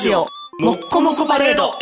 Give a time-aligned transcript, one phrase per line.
[0.00, 0.26] ジオ、
[0.58, 1.74] もっこもこパレード。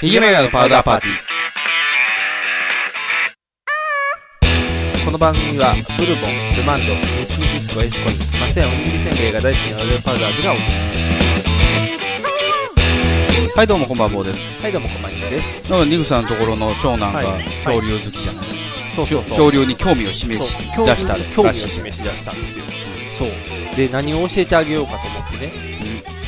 [0.00, 1.14] ヒゲメガのパウダーパーティー。
[5.04, 10.68] この番組は、ブルボン、ルマンド、日清シスコ、エスコイン、松屋おにぎりせんべいが大好きなオレオパウダーズがお送り
[13.44, 14.40] しはい、どうもこんばんは、坊です。
[14.40, 14.62] ます。
[14.62, 15.70] はい、どうもこんばんはです。
[15.70, 18.46] なんか、ニグさんのところの長男がはい恐竜好きじゃない、
[18.96, 19.50] そうそうそう。
[19.50, 22.64] 恐竜に興味を示し出した興味をらしい示し出したんですよ。
[23.18, 23.76] そう。
[23.76, 25.52] で、何を教えてあげようかと思ってね。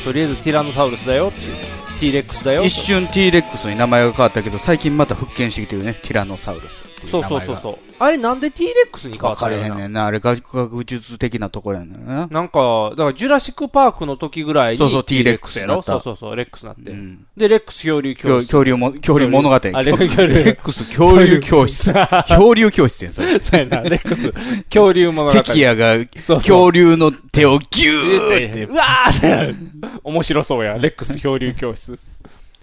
[0.03, 1.62] とりあえずティラノサウルスだよっていう。
[2.11, 2.67] レックスだよと。
[2.67, 7.23] 一瞬 T レックスに名前が変わったけど、最近また復権してきてるね、ティラノサウルスそう。
[7.23, 7.77] そうそうそう。
[7.99, 9.75] あれなんで T レックスに変わ分かれったのやな？
[9.75, 10.05] へんねんな。
[10.07, 12.27] あれ、学学術的なところやねんな。
[12.29, 16.91] なんか、だからジュラシックパークの時ぐらいにそうそう T レックスやろそうそうそう、レックスになって。
[16.91, 18.47] うんで、レックス恐竜教恐室。
[18.47, 19.55] 恐竜も、 恐竜物語。
[19.55, 21.93] あレレ恐竜ックス恐竜教室。
[22.27, 23.39] 恐竜教室やん、それ。
[23.41, 24.31] そうやな、レックス。
[24.65, 25.31] 恐竜物語。
[25.31, 28.63] 関谷が恐竜の手をギュ言ーって。
[28.65, 29.55] うわーって。
[30.03, 30.73] 面白そうや。
[30.73, 31.92] レックス漂流教室。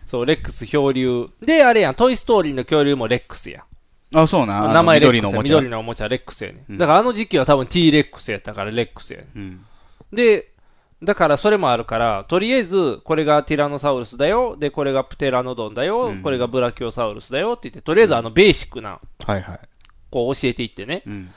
[0.06, 1.28] そう、レックス漂流。
[1.40, 3.64] で、あれやん、トイストーリーの恐竜もレックスや。
[4.14, 4.72] あ、そうな。
[4.72, 5.22] 名前レックスや。
[5.22, 5.54] 緑のおもちゃ。
[5.54, 6.64] 緑のおもちゃレックスやね。
[6.68, 9.26] うんだからあの時期は多分 T レックスやったからレックスやね。
[9.36, 9.64] うん。
[10.12, 10.48] で、
[11.02, 14.56] だからそれもあるから、とりあえず、これがティラノサウルスだよ。
[14.58, 16.06] で、これがプテラノドンだよ。
[16.06, 19.60] うんこれがブラキオサウルスだよって言って、とりあえずあのベーシックな、はいはい。
[20.10, 21.02] こう教えていってね。
[21.06, 21.30] うん。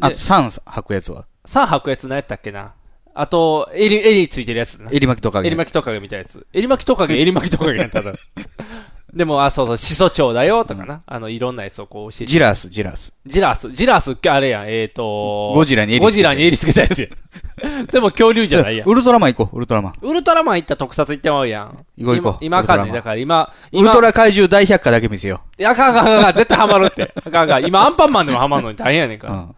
[0.00, 2.72] あと、3吐くやつは？3吐くやつ何やったっけな？
[3.14, 4.90] あと、襟、襟ついてるやつな。
[4.90, 6.46] 襟巻きとか襟巻きトカゲみたいなやつ。
[6.52, 8.12] 襟巻きトカゲ、襟巻きトカゲやったら。
[9.14, 11.02] でも、あ、そうそう、シソチョウだよ、とかな。
[11.06, 12.26] あの、いろんなやつをこう教えて。
[12.26, 13.12] ジラス、ジラス。
[13.24, 17.08] ジラス、ジラスあれやん、えっ、ー、とゴジラに襟ゴジラに襟つけたやつや。
[17.88, 18.88] それも恐竜じゃないやん。
[18.88, 19.94] ウルトラマン行こう、ウルトラマン。
[20.02, 21.86] ウルトラマン行った特撮行ってまうやん。
[21.96, 27.14] 行こう行こう今、かんねだから今、ウル今、トラ怪獣大百科だけ見せよいや、あかんあかんあかん、絶対ハマるって。
[27.14, 27.64] あかんあかん。
[27.64, 29.20] 今、アンパンマンでもハマるのに大変やねんう。
[29.20, 29.34] から。
[29.34, 29.54] うん。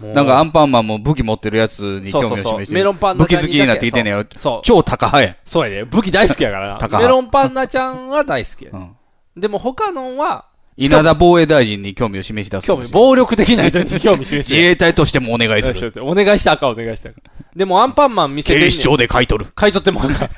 [0.00, 2.34] なんかアンパンマンも武器持ってるやつに興そうそうそう。
[2.34, 4.24] 味を示してメロンパンナ武器好きになってきてんねやろ。
[4.36, 4.60] そう。
[4.64, 5.36] 超高派や。
[5.44, 5.84] そうやで。
[5.84, 6.78] 武器大好きやからな。
[6.80, 8.76] 高メロンパンナちゃんは大好きやう。
[8.76, 8.96] ん。
[9.36, 12.66] でも他のは、稲田防衛大臣に興味を示し出す。
[12.66, 14.62] 興味、暴力的な人に興味示自して。
[14.70, 15.92] 衛隊としてもお願いする。
[16.04, 17.10] お願いしたらあかん、お願いした。
[17.56, 19.50] でもアンパンマン見せて警視庁で買い取る。
[19.56, 20.30] 買い取ってもらう か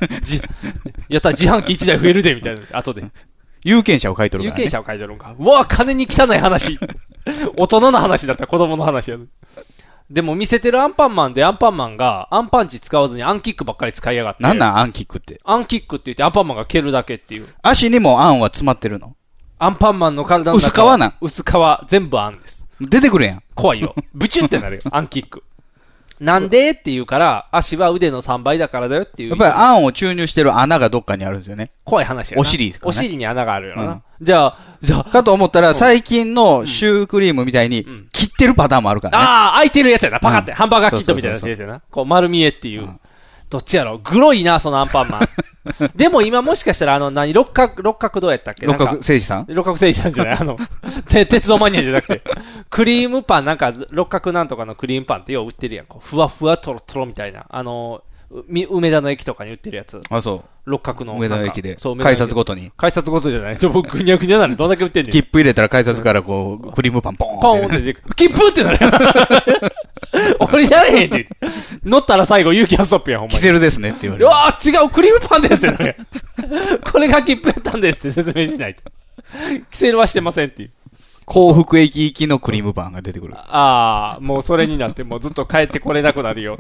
[1.11, 2.63] やったら自販機1台増えるで、みたいな。
[2.73, 3.05] 後で。
[3.63, 4.63] 有権者を買い取るから、ね。
[4.63, 5.35] 有権者を買い取るんか。
[5.39, 6.79] うわ金に汚い話。
[7.57, 9.29] 大人の話だったら子供の話やる。
[10.11, 14.43] でも見せてるアンパンマンでアンパンマンがアンパンチ使わずにアンキックばっかり使いやがって。
[14.43, 15.41] なんなんアンキックって？
[15.45, 17.49] アンキックって言ってアンパンマンが蹴るだけっていう。
[17.63, 19.15] 足にもアンは詰まってるの？
[19.59, 21.15] アンパンマンの体の中薄皮なん？
[21.21, 21.47] 薄皮、
[21.89, 22.65] 全部アンです。
[22.81, 23.43] 出てくるやん。
[23.55, 23.95] 怖いよ。
[24.15, 24.83] ブチュってなるよ。
[24.91, 25.45] アンキック。
[26.21, 29.31] なんでって言うから、足は腕の3倍だからだよっていう。
[29.31, 31.71] やっぱりアンを注入してる穴がどっかにあるんですよね。
[31.85, 32.43] 怖い話やな。
[32.43, 34.03] お尻かなお尻に穴があるよな。
[34.21, 39.25] じゃあ、じゃあ、かと思ったら、最近のシュークリームみたいにん、切ってるパターンもあるからね。
[39.25, 40.21] ああ、開いてるやつやな。
[40.21, 40.51] パカって。
[40.51, 41.81] うんハンバーガーキットみたいなやつやな。
[41.91, 42.89] こう、丸見えっていう。
[43.51, 43.99] うんどっちやろ？
[43.99, 45.29] グロいな、そのアンパンマン。
[45.97, 48.65] でも今もしかしたら、あの、何、六角、六角どうやったっけ？
[48.65, 49.47] 六角誠治さん？
[49.49, 50.57] 六角聖司さんじゃないあの、
[51.09, 52.23] て鉄道マニアじゃなくて、
[52.71, 55.87] クリームパン、なんか、六角なんとかのクリームパンってよう売ってるやん。
[55.87, 57.47] こうふわふわとろとろみたいな。
[57.49, 60.01] あの、梅田の駅とかに売ってるやつ。
[60.09, 61.15] あ、そ六角の。
[61.15, 61.21] う。
[61.21, 61.99] 上田なんか駅でそう、。
[61.99, 62.71] 改駅札ごとに。
[62.77, 63.59] 改札ごとじゃない。
[63.59, 65.13] ちょ、僕、ぐにゃぐにゃなのどんだけ売ってんねん。
[65.13, 68.15] 切符入れたら改札からこう、クリームパンポーンポーンって出てくる。
[68.15, 68.79] 切符ってなる。
[70.39, 71.29] 俺やれへんって。
[71.85, 73.39] 乗ったら最後、ユーキャンストップやん、ほんまに。
[73.39, 74.27] キセルですねって言われうる。
[74.27, 75.97] わー違う、クリームパンですよね。
[76.91, 78.83] これが切符やったんですって説明しないと。
[79.73, 80.71] キセルはしてませんっていう。
[81.25, 83.35] 幸福駅行きのクリームパンが出てくる。
[83.37, 86.59] ああ、もうそれになって、もうずっと帰ってこれなくなるよ。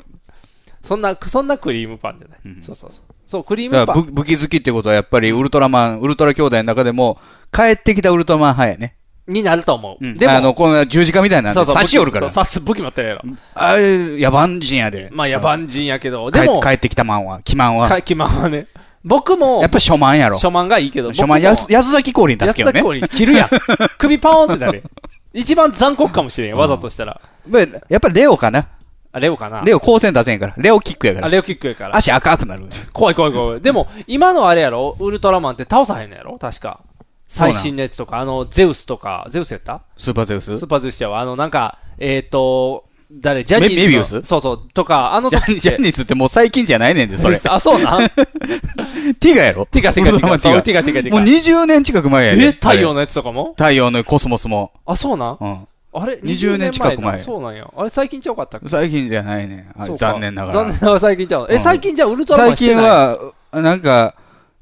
[0.90, 2.38] そんな、そんなクリームパンじゃない。
[2.46, 3.14] うんそうそうそう。
[3.24, 4.02] そう、クリームパン。
[4.06, 7.16] 武武器好きってことはやっぱりウルトラマン、ウルトラ兄弟の中でも、
[7.52, 8.96] 帰ってきたウルトラマン派やね。
[9.28, 10.04] になると思う。
[10.04, 10.18] うん。
[10.18, 12.28] でも、あの、この十字架みたいなんで、刺しおるから。
[12.28, 13.22] 刺す武器持ってるやろ。
[13.54, 15.10] あれ、野蛮人やで。
[15.12, 17.88] まあ、野蛮人やけど、帰でも、帰ってきたマンは、キマンは。
[17.88, 18.66] かキマンはね、
[19.04, 20.38] 僕もやっ、ぱ初マンやろ。
[20.38, 23.08] 初マンがいいけど、初マン、僕もや安崎氷に立つけどね。
[23.08, 23.48] 切るやん。
[23.96, 24.82] 首パーンってなる。
[25.32, 27.20] 一番残酷かもしれん、わざとしたら。
[27.48, 28.66] まあやっぱりレオかな。
[29.12, 30.54] あ、レオかなレオ光線出せんから。
[30.56, 31.28] レオキックやかあ、ら。
[31.30, 31.96] レオキックやから。
[31.96, 32.66] 足赤くなる。
[32.92, 33.60] 怖い怖い怖い。
[33.60, 34.96] でも、今のあれやろ？
[35.00, 36.38] ウルトラマンって倒さへんのやろ？
[36.38, 36.80] 確か。
[37.26, 39.82] 最新のやつとか、あの、ゼウスとか、ゼウスやった？
[39.96, 40.58] スーパーゼウス？
[40.58, 41.20] スーパーゼウスやわ。
[41.20, 43.42] あの、なんか、えっ、と、誰？
[43.42, 43.80] ジャニーズの。
[43.82, 44.22] メメビウス？
[44.22, 44.68] そうそう。
[44.72, 47.40] とか、あのジャ時ジャニーズってもう最近じゃないねんで、それ。
[47.46, 48.08] あ、そうなん？
[48.10, 49.66] ティガやろ？
[49.66, 50.38] ティガティガティガ。
[50.38, 51.18] ティガティガティガ。
[51.18, 52.42] もう20年近く前やで。
[52.48, 53.54] え、太陽ののやつとかも？
[53.56, 54.72] 太陽のコスモスも。
[54.86, 55.38] あ、そうなん？
[55.40, 55.66] うん。
[55.92, 57.68] あれ？20年近く前なそうなんや。
[57.76, 58.68] あれ最近ちゃうかったっけ？
[58.68, 59.68] 最近じゃないね。
[59.96, 60.54] 残念ながら。
[60.60, 61.46] 残念ながら最近ちゃう。
[61.50, 64.14] え、うん最近じゃあウルトラマン最近は、なんか、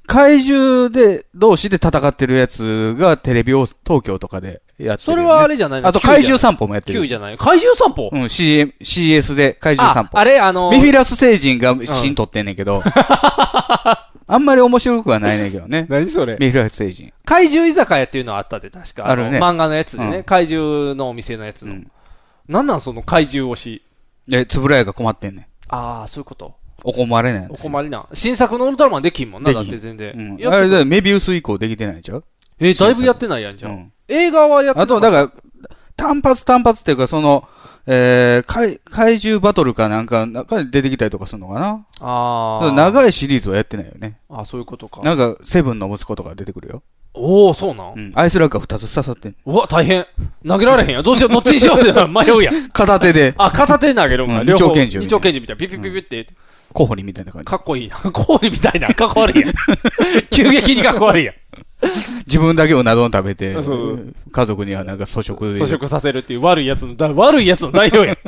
[0.06, 5.88] 怪獣で、同士で戦ってるやつがテレビを東京とかでやってるよね、それはあれじゃないの？
[5.88, 7.02] あと怪獣散歩もやってる。
[7.02, 7.38] 9じゃない？
[7.38, 8.10] 怪獣散歩？
[8.12, 10.18] うん、CM、CS で怪獣散あ、歩。
[10.18, 12.82] あれあの、メフィラス星人が芯取ってんねんけど、
[14.30, 15.86] あんまり面白くはないねんけどね。
[15.90, 16.36] 何それ？
[16.38, 17.12] メフィラス星人。
[17.24, 19.08] 怪獣居酒屋っていうのあったで、確か。
[19.08, 21.72] あるねの漫画のやつでね、うん怪獣のお店のやつの。
[21.72, 21.90] うん。
[22.48, 23.82] なんなんその怪獣推し？
[24.28, 25.46] で、つぶらやが困ってんねん。
[25.68, 26.54] ああ、そういうこと？
[26.84, 28.06] お困れないんお困りな。
[28.12, 30.38] 新作のウルトラマンできんもんな、だって全然。
[30.38, 30.54] うん。
[30.54, 32.24] あれだ、メビウス以降できてないんちゃう？
[32.60, 33.68] え、だいぶやってないやんじゃ。
[33.68, 33.92] うんん。
[34.08, 35.32] 映画はやってあと、だから、
[35.96, 37.46] 単発単発っていうか、その、
[37.86, 41.86] えー、怪、怪獣バトルかなんか、中に出てきたりとかするのかな？
[42.00, 42.72] ああ。
[42.72, 44.18] 長いシリーズはやってないよね。
[44.28, 45.00] あそういうことか。
[45.02, 46.82] なんか、セブンの息子とか出てくるよ。
[47.14, 47.94] おおそうなん？
[47.96, 48.12] うん。
[48.14, 49.36] アイスラッガー二つ刺さってん。
[49.46, 50.06] うわ、大変。
[50.46, 51.02] 投げられへんやん。
[51.02, 52.68] どうしよう、どっちにしようって 迷うやん。
[52.70, 54.40] 片手で、あ、片手で投げるんか。
[54.40, 55.58] うん両方二丁拳銃二丁拳銃みたいな。
[55.58, 56.34] ピュピュピュピュって。
[56.74, 57.46] コホリみたいな感じ。
[57.46, 57.96] かっこいいな。
[57.96, 58.92] 氷みたいな。
[58.94, 59.54] かっこ悪いやん。
[60.30, 61.34] 急激にかっこ悪いやん。
[62.26, 63.54] 自分だけうな丼食べて
[64.32, 65.54] 家族にはなんか粗食で。
[65.58, 68.18] 粗食させるっていう悪いやつの、だ悪いやつの代表やん。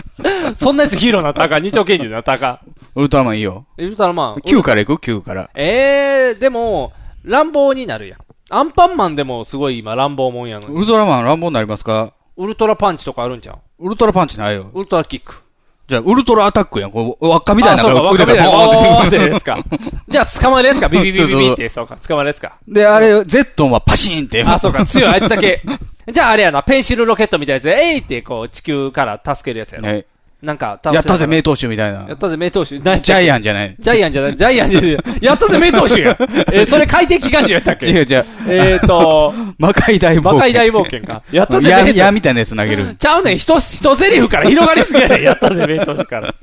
[0.56, 1.48] そんなやつヒーローになった？
[1.48, 1.62] かん。
[1.62, 2.38] 二丁拳銃になった？
[2.38, 2.58] かん。
[2.94, 3.66] ウルトラマンいいよ。
[3.76, 4.34] ウルトラマン。
[4.36, 5.50] 9から行く ?9 から。
[5.54, 6.92] えー、でも、
[7.24, 8.18] 乱暴になるやん。
[8.50, 10.74] アンパンマンでもすごい今乱暴もんやのに。
[10.74, 12.12] ウルトラマン乱暴になりますか？
[12.36, 13.86] ウルトラパンチとかあるんちゃう？
[13.86, 14.70] ウルトラパンチないよ。
[14.74, 15.42] ウルトラキック。
[15.88, 16.90] じゃあ、ウルトラアタックやん。
[16.90, 18.50] こう輪っかみたいなのが腕がるやん。
[18.50, 19.58] ボーンっておーってやつか。
[20.08, 20.88] じゃあ捕まえるやつか。
[20.90, 22.56] ビビビビビって、そうか、捕まえるやつか。
[22.66, 24.42] で、あれ、ゼットンはパシーンって。
[24.42, 25.62] あ、そうか、強いあいつだけ。
[26.10, 29.86] じゃああれやな、ペンシルロケットみたいなやつで、えいってこう、地球から助けるやつやろ。
[29.86, 30.06] ね
[30.42, 32.14] なんか、やったぜ、メ名投手みたいなや。
[32.14, 32.78] ったぜ、名投手。
[32.78, 33.76] なジャイアンじゃない。
[33.78, 34.98] ジャイアンじゃない、ジャイアンじゃない。
[35.22, 36.16] やったぜ、名投手や。
[36.52, 37.86] えーそれ海底機関銃やったっけ？
[37.86, 38.24] 違う違う。
[38.48, 40.32] えーと、 魔界大冒険。
[40.34, 41.22] 魔界大冒険か。
[41.32, 41.98] やったぜ、や、名投手。
[42.00, 42.96] やみたいなやつ投げる。
[42.98, 45.22] ちゃうねん、一、一ゼリフから広がりすぎやねん。
[45.22, 46.34] やったぜ、名投手から。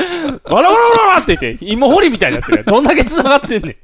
[0.44, 3.72] わらわらわらわらって言って、芋掘りみたいになってるやんどんだけ繋がってんねん。
[3.72, 3.76] い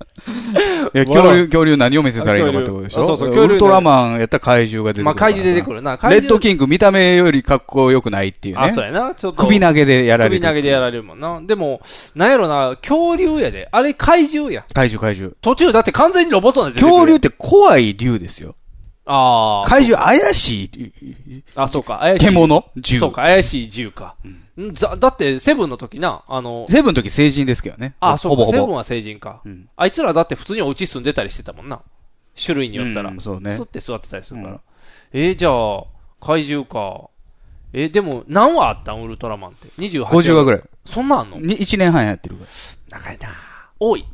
[0.92, 3.02] や、恐竜、恐竜何を見せたらいいのかってことでしょ？
[3.02, 5.04] あそうそうウルトラマンやったら怪獣が出てくる。
[5.04, 5.76] まあ、怪獣出てくる。
[5.76, 5.98] るな。
[6.10, 8.62] レッドキング見た目より格好良くないっていうね。
[8.62, 9.14] あ、そうやな。
[9.14, 9.44] ちょっと。
[9.44, 10.40] 首投げでやられる。
[10.40, 11.40] 首投げでやられるもんな。
[11.42, 11.80] でも、
[12.14, 13.68] なんやろな、恐竜やで。
[13.70, 14.64] あれ怪獣や。
[14.74, 15.34] 怪獣怪獣。
[15.42, 18.54] 途中だって完全にロボットなんで出てくる恐竜って怖い竜ですよ。
[19.06, 19.69] ああ。
[19.69, 21.99] 怪獣怪しいあ、そうか。
[21.99, 22.26] 怪しい。
[22.26, 22.64] 獣？
[22.82, 23.06] 獣。
[23.06, 24.17] そうか、怪しい銃か。
[24.61, 27.94] んざだって、セブンの時な、あの、セブンの時成人ですけどね。
[28.00, 28.53] あ、そうか、ほぼほぼ。
[28.53, 29.43] セブンは成人か。
[29.44, 31.81] うんあいつらだって普通にお家住んでたりしてたもんな。
[32.44, 33.11] 種類によったら。
[33.11, 34.55] うんそうねスって座ってたりするから。
[34.55, 34.61] うん
[35.12, 35.85] えーじゃあ、
[36.20, 37.09] 怪獣か。
[37.73, 39.02] えーでも、何話あったん？
[39.02, 39.69] ウルトラマンって。
[39.79, 40.62] 28 50話ぐらい。
[40.85, 41.38] そんなんあんの？
[41.38, 42.44] に1年半やってるか
[42.91, 42.99] ら。
[43.00, 43.29] 長いな
[43.79, 44.05] 多い。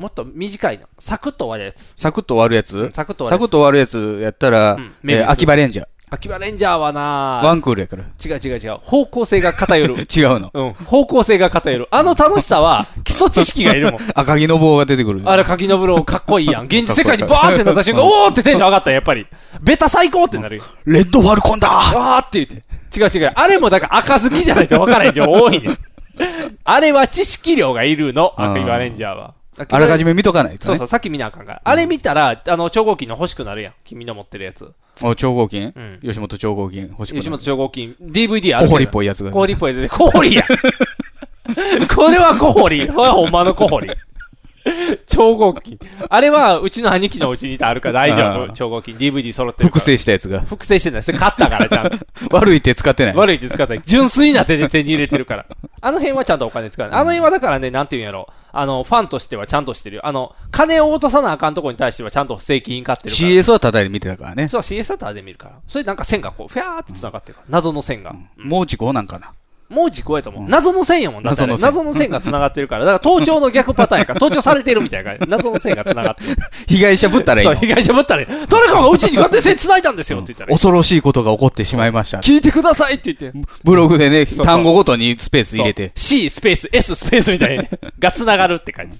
[0.00, 0.86] もっと短いの。
[0.98, 1.92] サクッと終わるやつ。
[1.94, 2.94] サクッと終わるやうんつ？
[2.94, 3.36] サクッと終わるやつ。
[3.36, 5.86] サクッと終わるやつやったらうん、えー秋葉レンジャー。
[6.12, 8.02] 秋葉レンジャーはなワンクールやから。
[8.02, 8.78] 違う違う違う。
[8.82, 9.94] 方向性が偏る。
[10.10, 10.50] 違うの。
[10.54, 10.72] うん。
[10.72, 11.86] 方向性が偏る。
[11.90, 14.00] あの楽しさは、基礎知識がいるもん。
[14.16, 15.20] 赤木の棒が出てくる。
[15.26, 16.64] あれ、柿の風呂かっこいいやん。
[16.72, 19.26] 現実世界にバーってなった瞬間、おーってテンション上がったよやっぱり。
[19.60, 20.64] ベタ最高ってなるよ。
[20.86, 23.18] レッドファルコンだあーって言って。
[23.18, 23.32] 違う違う。
[23.36, 25.78] あれもだから赤好きじゃないと分からへん情報多いねん。
[26.64, 29.34] あれは知識量がいるの、あー赤岩レンジャーは。
[29.68, 30.66] あらかじめ見とかないとね。
[30.66, 31.62] そうそう、さっき見なあかんから。
[31.64, 33.72] あれ見たら、あの、超合金の欲しくなるやん。
[33.84, 34.72] 君の持ってるやつ。
[35.02, 35.72] お超合金？
[35.74, 38.66] うん吉本超合金欲しくなる吉本超合金、DVD あるけど。
[38.66, 39.30] 小堀っぽいやつが。
[39.30, 40.44] 小堀っぽいやつで、小堀や。
[41.94, 42.86] これは小堀。
[42.88, 43.90] これはほんまの小堀。
[45.06, 45.78] 超合金。
[46.08, 48.52] あれは、うちの兄貴のうちにあるから大丈夫。
[48.52, 48.96] 超合金。
[48.96, 49.68] DVD 揃ってる。
[49.68, 50.40] 複製したやつが。
[50.40, 51.02] 複製してない。
[51.02, 51.98] それ買ったから、ちゃんと。
[52.36, 53.16] 悪い手使ってない。
[53.16, 55.46] 悪いって使ったら、純粋な手で手に入れてるから。
[55.80, 56.86] あの辺はちゃんとお金使う。
[56.86, 58.28] あの辺はだからね、なんていうんやろ。
[58.52, 60.06] あの、ファンとしてはちゃんとしてるよ。
[60.06, 63.28] あの、金を落とさなあかんとこに対してはちゃんと正規品買ってるから。
[63.28, 64.48] CS は叩いて見てたからね。
[64.48, 65.60] そう CS だったらで見るから。
[65.66, 67.46] それなんか線がこう、フィャーって繋がってるから。
[67.50, 68.14] 謎の線が。
[68.36, 69.32] もう時効なんかな。
[69.70, 70.42] もう時効やと思う。
[70.42, 71.22] うん謎の線やもん。
[71.22, 72.84] だってあれ謎の線謎の線が繋がってるから。
[72.84, 75.30] だから盗聴の逆パターンやから、盗聴されてるみたいな感じ。
[75.30, 76.36] 謎の線が繋がってる。
[76.66, 82.18] 被害者ぶったらいいそう、の 被害者ぶったら、誰かがうちに勝手に線繋いだんですよって言ったら、恐ろしいことが起こってしまいました。
[82.18, 83.38] 聞いてくださいって言って。
[83.62, 85.86] ブログでね、そう単語ごとにスペース入れて。
[85.88, 88.98] そう C スペース、S スペースみたいに、が繋がるって感じ。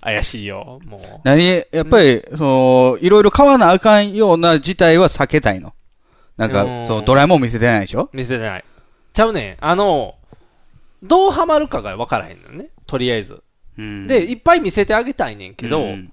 [0.00, 1.20] 怪しいよ、もう。
[1.22, 1.44] 何？
[1.70, 5.74] やっぱり、その、いろいろ買わなあかんような事態は避けたいの。
[6.36, 8.08] なんかうん、その、ドラえもん見せてないでしょ？
[8.12, 8.64] 見せてない。
[9.12, 9.56] ちゃうねん。
[9.60, 10.14] あの、
[11.02, 12.68] どうハマるかが分からへんのよね。
[12.86, 13.42] とりあえず。
[13.78, 16.12] うんで、いっぱい見せてあげたいねんけど、うん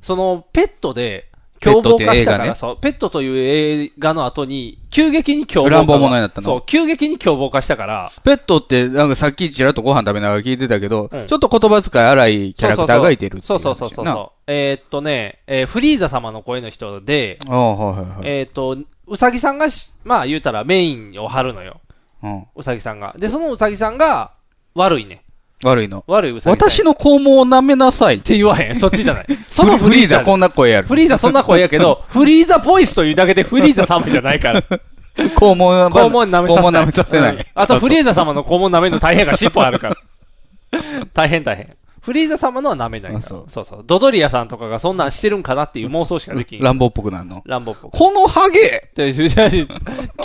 [0.00, 1.28] その、ペットで、
[1.58, 5.76] 凶暴化したから、ねそう、ペットという映画の後に、急激に凶暴化が。
[5.82, 6.44] 乱暴者になったの？
[6.46, 14.42] そう、急激に凶暴化したから、ペットって、なんかさっきちらっとご飯食べながら聞いてたけど、うんちょっと言葉遣い荒いキャラクターがいてるっていそうそうそうそうそう。
[14.46, 17.64] えーっとね、えーフリーザ様の声の人で、はいは
[18.16, 18.28] いはい。
[18.38, 21.82] えーっと、うさぎさんがし、まあ言うたらメインを張るのよ。
[22.22, 23.14] うん、うさぎさんが。
[23.18, 24.32] で、そのうさぎさんが
[24.74, 25.22] 悪いね。
[25.62, 26.04] 悪いの。
[26.06, 26.70] 悪いうさぎさん。
[26.70, 28.16] 私の肛門を舐めなさい。
[28.16, 28.76] って言わへん。
[28.76, 29.26] そっちじゃない。
[29.50, 30.88] そのフリーザこんな声やる。
[30.88, 34.62] フリーザそんな声やけど、 フリーザボイスというだけでフリーザ様じゃないから。
[35.36, 36.62] 肛門は、肛門舐めさせない。
[36.62, 37.34] 肛門舐めさせない。
[37.34, 39.96] うんあと、フリーザ様の肛門舐めるの大変やから尻尾あるから。
[41.12, 41.74] 大変大変。
[42.00, 43.24] フリーザ様のは舐めないから。
[43.24, 43.84] あそうそうそう。
[43.86, 46.62] ドドリアさんとかがそんなんしてるんかなっていう妄想しかできん。
[46.62, 47.42] 乱暴っぽくなるの？
[47.44, 47.98] 乱暴っぽく。
[47.98, 49.14] このハゲで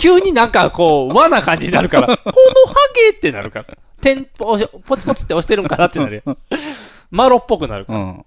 [0.00, 3.66] 急になんかこう、和な感じになるから、 このハゲってなるから。
[4.00, 6.36] 点、ポポツポツって押してるんかなってなるよ。
[7.10, 7.98] マロっぽくなるから。
[7.98, 8.24] うん。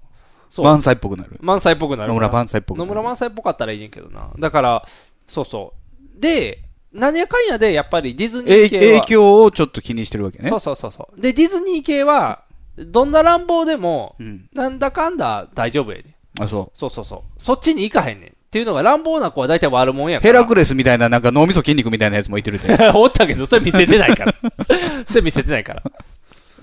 [0.49, 0.65] そう。
[0.65, 1.37] 万歳っぽくなる。
[1.41, 2.09] 満載っぽくなる。
[2.09, 2.87] 野村萬歳っぽくなる。
[2.87, 4.29] 野村萬歳っぽかったらいいねんけどな。
[4.39, 4.85] だから、
[5.27, 5.73] そうそ
[6.17, 6.21] う。
[6.21, 6.59] で、
[6.91, 8.81] 何やかんやで、やっぱりディズニえー系は。
[9.01, 10.59] 影響をちょっと気にしてるわけねそう。
[10.59, 11.21] そうそうそう。
[11.21, 12.43] で、ディズニー系は、
[12.85, 14.49] どんな乱暴でも、うん。
[14.53, 16.05] なんだかんだ大丈夫やで。
[16.39, 17.41] あ、そそうそうそう。
[17.41, 18.29] そっちに行かへんねん。
[18.29, 20.21] っていうのが乱暴な子は大体悪者やう。
[20.21, 20.33] から。
[20.33, 22.77] ヘラクレスみたいななんか脳みそ筋肉みたいなやつもいてるで。
[22.95, 24.33] おったけど、それ見せてないから。
[25.09, 25.83] それ見せてないから。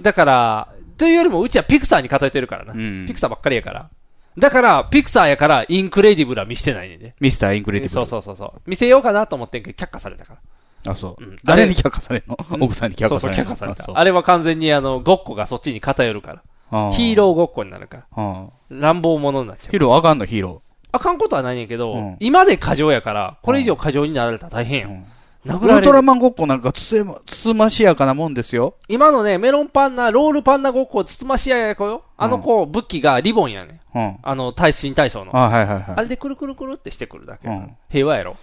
[0.00, 0.68] だから、
[0.98, 2.72] というよりもうちはピクサーに例えてるからな。
[2.72, 3.90] うんピクサーばっかりやから。
[4.38, 7.14] だから、ピクサーやから、インクレディブルは見してないねんで。
[7.20, 8.08] ミスターインクレディブそうル。
[8.10, 8.60] そうそうそう。
[8.66, 10.40] 見せようかなと思ってんけど、却下されたから。
[10.90, 11.36] あ、そううん。
[11.44, 12.36] 誰に却下されんの？
[12.52, 13.50] うん奥さんに却そうそう、下されんの？
[13.50, 14.00] 却下された。
[14.00, 16.42] あれは完全にあの、ごっこがそっちに偏るから。
[16.70, 18.06] あヒーローごっこになるから。
[18.16, 19.70] あ乱暴者になっちゃう。
[19.70, 20.24] ヒーローあかんの？
[20.24, 20.62] ヒーロ
[20.92, 24.88] あかんことはないねんけど、うん今で過剰やから、これ以上過剰になられたら大変ー。
[24.88, 24.92] よう。
[24.92, 25.06] ん
[25.46, 25.76] 殴られる。
[25.76, 28.74] ウルトラマンごっこなんかつつま、つつましやかなもんですよ。
[28.88, 32.02] 今のね、メロンパンナ、ロールパンナごっこ、つつましやや子よ。
[32.16, 33.98] あの子、武器がリボンやねん。
[33.98, 34.16] うん。
[34.24, 35.36] あの、体新体操の。
[35.36, 37.46] あ、はいはいはあれでくるくるくるってしてくるだけ。
[37.46, 38.36] うん平和やろ。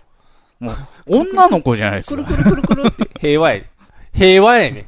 [0.62, 0.64] い。
[0.64, 0.76] もう、
[1.08, 2.24] 女の子じゃないですか。
[2.24, 3.20] くるくるくるくるって。
[3.20, 3.62] 平和や。
[4.14, 4.86] 平和やねん。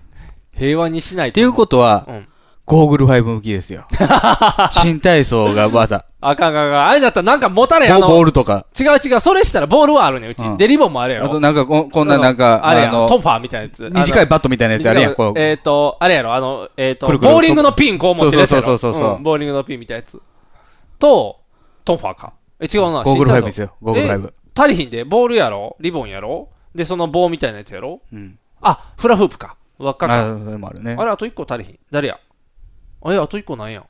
[0.57, 1.34] 平和にしないと。
[1.34, 2.27] っていうことは、うん。
[2.65, 3.86] ゴーグル5向きですよ。
[4.72, 6.05] 新体操が技。
[6.19, 6.88] あかんあかんあかん。
[6.88, 8.65] あれだったらなんか持たれ、あボボーの、ルとか。
[8.79, 10.43] 違う違う、それしたらボールはあるねん、うち。
[10.43, 11.27] うんで、リボンもあれやろ。
[11.27, 13.86] あとなんかこ、こんななんか、あれやろ、トンの、ファーみたいなやつ。
[13.86, 15.39] い短いバットみたいなやつあるやん、こう。
[15.39, 18.50] えっと、あれやろ、あの、えっと、くるくるボーリングのピンこう持ってるやつ。
[18.50, 20.19] そうそうそうそうそうんボーリングのピンみたいなやつ。
[20.98, 21.38] と、
[21.84, 22.34] トンファーか。
[22.60, 23.03] え、違うな。
[23.03, 24.34] ゴーグル新体操5ですよ、ゴーグル5。
[24.57, 25.75] え足りひんで、ボールやろ？
[25.79, 26.50] リボンやろ？
[26.74, 28.01] で、その棒みたいなやつやろ？
[28.12, 28.39] うん。
[28.62, 29.57] あ、フラフープか。
[29.77, 30.27] 輪っかか？
[30.27, 31.05] あ、もあるねあ。
[31.05, 31.79] れ、あと一個足りひん。
[31.91, 32.19] 誰や？
[33.01, 33.85] あれ、あと一個なんや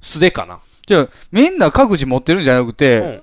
[0.00, 0.60] 素手かな。
[0.86, 3.22] じゃあ、みんな各自持ってるんじゃなくうて、ん。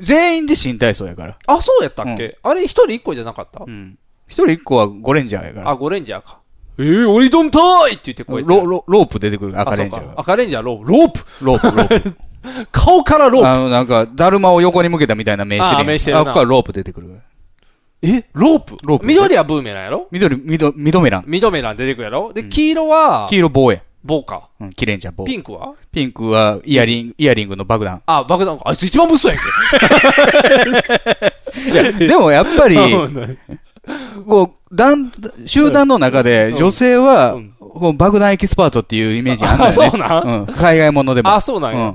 [0.00, 1.38] 全員で新体操やから。
[1.46, 2.38] あ、そうやったっけ？
[2.42, 3.64] あれ、一人一個じゃなかった？
[3.64, 3.98] うん。
[4.26, 5.70] 一人一個はゴレンジャーやから。
[5.70, 6.40] あ、ゴレンジャーか。
[6.78, 10.90] えー、オリドンターイって言ってこうやってロ、ロ、ロープ出てくる、赤レンジャー赤レンジャーロープ。
[10.90, 12.16] ロープロープ、ロープ。
[12.72, 13.48] 顔からロープ。
[13.48, 17.20] あの、なんか、だるまを横に向けたみたいな名刺あ名してるなあ、ここからロープ出てくる。
[18.02, 18.24] え？
[18.32, 18.78] ロープ？
[18.82, 20.08] ロープ緑はブーメランやろ？
[20.10, 21.24] 緑、緑、緑メラン。
[21.26, 22.32] 緑メラン出てくるやろ？
[22.32, 23.80] で、うん黄色は、黄色棒や。
[24.02, 24.48] 棒か。
[24.58, 25.24] うん、キレンジャー棒。
[25.24, 25.74] ピンクは？
[25.92, 28.00] ピンクは、イヤリング、イヤリングの爆弾。
[28.06, 28.62] あ、爆弾か。
[28.66, 29.42] あいつ一番物騒やんけ。
[31.70, 33.38] いや、でもやっぱり、 うん
[34.26, 35.12] こう、団、
[35.46, 39.90] 集団の中で、うん女性はうん、こう爆弾エキスパートっていうイメージあるんだあ、よね。
[39.90, 40.28] そうなん？
[40.28, 40.46] うん。
[40.46, 41.34] 海外ものでも。
[41.34, 41.94] あ、そうなんや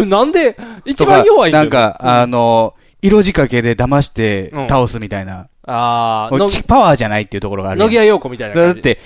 [0.00, 0.08] うん。
[0.08, 5.48] なんで、一番弱いなんか、あの、色仕掛けで騙してうん倒すみたいな。
[5.64, 7.80] あー、のちパワーじゃないっていうところがある。
[7.80, 8.74] 野際陽子みたいな感じ。
[8.74, 8.98] だって、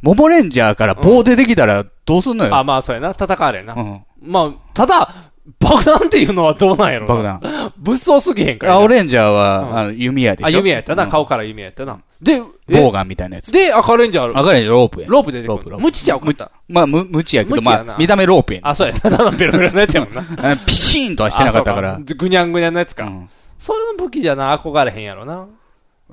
[0.00, 2.54] モモレンジャーから棒出てきたらどうすんのよ。
[2.54, 3.10] あ、まあ、そうやな。
[3.10, 3.74] 戦われんな。
[3.74, 4.00] うん。
[4.22, 5.27] まあ、ただ、
[5.60, 7.44] 爆弾っていうのはどうなんやろな爆。
[7.44, 7.72] 弾。
[7.78, 8.78] 物騒すぎへんからな。
[8.78, 10.46] 青レンジャーは、うんあの、弓矢でしょ？
[10.46, 11.04] あ、弓矢やったな。
[11.04, 12.00] うん顔から弓矢やったな。
[12.20, 12.82] で、え？
[12.82, 13.52] ボウガンみたいなやつ。
[13.52, 15.06] で、赤レンジャー、赤レンジャーロープや。
[15.08, 15.48] ロープ出てくる。
[15.48, 16.50] ロープロープ無知ちゃうかった。
[16.68, 18.94] まあ、む、無知やけど、まあ、見た目ロープやねあ、そうや。
[18.94, 20.22] ただのベロベロのやつやもんな。
[20.52, 23.04] あピシーンとはしてなかったからぐにゃんぐにゃんのやつか。
[23.04, 23.28] うん
[23.58, 25.46] それの武器じゃな、憧れへんやろな。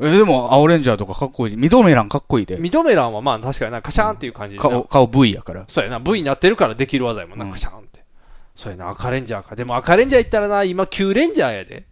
[0.02, 2.58] え、でも、青レンジャーとかかっこいいし、ミドメランかっこいいで。
[2.58, 5.64] ミドメランはまあ確かにな、カシャーンっていう感じでな顔、顔 V やから。
[5.68, 7.95] そうやな、V になってるからできる技やもんな、うんカシャーンって。
[8.56, 9.56] そうやな、赤レンジャーか。
[9.56, 11.86] でも赤レンジャー行ったらな、今9レンジャーやで。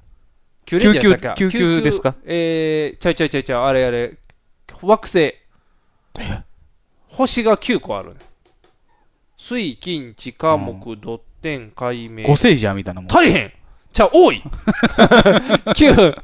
[0.66, 1.40] 9レンジャーやったっけ？
[1.46, 2.16] 救急救急ですか？
[2.26, 4.18] えー、ちゃいちゃいちゃいちゃい、あれあれ、
[4.82, 5.36] 惑星。
[7.10, 8.16] 星が9個あるね。
[9.38, 12.24] 水、金、地、火、木、土、天、海、明。
[12.24, 13.08] 五星人みたいなもん。
[13.08, 13.52] 大変
[13.92, 14.42] じゃあ、多い
[15.76, 16.16] !9!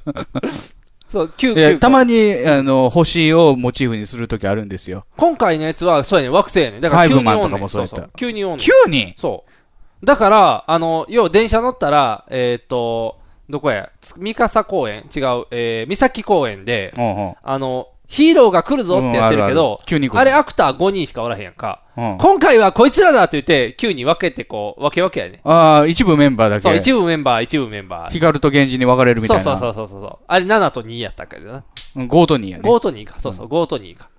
[1.12, 5.05] そう、9、いや9たまに、あの、星をモチーフにするときあるんですよ。
[5.17, 6.79] 今回のやつは、そうやね、惑星やね。
[6.79, 8.67] だからファイブ急におんねんマンとかもそうやったそう急におんねん。
[8.88, 9.13] 9人？
[9.17, 9.51] そう。
[10.03, 15.10] だから、あの、要は電車乗ったら、えっ、と、どこや、つ三笠公園？
[15.13, 17.36] 違う、えー、三崎公園で、うんうん。
[17.41, 21.84] あの、ヒーローが来るぞってやってるけうんあるあどる、あれアクター5人しかおらへんやんか。
[21.96, 25.41] うん今回はこいつらだって言って、9に分けてこう、分け分けやね。
[25.44, 26.79] ああ、一部メンバーだそう、け。
[26.79, 28.12] 一部メンバー、一部メンバー。
[28.12, 29.44] ヒカルと源氏に分かれるみたいうな。
[29.44, 30.18] そそうそうそうそう。
[30.27, 31.63] あれ7と2やったけどな。
[31.98, 32.08] うん。
[32.08, 32.63] ゴートニーやね。
[32.63, 33.15] 5と2か。
[33.20, 34.10] そうそう、5と2か。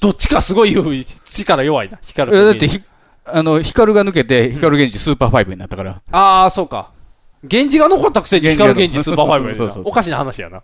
[0.00, 1.98] どっちかすごい力弱いな。
[2.02, 2.80] 光るえだってひ、
[3.26, 6.00] あの、ヒカルが抜けて、光GENJIスーパーファイブになったから。
[6.10, 6.90] ああ、そうか。
[7.42, 10.62] 源氏が残ったくせに光 GENJIスーパーファイブやそうそうそうおかしな話やな。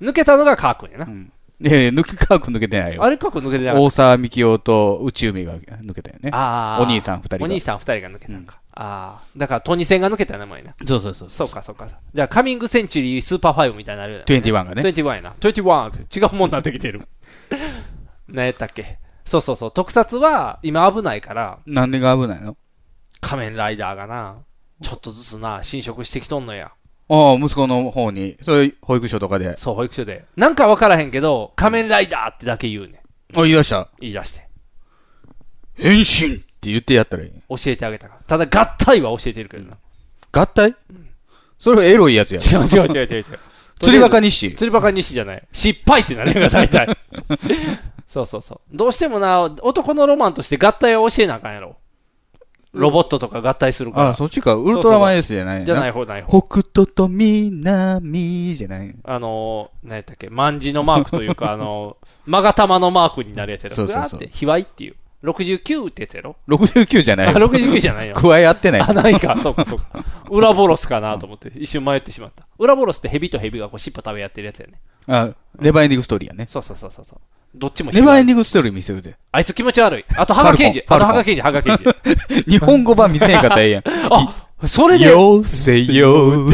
[0.00, 1.06] 抜けたのがカー君やな。
[1.06, 3.04] いやいや、抜け、カー君抜けてないよ。
[3.04, 6.30] あれカー君抜けてなかった大沢樹生と宇宙海が抜けたよね。
[6.32, 6.82] ああ。
[6.82, 8.58] お兄さん二人がお兄さん二人が抜けたんか。
[8.74, 9.24] ああ。
[9.36, 10.74] だから、トニセンが抜けた名前な。
[10.86, 11.30] そうそうそう。
[11.30, 11.88] そうか、そうか。
[12.12, 14.24] じゃあ、カミングセンチュリースーパーファイブみたいになるよね。
[14.26, 15.34] 21がね21やな。
[15.38, 17.02] 21って違うもんなってきてる。
[18.28, 18.98] 何やったっけ？
[19.32, 19.72] そうそうそう。
[19.72, 22.56] 特撮は今危ないから、なんでが危ないの？
[23.20, 24.36] 仮面ライダーがな、
[24.82, 26.72] ちょっとずつな、侵食してきとんのや。
[27.08, 29.56] ああ、息子の方に、そういう保育所とかで。
[29.56, 30.24] そう、保育所で。
[30.36, 32.94] なんかわからへんけど、仮面ライダーってだけ言うねん。
[32.94, 33.00] あ、
[33.42, 33.88] 言い出した？
[34.00, 34.48] 言い出して。
[35.74, 37.30] 変身って言ってやったらいい。
[37.30, 38.20] 教えてあげたから。
[38.26, 39.76] ただ、合体は教えてるけどな。
[40.32, 40.74] 合体？
[41.58, 42.40] それはエロいやつや。
[42.40, 43.24] 違う違う違う違う違う。
[43.80, 44.54] 釣りバカ日誌。
[44.54, 45.48] 釣りバカ日誌じゃない。
[45.52, 46.86] 失敗ってなるよ、大体。
[48.12, 48.76] そうそうそう。
[48.76, 51.76] どうしてもな、男のロマンとして合体を教えなあかんやろ。
[52.74, 54.08] ロボットとか合体するから。
[54.10, 54.54] あ、そっちか。
[54.54, 56.42] ウルトラマン S じゃないじゃない方ない方。
[56.42, 58.94] 北斗と南じゃない。
[59.02, 63.76] あのー、何やったっけ、万字のマークというか、あのー、マガタマのマークになるやつやろ。
[63.76, 64.96] そうそうそうって、卑猥っていう。
[65.22, 68.14] 69ってやつやろ？69じゃないあ、69じゃないよ。
[68.14, 68.80] 加え合ってない。
[68.80, 69.38] あ、ないか。
[69.40, 70.04] そうか、そうか。
[70.30, 72.46] 裏ボロスかなと思って、一瞬迷ってしまった。
[72.58, 74.80] 裏ボロスって蛇と蛇がこう尻尾食べやってるやつやね。
[75.06, 76.46] あ、ネバーエンディングストーリーやね。
[76.48, 77.18] そうそうそうそうそう。
[77.54, 79.16] どっちもネバーエンディィングストーリー見せるで。
[79.30, 80.04] あいつ気持ち悪い。
[80.16, 80.82] あと、ハガケンジ。
[80.86, 82.42] あと、ハガケンジ、ハガケンジ。
[82.50, 83.82] 日本語版見せへんかったらええやん。
[84.10, 85.10] あ、それで。
[85.10, 86.46] よせよ。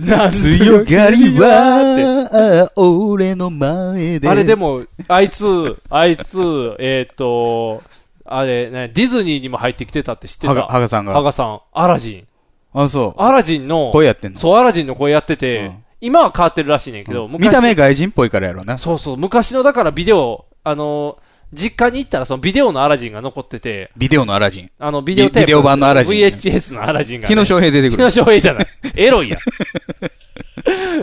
[0.00, 4.28] なん強がりは、俺の前で。
[4.28, 7.82] あれでも、あいつ、あいつ、えっ、と、
[8.24, 10.54] あれ、ね、ディズニーにも入ってきてたって知ってた？
[10.54, 11.60] ハガさんがハガさん。
[11.72, 12.26] アラジン。
[12.72, 13.20] あ、そう。
[13.20, 14.38] アラジンの、声やってんの？
[14.38, 18.78] そう、アラジンの声やってて、今は変わってるらしいねんけど、見た目外人っぽいからやろな。
[18.78, 21.18] そうそう、昔のだからビデオ、あの、
[21.52, 24.70] 実家に行ったらそのビデオのアラジンが残ってて、ビデオのアラジン。
[24.78, 25.40] あの、ビデオテープ。
[25.40, 27.34] ビデオ版のアラジン VHS のアラジンが、ね。
[27.34, 28.66] 日野翔平出てくる日野翔平じゃない。
[28.96, 29.40] エロいやん。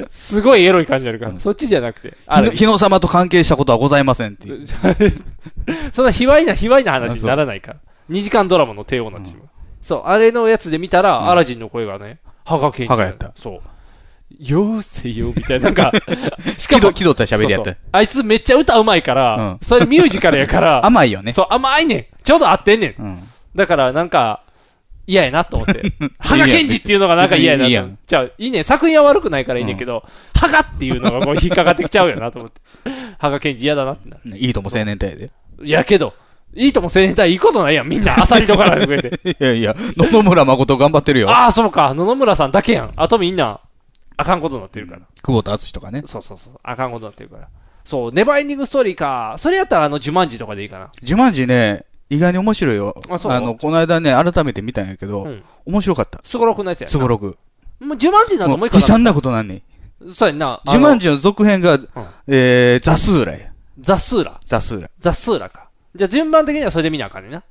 [0.09, 1.39] すごいエロい感じあるから。
[1.39, 2.13] そっちじゃなくて。
[2.53, 4.65] 日野様と関係したことはございませんっていう。
[5.91, 7.79] そんな卑猥な卑猥な話にならないから。
[8.09, 9.41] 2時間ドラマの帝王なんですよ。
[9.81, 12.87] そう、あれのやつで見たら、アラジンの声がね、ハガケンジ。
[12.87, 13.31] ハガやった。
[13.35, 13.61] そう。
[14.39, 15.65] よーせよ、みたいな。
[15.65, 15.91] なんか、
[16.57, 21.31] し気取気取った喋りやったそうそうあいつめっちゃ歌うまいから、うんそれミュージカルやから、 甘いよね。
[21.31, 22.05] そう、甘いねん。
[22.23, 23.01] ちょうど合ってんねん。
[23.01, 23.23] うん。
[23.55, 24.41] だから、なんか、
[25.07, 25.81] 嫌やなと思って。
[26.19, 27.97] ハガケンジっていうのがなんか嫌やなと思って。
[28.05, 28.63] じゃあ、いいねん。
[28.65, 30.03] 作品は悪くないからいいねんけど、
[30.37, 32.61] ハガっていうのがこう引っかかってきちゃうよなと思って。
[33.17, 34.37] ハガケンジ嫌だなってなる。
[34.37, 35.31] いいとも青年隊で。
[35.63, 36.13] いやけど、
[36.53, 37.87] いいとも青年隊いいことないやん。
[37.87, 39.29] みんな、アサリとかなんてくれて。
[39.29, 41.29] いやいや、野々村誠頑張ってるよ。
[41.29, 41.93] ああ、そうか。
[41.93, 42.91] 野々村さんだけやん。
[42.97, 43.61] あとみんな、
[44.17, 45.01] あかんことになってるから。
[45.21, 46.01] 久保田敦とかね。
[46.05, 46.53] そうそうそう。
[46.63, 47.47] あかんことになってるから。
[47.85, 49.35] そう、ネバーエンディングストーリーか。
[49.37, 50.91] それやったらあの、ジュマンジとかでいいかな。
[51.01, 53.01] ジュマンジね、意外に面白いよ。
[53.09, 53.41] あそう？
[53.41, 56.19] の、この間ね、改めて見たんやけど、うん面白かった。
[56.23, 57.37] すごろくのやつやなすごろく。
[57.79, 59.63] もう、ジュマンジなどもう一個悲惨なことなんね
[60.05, 60.11] ん。
[60.11, 60.61] そうやんな。
[60.65, 61.03] ジュマンジ。
[61.07, 61.77] ジの続編が、
[62.27, 63.51] えー、ザスーラや。
[63.79, 64.39] ザスーラ。
[64.45, 64.89] ザスーラ。
[64.99, 65.69] ザスーラか。
[65.95, 67.43] じゃあ順番的にはそれで見なあかんねんな。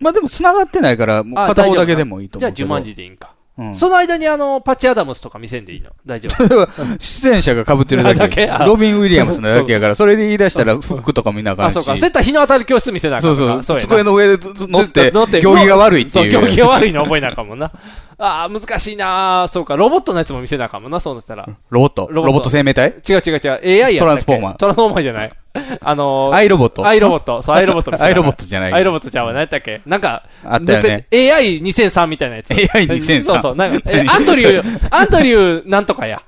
[0.00, 2.56] まあでも繋がってないから、もうあ片方だけでもいいと思うけど。
[2.56, 3.34] じゃあジュマンジでいいんか。
[3.58, 5.90] うんその間にあの、パッチアダムスとか見せんでいいの？
[6.06, 6.68] 大丈夫？
[6.98, 8.18] 出演者が被ってるだけ。
[8.20, 8.48] だけ？
[8.48, 11.74] あロビン・ウィリアムスのだけやから、それで言い出したら服とか見なあかんあ、し。
[11.74, 11.92] そうか。
[11.92, 13.80] そうやったら日の当たる教室見せなあかんそうそう。
[13.80, 16.40] 机の上で乗って、乗って行儀が悪いってそう、いう。
[16.40, 17.72] 行儀が悪いの覚えなあかんもんな。
[18.20, 19.76] ああ、難しいなあそうか。
[19.76, 21.48] ロボットのやつも見せなあかんもんな、そうなったら。
[21.70, 22.08] ロボット？
[22.10, 22.88] ロボット生命体？
[23.08, 23.84] 違う違う違う。
[23.86, 25.32] AI やトランスフォーマートランスフォーマーじゃない。
[25.80, 26.84] あのー、 アイロボット？
[26.84, 27.42] アイロボット。
[27.42, 29.32] そう、アイロボット アイロボットじゃないアイロボットちゃうわ。
[29.32, 29.82] 何やったっけ？
[29.86, 32.48] なんか、あったよねで AI2003 みたいなやつ。
[32.50, 33.54] AI2003 そうそう。
[33.56, 36.20] なんか、えアンドリュー、 アンドリューなんとかや。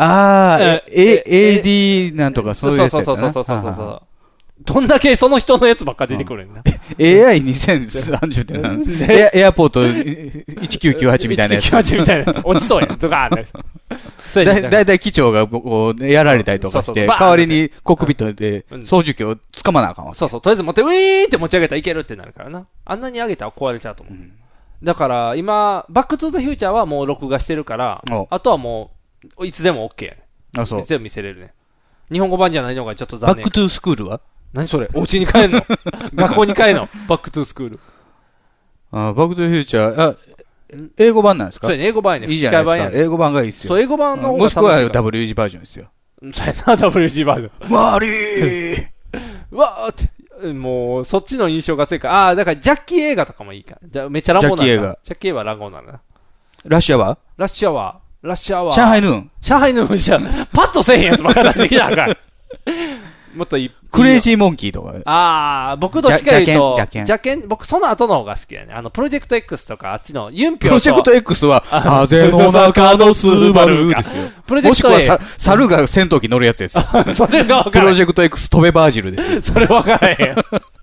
[0.00, 1.24] あー、え
[1.62, 4.02] AD なんとかそういうやつそうそうそうそうそうそう
[4.64, 6.62] どんだけその人のやつばっか出てくるんだ。
[6.98, 11.66] AI2030 って何エアエアポート1998みたいなやつ。
[11.72, 12.46] 1998みたいなやつ。
[12.46, 12.98] 落ちそうやん。
[12.98, 13.46] ドカーンって。
[14.28, 20.14] そうだだいたい機長がこう、やられたりとかして、代わりにコックピットでうん操縦機を掴まなあかんわ。
[20.14, 20.40] そうそう。
[20.40, 22.66] とりあえず持って、ウィーンって持ち上げたらいけるってなるからな。
[22.84, 24.16] あんなに上げたら壊れちゃうと思う。
[24.82, 28.90] だから、今、バックトゥーザフューチャーはもう録画してるからお、あとはも
[29.38, 30.18] う、いつでも OK やね。
[30.56, 30.88] あ、そういつ。
[30.88, 31.52] でも見せれるね。
[32.12, 33.50] 日本語版じゃないのがちょっと残念バック。
[33.50, 34.20] トゥースクールは？
[34.52, 34.88] 何それ？
[34.94, 35.62] お家に帰んの？
[36.14, 36.88] 学校に帰んの？
[37.08, 37.80] バックトゥースクール。
[38.90, 40.16] あバックトゥーフューチャー、あ、
[40.96, 41.66] 英語版なんですか？
[41.66, 42.32] それね、英語版やね。
[42.32, 42.98] いいじゃないですか。
[42.98, 43.68] 英語版がいいですよ。
[43.68, 45.90] そう、英語版の方がもしくは楽しいから W 字バージョンですよ。
[46.32, 47.70] そうやな、WG バージョン。
[47.70, 48.86] マリー
[49.52, 53.88] う わーって、もう、そっちの印象が強いから、ああー、だからジャッキー映画とかもいいから。
[53.88, 56.00] じゃあめっちゃ乱暴なるなジャッキー映画ジャッキー映画は乱暴なるな。
[56.64, 58.76] ラッシュアワラッシュアワー、ラッシュアワーー。
[58.76, 60.20] 上海ヌーン上海の虫は、
[60.52, 62.16] パッとせえへんやつばっかり出してきたかん。
[63.34, 63.70] もっといい。
[63.90, 64.94] クレイジーモンキーとか。
[65.04, 68.72] ああ、僕どっちか言うと、ジャケンジャケン、僕その後の方が好きやね。
[68.74, 70.74] あの、プロジェクト X とか、あっちの、ユンピョと。
[70.74, 74.30] プロジェクト X は、 あ風の中のスバルですよ。
[74.46, 76.84] プロジェクトもしくは猿が戦闘機乗るやつですよ。
[77.14, 77.86] それが分からへん。
[77.86, 79.42] プロジェクト X 飛べバージルですよ。
[79.54, 80.36] それ分からへん。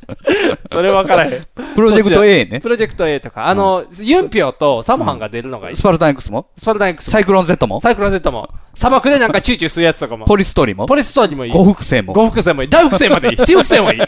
[0.72, 1.41] それ分からへん。
[1.76, 2.60] プロジェクト A ね。
[2.60, 5.76] プロジェクト A とか、あの、ユンピョとサモハンが出るのがいい。
[5.76, 6.48] スパルタン X も？
[6.58, 7.82] スパルタン X もサイクロン Z も？
[7.82, 10.26] サイクロン Z も、砂漠でなんかチューチューするやつとかも。
[10.26, 10.86] ポリストーリも？
[10.86, 11.52] ポリストーにもいい。
[11.52, 12.13] 五複製も？
[12.13, 12.70] 五複製もいい。
[12.70, 13.38] 大複製までいい。
[13.38, 14.02] 七複製もいい。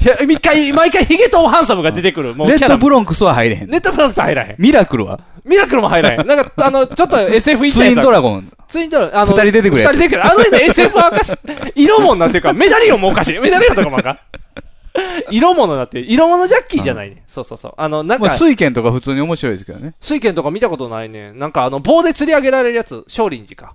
[0.00, 2.34] いや、一回、毎回ヒゲとハンサムが出てくる。
[2.34, 3.70] もうレッドキャラブロンクスは入れへん。
[3.70, 4.56] ネットプランクス入らへん。
[4.58, 5.20] ミラクルは？
[5.44, 6.26] ミラクルも入らへん。
[6.26, 8.52] なんか、あの、ちょっと SF いったツインドラゴン。
[8.68, 10.24] ツインドラ、あの、二人出てくる二人出てくる。
[10.26, 11.82] あの人 SF はおかしい。
[11.84, 13.38] 色物っていうか、メダリオンもおかしい。
[13.38, 14.18] メダリオンとかもあかん。
[15.30, 17.22] 色物だって、色物ジャッキーじゃないね。
[17.28, 17.74] そうそうそう。
[17.76, 19.94] あの、なんまあ、か、水剣とか普通に面白いですけどね。
[20.00, 21.32] 水剣とか見たことないね。
[21.32, 23.74] なんかあの、棒で釣り上げられるやつ、少林寺か。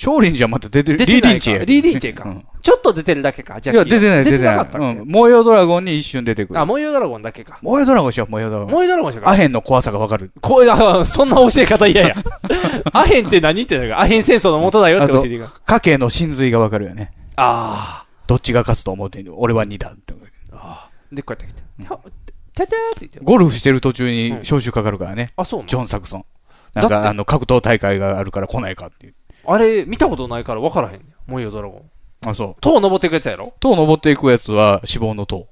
[0.00, 0.98] 少林寺はまた出てる。
[0.98, 1.12] 出て。
[1.12, 1.64] リーディンチや。
[1.64, 2.46] リーディンチェかうん。
[2.62, 3.84] ちょっと出てるだけか、ジャいや。
[3.84, 4.56] 出てない、出てなない。
[4.58, 4.86] かったっけ？
[5.00, 5.08] うん。
[5.08, 6.60] 模様ドラゴンに一瞬出てくる。
[6.60, 7.58] あ、模様ドラゴンだけか。
[7.62, 8.72] 模様ドラゴンしよう、模様ドラゴン。
[8.74, 10.30] 模様ドラゴンしかアヘンの怖さがわかる。
[10.40, 12.14] こう、あそんな教え方嫌や。
[12.92, 15.52] アヘンって何って言ったら、アヘン戦争の元だよって教えていいか。
[15.66, 17.10] 家計の真髄がわかるよね。
[17.34, 19.40] あどっちが勝つと思ってんの？
[19.40, 20.14] 俺は2だって。
[20.14, 20.16] ー
[20.52, 21.16] あー。
[21.16, 21.62] で、こうやって来て。
[22.54, 23.18] ててーって言って。
[23.22, 25.32] ゴルフしてる途中にうん招集かかるからね。
[25.36, 26.24] あ、そうジョン・サクソン。
[26.74, 29.14] なんか、あの、格闘大会があるから来ないかっていう。
[29.50, 31.02] あれ、見たことないから分からへんねん。
[31.26, 31.90] 模様ドラゴン。
[32.26, 32.56] あ、そう。
[32.60, 33.54] 塔登っていくやつやろ？
[33.60, 35.48] 塔登っていくやつは死亡の塔。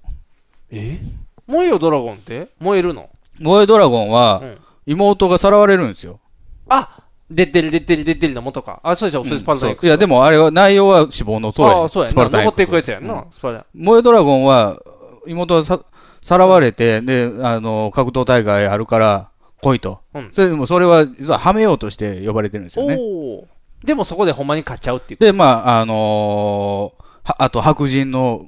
[0.71, 1.01] え？
[1.47, 2.49] 模様ドラゴンって？
[2.61, 3.09] 燃えるの？
[3.39, 6.21] 萌えドラゴンはうん、妹がさらわれるんですよ。
[6.69, 8.81] あ出てる出てる出てるの元か。
[8.83, 12.11] あ、そうでしょ、それスパルタン X いや、でもあれは、内容は死亡の塔やねああ、そうやな。
[12.13, 13.79] スパルタン登ってい X くやつやんうんな、スパルタン。
[13.79, 14.79] 萌えドラゴンは、
[15.27, 15.81] 妹がさ、
[16.23, 19.31] さらわれて、で、あの、格闘大会あるから、
[19.61, 20.01] 来いと。
[20.15, 22.97] うんそれでも、それは、実ははめようとして呼ばれてるんですよね。
[22.99, 23.45] おー
[23.87, 25.20] でもそこでほんまに勝っちゃうっていう。
[25.20, 28.46] で、まあ、あのーはあと白人の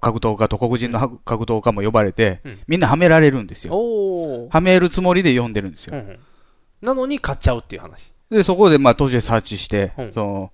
[0.00, 4.48] 格闘家と黒人のは格闘家も呼ばれて、うんみんなはめられるんですよ。
[4.48, 5.96] はめるつもりで呼んでるんですよ。
[5.96, 6.18] うんうん。
[6.82, 8.12] なのに勝っちゃうっていう話。
[8.30, 10.52] で、そこで、まあ、途中でサーチして、うんその、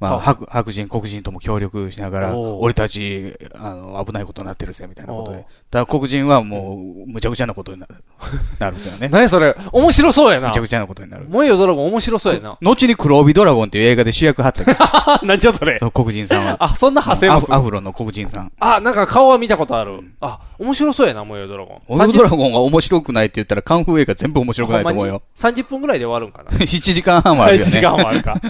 [0.00, 5.38] まはあ、白白人、黒人とも協力しながら、俺たち、あの、危ないことになってるぜ、みたいなことで。
[5.38, 6.76] だから黒人はも
[7.06, 7.94] う、むちゃくちゃなことになる。
[8.58, 9.08] なるんだよね。
[9.08, 10.60] 何それ面白そうやなむちゃ。
[10.60, 11.26] くちゃなことになる。
[11.28, 12.58] 燃えよドラゴン面白そうやな。
[12.60, 16.56] 後に黒帯ドラゴンっていう映画で主役張ったけど、あ、なんじゃそれ黒人さんは。
[16.64, 18.52] あ、そんな派生アフアフロの黒人さん。
[18.58, 20.00] あ、なんか顔は見たことある。
[20.20, 21.82] あ、面白そうやな、燃えよドラゴン。
[21.88, 25.22] オルドラゴンが面白くないって言ったら、カンフー映画全部面白くないと思うよ。
[25.36, 26.56] 30分ぐらいで終わるんかな。
[26.58, 28.02] 7時間半はあるよ1時間ね。
[28.02, 28.40] もあるか。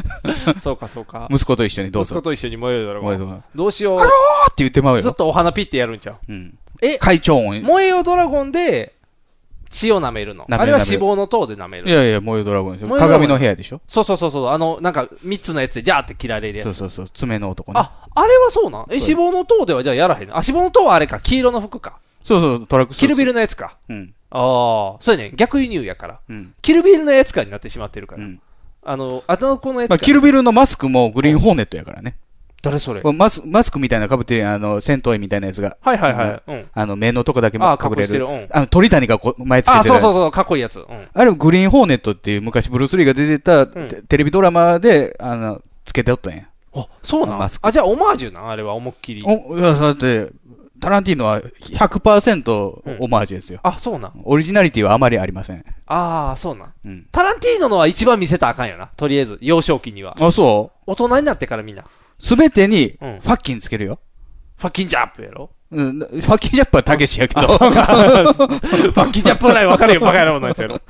[0.63, 1.29] そうか、そうか。
[1.35, 2.15] 息子と一緒にどうぞ。
[2.15, 3.09] 息子と一緒に燃えよドラゴン。
[3.09, 4.07] 燃えドラゴンどうしよあっ
[4.55, 5.03] て言ってまうう。
[5.03, 5.15] ずっよ。
[5.15, 6.59] とお花ピッてやるんちゃううん。
[6.83, 7.57] え、会長音。
[7.57, 8.95] い燃えよドラゴンで、
[9.71, 10.47] 血を舐めるの？
[10.49, 11.91] あれは脂肪の塔で舐める。
[11.91, 12.89] やいや、燃えドラゴンですよ。
[12.89, 14.49] 燃えドラゴン鏡の部屋でしょそうそうそうそう。
[14.49, 16.67] あの、なんか、三つのやつでジャーって切られるやつ。
[16.67, 17.09] そうそうそう。
[17.13, 17.81] 爪の男ね。
[17.81, 18.87] あ、あれはそうなん？
[18.91, 20.37] え、そう脂肪の塔ではじゃあやらへんの？
[20.37, 21.19] あ、脂肪の塔はあれか。
[21.19, 21.99] 黄色の服か。
[22.23, 23.77] そうそう、トラックスキルビルのやつか。
[23.89, 24.15] うん。
[24.31, 25.33] ああ、そうやね。
[25.35, 26.21] 逆輸入やから。
[26.29, 26.55] うん。
[26.63, 28.25] キルビルのやつかになってしまってるから。
[28.25, 28.41] うん。
[28.85, 30.05] あの、あの子のやつまあ、か。
[30.05, 32.17] キルビルのマスクもグリーンホーネットやからね。
[32.63, 33.03] 誰それ？
[33.03, 35.77] マスマスクみたいな被ってるあの、戦闘員みたいなやつが。
[35.83, 36.43] はいはいはい。
[36.47, 36.67] うん。
[36.73, 38.19] あの、目のとこだけああ、隠れる。
[38.21, 38.25] る。
[38.25, 38.49] うん。
[38.51, 40.79] あの、鳥谷がこう前つけてあ、たそうそうそう、かっこいいやつ。
[40.79, 40.87] うん。
[41.13, 46.45] あれ、グリーンホーネットっていう昔ブルース・リーが出てた、んテテレビドラマで、あの、つけておったんや。
[46.75, 47.39] あ、そうなん？
[47.39, 48.49] マスクあ、じゃあオマージュなん？
[48.51, 49.23] あれは思いっきり。
[49.27, 50.29] お、いや、だって、
[50.81, 53.61] タランティーノは100%オマージュですよ。
[53.63, 55.65] あ、そうなんオリジナリティはあまりありません。
[55.87, 56.73] ああ、そうなん。
[56.85, 57.07] うん。
[57.13, 58.91] タランティーノのは一番見せたらあかんよな。
[58.97, 60.17] とりあえず、幼少期には。
[60.21, 61.83] あ、そ大人になってからみんな。
[61.83, 61.87] う
[62.25, 63.99] すべてに、うん fucking つけるよ。
[64.57, 67.43] fucking Jap やろうん、 fucking Jap はたけしやけど。
[67.49, 70.81] ファッキンジャップぐらい分かるよ、バカ野郎のやつやろ。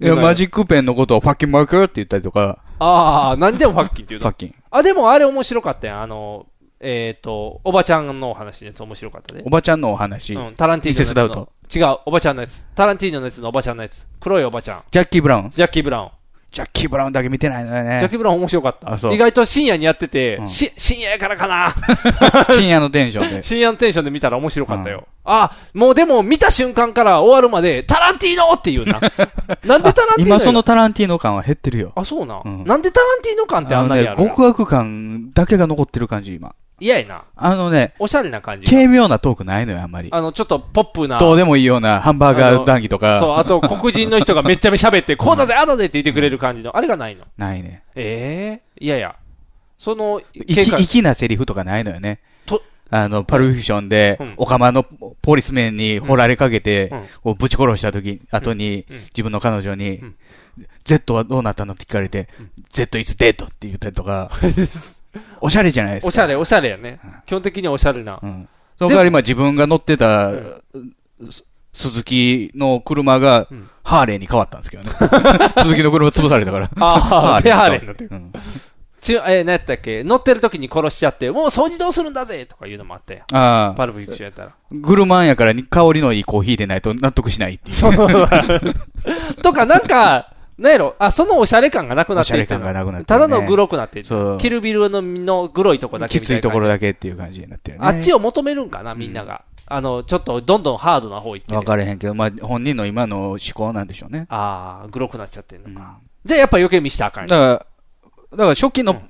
[0.00, 4.28] いや、マジックペンのことを fucking marker って言ったりとか、ああ、何でもファッキンって言うの？
[4.28, 4.54] ファッキン。
[4.70, 6.02] あ、でもあれ面白かったやん。
[6.02, 6.46] あの、
[6.82, 9.50] えっ、と、おばちゃんのお話のやつ面白かったでお。
[9.50, 11.48] ばちゃんのお話、うん、タランティーノのやつの。
[11.74, 12.66] 違う、おばちゃんのやつ。
[12.74, 14.04] タランティーノのやつのおばちゃんのやつ。
[14.20, 14.82] 黒いおばちゃん。
[14.90, 15.50] ジャッキー・ブラウン。
[15.50, 16.10] ジャッキー・ブラウン。
[16.52, 17.98] ジャッキー・ブラウンだけ見てないのよね。
[18.00, 19.10] ジャッキー・ブラウン面白かった。
[19.10, 21.74] 意外と深夜にやってて、うんし、深夜やからかな。
[22.52, 23.40] 深夜のテンションで。
[23.44, 25.06] 深夜のテンションで見たら面白かったよ。
[25.24, 29.00] あ、もうでも見た瞬間から終わるまで、タランティーノって言うな。
[29.64, 31.92] なんでタランティーノ今そのタランティーノ感は減ってるよ。
[31.94, 32.66] あ、そうな、うんん。
[32.66, 34.24] なんでタランティーノ感ってあんなにあるの？
[34.24, 36.54] ね、極悪感だけが残ってる感じ、今。
[36.82, 37.24] 嫌やな。
[37.36, 38.66] あのね、おしゃれな感じ。
[38.70, 40.08] 軽妙なトークないのよ、あんまり。
[40.10, 41.18] あの、ちょっとポップな。
[41.18, 43.20] どうでもいいようなハンバーガー談義とか。
[43.20, 46.76] そう、あと黒人の人がめっちゃ喋って、 こうだぜ、ああだぜって言ってくれる感じの。
[46.76, 47.24] あれがないの。
[47.38, 47.82] ないね。
[47.94, 49.14] ええいやいや。
[49.78, 52.20] その、粋、粋なセリフとかないのよね。
[52.46, 54.84] と、あの、パルフィクションで、オカマの
[55.22, 56.92] ポリスメンに掘られかけて、
[57.22, 60.00] こうぶち殺した時、後に、自分の彼女に、
[60.84, 62.28] Z はどうなったのって聞かれて、
[62.70, 64.30] Z is dead って言ったりとか、
[65.42, 66.08] おしゃれじゃないですか。
[66.08, 67.00] おしゃれ、おしゃれやね。
[67.26, 68.20] 基本的におしゃれな。
[68.78, 70.32] その代わりまあ自分が乗ってた、
[71.72, 73.48] 鈴木の車が、
[73.82, 74.90] ハーレーに変わったんですけどね。
[75.58, 76.70] 鈴木の車潰されたから。
[76.78, 78.10] ああ、手ハーレーに乗ってる。
[79.00, 80.04] ち、えー、何やったっけ？
[80.04, 83.24] 乗ってる時に殺しちゃって、もう掃除どうするんだぜとかいうのもあったよ。
[83.32, 83.74] ああ。
[83.76, 84.52] パルプフィクションやったら。
[84.70, 87.76] グルマンやから香りのいいコーヒーでないと納得しないっていう。
[87.76, 87.92] そう
[89.42, 94.38] とか、なんか、なんやろ、あ、そのおしゃれ感がなくなっておしゃれ感がなくなって、ね、ただのグロくなってそう。
[94.38, 97.86] キルビルののグロいとこだけきついところだけっていう感じになってるね。
[97.86, 99.42] あっちを求めるんかな、みんなが。
[99.70, 104.26] うん、あの、ちょっとどんどんハードな方行って分かれへんけど、まあ、本人の今の思考なんでしょうね。
[104.28, 105.70] ああ、グロくなっちゃってんのか。
[105.70, 107.66] うん、じゃあやっぱ余計見したらあかんだから、
[108.30, 109.02] だから初期の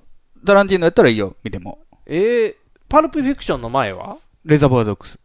[0.46, 1.80] タランティーノやったらいいよ、見ても。
[2.06, 2.54] ええー、
[2.88, 4.16] パルプフィクションの前は？
[4.44, 5.18] レザーボードックス。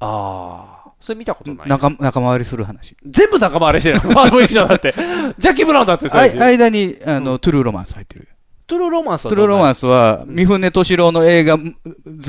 [0.00, 0.79] ああ。
[1.00, 1.68] それ見たことない。
[1.68, 2.94] 仲、仲間割りする話。
[3.06, 4.00] 全部仲間割りしてる。
[4.14, 4.94] パルプフィクションだって。
[5.38, 6.18] ジャッキー・ブラウンだってさ。
[6.18, 8.28] 間に、あの、うん、トゥルーロマンス入ってる。
[8.66, 11.64] トゥルーロマンストゥルーロマンスは、三船敏郎の映画好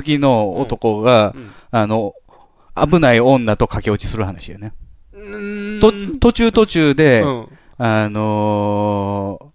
[0.04, 1.36] きの男が、
[1.70, 2.14] あの、
[2.76, 4.74] 危ない女と駆け落ちする話やね。
[5.82, 7.24] と、途中途中で、
[7.78, 9.46] あのー、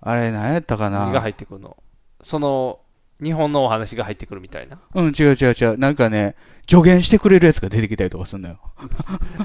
[0.00, 1.00] あれ何やったかな？
[1.00, 1.76] 何が入ってくるの
[2.22, 2.80] その、
[3.22, 4.78] 日本のお話が入ってくるみたいな。
[4.94, 5.78] うん、違う違う違う。
[5.78, 6.36] なんかね、
[6.68, 8.58] 助言してくれるやつが出てきたりとかするのよ。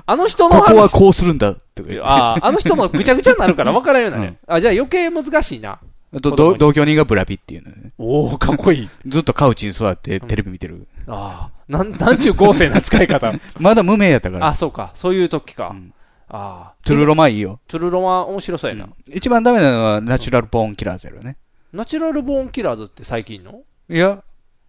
[0.06, 4.40] あの人のここはこうするんだってああ、あの人のぐちゃぐちゃになるから分からんようなね。
[4.48, 5.80] うん、あ、じゃあ余計難しいな。
[6.16, 7.92] あと、同居人がブラピっていうのね。
[7.98, 8.90] おおかっこいい。
[9.08, 10.88] ずっとカウチに座ってテレビ見てる。
[11.08, 13.34] うん、ああ、なん、なんちゅう豪勢な使い方。
[13.60, 14.48] まだ無名やったから。
[14.48, 14.92] あ、そうか。
[14.94, 15.70] そういう時か。
[15.70, 15.94] うん
[16.30, 16.74] ああ。
[16.84, 17.60] トゥルロマいいよ。
[17.68, 21.38] トゥルロマ面白そうやな、うん、一番ダメなのはナチュラルボーンキラーズやろね。
[21.74, 23.64] ナチュラルボーンキラーズって最近の？
[23.90, 24.24] いや。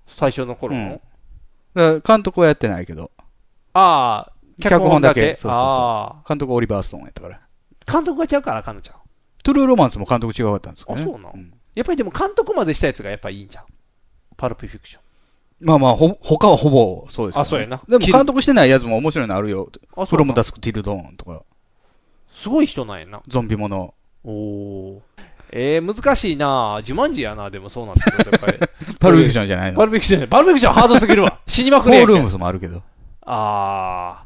[0.07, 1.01] 最初の頃の、
[1.75, 3.11] うん、監督はやってないけど。
[3.75, 5.37] ああ、脚本だけ。
[5.38, 6.29] そうそうそう。
[6.29, 7.40] 監督オリバーストーンやったから。
[7.87, 8.97] 監督が違うから、彼女ちゃん。
[9.43, 11.03] トゥルーロマンスも監督違かったんですかね。
[11.03, 13.64] あ、そうなん、やっぱりでも監督までしたやつがやっぱいいんじゃん。
[14.38, 15.03] パルプフィクション。
[15.61, 17.83] まあまあ、ほ、他はほぼそうです、ね、あ、そうやな。
[17.87, 19.71] でも監督してないやつも面白いのあるよ。
[19.95, 21.43] あ、フロムダスクティルドーンとか。
[22.35, 23.23] すごい人なんやな。
[23.29, 23.95] ゾンビもの。
[24.25, 25.03] おお。
[25.57, 28.59] えー、難しいな自慢自やなでもそうなんだけど、やっぱり。
[28.99, 29.77] パルフィクションじゃないの？
[29.79, 30.29] パルフィクション。
[30.29, 31.38] パルフィクションハードすぎるわ。
[31.47, 31.99] 死にまくれ。
[31.99, 32.83] ホールームスもあるけど。
[33.23, 34.25] あ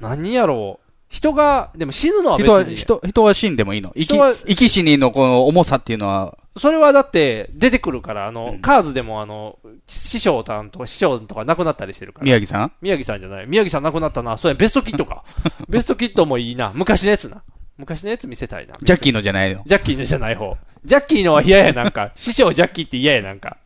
[0.00, 0.86] ー、何やろう。
[1.10, 2.76] 人が、でも死ぬのは別に。
[2.76, 3.92] 人は、人、人は死んでもいいの？
[3.94, 6.38] 生き、生き死にのこの重さっていうのは？
[6.56, 12.24] それはだって出てくるから、あの、うん、カーズでもあの、師匠さんとか師匠とか亡くなったりしてるから。
[12.24, 12.72] 宮城さん？
[12.80, 13.46] 宮城さんじゃない。
[13.46, 14.36] 宮城さん亡くなったな。
[14.36, 15.24] そうや、ベストキットか。
[15.68, 16.72] ベストキットもいいな。
[16.74, 17.42] 昔のやつな。
[17.80, 18.74] 昔のやつ見せたいな。
[18.80, 19.62] ジャッキーのじゃないの。
[19.66, 20.56] ジャッキーのじゃない方。
[20.84, 22.12] ジャッキーのは嫌や、なんか。
[22.16, 23.56] 師匠ジャッキーって嫌や、なんか。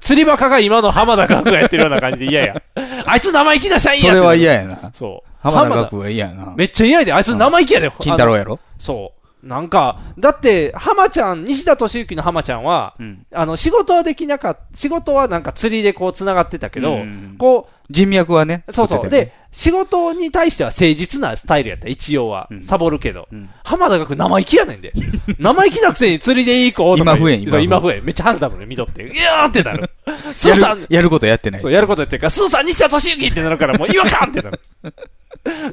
[0.00, 2.62] 釣りバカが今の浜田学がやってるような感じで嫌や。
[3.06, 4.92] あいつ生意気な社員やそれは嫌やな。
[4.94, 5.30] そう。
[5.42, 6.54] 浜田学は嫌やな。
[6.56, 7.12] めっちゃ嫌やで。
[7.12, 7.90] あいつ生意気やで。
[7.98, 8.60] 金太郎やろ？
[8.78, 9.23] そう。
[9.44, 18.64] なんか、だって、浜ちゃん、西田敏行の浜ちゃんは、うん、あの、仕事はできなかった、仕事はなんか釣りでこう繋がってたけど、うん、こう、人脈はね。
[18.70, 19.10] そうそう。
[19.10, 22.48] で、仕事に対しては誠実なスタイルやった、一応は。
[22.50, 23.28] うん、サボるけど。
[23.62, 24.94] 浜田学生意気やねんで。
[25.38, 27.64] 生意気なくせに釣りでいい子今増えん、今増えん。
[27.64, 28.04] 今増えん。
[28.04, 29.90] めっちゃハンダムで見とって、 いやーってなる。
[30.34, 31.60] スーさんやることやってない。
[31.60, 34.60] そう、やることやってるから、スーさん西田敏行ってなるから、もう違和感ってなる。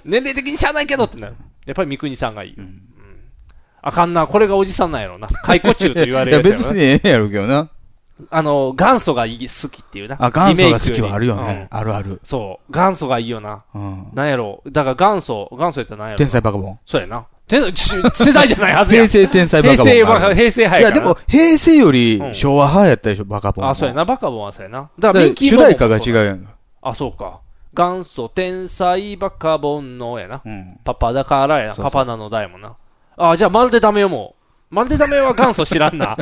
[0.04, 1.36] 年齢的にしゃあないけどってなる。
[1.66, 2.56] やっぱり三国さんがいい。
[2.58, 2.82] うん
[3.82, 5.28] あかんな、これがおじさんなんやろな。
[5.44, 7.70] 解雇中と言われるやいや、別にええやろうけどな。
[8.30, 10.18] あの、元祖が好きっていうな。
[10.20, 11.68] あ、元祖が好きはあるよね。
[11.72, 12.22] うん、あるある。
[12.24, 12.72] そう。
[12.72, 13.64] 元祖がいいよな。
[13.74, 14.08] うん。
[14.14, 16.80] なんやろだから元祖、元祖やったらなんやろ天才バカボン。
[16.86, 17.26] そうやな。
[17.48, 19.08] 天 世代じゃないはずや。
[19.08, 19.88] 平成天才バカボン。
[19.88, 23.70] 平成、平成派やいや、でも、平成より昭和派やったでしょ、バカボン。
[23.70, 24.06] あ、そうやな。
[24.06, 24.90] バカボンはそうやな。
[25.00, 26.48] だから、主題歌が違うやん
[26.84, 27.40] あ、そうか。
[27.74, 30.42] 元祖天才バカボンのやな。
[30.46, 30.78] うん。
[30.84, 31.76] パパだからやな。
[31.76, 32.76] パパなのだやもんな。
[33.18, 34.36] あ、じゃあまるでダメよ、も
[34.72, 34.76] う。
[34.76, 36.18] まるでダメは元祖知らんな。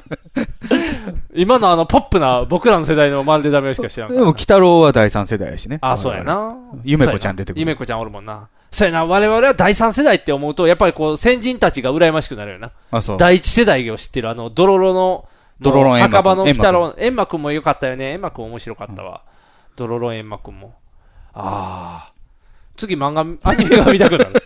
[1.36, 5.78] 今のあの、ポップな、僕らの世代のまるでダメしか知らんでも、鬼太郎は第三世代やしね。
[5.82, 6.56] あ、そうやな。
[6.84, 7.60] ゆめこちゃん出てくる。
[7.60, 8.48] ゆめこちゃんおるもんな。
[8.72, 12.72] そうやな、我々は第三世代って思うと、やっぱりこう、先人たちが羨ましくなるよな。
[12.92, 13.18] あ、そう。
[13.18, 15.26] 第一世代を知ってる、あの、ドロロの、
[15.62, 18.12] ドロロン墓場の鬼太郎、エンマくんも良かったよね。
[18.12, 19.22] エンマくん面白かったわ。
[19.76, 20.74] ドロロンエンマくんも。
[21.34, 22.14] ああ。
[22.78, 24.44] 次漫画、アニメが見たくなる。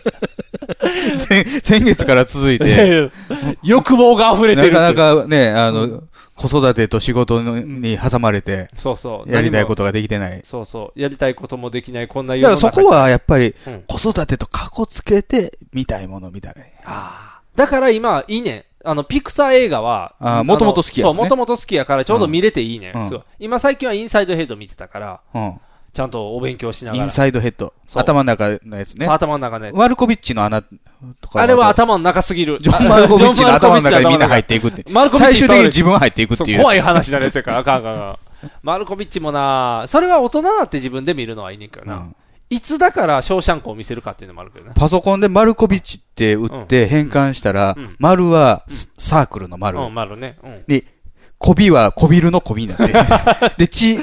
[1.18, 3.10] 先先月から続いて。
[3.62, 4.72] 欲望が溢れてる。
[4.72, 6.02] なかなかね、あの、
[6.36, 9.32] 子育てと仕事に挟まれて、そうそう。
[9.32, 10.42] やりたいことができてない。
[10.44, 11.00] そうそう。
[11.00, 13.54] やりたいこともできない、こんな世の中だからそこはやっぱり、
[13.86, 16.62] 子育てと過去つけて、見たいものみたいな。
[16.84, 17.40] ああ。
[17.54, 18.66] だから今、いいね。
[18.84, 25.60] あの、ピクサー映画は、あもともと好きや、ね、そう、もともと好きやからちょうど見れていいね、うん、今最近はインサイドヘッド見てたから、うん、
[25.94, 27.04] ちゃんとお勉強しながら。
[27.04, 27.72] インサイドヘッド。
[27.94, 29.06] 頭の中のやつね。
[29.06, 29.76] 頭の中のやつ。
[29.76, 30.60] マルコビッチの穴
[31.20, 31.40] とか。
[31.40, 32.58] あれは頭の中すぎる。
[32.60, 34.84] ジョン・マルコビッチの頭の中にみんな入っていくって。
[34.90, 36.58] マルコビッチ最終的に自分入っていくっていう。
[36.58, 37.96] 怖い話になるやつやから、あかんあかんあ
[38.40, 38.50] かん。
[38.64, 41.96] マルコビッチもなそれは大人だって自分で見るのはいいねんけどな。
[41.96, 42.16] うん
[42.50, 44.72] いつだからショーシャンクを見せるかっていうのもあるけどね。
[44.76, 48.64] パソコンでマルコビッチって打って変換したら、丸は
[48.98, 49.78] サークルの丸。
[49.78, 50.38] うん、丸ね。
[50.66, 50.84] で、
[51.44, 53.52] コビはコビルのコビになって。
[53.66, 53.98] で、ち、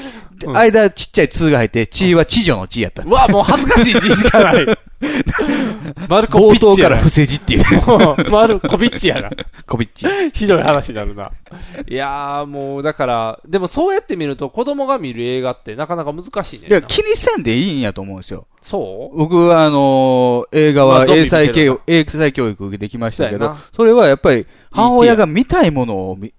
[0.47, 3.01] 間ちっちゃい2が入って、血は知女の血やった。
[3.01, 4.65] うわ、もう恥ずかしい字しかない。
[6.07, 7.63] マルコビッチやから不正字っていう。
[8.29, 9.31] マルコビッチやな。
[9.65, 10.05] コビッチ。
[10.33, 11.31] ひどい話になるな。
[11.89, 16.67] いやーもう、だから、でもそうやって見ると子供が見る映画ってなかなか難しいね。
[16.69, 18.45] いや、気にせんでいいんやと思うんですよ。
[18.61, 19.17] そう？
[19.17, 26.31] 僕は、あのー、映画は英才教育、英才教育受けてきましたけど、それはやっぱり母親が見たいものを見、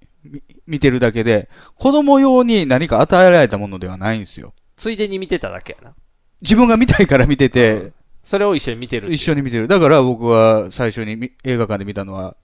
[0.67, 4.55] 見てるだけで、子供用に何か与えられたものではないんですよ。
[4.77, 5.95] ついでに見てただけやな。
[6.41, 7.95] 自分が見たいから見てて、うん、
[8.25, 9.69] それを一緒に見てる一緒に見てる。
[9.69, 12.37] だから僕は最初に映画館で見たのは、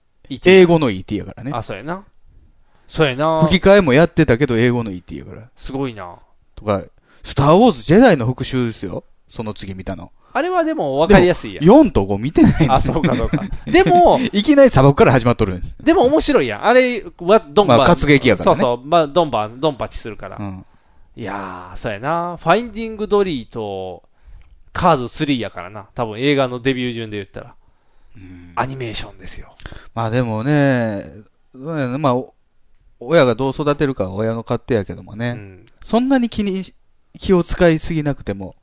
[0.45, 1.51] 英語の ET やからね。
[1.53, 2.05] あ、そうやな。
[2.87, 3.45] そうやな。
[3.47, 5.49] 吹き替えもやってたけど、英語の ET やから。
[5.55, 6.19] すごいな。
[6.55, 6.83] とか、
[7.23, 9.03] スターウォーズジェダイの復讐ですよ。
[9.27, 10.11] その次見たの。
[10.31, 11.65] あれはでも分かりやすいやん。
[11.65, 13.43] 4と5見てないんあ、そうかそうか。
[13.65, 15.75] でも、いきなり砂漠から始まっとるんです。
[15.81, 16.65] でも面白いやん。
[16.65, 18.55] あれはドンパ、まあ、活劇やからね。
[18.57, 18.87] そうそう。
[18.87, 20.37] まあ、ドンパ、ドンパチするから。
[20.39, 20.65] うん、
[21.15, 22.37] いやー、そうやな。
[22.37, 24.03] ファインディングドリーと、
[24.71, 25.87] カーズ3やからな。
[25.95, 27.55] 多分映画のデビュー順で言ったら。
[28.55, 29.55] アニメーションですよ。
[29.93, 31.11] まあでもね、
[31.53, 32.15] まあ、
[32.99, 35.29] 親がどう育てるかは親の勝手やけどもね。
[35.29, 36.63] うん、そんなに気に、
[37.17, 38.55] 気を使いすぎなくても、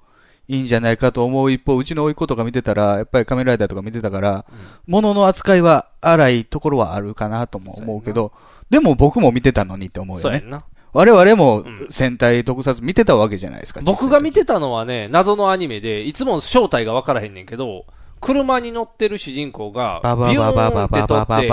[0.49, 4.55] いいんじゃないかと思う一方、うちの甥っ子とか見てたら、やっぱり仮面ライダーとか見てたから、うん、
[4.87, 8.33] 物の扱いは荒いところはあるかなとも思うけど、
[8.71, 10.45] でも僕も見てたのにって思うよね。
[10.93, 13.81] 我々も戦隊特撮見てたわけじゃないですか。
[13.85, 17.85] 僕が見てたのはね、謎のアニメで、いつも正体がわからへんねんけど、
[18.21, 21.47] 車に乗ってる主人公が、ビューンって撮って、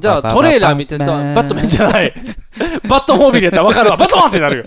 [0.00, 2.14] じゃあトレーラー見てた、バットマンじゃない。
[2.88, 4.64] バットモービルやったらわかるわ、バットマンってなるよ。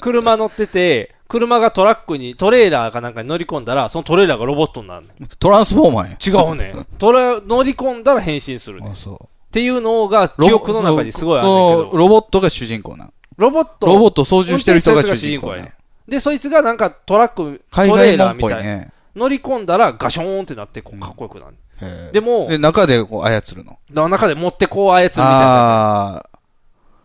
[0.00, 5.06] 車乗ってて、車がトラックに、トレーラーかなんかに乗り込んだら、そのトレーラーがロボットになる
[5.38, 6.42] トランスフォーマーや。
[6.42, 6.74] 違うね。
[6.98, 8.90] トラ、乗り込んだら変身するね。
[8.92, 9.14] あ、そう。
[9.24, 11.96] っていうのが記憶の中にすごいあるんだけど。
[11.96, 13.10] ロボットが主人公な。
[13.36, 15.74] ロボットロボット操縦してる人が主人公やね。
[16.06, 18.86] で、そいつがなんかトラック、トレーラーみたいな。
[19.16, 22.12] 乗り込んだらガショーンってなってこうかっこよくなる。
[22.12, 24.08] でも、で、中でこう操るの。
[24.08, 26.26] 中で持ってこう操るみたいな。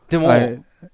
[0.09, 0.27] でも、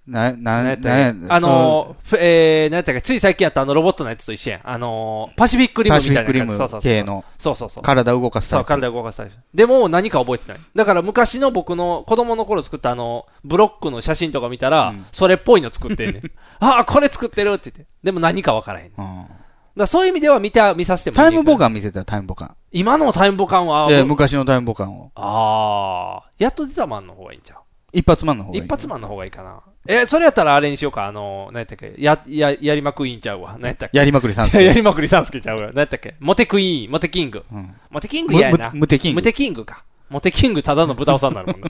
[0.08, 4.62] な、な、な、な、あのー、えー、なんやったっけ、つい最近やったあのロボットのやつと一緒やん。
[4.64, 6.22] あのー、パシフィックリムみたいな。
[6.22, 7.24] パシフィックリム系の。
[7.40, 7.84] そうそうそう。
[7.84, 8.70] 体動かすタイプ。
[8.70, 9.34] そう、体動かすタイプ。
[9.54, 10.62] でも何か覚えてない。
[10.76, 16.32] だから昔の僕の子供の頃作ったあの、ブロックの写真とか見たら、うん、それっぽいの作ってんねん。
[16.60, 17.92] ああ、これ作ってるって言って。
[18.04, 19.26] でも何か分からへん、うん
[19.74, 22.56] だそういう意味では見た、見させてもタイムボカン見せたタイムボカン。
[22.74, 23.88] 今のタイムボカンは？
[23.90, 25.12] え、昔のタイムボカンを。
[25.16, 26.30] ああ。
[26.38, 27.58] やっと出たマンの方がいいんちゃう？
[27.94, 28.66] 一発マンの方がいい。
[28.66, 29.62] 一発マンの方がいいかな。
[29.88, 31.08] え、それやったらあれにしようか。
[31.08, 33.54] あの、何やったっけや、や、やりまくいんちゃうわ。
[33.54, 34.64] 何やったっけやりまくりさんすけ。
[34.66, 35.68] やりまくりさんすけちゃうわ。
[35.68, 37.44] 何やったっけモテクイーン、モテキング。
[37.52, 38.72] うん、モテキングややな。
[38.74, 39.16] ムテキング。
[39.16, 39.84] ムテキングか。
[40.10, 41.68] モテキングただの豚尾さんになるもんな。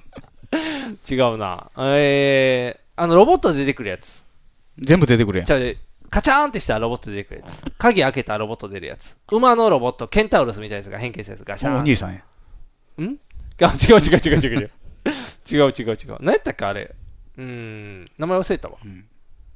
[1.10, 1.69] 違うな。
[1.78, 4.24] えー、あの、ロボットで出てくるやつ。
[4.78, 5.45] 全部出てくるやん。
[5.45, 5.78] ちゃう
[6.10, 7.63] カチャーンってしたらロボット出てくるやつ。
[7.78, 9.15] 鍵開けたらロボット出るやつ。
[9.32, 11.76] 馬のロボット、ケンタウロスみたいなやつが変形したやつがシャーン。
[11.78, 12.19] お兄さんや。
[13.00, 13.04] ん？
[13.04, 13.17] 違う
[13.88, 14.71] 違う違う違う違う。
[15.50, 16.17] 違う違う違う。
[16.19, 16.93] 何やったっけあれ。
[17.41, 18.77] うん、名前忘れたわ。
[18.84, 19.06] うん、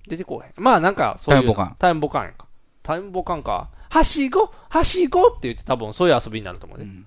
[0.08, 0.54] 出てこへん。
[0.58, 1.42] まあなんか、そういう。
[1.42, 1.76] タイムボカン。
[1.78, 2.48] タイムボカンやんか。
[2.84, 3.70] タイムボカンか。
[3.90, 4.52] はしご？
[4.70, 5.28] はしご？
[5.28, 6.86] って言って多分そういう遊びになると思うね。
[6.86, 7.06] うん、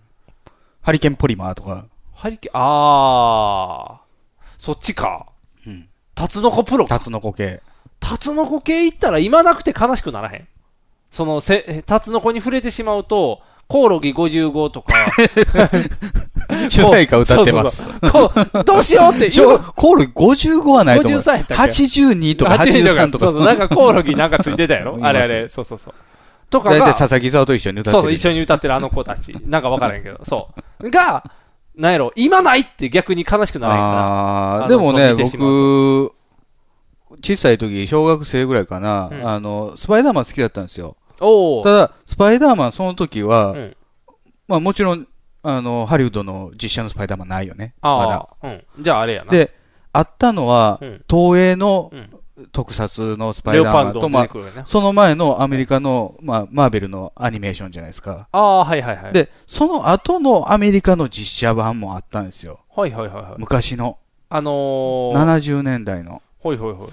[0.82, 1.86] ハリケーンポリマーとか。
[2.14, 4.62] ハリケーン、あー。
[4.62, 5.26] そっちか。
[5.66, 5.88] うん。
[6.14, 7.60] タツノコプロタツノコ系。
[8.00, 10.48] タツノコ系行ったら今なくて悲しくならへん。
[11.10, 14.94] その、せ、タツノコに触れてしまうと、コオロギ55とか、
[16.70, 17.84] 主題歌歌ってます。
[18.10, 19.28] そうどうしようって。
[19.76, 21.20] コオロギ55はないと思う。
[21.20, 23.26] 53やったっけ ?82 とか83とか。
[23.26, 24.98] そうそう、なんかコオロギなんかついてたやろ？
[25.02, 25.94] あれあれ、そうそうそう。
[26.48, 26.78] とかが。
[26.78, 27.92] 大体佐々木沢と一緒に歌ってる。
[27.92, 29.36] そうそう、一緒に歌ってるあの子たち。
[29.46, 30.48] なんかわからへんけど、そ
[30.80, 30.90] う。
[30.90, 31.30] が、
[31.76, 36.12] なんやろ、今ないって逆に悲しくならへんかああ、でもね、僕、
[37.22, 40.96] 小さい時、小学生ぐらいかな、うん、あの、スパイダーマン好きだったんですよ。
[41.64, 43.76] ただ、スパイダーマンその時は、うん、
[44.46, 45.06] まあもちろん、
[45.42, 47.74] あの、ハリウッドの実写のスパイダーマンないよね。
[47.80, 48.28] まだ。
[48.42, 48.64] うん。
[48.82, 49.30] じゃああれやな。
[49.30, 49.54] で、
[49.92, 51.92] あったのは、東映の
[52.52, 54.28] 特撮のスパイダーマンと、まあ、
[54.64, 58.28] その前のアメリカの、まあ、マーベルのアニメーションじゃないですか。
[58.32, 59.12] ああ、はいはいはい。
[59.12, 62.60] で、その後のアメリカの実写版もあったんですよ。
[62.74, 63.34] はいはいはい、はい。
[63.38, 63.98] 昔の。
[64.30, 66.22] あのー、70年代の。
[66.42, 66.88] はいはいはい。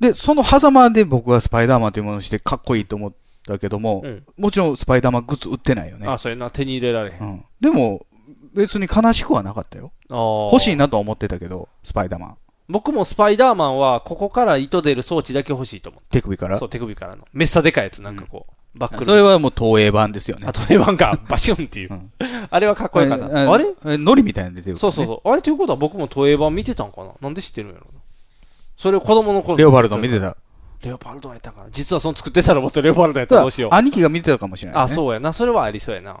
[0.00, 3.12] で、その狭間で僕はスパイダーマンというものをしてかっこいいと思っ
[3.46, 6.06] たけども、うん、もちろんスパイダーマングッズ売ってないよね。
[6.06, 7.20] あ、それな、手に入れられへん。
[7.20, 7.44] うん。
[7.60, 8.06] でも、
[8.54, 9.92] 別に悲しくはなかったよ。
[10.10, 12.36] 欲しいなと思ってたけど、スパイダーマン。
[12.68, 16.08] 僕もスパイダーマンは、ここから糸出る装置だけ欲しいと思って。
[16.10, 16.58] 手首から？
[16.58, 17.24] そう、手首からの。
[17.32, 20.46] めっさでかいやつ、なんかこう、うん、バックそれはもう東映版ですよね。
[20.48, 21.18] あ、東映版か。
[21.28, 21.92] バシュンっていう。
[21.92, 22.10] うん、
[22.50, 23.52] あれはかっこいいかな。
[23.52, 23.66] あれ？
[23.84, 25.28] あれノリみたいなの出てる、ね、そうそうそう。
[25.30, 27.12] あれということは僕も東映版見てたんかな？
[27.20, 27.86] なんで知ってるんやろ
[28.76, 29.56] それを子供の頃。
[29.56, 30.36] レオパルド見てた。
[30.82, 33.74] レオパルドやったかな実はその作ってたらもっとレオパルドやったらどうしよう。
[33.74, 35.32] 兄貴が見てたかもしれない、ね、あ、そうやな。
[35.32, 36.10] それはありそうやな。
[36.12, 36.20] あ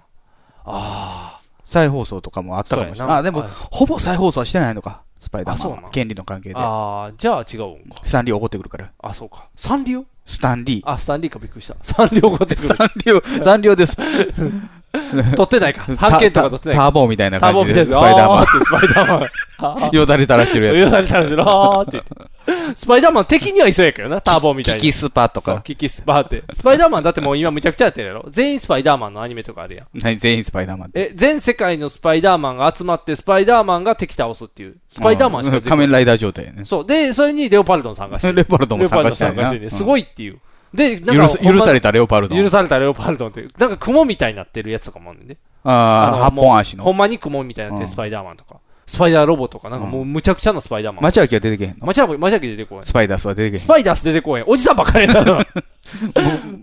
[0.64, 1.40] あ。
[1.66, 3.16] 再放送とかもあったかもしれない。
[3.18, 5.02] あ、でも、ほぼ再放送はしてないのか。
[5.20, 5.90] スパイダーマン。
[5.90, 6.54] 権利の関係で。
[6.56, 8.00] ああ、じゃあ違うんか。
[8.04, 8.92] スタンリー怒ってくるから。
[9.00, 9.48] あ、そうか。
[9.56, 10.04] サンリオ？
[10.24, 10.82] スタンリー。
[10.84, 11.76] あ、スタンリーかびっくりした。
[11.82, 12.68] サンリオ怒ってくる。
[12.68, 13.96] サンリオ、サンリオです。
[15.36, 15.82] 撮ってないか。
[15.96, 17.86] 半径とか撮ってないターボーみたいな感じで。
[17.86, 18.00] ターボーみたいな。
[18.00, 18.46] スパイダーマン。
[18.46, 19.90] スパイダーマン。
[19.92, 20.78] よだれ垂らしてるやつ。
[20.78, 21.42] よだれ垂らしてる。
[21.42, 22.36] あーって言って。
[22.76, 24.80] スパイダーマン敵にはいそうやけどな、ターボーみたいな。
[24.80, 25.60] キキスパとか。
[25.64, 26.44] キキスパって。
[26.52, 28.26] スパイダーマンだってもう今むちゃくちゃやってるやろ。
[28.28, 29.86] 全員スパイダーマンのアニメとかあるやん。
[29.94, 34.76] 何全員スパイダーマンえ、全世界のスパイダーマンが集まってスパイダーマンが敵倒すっていう。
[34.90, 36.64] スパイダーマンしか仮面ライダー状態ね。
[36.64, 36.86] そう。
[36.86, 38.34] で、それにレオパルドン参加してる。
[38.36, 39.70] レオパルドンも参加してる。
[39.70, 40.38] すごいっていう。
[40.76, 42.38] で、なんか許されたレオパルドン。
[42.38, 45.38] 許されたレオパルドンって、なんか雲みたいになってるやつとかもあるんで。
[45.64, 46.84] ああ、八本足の。
[46.84, 48.60] ほんまに雲みたいになってるスパイダーマンとか。
[48.86, 51.02] スパイダーロボとか、なんかもうむちゃくちゃなスパイダーマン。
[51.02, 51.86] 町明は出てけへんの？
[51.86, 52.82] 町明、町明出てこへん。
[52.84, 53.62] スパイダースは出てけへん。
[53.62, 54.44] スパイダース出てこへん。
[54.46, 55.46] おじさんばっかりやな。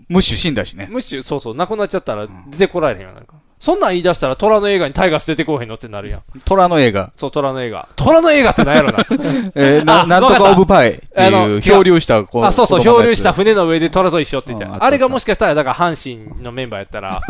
[0.08, 0.88] ムッシュ死んだしね。
[0.90, 3.34] ムッシュ、そうそう、亡くなっちゃったら出てこられへんよ、なんか。
[3.60, 6.22] そんなん言い出したら虎の映画にタイガース出てこへんのってなるやん。
[6.44, 7.88] 虎の映画そう、虎の映画。
[7.96, 8.98] 虎の映画って何やろな。
[9.54, 15.96] えー、な、なんとかオブパイっていう、漂流した、あ、そうそう、漂流した船の上で虎と一緒って言ってあれがもしかしたら、だから阪
[16.34, 17.20] 神のメンバーやったら、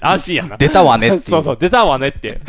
[0.00, 0.56] 安心 やな。
[0.56, 1.30] 出たわねって。
[1.30, 2.40] そうそう、出たわねって。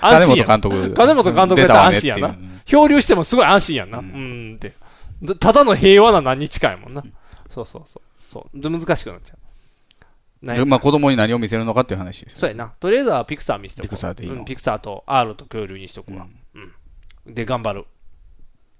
[0.00, 0.44] 安心や。
[0.44, 0.94] 金本監督。
[0.94, 2.34] 金本監督やったら安心やな。
[2.64, 3.98] 漂流してもすごい安心やんな。
[3.98, 4.72] うんって。
[5.38, 7.02] ただの平和な何日かやもんな。
[7.54, 8.32] そうそうそう。
[8.32, 8.60] そう。
[8.60, 9.38] で、難しくなっちゃう。
[10.66, 12.38] まあ子供に何を見せるのかっていう話です。
[12.38, 12.72] そうやな。
[12.80, 16.26] とりあえずはピクサー見せておくピクサーでいいの、うん、ピクサーと R と恐竜にしとくわ。
[16.54, 16.72] うん。
[17.26, 17.86] うん、で、頑張る。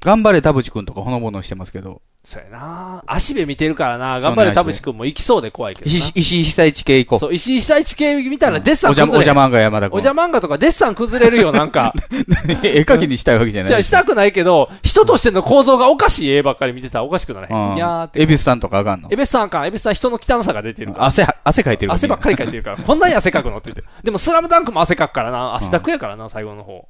[0.05, 2.03] 頑張れ田淵くんとかほのぼのしてますけど。
[2.27, 7.19] そうやな足部見てるからな頑張れ田淵くんも行きそうで怖いけど石井被災地系行こう。
[7.19, 9.19] そう、石井被災地系見たらデッサン崩れる。
[9.19, 9.97] おじゃ漫画山田くん。
[9.97, 11.93] おじゃ漫画とかデッサン崩れるよ、なんか。
[12.65, 13.69] 絵描きにしたいわけじゃない。
[13.73, 17.77] じゃしたくないけど、人としての構造がおかしい絵ばっかり見てたらおかしくならへん。
[17.77, 18.23] いやーって。
[18.23, 19.09] エビスさんとかあかんの？
[19.11, 19.67] エビスさんあかん。
[19.67, 22.77] エビスさん人の汚さが出てる汗、汗かいてる汗ばっかりかいてるから。
[22.79, 23.59] こんなに汗かくの？
[23.59, 23.85] って言って。
[24.03, 25.55] でもスラムダンクも汗かくからな。
[25.57, 26.87] 汗だくやからな、最後の方。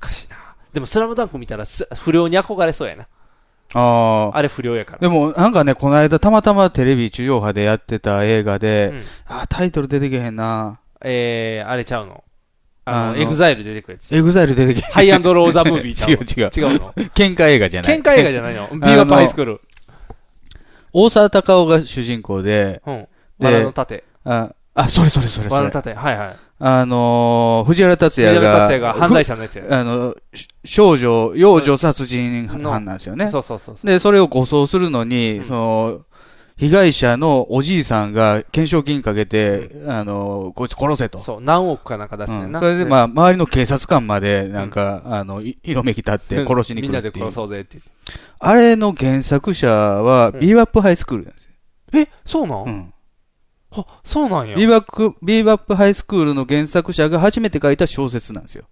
[0.00, 0.36] 難しいな。
[0.72, 1.64] でもスラムダンク見たら
[1.96, 3.06] 不良に憧れそうやな。
[3.74, 4.36] ああ。
[4.36, 4.98] あれ不良やから。
[4.98, 10.80] でも、なんかね、この間たまたまテレビ地上波でやってた映画で、うん、あ、タイトル出てけへんな。
[11.02, 12.24] えー、あれちゃうの？
[12.84, 14.14] あの、エグザイル出てくるやつ。
[14.14, 14.92] エグザイル出てけへん。
[14.92, 16.72] ハイアンドローザムービーちゃう 違う違う。
[16.72, 16.92] 違うの？
[17.14, 17.98] 喧嘩映画じゃない。
[17.98, 18.68] 喧嘩映画じゃないの？
[18.72, 19.60] ビーバップハイスクール。
[20.92, 23.08] 大沢たかおが主人公で、うん。
[23.38, 24.04] 藁の楯。
[24.24, 25.48] あ、あ、それそれそれそれ。
[25.48, 25.94] 藁の楯。
[25.94, 26.36] はいはい。
[26.64, 29.64] あのー、藤原達也が、也が犯罪者のやつや。
[29.68, 30.14] あの、
[30.64, 33.30] 少女、幼女殺人犯なんですよね。
[33.30, 36.00] そうそうそうで、それを護送するのに、うん、その、
[36.56, 41.18] 被害者のおじいさんが懸賞金かけて、うん、あの、こいつ殺せと。
[41.18, 42.60] そう、何億かなんか出すねんな。
[42.60, 47.78] うん、それで、まあ、周りの警察官まで、なんか、あの、色めき立って殺しに来るみんなで殺そうぜって
[48.38, 51.50] あれの原作者は、ビーバップハイスクールなんですよ。
[51.94, 52.64] え、そうなん？
[52.64, 52.94] うん。
[53.74, 54.56] あ、そうなんや。
[54.56, 58.64] ビーバップ、ビーバップハイスクールの原作者が初めて書いた小説なんですよ。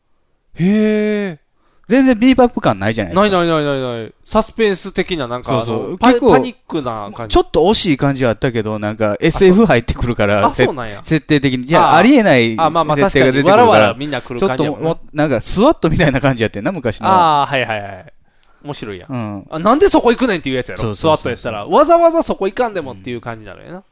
[0.55, 1.51] へえ。
[1.91, 3.23] 全然ビーバップ感ないじゃないですか。
[3.23, 4.15] ないないないないない。
[4.23, 7.35] サスペンス的ななんか、そうそうパパニックな感じ。
[7.35, 11.03] ちょっと惜しい感じはあったけど、なんか SF 入ってくるから、あ、そうなんや。
[11.03, 11.67] 設定的に。
[11.67, 13.57] いや、ありえない設定が出てくるから。
[13.57, 17.09] わらわらみんな来る感じちょっとも、なんかスワットみたいな感じやってんな、昔の。
[17.09, 18.13] ああ、はいはいはい。
[18.63, 19.07] 面白いや。
[19.09, 19.47] うん。
[19.51, 20.83] あ、なんでそこ行くねんっていうやつやろ。
[20.83, 21.67] そうスワットやったら。
[21.67, 23.83] わざわざそこ行かんでもっていう感じなのよな。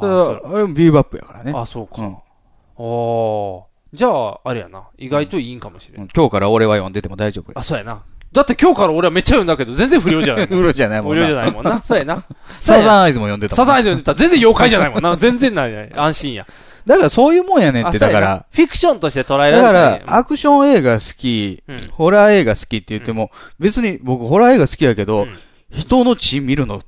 [0.00, 1.52] ああれもビーバップやからね。
[1.54, 2.02] あ、そうか。
[2.02, 3.68] うん、ああ。
[3.92, 4.88] じゃあ、あれやな。
[4.98, 6.04] 意外といいんかもしれない。
[6.04, 8.04] うん、今日から俺は読んでても大丈夫あ、そうやな。
[8.32, 11.16] だって今日から俺はめっちゃ読んだけど、全然不良じゃない不良じゃないもんな。
[11.16, 11.80] 不良じゃないもんな。
[11.82, 12.24] そうやな。
[12.60, 14.14] サザンアイズも読んでたサザンアイズ読んでた。
[14.14, 15.16] 全然妖怪じゃないもんな。
[15.18, 15.92] 全然ない。
[15.96, 16.46] 安心や。
[16.84, 18.46] だからそういうもんやねんって、だから。
[18.50, 19.62] フィクションとして捉えられる。
[19.62, 25.38] だから、アクション映画好き、うん、ホラー映画好きって言っても、うん、別に僕ホラー映画好きやけど、うん、
[25.70, 26.82] 人の血見るの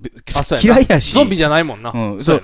[0.63, 1.15] 嫌いやし。
[1.15, 1.93] ゾンビじゃないもんな。
[1.95, 2.43] うん、そう。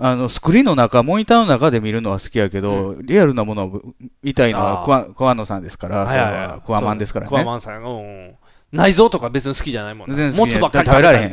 [0.00, 3.82] あの、スクリーンの中、モニターの中で見るのは好きやけど、リアルなものを
[4.22, 7.28] 見たいのはクワ、クワノさんですから、それはクワマンですからね。
[7.28, 8.34] クワマンさん、うん。
[8.72, 10.30] 内臓とか別に好きじゃないもんね。
[10.30, 11.32] もつばっかり食べられへん。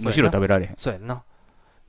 [0.00, 0.74] むしろ食べられへん。
[0.76, 1.22] そうやんな。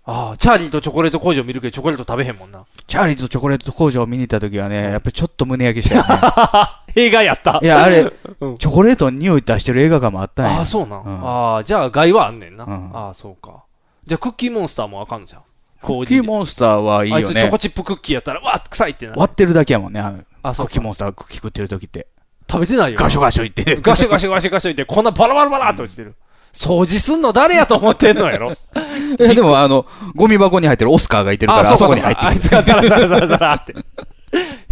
[0.08, 2.66] ああ、チャーリーとチョコレート工場見るけど、チョコレート食べへんもんな。
[2.88, 6.08] チャーリーとチョコレート工場を見に行った時はね、やっぱりちょっと胸焼けしたよね。
[6.96, 10.58] 映画やったいや、あれ、うん、チョコレートの匂い出してる映画館もあったんや。
[10.60, 11.04] ああ、そうなん。
[11.04, 12.66] うん、ああ、じゃあ害はあんねんな。
[12.66, 13.64] うん、ああ、そうか。
[14.06, 15.42] じゃあクッキーモンスターもあかんじゃん。
[15.82, 17.26] クッキーモンスターはいいよね。
[17.28, 22.08] あいつチョコチップクッキーやったら、わっ、臭いってな割ってるだけやもんね、あの、あクッキーモンスタークッキー食ってる時って。
[22.50, 23.00] 食べてないよ。
[23.00, 23.82] ガショガショ言って。
[23.82, 26.16] ガショガショガショガショ言って、こんなバラバラバラって落ちてる。
[26.54, 28.54] 掃除すんの誰やと思ってんのやろ
[29.18, 32.28] でもあの、ゴミ箱に入ってるオスカーがいてるから、あそこに入ってる。
[32.30, 33.76] あいつがザラザラザラザラって。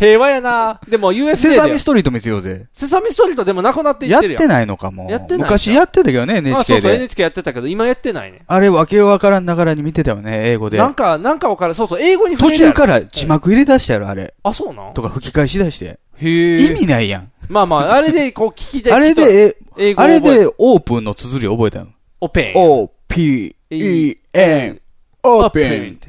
[0.04, 1.36] 平和やなでも USJ で。
[1.38, 2.66] セサミストリート見せようぜ。
[2.74, 4.42] セサミストリートでもなくなっていってるやん。
[4.42, 5.10] やってないのかも。
[5.10, 5.48] やってない。
[5.48, 6.56] 昔やってたけどね、NHK で。
[6.56, 8.42] あ、そうそう、NHK やってたけど、今やってないね。
[8.46, 10.78] あれ、わけわからんながらに見てたよね、英語で。
[10.78, 14.34] なんか、なんかわからん、そうそう、英語に途中から字幕入れ出したやろ、あれ。
[14.44, 14.94] あ、そうなん？
[14.94, 16.00] とか吹き返し出して。
[16.18, 17.32] へ意味ないやん。
[17.48, 18.92] まあまあ、あれで、こう、聞きで。
[18.92, 21.88] あれで、英語あれで、オープンの綴り覚えたの？
[22.20, 22.54] オペン。
[22.56, 24.82] O, P, E, N,
[25.24, 26.00] オープン。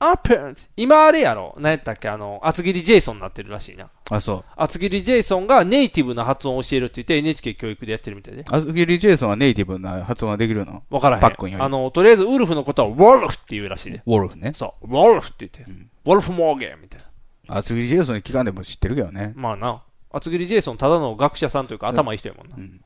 [0.00, 1.56] アペン今あれやろ？
[1.58, 2.08] 何やったっけ？
[2.08, 3.90] あの、厚切りジェイソンになってるらしいな。
[4.10, 4.44] あ、そう。
[4.56, 8.44] 厚切りジェイソンがネイティブな発音を教えるって言って NHK 教育でやってるみたいで。
[8.48, 10.84] 厚切りジェイソンはネイティブな発音はできるの？
[10.90, 11.22] わからへん。
[11.22, 11.64] パックンより。
[11.64, 14.02] あの、とりあえずウルフのことはウォルフって言うらしいね。
[14.06, 14.52] ウォルフね。
[14.54, 14.86] そう。
[14.86, 15.70] ウォルフって言って。
[15.70, 17.00] うん、ウォルフモーゲンみたい
[17.48, 17.56] な。
[17.56, 19.32] 厚切りジェイソンに聞かんでも知ってるけどね。
[19.34, 19.82] まあな。
[20.12, 22.56] 厚切りジェイソンただの学者さんというか頭いい人やもんな。
[22.56, 22.80] うん。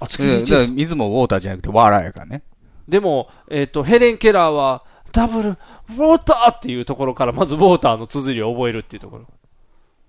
[0.00, 0.76] 厚切りジェイソン。
[0.76, 2.42] 水もウォーターじゃなくてワーラーやからね。
[2.88, 5.56] でも、えっ、ー、と、ヘレン・ケラーは、ダブル、
[5.92, 9.26] ウォーターっていうところから、まずウォーターの綴りを覚えるっていうところ。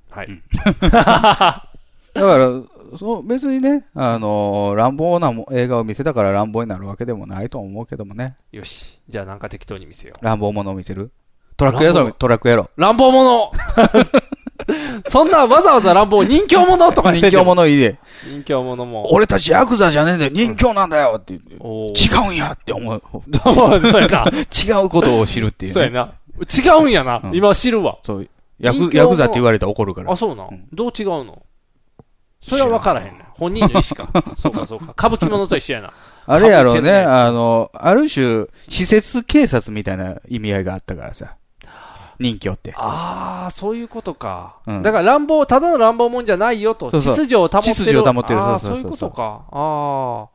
[0.10, 0.28] はい。
[0.90, 8.36] だから、そう、別にね、あのー、乱暴な映画を見せたから乱暴になるわけでもないと思うけどもね。
[8.52, 9.00] よし。
[9.10, 10.24] じゃあなんか適当に見せよう。
[10.24, 11.12] 乱暴者を見せる？
[11.58, 12.70] トラックやろ、トラックやろ。
[12.78, 13.52] 乱暴者
[15.10, 17.98] そんなわざわざ乱暴、人気者とか人気者いいで。
[18.28, 19.12] 人気者も。
[19.12, 21.56] 俺たちヤクザじゃねえんだよ、人気なんだよって言って。
[21.56, 23.02] 違うんやって思う。
[23.54, 24.26] そうやな。
[24.82, 26.14] 違うことを知るっていう、そうやな。
[26.56, 27.22] 違うんやな。
[27.34, 27.98] 今知るわ。
[28.04, 28.28] そう。
[28.60, 30.12] ヤクヤクザって言われたら怒るから。
[30.12, 30.48] あ、そうな。
[30.72, 31.42] どう違うの？
[32.42, 33.26] それは分からへんね。
[33.32, 34.10] 本人の意思か。
[34.36, 34.94] そうか、そうか。
[34.98, 35.94] 歌舞伎者と一緒やな。
[36.26, 41.36] あれやろうね、あの、ある種、施設警察みたいな意味合いがあったからさ。
[42.24, 42.74] 人気をって。
[42.76, 44.58] ああ、そういうことか。
[44.66, 46.90] うん、だから乱暴、ただの乱暴もんじゃないよと。
[46.90, 47.76] そうそう秩序を保ってる。
[47.76, 48.40] 秩序を保ってる。
[48.40, 48.70] そうそうそう。
[48.70, 49.46] そういうことか。
[49.52, 50.34] ああ。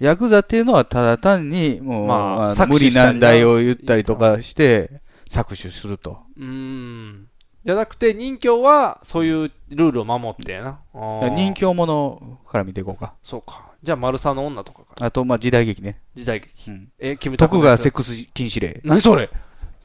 [0.00, 6.20] ヤクザっていうのはただ単に、もう、まあ、無理難題を言ったりとかして、搾取すると。
[6.38, 7.26] うん。
[7.66, 10.80] じゃなくて、人形は、そういうルールを守ってやな。
[10.94, 13.12] 人形ものから見ていこうか。
[13.22, 13.70] そうか。
[13.82, 14.94] じゃあ、丸さの女とかか。
[15.00, 16.00] あと、まあ、時代劇ね。
[16.16, 16.70] 時代劇。
[16.70, 17.52] うん、え、キムタク。
[17.56, 18.80] 徳川セックス禁止令。
[18.84, 19.28] 何それ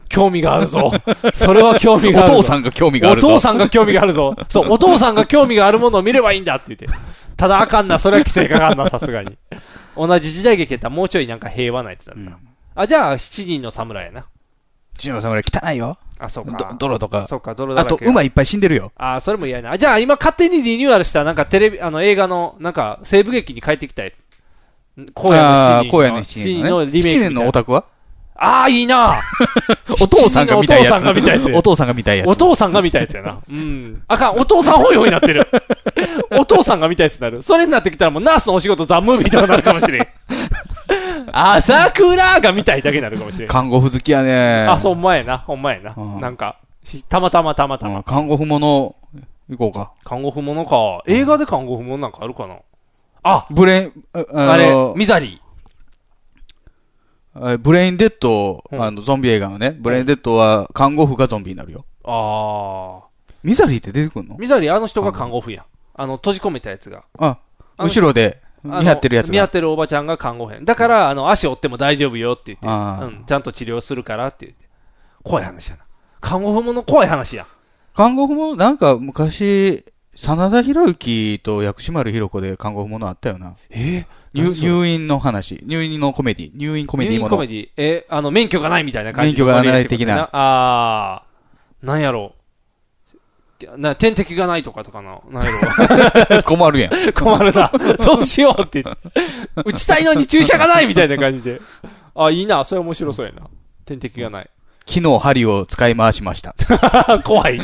[0.09, 0.91] 興味があるぞ。
[1.35, 2.33] それは興味がある。
[2.33, 3.27] お父さんが興味があるぞ。
[3.27, 4.35] お父さんが興味があるぞ。
[4.49, 6.87] そう、お父さんが興味があるものを見ればいいんだって言って。
[7.37, 9.37] ただあかんな、それは規制かかんな、 さすがに。
[9.97, 12.21] 同じ時代劇やったらもうちょいなんか平和なやつだった。
[12.21, 12.35] うん、
[12.75, 14.25] あ、じゃあ、七人の侍やな。
[14.97, 15.97] 七人の侍汚いよ。
[16.19, 16.75] あ、そうか。
[16.79, 17.25] 泥とか。
[17.27, 18.91] そうか、泥だあと、馬いっぱい死んでるよ。
[18.95, 19.77] あ、それも嫌やな。
[19.77, 24.13] じゃあ、今勝手にリニューアルした、なんかテレビ、あの、映画の、なんか、西部劇に帰ってきたい。
[25.13, 25.97] 荒野の七人。
[25.97, 27.19] 荒野の七人、のリメイク。
[27.19, 27.85] 七人のオタクは？
[28.37, 29.21] ああ、いいな
[30.01, 30.93] お父さんが見たいやつ。
[30.95, 31.55] お父さんが見たいやつ。
[31.55, 32.27] お父さんが見たいやつ。
[32.27, 33.37] お父さんが見たいやつやな。
[33.49, 34.01] うん。
[34.07, 35.47] あかん、お父さんホイホイになってる。
[36.37, 37.41] お父さんが見たいやつになる。
[37.41, 40.07] それになってきたらもうナースのお仕事ザ・ムービーとかなるかもしれん。
[41.31, 43.47] 朝倉が見たいだけになるかもしれん。
[43.47, 45.37] 看護婦好きやねあ、そう、ほんまやな。
[45.37, 45.93] ほんまやな。
[45.95, 46.57] うん、なんか、
[47.07, 48.03] たまたまたまたま。
[48.03, 48.95] 看護婦もの、
[49.49, 49.91] 行こうか。
[50.03, 51.03] 看護婦ものか。
[51.07, 52.57] 映画で看護婦ものなんかあるかな
[53.23, 55.44] あブレン、ああれ、ミザリー。
[57.59, 61.85] ブレインデッド、あの、ゾンビ映画のね、ブレインデッドは看護婦がゾンビになるよ。
[62.05, 63.09] ああ。
[63.43, 64.37] ミザリーって出てくるの？
[64.37, 65.65] ミザリーあの人が看護婦やん。
[65.95, 67.03] あの、閉じ込めたやつが。
[67.19, 67.37] あ、
[67.77, 70.65] 後ろで見張ってるやつ見張ってるおばちゃんが看護婦やん。
[70.65, 72.67] だから、あの、足折っても大丈夫よって言って、
[73.05, 74.65] うん、ちゃんと治療するからって言って。
[75.23, 75.83] 怖い話やな。
[76.21, 77.47] 看護婦もの怖い話や。
[77.93, 83.55] 看護婦もなんか昔、真田広之と薬師丸ひろ子で看護婦ものあったよな。
[83.69, 84.05] え？
[84.09, 85.61] ー入入院の話。
[85.65, 86.51] 入院のコメディ。
[86.55, 87.29] 入院コメディもの。
[87.29, 87.69] 入院コメディ。
[87.77, 90.29] え、あの、免許がないみたいな感じ免許がない的な。
[90.33, 91.85] あー。
[91.85, 93.77] なんやろう。
[93.77, 95.19] な、点滴がないとかとかな。
[95.29, 95.51] なんや
[96.37, 96.91] ろ 困るやん。
[97.13, 97.71] 困るな。
[98.03, 98.83] どうしようって。
[99.55, 101.61] 打ちたいのに注射がないみたいな感じで。
[102.13, 102.65] あ、いいな。
[102.65, 103.47] それ面白そうやな。
[103.85, 104.49] 点滴がない。
[104.87, 106.55] 昨日針を使い回しました。
[107.23, 107.59] 怖い。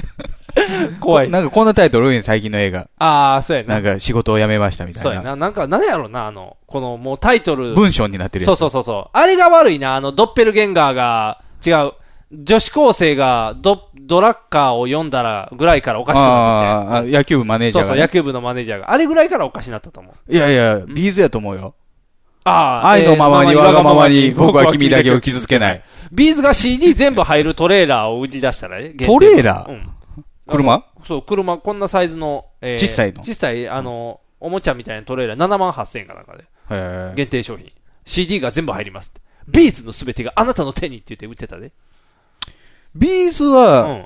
[1.00, 1.30] 怖い。
[1.30, 2.88] なんかこんなタイトル多いね、最近の映画。
[3.00, 3.76] ああ、そうやな。
[3.76, 5.10] なんか仕事を辞めましたみたいな。
[5.10, 5.36] そうやな。
[5.36, 7.74] なんか、何やろな、あの、このもうタイトル。
[7.74, 8.58] 文章になってるやつ。
[8.60, 9.10] そうそうそうそう。
[9.14, 11.94] あれが悪いな、あの、ドッペルゲンガーが、違う。
[12.34, 17.18] 女子高生がド、ドラッカーを読んだらぐらいからおかしくなってきて。
[17.18, 18.92] ああ、野球部マネージャーが、ね、そうそう、野球部のマネージャーが。
[18.92, 20.34] あれぐらいからおかしになったと思う。
[20.34, 21.76] いやいや、ビーズやと思うよ。
[22.46, 22.90] ああ。
[22.92, 25.84] 愛のままに、わがままに、僕は君だけを傷つけない。
[26.12, 28.92] B'z が CD 全部入るトレーラーを売り出したらね。
[28.92, 29.72] トレーラー？
[29.72, 29.90] うん。
[30.52, 30.86] 車？
[31.06, 33.24] そう、車、こんなサイズの、えー、小さいの？
[33.24, 37.16] 小さい、あの、おもちゃみたいなトレーラー7万8000円かなんかで。
[37.16, 37.72] 限定商品。
[38.06, 39.12] CD が全部入ります。
[39.48, 41.72] B'z のすべてがあなたの手にって言って売ってたで。
[42.96, 44.06] B'z は、うん、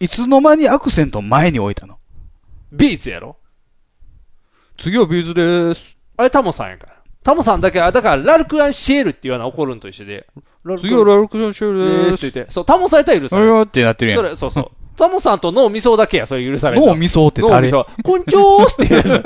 [0.00, 1.98] いつの間にアクセント前に置いたの？
[2.72, 3.36] ビーズやろ
[4.76, 5.96] 次はビーズです。
[6.16, 6.94] あれタモさんやから。
[7.22, 10.26] タモさんだけは、だから、ラルクアンシエルっていうのは怒るんと一緒で。
[10.78, 11.78] 次はラルクアンシエル
[12.10, 12.26] です。
[12.26, 12.52] って言って。
[12.52, 13.62] そう、タモさんやったら許される。
[13.64, 14.18] ってなってるやん。
[14.18, 14.70] それ、そうそう。
[14.96, 16.86] タモさんと脳みそだけや、それ許される。
[16.86, 17.52] 脳みそって誰？
[17.54, 17.86] 脳みそ。
[18.02, 19.24] こんちょーって言う。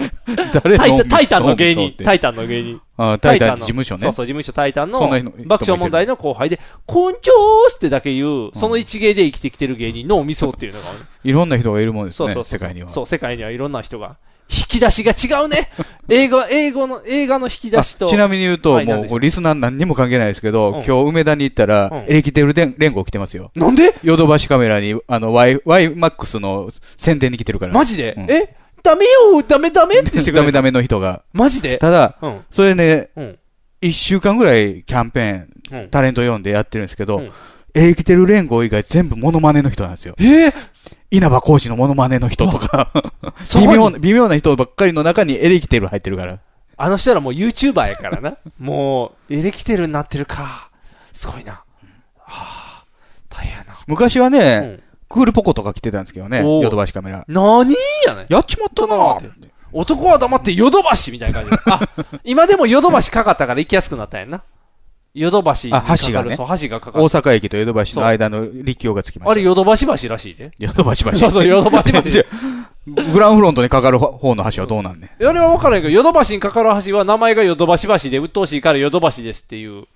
[0.62, 1.94] 誰タイタイタンの芸人。
[2.02, 2.80] タイタンの芸人。
[2.96, 4.02] あタイタン事務所ね。
[4.02, 5.00] そうそう、事務所タイタンの
[5.46, 10.86] 爆笑問題の後輩で、こんちょーってだけ言う、その一芸で生きてきてる芸人のみそっていうのが、
[11.24, 12.32] いろんな人がいるもんですね。
[12.32, 12.88] そうそう世界には。
[12.88, 14.16] そう、世界にはいろんな人が。
[14.50, 15.70] 引き出しが違うね。
[16.10, 18.08] 映画、英語の、映画の引き出しと。
[18.08, 23.52] ちなみに言うと、はい、もう、リスナー何にも関係ないですけど、うん、今日梅田に行ったら、うん、エレキテル連合来てますよ。
[23.54, 23.94] なんで？
[24.02, 27.72] ヨドバシカメラに、あの、Y、YMAX の宣伝に来てるから。
[27.72, 28.56] マジで、うん、え？
[28.82, 31.22] ダメよダメダメってしてくれダメダメの人が。
[31.32, 31.78] マジで？
[31.78, 32.16] ただ、
[32.50, 33.10] それね、
[33.80, 37.22] 一、週間ぐらいキャンペーン、タレント読んでやってるんですけど、
[37.74, 40.16] エレキテル連合以外全部モノマネの人なんですよ。
[40.18, 40.54] えー？
[41.10, 42.92] 稲葉浩二のモノマネの人とか
[43.58, 46.38] 微妙な、微妙な人ばっかりの中にエレキテル入ってるから。
[46.76, 48.36] あの人らもう YouTuber やからな。
[48.58, 50.70] もう、エレキテルになってるか。
[51.12, 51.52] すごいな。
[51.52, 51.64] は
[52.26, 52.84] あ、
[53.28, 53.78] 大変やな。
[53.86, 57.24] 昔はね、うん、クールポコとか来てたんですけどね、ヨドバシカメラ。
[57.28, 57.74] 何
[58.06, 59.18] やねやっちまったな
[59.72, 61.62] 男は黙ってヨドバシみたいな感じで。
[61.66, 61.80] あ、
[62.24, 64.42] 今でもヨドバシかかったから行きやすくなったんやな。
[65.14, 66.00] ヨドバシにかかる。
[66.06, 66.36] 橋がね。
[66.36, 67.04] そう、橋がかかる。
[67.04, 69.32] 大阪駅とヨドバシの間の立教がつきました。
[69.32, 70.52] あれヨドバシ橋らしいで？
[70.58, 71.16] ヨドバシ橋。
[71.16, 72.00] そうそう、ヨドバシ橋。
[73.12, 79.86] グランフロントにかかる方の橋はどうなんねあれは分からんけど、ヨドバシにかかる橋は名前がヨドバシ橋で、鬱陶しいからヨドバシですっていう。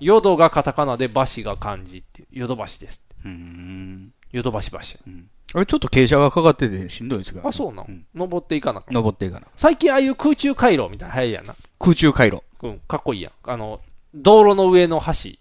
[0.00, 2.28] ヨドがカタカナでバシが漢字っていう。
[2.32, 3.00] ヨドバシです。
[3.24, 4.12] うん。
[4.32, 4.78] ヨドバシ橋。
[5.06, 5.28] うん。
[5.54, 7.42] あれちょっと傾斜がかかっててしんどいですが。
[7.44, 11.56] あ、そうなの、うん、登っていかな登っていかな最近ああいう空中回廊みたいな流行りやな。
[11.78, 12.42] 空中回廊。
[12.62, 13.32] うん、かっこいいやん。
[13.44, 13.80] あの、
[14.14, 15.38] 道路の上の橋。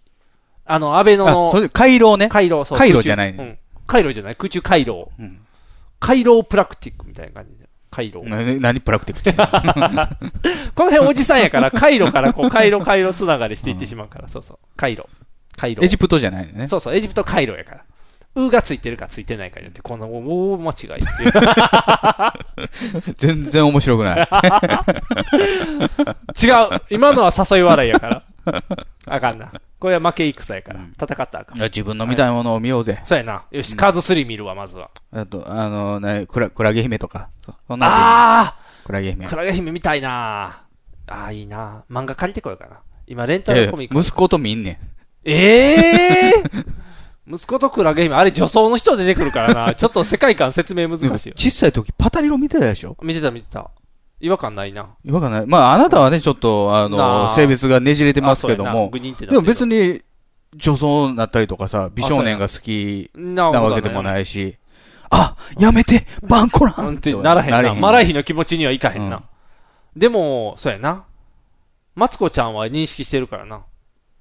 [0.65, 1.51] あの、安倍のの。
[1.51, 2.29] それ、回廊ね。
[2.29, 2.77] 回廊、そう。
[2.77, 3.37] 回廊じゃないね。
[3.37, 3.57] うん。
[3.85, 5.11] 回廊じゃない空中回廊。
[5.19, 5.39] うん。
[5.99, 7.63] 回廊プラクティックみたいな感じで。
[7.91, 8.23] 回廊。
[8.25, 9.33] 何プラクティックって
[10.73, 14.57] この辺おじさんやから、回路からこう、 回路回路つながりしていってしまうから、うん、そうそう。
[14.75, 15.05] 回路。
[15.55, 15.85] 回路。
[15.85, 16.65] エジプトじゃないね。
[16.67, 17.83] そうそう、エジプト回路やから。
[18.35, 21.33] うがついてるかついてないかによって、この大間違いっていう。
[23.15, 24.29] 全然面白くない。
[26.43, 26.81] 違う。
[26.89, 28.23] 今のは誘い笑いやから。
[29.07, 29.51] あかんな。
[29.79, 30.79] これは負け戦やから。
[30.93, 31.59] 戦ったらあかん。
[31.61, 32.99] 自分の見たいものを見ようぜ。
[33.03, 33.43] そうやな。
[33.51, 34.89] よし、カーズ3見るわ、まずは。
[35.11, 37.29] あと、あの、ね、クラ、クラゲ姫とか。
[37.67, 39.27] そんなああクラゲ姫。
[39.27, 40.63] クラゲ姫見たいな
[41.07, 42.77] ああ、いいな漫画借りてこようかな。
[43.07, 43.99] 今、レンタルコミック。
[43.99, 44.77] 息子と見んねん。
[45.25, 46.65] ええー
[47.25, 49.75] 息子とクラゲ姫、あれ女装の人出てくるからな。
[49.75, 51.35] ちょっと世界観説明難しいよ。
[51.37, 52.97] 小さい時パタリロ見てたでしょ？
[53.01, 53.71] 見てた見てた。
[54.23, 54.95] 違和感ないな。
[55.03, 55.45] 違和感ない。
[55.45, 60.01] まあ、あなたはね、ちょっと、あの、性別がねじれてますけども、でも別に、
[60.55, 64.57] 女装になったりとかさ、美少年が好きなわけでもないし、
[65.09, 67.75] あ、やめて、バンコランってならへんな。
[67.75, 69.23] マライヒの気持ちにはいかへんな。
[69.97, 71.03] でも、そうやな。
[71.93, 73.65] マツコちゃんは認識してるからな。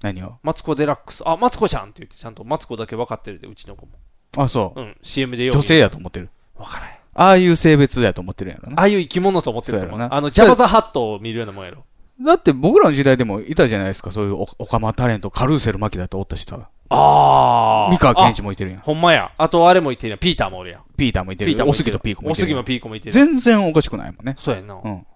[0.03, 0.35] 何を？
[0.43, 1.23] マツコデラックス。
[1.25, 3.93] あ、マツコちゃんって言って、ちゃんとマツコだけ分かってるで、うちの子も。
[4.37, 4.81] あ、そう。
[4.81, 6.29] うん、CM でよ女性やと思ってる。
[6.57, 7.02] 分からへん。
[7.15, 8.81] ああいう性別やと思ってるやろな。
[8.81, 10.15] ああいう生き物と思ってると思うな。
[10.15, 11.85] あの、ジャバザハットを見るようなもんやろ。
[12.21, 16.69] だって僕らの時代でもいたじゃないですか、そういうお、オカマタレント、カルーセルマキだっておったしさ。
[16.89, 17.91] ああ。
[17.91, 18.81] 三河健一もいてるやん。
[18.81, 19.33] ほんまや。
[19.39, 20.19] あとあれもいてるやん。
[20.19, 20.83] ピーターもおるやん。
[20.97, 21.51] ピーターもいてる。
[21.51, 22.45] ピーターもおすぎとピーコもいてる。
[22.45, 23.13] おすぎもピーコもいてる。
[23.13, 24.37] 全然おかしくないもんね。
[24.39, 24.75] そうやな。
[24.75, 25.07] うん。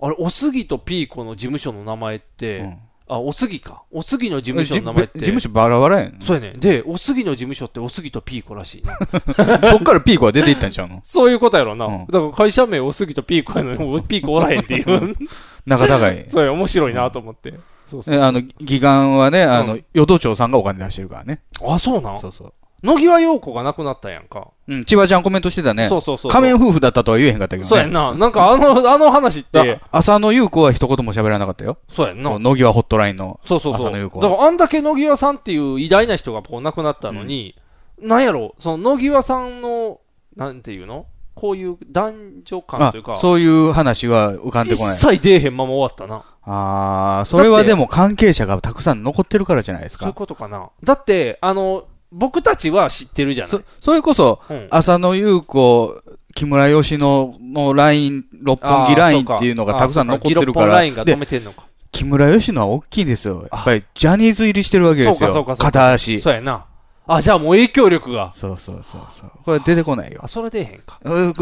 [0.00, 2.78] あれ、おすぎとピーコの事務所の名前って、うん
[3.08, 3.82] あ、おすぎか。
[3.90, 5.18] おすぎの事務所の名前って。
[5.18, 6.18] 事務所バラバラやん。
[6.20, 6.54] そうやね。
[6.58, 8.96] で、おすぎの事務所っておすぎとピーコらしいな。
[9.68, 11.00] そっからピーコは出ていったんちゃうの？
[11.04, 11.86] そういうことやろな。
[11.86, 15.14] うん、だから会社名おすぎとピーコやのに、ピーコおらへんっていう。
[15.66, 16.26] 仲高い。
[16.30, 17.54] そうや、面白いなと思って。
[17.86, 18.20] そうそう。
[18.20, 21.40] あの、議官はね、あの、与党長さんがお金出してるからね。
[21.66, 22.20] あ、そうなん？
[22.20, 22.54] そうそう。
[22.82, 24.48] 野際陽子が亡くなったやんか。
[24.68, 25.88] うん、千葉ちゃんコメントしてたね。
[25.88, 26.30] そうそうそう。
[26.30, 27.68] 仮面夫婦だったとは言えへんかったけどね。
[27.68, 28.14] そうやんな。
[28.14, 29.80] なんかあの、あの話って。
[29.90, 31.78] 浅野優子は一言も喋らなかったよ。
[31.88, 32.38] そうやんな。
[32.38, 33.40] 野際ホットラインの。
[33.44, 33.82] そうそうそう。
[33.82, 37.54] 浅野優子だからあんだけ野際さんっていう偉大な人がこう亡くなったのに、
[37.98, 40.00] うん、なんやろ、その野際さんの、
[40.36, 41.06] なんていうの？
[41.34, 42.14] こういう男
[42.44, 43.16] 女感というか。
[43.16, 44.96] そういう話は浮かんでこない。
[44.96, 46.24] 一切出えへんまま終わったな。
[46.44, 50.04] ああ、それはでも関係者がたくさん残ってるからじゃないですか。
[50.04, 50.70] そういうことかな。
[50.84, 56.02] だって、あの、僕たちは知ってるじゃないそそれこそ、うん、浅野優子、
[56.34, 60.66] 木村義乃のライン、六本木ラインっていうのがたくさん残ってるから。
[60.66, 61.66] ラインが止めてんのか。
[61.90, 63.48] 木村義乃は大きいんですよ。
[63.50, 65.44] やっぱりジャニーズ入りしてるわけですよ。
[65.44, 66.20] 片足。
[66.20, 66.66] そうやな。
[67.06, 68.32] あ、じゃあもう影響力が。
[68.34, 69.30] そうそうそうそう。
[69.44, 70.20] これ出てこないよ。
[70.22, 71.00] あ、それ出へんか。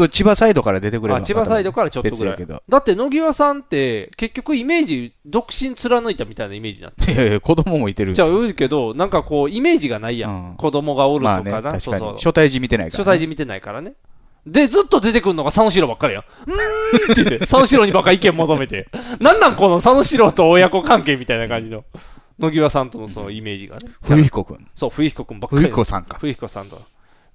[0.09, 2.47] 千葉サイドから出てくれる千葉サイドからちょっとぐらい。
[2.67, 7.11] だって野際さんって結局イメージ、独身貫いたみたいなイメージになって。
[7.11, 8.15] いやいや、子供もいてる。
[8.15, 10.31] じゃあ、言うけど、なんかこう、イメージがないやん。
[10.31, 11.61] うん、子供がおるとかな。
[11.61, 12.13] まあね、そうそう。
[12.13, 13.93] 初対時見てないから、ね、初対時見てないからね。
[14.47, 16.23] で、ずっと出てくるのが佐野史郎ばっかりやん。
[16.23, 18.87] うーんって言って、佐野史郎にばっか意見求めて。
[19.19, 21.83] なんなんこの佐野史郎と親子関係みたいな感じの。
[22.41, 23.89] 野際さんとのそのイメージがね。
[24.01, 24.67] 冬彦くん。
[24.75, 25.61] そう、冬彦くんばっかり。
[25.61, 26.17] 冬彦さんか。
[26.19, 26.81] 冬彦さんと。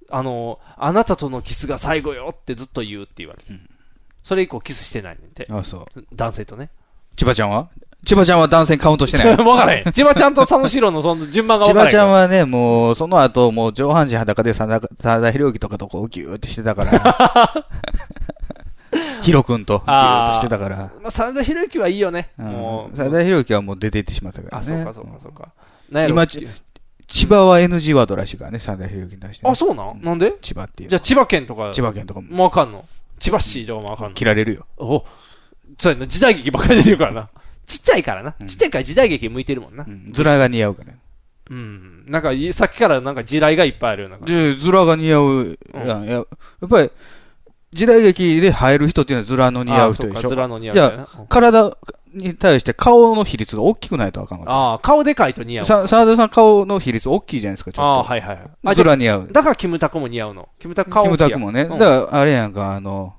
[0.09, 3.51] あの、あなたとのキスが最後よってずっと言うって言われて。
[3.51, 3.69] うん、
[4.23, 5.47] それ以降キスしてないねんて。
[5.49, 6.05] あ、そう。
[6.13, 6.69] 男性とね。
[7.15, 7.69] 千葉ちゃんは？
[8.05, 9.35] 千葉ちゃんは男性カウントしてない。
[9.43, 9.91] わからへん。
[9.91, 11.91] 千葉ちゃんと佐野史郎のその順番が分からへん。
[11.91, 17.65] 千葉ちゃんはね、もう、その後、もう上半身裸で真田広之とかとこうギューってしてたから。
[19.21, 20.77] ヒロ君とギューっとしてたから。
[21.01, 22.31] まあ、真田広之はいいよね。
[22.37, 22.95] もう。
[22.97, 24.61] 真田広之はもう出て行ってしまったからね。
[24.61, 25.53] あ、そうかそうかそうか。
[26.07, 30.01] 今、千葉は NG ワードらしいからね、真田広之に対して、あ、そうなん？
[30.01, 30.33] なんで？
[30.41, 30.89] 千葉っていう。
[30.89, 31.71] じゃあ千葉県とか。
[31.73, 32.27] 千葉県とかも。
[32.29, 32.85] もうわかんの？
[33.19, 34.13] 千葉市とかもわかんの？
[34.13, 34.65] 切られるよ。
[34.77, 35.05] お
[35.79, 37.29] そうやな、時代劇ばっかり出てるからな。
[37.67, 38.33] ちっちゃいからな。
[38.45, 39.85] ちっちゃいから時代劇向いてるもんな。
[39.87, 40.93] うん、ズラが似合うから。
[41.49, 42.05] うん。
[42.07, 44.09] なんか、さっきからなんか地雷がいっぱいあるよ。
[44.09, 44.25] なんか。
[44.25, 45.23] で、ズラが似合う。
[45.23, 46.25] うん、ややっ
[46.69, 46.89] ぱり、
[47.73, 50.29] 時代劇で入る人っていうのはズラの似合う人でしょ。
[50.29, 51.77] ズラの似合ういや、体
[52.13, 55.65] に対して顔の比率が大きくないとあかんわああ、顔でかいと似合う。
[55.65, 57.83] さ、沢田さん顔の比率大きいじゃないですか、ちょっと。
[57.83, 58.75] ああ、はいはいはい。
[58.75, 59.27] ズラ似合う。
[59.31, 60.49] だからキムタクも似合うの？
[60.59, 61.65] キムタク顔キムタクもね。
[61.65, 63.13] だから、あれやんか、あの、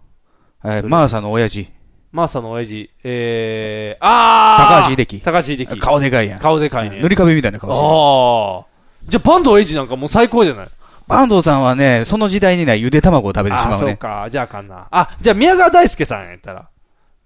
[0.65, 1.69] えマーサの親父。
[2.11, 5.21] マーサの親父、えー、あー高橋秀樹。
[5.21, 5.79] 高橋秀樹。
[5.79, 6.39] 顔でかいやん。
[6.41, 7.01] 顔でかいね。
[7.03, 7.87] 塗り壁みたいな顔してる。
[7.87, 8.67] ああ。
[9.11, 10.67] じゃあ、バンドエイジなんかもう最高じゃない？
[11.09, 13.91] バンドさんはね、その時代にね、ゆで卵を食べてしまうね。
[13.91, 14.29] そうか。
[14.31, 14.89] じゃああかんな。
[14.91, 16.69] あ、じゃあ宮川大輔さんやったら。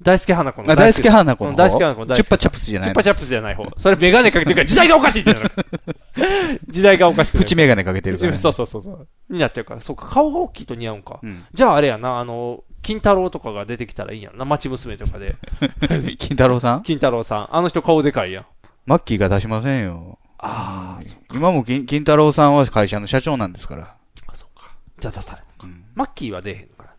[0.00, 0.74] 大輔花子の。
[0.74, 1.54] 大輔花子の。
[1.54, 2.16] 大輔花子の。
[2.16, 2.88] チュッパチャップスじゃない？
[2.88, 3.64] チュッパチャップスじゃない方。
[3.76, 5.52] それメガネかけてるから時代がおかしいってなる。
[6.68, 7.44] 時代がおかしくて。
[7.44, 9.08] プメガネかけてるから、そうそうそうそう。
[9.30, 9.80] になっちゃうから。
[9.80, 11.20] そうか、顔が大きいと似合うんか。
[11.22, 14.44] うん、じゃああれやな、あの、金太郎とかが出てきたらいいんやな。
[14.44, 15.36] 町娘とかで。
[16.18, 16.82] 金太郎さん？
[16.82, 17.56] 金太郎さん。
[17.56, 18.46] あの人顔でかいやん。
[18.86, 20.18] マッキーが出しませんよ。
[20.45, 21.01] ああ、
[21.32, 23.95] 今も金太郎さんは会社の社長なんですから。
[24.26, 24.70] あ、そうか。
[24.99, 25.47] じゃあ出されか。
[25.62, 26.90] うん、マッキーは出えへんのかな。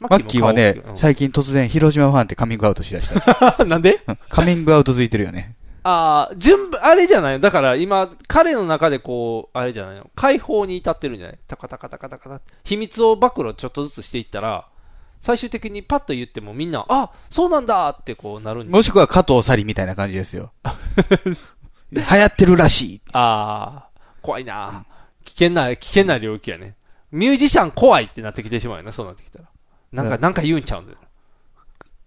[0.00, 3.08] マッキーはね、うん、最近突然広島ファンってカミングアウトしだし
[3.56, 3.64] た。
[3.64, 4.00] なんで？
[4.28, 5.54] カミングアウトついてるよね。
[5.82, 11.38] ああ、順、あれじゃないだから今、彼の中でこう、あれじゃないの解放に至ってるんじゃない？
[11.46, 12.40] タカタカタカタカタ。
[12.64, 14.66] 秘密を暴露ちょっとずつしていったら、
[15.20, 20.52] 最終的にパッと言ってもみんな、あそうなんだってこうなるもしくは加藤サリみたいな感じですよ。
[21.92, 23.00] 流行ってるらしい。
[23.12, 24.84] ああ、怖いな、
[25.24, 26.74] 危険な、危険な領域やね。
[27.12, 29.44] ミュージシャン怖いってなってきてしまうよね、そうなってきたら。
[29.92, 30.98] なんか、なんか言うんちゃうんだよ。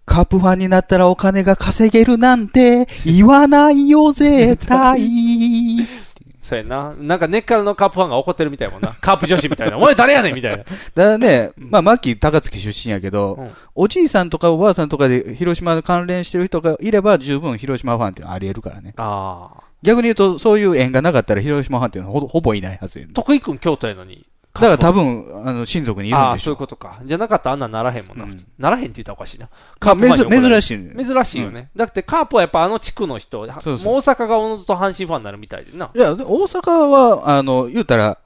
[0.06, 5.00] カープファンになったらお金が稼げるなんて言わないよ、絶対。
[6.42, 6.94] そうやな。
[6.98, 8.94] なんか根っからのカープファンが怒ってるみたいもんな。
[9.00, 9.78] カープ女子みたいな。
[9.78, 10.58] お前誰やねんみたいな。
[10.62, 18.92] だからね、まあ、マッキー高槻出身やけど、うん、おじいさんとかおばあさんとかで広島関連してる人がいれば十分広島ファンってあり得るからね。
[18.98, 19.62] ああ。
[19.84, 23.12] 逆に言うと、そういう縁がなかったら広島ファンっていうのはほほぼいないはずや、ね。
[23.12, 24.26] 徳井くん京都やのに。
[24.54, 26.30] だから多分、あの、親族にいるんでしょ。
[26.30, 27.00] ああ、そういうことか。
[27.04, 28.24] じゃなかったらあんなならへんもんな。
[28.24, 29.48] うん、ならへんって言ったらおかしいな。
[29.80, 31.04] カープ珍しい。
[31.04, 31.70] 珍しいよね。
[31.74, 35.90] うん、だってカープはやっぱあの地区の人、そうそうもう大阪がおのずと阪神ファンになるみたいでな。
[35.92, 38.18] いや、大阪は、あの、言うたら、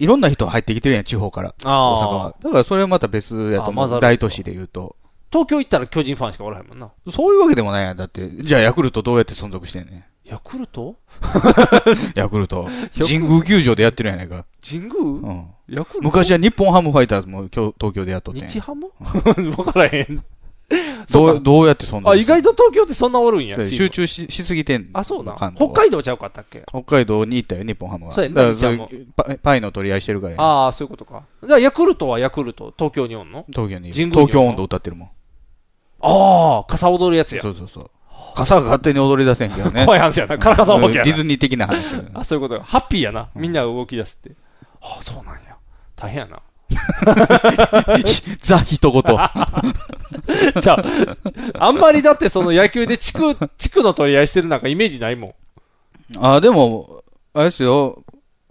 [0.00, 1.54] いろんな人入ってきてるやん、地方から。
[1.62, 2.34] 大阪は。
[2.42, 4.00] だからそれはまた別やと思う。
[4.00, 4.96] 大都市で言うと。
[5.32, 6.90] 東京行ったら巨人ファンしかおらへんもんな。
[7.10, 7.96] そういうわけでもないやん。
[7.96, 10.04] だって、じゃあヤクルトどうやって存続してんねん。
[10.28, 10.96] ヤクルト？
[12.14, 12.68] ヤクルト。
[12.96, 14.44] 神宮球場でやってるやないか。
[14.66, 14.94] 神宮？
[15.00, 15.46] うん。
[15.68, 16.02] ヤクルト？
[16.04, 18.90] 昔は日本ハムファイターズも今日東京でやっとって日ハム？
[19.56, 20.24] わからへん。
[21.10, 23.66] どう、どうやってそんなあ、意外と東京ってそんなおるんや。
[23.66, 25.34] 集中し、しすぎてんあ、そうな。
[25.56, 26.62] 北海道ちゃうかったっけ？
[26.68, 28.12] 北海道に行ったよ、日本ハムは。
[28.12, 28.34] そうやね。
[28.36, 31.24] だからパ、パイの取り合いしてるからああ、そういうことか。
[31.46, 33.44] じゃあ、ヤクルトはヤクルト、東京におんの？
[33.50, 33.92] 東京に。
[33.92, 35.08] 東京温度歌ってるもん。
[36.02, 37.42] ああ、傘踊るやつや。
[37.42, 37.90] そうそうそう。
[38.34, 39.84] 傘が勝手に踊り出せんけどね。
[39.86, 40.38] 怖い話やな。
[40.38, 41.94] カラカサお化けやディズニー的な話。
[42.14, 43.28] あ、そういうことハッピーやな。
[43.34, 44.36] みんなが動き出すって。
[44.80, 45.56] ああ、そうなんや。
[45.96, 46.40] 大変やな。
[48.40, 49.12] ザ・人ごと。
[49.12, 50.84] じゃあ、
[51.58, 55.34] あんまりだってその野球で地区、地区の取り合いしてるなんかイメージないもん。
[56.18, 57.02] あ、でも、
[57.34, 58.02] あれですよ。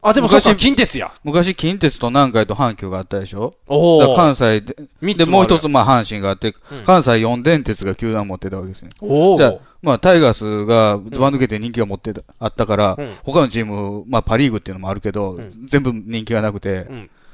[0.03, 1.11] あ、でもそうか、近鉄や。
[1.23, 3.53] 昔、近鉄と南海と阪急があったでしょ？
[3.67, 4.15] おお。
[4.15, 4.75] 関西で、
[5.15, 8.89] で、もう一つ、まあ、阪神があって、うん、関西四電鉄が球団持ってたわけですね。
[8.99, 9.61] おお。
[9.83, 16.87] まあ、タイガースがずば抜けて人気が持ってた、あったから、うん、他のチーム、まあ、パリーグっていうのもあるけど、うん、全部人気がなくて、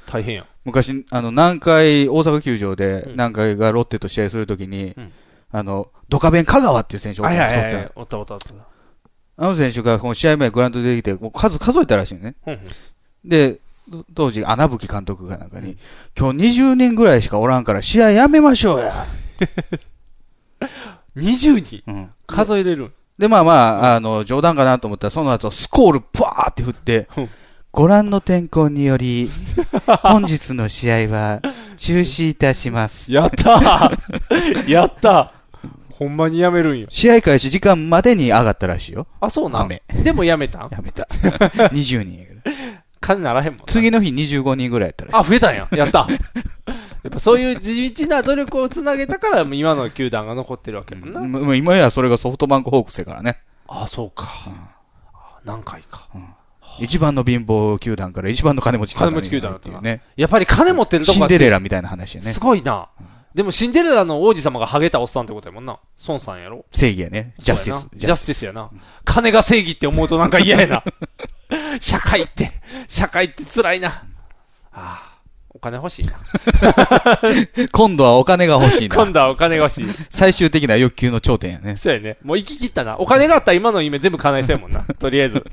[0.06, 0.46] 大変や。
[0.66, 4.94] 昔、あの、南海、大阪球場で、南海がロッテと試合するときに、
[5.52, 7.92] あの、ドカベン香川っていう選手をおった。
[7.96, 8.54] おったおったおった。
[9.38, 12.36] あの選手がこの試合前グラウンドで出てきて、もう数数えたらしいね。
[13.24, 13.60] で、
[14.14, 15.78] 当時、穴吹監督がなんかに、
[16.18, 19.06] 今日20人ぐらいしかおらんから試合やめましょうや。
[21.16, 22.92] 20人、うん、数えれる？
[23.18, 23.54] で、まあま
[23.94, 27.08] あ、あの、冗談かなと思ったら、その後、スコール、プワーって振って、
[27.72, 29.30] ご覧の天候により、
[30.04, 31.42] 本日の試合は
[31.78, 33.12] 中止いたします。
[33.12, 33.92] やった
[34.68, 35.34] やった
[35.98, 36.88] ほんまにやめるんよ。
[36.92, 39.08] 試合開始時間までに上がったらしいよ。
[39.20, 39.82] あ、そうな雨。
[40.04, 40.60] でもやめた？
[40.72, 41.08] やめた。
[41.12, 42.28] 20人。
[43.02, 43.60] 金ならへんもん。
[43.66, 45.68] 次の日25人ぐらいやったらあ、増えたんや。
[45.72, 46.08] やった。
[47.04, 51.22] やっぱそういう地道な努力をつなげたから、今の球団が残ってるわけもんな。
[51.22, 53.40] うん、今やそれがソフトバンクホークスやからね。
[53.68, 54.28] あ、そうか。
[54.48, 54.54] うん、
[55.46, 56.08] 何回か。
[56.14, 56.26] うん
[56.80, 59.10] 一番の貧乏球団から一番の金持ち球団。
[59.10, 60.04] 金持ち球団っていうね。
[60.16, 62.32] やっぱり金持ってるとこシンデレラみたいな話やね。
[62.32, 62.88] すごいな。
[63.02, 65.80] うんでもシンデレラの王子様がハゲたおっさんってことやもんな。
[66.08, 67.34] 孫さんやろ正義やね。
[67.38, 67.90] ジャスティス。
[67.96, 68.72] ジャスティスやな。
[69.06, 70.84] 金が正義って思うとなんか嫌やな。
[71.80, 72.52] 社会って、
[72.88, 74.06] 社会って辛いな。
[74.72, 75.18] ああ。
[75.58, 76.20] お金欲しいな。
[77.74, 78.96] 今度はお金が欲しいな。
[78.96, 79.88] 今度はお金が欲しい。
[80.08, 81.76] 最終的な欲求の頂点やね。
[81.78, 82.18] そうやね。
[82.24, 83.00] もう行き切ったな。
[83.00, 84.82] お金があったら今の夢全部叶えそうやもんな。
[84.82, 85.44] とりあえず。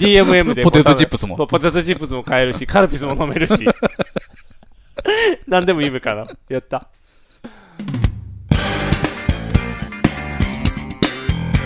[0.00, 0.62] DMM で。
[0.66, 1.36] ポテトチップスも。
[1.46, 3.64] ポテトチップスも買えるし、カルピスも飲めるし。
[5.46, 6.26] 何でも夢かな。
[6.48, 6.88] やった。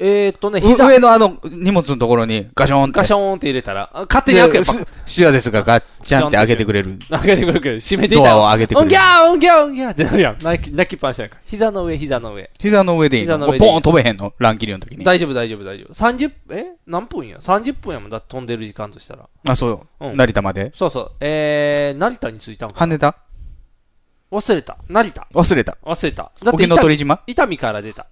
[0.00, 0.86] えー、っとね、膝。
[0.86, 2.92] 上のあの、荷物のところにガションって。
[2.92, 4.74] ガションって入れたら、勝手に開けば。
[5.04, 6.98] シアですがガッチャンって開けてくれる。
[7.10, 8.90] 開けてくれるけど、閉めてたドアを開けてくれる。
[8.90, 10.38] ギャーンギャーンギャーってなるやん。
[10.40, 11.38] 泣き、泣きっぱなしやんか。
[11.44, 12.50] 膝の上、膝の上。
[12.60, 15.04] 膝の上でいいの膝の上ポーン飛べへんの乱切りの時に。
[15.04, 15.94] 大丈夫、大丈夫、大丈夫。
[15.94, 19.28] 30、え何分や ?30 分やもんだって飛んでる時間としたら。
[19.48, 19.68] あ、そ
[20.00, 20.06] う。
[20.06, 20.16] うん。
[20.16, 21.12] 成田までそうそう。
[21.18, 23.16] えー、成田に着いたんか羽田
[24.30, 24.76] 忘れた。
[24.88, 25.26] 成田。
[25.32, 25.78] 忘れた。
[25.82, 26.22] 忘れた。
[26.22, 28.06] だって、沖ノ鳥島伊丹から出た。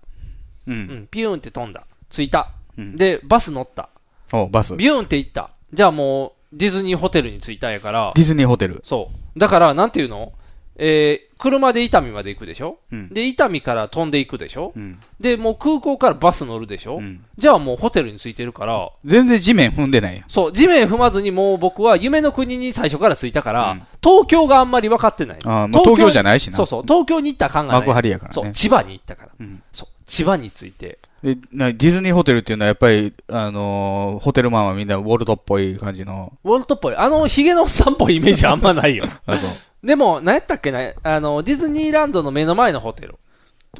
[0.67, 0.75] うん。
[0.75, 1.09] うん。
[1.11, 1.85] ピューンって飛んだ。
[2.11, 2.51] 着いた。
[2.77, 3.89] で、バス乗った。
[4.33, 4.77] おバス。
[4.77, 5.51] ビューンって行った。
[5.73, 8.13] じゃあもう、ディズニーホテルに着いたんやから。
[8.15, 8.81] ディズニーホテル。
[8.85, 9.39] そう。
[9.39, 10.33] だから、なんていうの？
[10.79, 18.91] えー、車で伊丹まで行くでしょ、うん、で、伊丹から飛んでいくでしょ、うん、で、もう空港からバス乗るでしょ、うん、じゃあもうホテルに着いてるから。
[19.03, 25.39] 全然地面踏んでないやそう、地面踏まずにもう僕は夢の国に最初から着いたから、東京があんまり分かってない。
[25.45, 26.59] あまあ、東京じゃないしな。
[26.59, 27.81] そうそう、東京に行った感がない。
[27.81, 28.35] 幕張やからね。
[28.35, 29.31] そう、千葉に行ったから。
[29.73, 30.99] そう、千葉に着いて。
[31.23, 36.33] でなディズニーホテルっていうのはやっぱり、あのーホテルマンはみんなウォルトっぽい感じの。
[36.45, 36.97] ウォルトっぽい。
[36.97, 39.07] あの、ヒゲのおっさんっぽいイメージあんまないよ。
[39.27, 39.51] あそう
[39.87, 43.17] でも、何やったっけな、あの、ディズニーランドの目の前のホテル。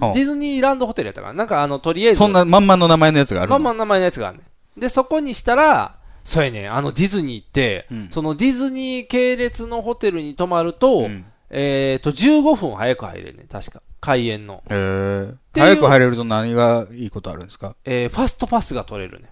[0.01, 2.19] あディズニーランドホテルやったかななんかあの、とりあえず。
[2.19, 3.59] そんなまんまの名前のやつがあるの？
[3.59, 4.45] まんまの名前のやつがあるね
[4.77, 4.81] ん。
[4.81, 13.81] で、そこにしたら、そうやねんあのディズニーって、うんそのディズニー系列のホテルに泊まると、うんえっ、と、15分早く入れんねん、確か。
[14.07, 14.63] 開園の。
[14.71, 17.75] へーていう早く入れると何がいいことあるんですか？
[17.85, 19.31] えー、ファストパスが取れるねん。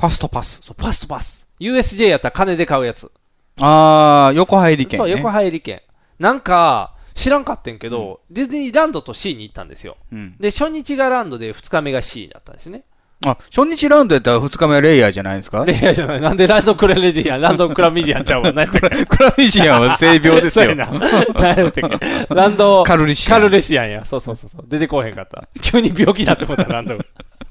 [0.00, 0.60] ファストパス？
[0.64, 1.46] そう、ファストパス。
[1.60, 3.12] USJ やったら金で買うやつ。
[3.60, 5.04] あー、横入り券、ね。
[5.04, 5.82] そう、横入り券。
[6.18, 9.96] なんか、知らんかってんけど、ディズニーランドと C に行ったんですよ。
[10.10, 10.36] うん。
[10.38, 12.84] で、初日がランドで2日目が C だったんですね。
[13.24, 15.64] あ、初日ラウンドやったら二日目はレイヤーじゃないですか？
[15.64, 16.20] レイヤーじゃない。
[16.20, 18.52] なんでランドクラレジアン、ランドクラミジアンちゃうわ。
[18.52, 20.74] 何やったっけクラミジアンは性病ですよ。
[20.76, 20.86] な。
[20.86, 24.04] 何やったっけランド、カルリシアンカルレシアンや。
[24.04, 24.64] そうそうそうそう。
[24.68, 25.48] 出てこうへんかった。
[25.62, 26.98] 急に病気だって思った、ランド。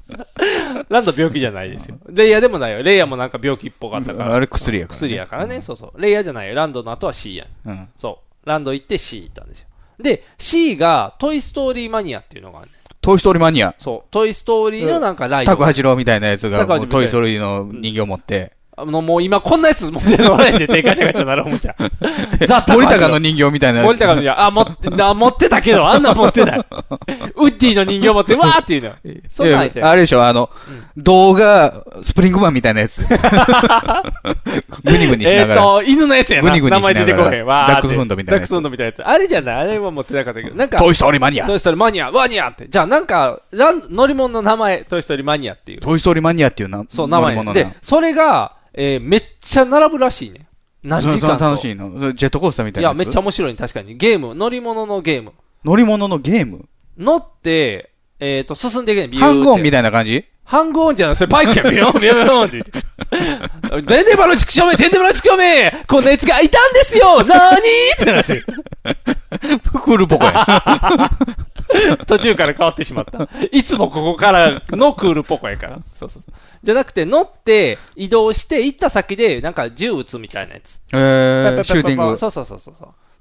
[0.90, 1.96] ランド病気じゃないですよ。
[2.08, 2.82] レイヤーでもないよ。
[2.82, 4.34] レイヤーもなんか病気っぽかったから。
[4.36, 5.62] あれ薬やから、薬やからね。
[5.62, 6.00] そうそう。
[6.00, 6.54] レイヤーじゃないよ。
[6.54, 7.46] ランドの後は C や。
[7.66, 7.88] うん。
[7.96, 8.48] そう。
[8.48, 9.68] ランド行って C 行ったんですよ。
[9.98, 12.73] で、C がトイストーリーマニアっていうのがあるね。
[13.04, 13.74] トイストーリーマニア。
[13.76, 14.08] そう。
[14.10, 15.52] トイストーリーのなんかライド。
[15.52, 21.76] タクハジローみたいなやつが、トイストーリーの人形を持って、あの、もう今こんなやつ持っておらへんで、手ガチャガチャなるおもちゃ。
[22.46, 23.86] ザ・タ森高の人形みたいなやつ。
[23.86, 26.58] 森高の人形、あ、持って、な、持ってたけど、あんなん持ってない。
[26.58, 26.62] ウ
[27.46, 28.92] ッディの人形持って、わーっていうの。
[29.28, 30.50] そんなんあれでしょ、あの、
[30.96, 33.02] 動画、スプリングマンみたいなやつ。
[34.82, 35.54] グニグニしながら。
[35.54, 36.50] えっと、犬のやつやな。
[36.50, 37.46] グニグニ名前出てこへん。
[37.46, 39.02] わダックスフンドみたいなやつダックスフンドみたいなやつ。
[39.02, 40.56] あれじゃないあれは持ってなかったけど。
[40.56, 42.68] なんか、トイストーリーマニアトイストーリーマニア、ワニアって。
[42.68, 45.80] じゃあなんか、ラン乗り物の名前、トイストーリーマニアっていう。
[45.80, 50.46] トイストーリーマニアっていうな、そう、名前で、それが、えーめっちゃ並ぶらしいね。
[50.82, 51.44] 何時間と。
[51.44, 52.12] 楽しいの？
[52.12, 53.52] ジェットコースターみたいや、いなやつめっちゃ面白い。
[53.52, 53.96] ね、確かに。
[53.96, 55.32] ゲーム、乗り物のゲーム。
[55.64, 56.66] 乗り物のゲーム？
[56.98, 60.24] 乗って、えっ、と、進んでいくね、ビューハングオンみたいな感じ？
[60.44, 62.52] ハングオンじゃない、それバイクやん、ビヨン、ビヨン、ビヨンって。
[62.52, 63.80] 言って。
[63.82, 67.24] デンデバの畜生め、デンデバの畜生め、こんな奴がいたんですよ。
[67.24, 68.34] なーにーってなって。
[68.44, 68.44] る。
[69.72, 71.10] クールポコや。
[72.06, 73.28] 途中から変わってしまった。
[73.52, 75.78] いつもここからのクールポコやから。
[75.94, 76.34] そうそうそう。
[76.62, 80.78] じゃなくて、乗って、移動して、行った先で、なんか銃撃つみたいなやつ。
[80.92, 82.16] えー、シューティング。
[82.16, 82.74] そうそうそうそう。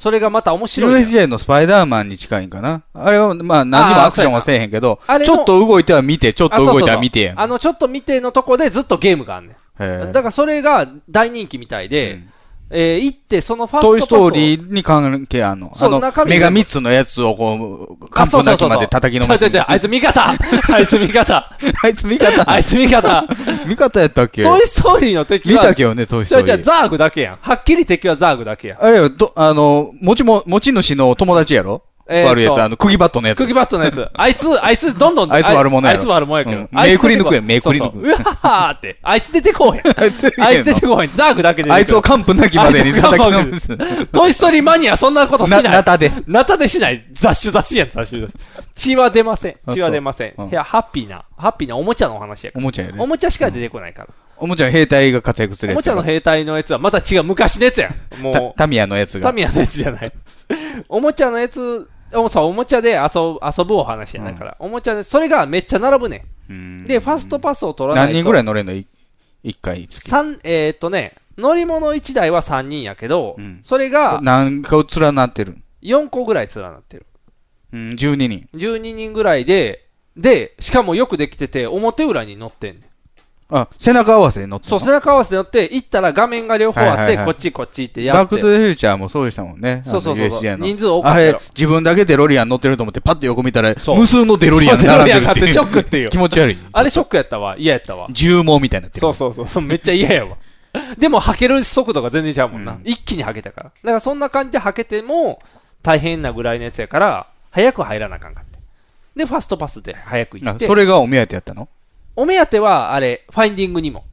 [0.03, 1.07] それがまた面白いね。
[1.07, 2.81] USJ のスパイダーマンに近いんかな？
[2.93, 7.39] あれは、まあ何にもアクションはせえへんけどあ、れのちょっと動いては見て、ちょっと動いては見てやん。
[7.39, 10.11] あの、ちょっと見てのとこでずっとゲームがあんねん。
[10.11, 12.21] だからそれが大人気みたいで、
[12.75, 15.71] えー行って、そのファーストトイストーーリーに関係あんの？
[15.75, 20.29] あのそう中、身がメガ3つのやつをこう、完膚なきまで叩きのめすあいつ味方。
[20.31, 21.55] あいつ味方。
[21.83, 22.51] あいつ味方。
[22.51, 23.25] あいつ味方。
[23.67, 24.41] 味方やったっけ？
[24.43, 26.65] トイストーリーの敵見は、たけどね、トイスじゃじゃトーリー。
[26.65, 27.37] ザーグだけやん。
[27.41, 28.83] はっきり敵はザーグだけやん。
[28.83, 31.83] あれよ、ど、あの、持ちも、持ち主の友達やろ？
[32.07, 33.37] えーと悪いやつ、あの、釘バットのやつ。
[33.37, 34.07] 釘バットのやつ。
[34.13, 36.57] あいつ、あいつ、どんどん、 あいつ悪者やろあいつ悪者やけど。
[36.57, 38.97] うんあいつ目くり抜くやん目くり抜くそうわはーって。
[39.01, 39.83] あいつ出てこうへん。
[40.43, 41.11] あいつ出てこうへん。
[41.15, 41.71] ザーグだけで。
[41.71, 44.07] あいつを完膚なきまでに叩きの完膚めす。
[44.07, 45.61] トイストーリーマニアそんなことしな。
[45.61, 46.11] ないナタで。
[46.27, 47.05] ナタでしない。
[47.13, 48.43] 雑種雑種やん、雑種雑種。
[48.75, 49.55] 血は出ません。
[49.65, 50.49] あ血は出ません。
[50.49, 52.61] いや、ハッピーな、ハッピーなおもちゃのお話やから。
[52.61, 53.07] おもちゃやねお。
[53.07, 54.09] もちゃしか出てこないから。
[54.37, 55.77] おもちゃの兵隊が活躍するやつ。
[55.77, 57.95] おもちゃの兵隊のやつはまた違う、昔のやつやん。
[58.11, 59.29] たもタミヤのやつう、が。
[59.29, 60.11] タミヤのやつじゃない。
[60.89, 64.57] おもちゃのやつ、おそう、おもちゃで遊ぶ、遊ぶお話やだから。
[64.59, 66.85] おもちゃで、それがめっちゃ並ぶねうんん。
[66.85, 68.13] で、ファストパスを取らないと。
[68.13, 68.73] 何人ぐらい乗れんの？
[68.73, 68.87] い
[69.43, 69.87] 一回。
[69.89, 77.05] 三、えーっとね、乗り物1台は3人やけど、うんそれが何個連なってる？4個ぐらい連なってる。
[77.73, 78.47] うん、12人。
[78.53, 82.83] 12人ぐらいで、で、しかもよくできてて、表裏に乗ってんねん。
[83.49, 88.23] あ、背中合わせで乗ってんそう、の背中合わせで乗って、行ったら画面が両方あって、はいはいはいこっちこっちってやって。
[88.23, 89.83] バックトゥザフューチャーもそうでしたもんね。
[89.85, 96.57] そうそうそう人数多かったあよれ、自分だけデロリアン乗ってると思って、パッと横見たら、無数のデロリアン並んでるってショックっていう気持ち悪い。
[96.71, 97.55] あれショックやったわ。
[97.57, 98.07] 嫌やったわ。
[98.11, 99.01] 重毛みたいになってる。
[99.01, 100.37] そうそうそうそう、めっちゃ嫌やわ。
[100.97, 102.71] でも、履ける速度が全然ちゃうもんな。
[102.71, 103.63] うん一気に履けたから。
[103.65, 105.39] だからそんな感じで履けても、
[105.83, 108.59] 大変なぐらいのやつやから、早く入らなあかんかって。
[109.15, 110.65] で、ファストパスで早く行って。
[110.65, 111.69] あそれがお目当てやったの？
[112.15, 114.03] お目当ては、あれ、ファインディングニモ。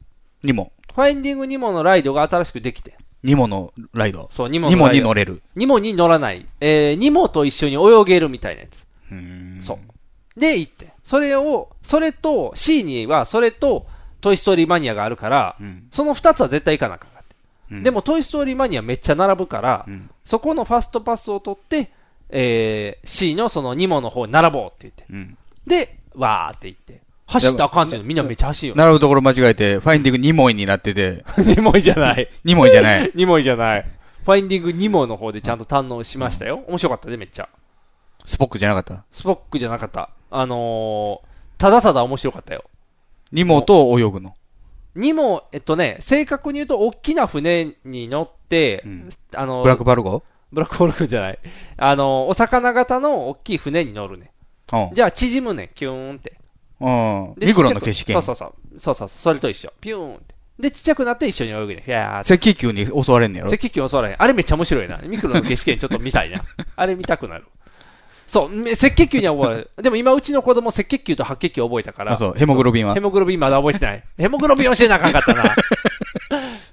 [0.43, 0.71] ニモ。
[0.93, 2.95] ファインディングニモのライドが新しくできて。
[3.23, 4.29] ニモのライド。
[4.31, 5.41] そう、ニモニモに乗れる。
[5.55, 6.45] ニモに乗らない。
[6.59, 8.85] えー、ニモと一緒に泳げるみたいなやつ。
[9.11, 9.79] うーんそ
[10.35, 10.39] う。
[10.39, 10.93] で、行って。
[11.03, 13.85] それを、それと、C には、それと、
[14.21, 17.35] トイストーリーマニアがあるから、うんその二つは絶対行かなあかって。
[17.71, 21.91] うんでも、トイストーリーマニアめっちゃ並ぶから、うんそこのファストパスを取って、
[22.29, 25.05] えー、C のそのニモの方に並ぼうって言って。
[25.09, 25.37] うん
[25.67, 27.01] で、わーって言って。
[27.31, 28.75] 走ったらあかんっていうのみんなめっちゃ走るよ。
[28.75, 32.29] 並ぶところ間違えて、ファインディングニモイになってて、ニモイじゃない。
[32.43, 33.11] ニモイじゃない。
[33.15, 33.85] ニモイじゃない。
[34.23, 36.63] ファインディングニモの方でちゃんと堪能しましたよ。
[36.67, 37.49] 面白かったで、めっちゃ。
[38.25, 39.03] スポックじゃなかった？
[39.11, 40.09] スポックじゃなかった。
[40.29, 42.65] あのー、ただただ面白かったよ。
[43.31, 44.35] ニモと泳ぐの？
[44.93, 48.83] にも、えっとね、正確に言うと、大きな船に乗って、
[49.33, 50.21] あの、ブラックバルゴ
[50.51, 51.39] ブラックホールじゃない。
[51.77, 54.31] あの、お魚型の大きい船に乗るね。
[54.73, 54.93] うん。
[54.93, 56.37] じゃあ、縮むね、キューンって。
[56.81, 57.39] うん。
[57.39, 58.53] でミクロちっちゃくの景色そうそうそう。
[58.79, 59.17] そうそうそう。
[59.17, 59.71] それと一緒。
[59.79, 60.35] ピューンって。
[60.59, 61.81] で、ちっちゃくなって一緒に泳ぐね。
[61.85, 62.33] フィャーって。
[62.33, 63.51] 赤気球に襲われんねやろ？
[63.51, 64.15] 赤球襲われへん。
[64.21, 64.97] あれめっちゃ面白いな。
[64.97, 66.43] ミクロの景色ちょっと見たいな。
[66.75, 67.45] あれ見たくなる。
[68.27, 69.69] そう、め赤血球には覚える。
[69.81, 72.13] でも今うちの子供赤血球と白血球覚えたから。
[72.13, 72.93] あそうヘモグロビンは？
[72.93, 74.03] ヘモグロビンまだ覚えてない。
[74.17, 75.55] ヘモグロビン教えなあかんかったな。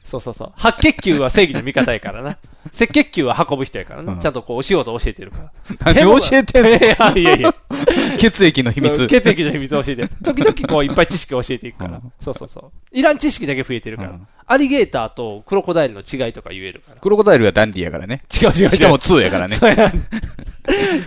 [0.09, 0.53] そうそうそう。
[0.57, 2.39] 白血球は正義の味方やからな。
[2.75, 4.17] 赤血球は運ぶ人やからな。
[4.17, 5.39] ちゃんとこうお仕事教えてるか
[5.85, 5.93] ら。
[5.95, 6.69] 何教えてんの？
[6.71, 6.79] いや
[7.15, 7.55] いやいや。
[8.19, 10.11] 血液の秘密血液の秘密教えてる。
[10.25, 12.01] 時々こういっぱい知識教えていくから。
[12.21, 12.99] そうそうそう。
[12.99, 14.19] いらん知識だけ増えてるから。
[14.47, 17.01] アリゲーターとクロコダイルの違いとか言えるから。
[17.01, 18.23] クロコダイルはダンディやからね。
[18.43, 19.93] 違う違う違うしかも2やからねそうや。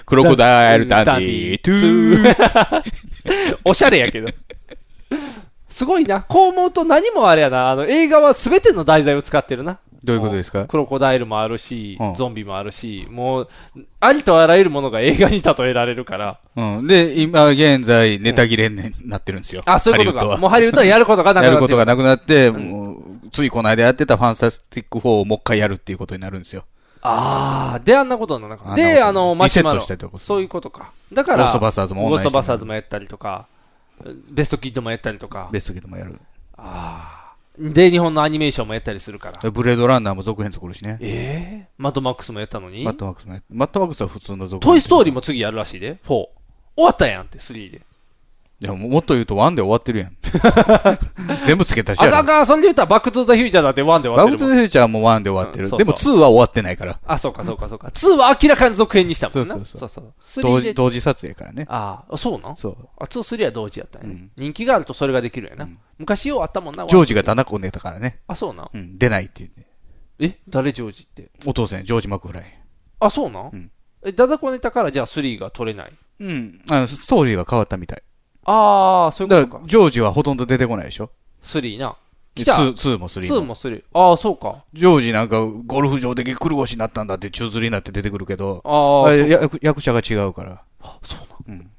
[0.06, 2.84] クロコダイルダンディ、ー。
[3.66, 4.30] おしゃれやけど。
[5.72, 6.22] すごいな。
[6.22, 7.72] こう思うと何もあれやな。
[7.72, 9.80] あの、映画は全ての題材を使ってるな。
[10.04, 10.66] どういうことですか？
[10.66, 13.50] クロコダイルもあるしうん、ゾンビもあるし、もう、
[14.00, 16.40] ありとあらゆるものが映画に例えられるから。
[16.56, 16.88] うん。
[16.88, 19.62] で、今現在、ネタ切れになってるんですよ。
[19.66, 20.20] あ、そういうことか。
[20.20, 26.64] ハリウッドはもうハリウッドはやることがなくなってやることがなくなって、もう、ついこの間やってたファンタスティック4をもう一回やるっていうことになるんですよ。
[27.04, 28.72] ああ、で、あんなことになるのか。
[28.72, 29.80] あんなことで、あの、マシュマロ。
[29.80, 30.92] リセットしたりとかそういうことか。
[31.14, 33.46] だから、ゴーストバスターズも同じゴーストバスターズもやったりとか、
[34.30, 35.50] ベストキッドもやったりとか。
[35.52, 36.20] ベストキッドもやる。
[37.60, 39.52] で、日本のアニメーションもやったりするから。
[39.52, 40.98] ブレードランナーも続編作るしね。
[41.02, 42.84] ええマッドマックスもやったのに？
[42.86, 44.74] マッドマックスもやマッドマックスは普通の続編。
[44.74, 46.08] トイストーリーも次やるらしいで、4。
[46.08, 46.30] 終
[46.78, 47.82] わったやんって、3で。
[48.62, 50.16] いや、ももっと言うと1で終わってるやん。
[51.48, 52.18] 全部つけたしやろ。
[52.20, 54.50] あかんあかん、それで言ったらバックトゥザフューチャーだって1で終わバックトゥってるもん。
[54.50, 55.64] ザフューチャーも1で終わってる。
[55.66, 57.00] うんそうそうでも2は終わってないから。
[57.08, 57.88] あ、そうかそうかそうか。
[57.88, 59.56] 2は明らかに続編にしたもんな。
[59.56, 61.66] そうそうそうそう同3で時、同時撮影からね。
[61.70, 62.56] ああ、そうなん？
[62.56, 62.78] そう。
[63.00, 64.28] あ、2、3は同時やったんやね。
[64.38, 65.68] 人気があるとそれができるんやな。
[65.98, 66.86] 昔ようあったもんな。
[66.88, 68.20] ジョージがダナコ寝たからね。
[68.28, 68.70] あ、そうなん？
[68.72, 69.66] うん、出ないって言って。
[70.20, 70.38] え？
[70.48, 71.32] 誰ジョージって？
[71.48, 72.60] お父さん、ジョージ・マクフライ。
[73.00, 73.72] あ、そうなん？
[74.06, 75.94] え、ダダコネタからじゃあ3が取れない？
[76.20, 76.62] うん。
[76.70, 78.04] あのストーリーが変わったみたい。
[78.46, 79.68] ああ、そういうことか。
[79.68, 81.12] ジョージはほとんど出てこないでしょ
[81.44, 81.96] ？3な。
[82.36, 82.54] で来た。
[82.54, 83.84] 2 2も3も2も3。
[83.94, 84.64] ああ、そうか。
[84.74, 90.64] ジョージなんか、ゴルフ場でぎっくり腰になったんだって宙吊りになって出てくるけど、ああ役役者が違うから。
[91.04, 91.16] そ
[91.48, 91.70] うなん。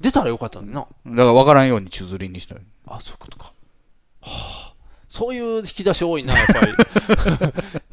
[0.00, 0.80] 出たらよかったのにな。
[0.80, 2.56] だから分からんように宙吊りにした。
[2.86, 3.52] あ、そういうことか。
[4.22, 4.74] はあ、
[5.08, 6.72] そういう引き出し多いな、やっぱり。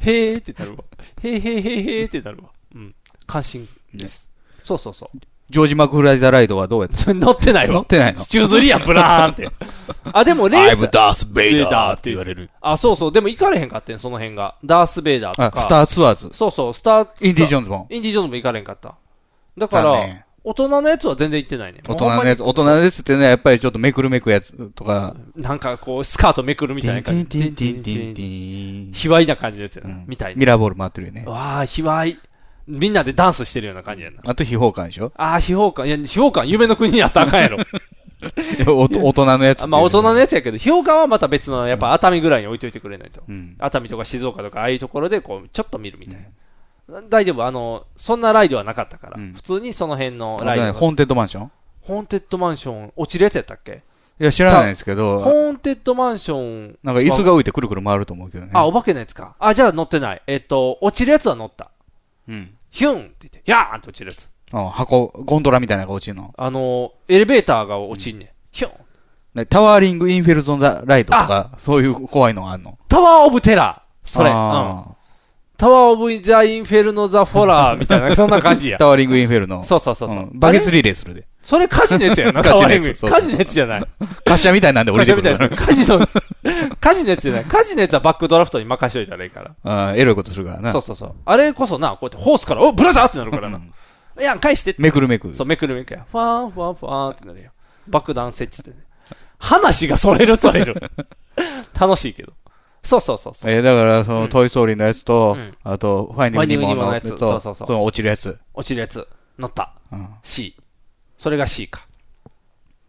[0.00, 0.84] へーってなるわ。
[1.22, 2.50] へーへーへーへーってなるわ。
[2.74, 2.94] うん。
[3.26, 4.28] 関心です。
[4.62, 5.18] そうそうそう。
[5.54, 7.74] ジョージ・マクフライ・ザ・ライドはどうやった 乗ってないわ。
[7.74, 8.24] 乗ってないの？
[8.24, 9.48] 宙吊りやん、ブラーンって。
[10.12, 10.82] あ、でもレース。
[10.82, 12.50] I'm Darth Vader って言われる。
[12.60, 13.12] あ、そうそう。
[13.12, 14.56] でも行かれへんかってん、その辺が。
[14.64, 15.60] ダース・ベイダーとか。
[15.60, 17.86] あスターツアーズそうそう、スター、インディ・ジョーンズも。
[17.88, 18.96] インディ・ジョーンズも行かれへんかった。
[19.56, 19.92] だから
[20.42, 21.80] 大人のやつは全然行ってないね。
[21.88, 25.14] 大人のやつ、大人のやつってね、やっぱりちょっとめくるめくやつとか。
[25.36, 27.24] なんかこう、スカートめくるみたいな感じ。
[27.26, 29.94] ティンティンティンティン卑猥な感じのやつやな。
[30.06, 30.38] みたいな。
[30.38, 31.24] ミラーボール回ってるよね。
[31.26, 32.18] わあ、卑猥。
[32.66, 34.20] みんなでダンスしてるような感じやな。
[34.26, 35.12] あと、秘宝館でしょ？
[35.16, 35.86] ああ、秘宝館。
[35.86, 37.58] いや、秘宝館、夢の国にあったらあかんやろ。
[38.66, 43.22] お大人のやつまあ、大人のやつやけど、秘宝館はまた別の、やっぱ熱海ぐらいに置いといてくれないと。
[43.28, 46.26] うん熱海とか静岡とか、ああいうところで、こう、ちょっと見るみたい
[46.88, 47.02] な。
[47.10, 49.18] 大丈夫、あの、そんなライドはなかったから。
[49.34, 50.72] 普通にその辺のライドが。
[50.72, 51.50] ホーンテッドマンション？
[51.82, 53.82] ホーンテッドマンション、落ちるやつやったっけ？
[54.20, 56.78] いや、知らないですけど、ホーンテッドマンション。
[56.82, 58.52] なんか椅子が浮いてくるくる回ると思うけどね。
[58.54, 59.34] あ、お化けのやつか。
[59.38, 60.22] あ、じゃあ乗ってない。
[60.26, 61.70] えっと、落ちるやつは乗った。
[62.28, 62.53] うん。
[62.74, 64.28] ヒュンって言って、ヤーンって落ちるやつ。
[64.52, 66.34] あ箱、ゴンドラみたいなのが落ちるの？
[66.36, 68.28] あの、エレベーターが落ちんねん。
[68.50, 68.72] ヒュン。
[69.34, 72.76] ねタワーリング・インフェルノ・ザ・ライドとか、そういう怖いのがあんの？
[72.88, 74.10] タワーオブテラー。
[74.10, 74.30] それ。
[74.30, 74.93] うん。
[75.56, 78.78] あタワーオブザ・インフェルノ・ザ・フォラーみたいな、 そんな感じや。
[78.78, 79.62] タワーリング・インフェルノ。
[79.64, 81.26] そうそうそうそううんバケツリレーするで。
[81.42, 82.48] それ火事のやつやな、火。
[82.56, 83.84] 事のやつ火事のやつじゃない。
[84.26, 85.66] 滑車みたいなんで降りてくる火事みたいなやつ。
[85.66, 86.08] 火事の、
[86.80, 87.44] 火事のやつじゃない。
[87.44, 89.50] 火事のやつはバックドラフトに任しといたらいいから。
[89.64, 90.72] あーエロいことするからな。
[90.72, 91.14] そうそうそう。
[91.24, 93.58] あれこそな、こうやってホースから、おブラジャーってなるからな。
[93.58, 94.74] いや、返して。
[94.78, 95.34] めくるめく。
[95.34, 96.04] そう、めくるめくや。
[96.10, 97.50] ファーン、ファーン、ファーンってなるよ。
[97.88, 98.84] 爆弾設置ってね。
[99.38, 100.80] 話がそれるそれる。
[101.78, 102.32] 楽しいけど。
[102.84, 103.50] そうそうそうそう。
[103.50, 108.38] えーだから、その、トイ・ストーリーのやつと、うんあと、ファインディング・ニモのやつと、そうそうそうの落ちるやつ。
[108.52, 109.08] 落ちるやつ。
[109.38, 109.72] 乗った。
[109.90, 110.08] うん。
[110.22, 110.54] C。
[111.18, 111.86] それが C か。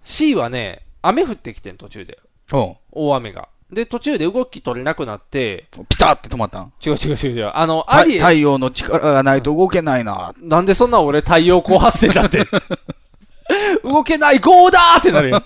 [0.03, 2.19] C はね、雨降ってきてん、途中で。
[2.91, 3.47] 大雨が。
[3.71, 6.71] で、途中で動き取れなくなって、ピタって止まったん？
[6.85, 7.51] 違う違う違う違う。
[7.55, 10.33] あの、たアリエ太陽の力がないと動けないな。
[10.39, 12.45] なんでそんな俺太陽光発生だって。
[13.83, 15.43] 動けない、ゴーだーってなるよ。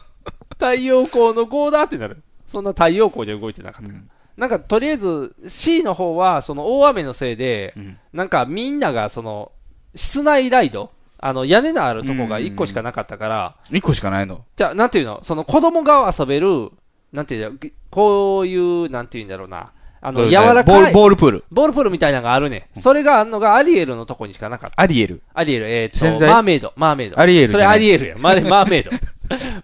[0.51, 2.21] 太陽光のゴーだーってなる。
[2.47, 3.93] そんな太陽光じゃ動いてなかった。
[4.39, 7.75] なんか、とりあえず、C の方は、その大雨のせいで、
[8.13, 9.51] なんかみんなが、その、
[9.95, 10.91] 室内ライド
[11.21, 14.45] あの、屋根のあるとこが1個しかなかったから、1個しかないの？
[14.55, 15.19] じゃあ、なんていうの？
[15.21, 16.71] その子供が遊べる、
[17.11, 17.59] なんていうの？
[17.91, 19.73] こういう、なんていうんだろうな。
[20.01, 20.93] あの、柔らかい。
[20.93, 21.43] ボールプール。
[21.51, 22.69] ボールプールみたいなのがあるね。
[22.79, 24.81] それがあんのがアリエルのとこにしかなかった。
[24.81, 25.21] アリエル？
[25.33, 27.19] アリエル、えっ、と、マーメイド、マーメイド。
[27.19, 28.15] アリエルそれアリエルや。
[28.19, 28.91] マーマーメイド。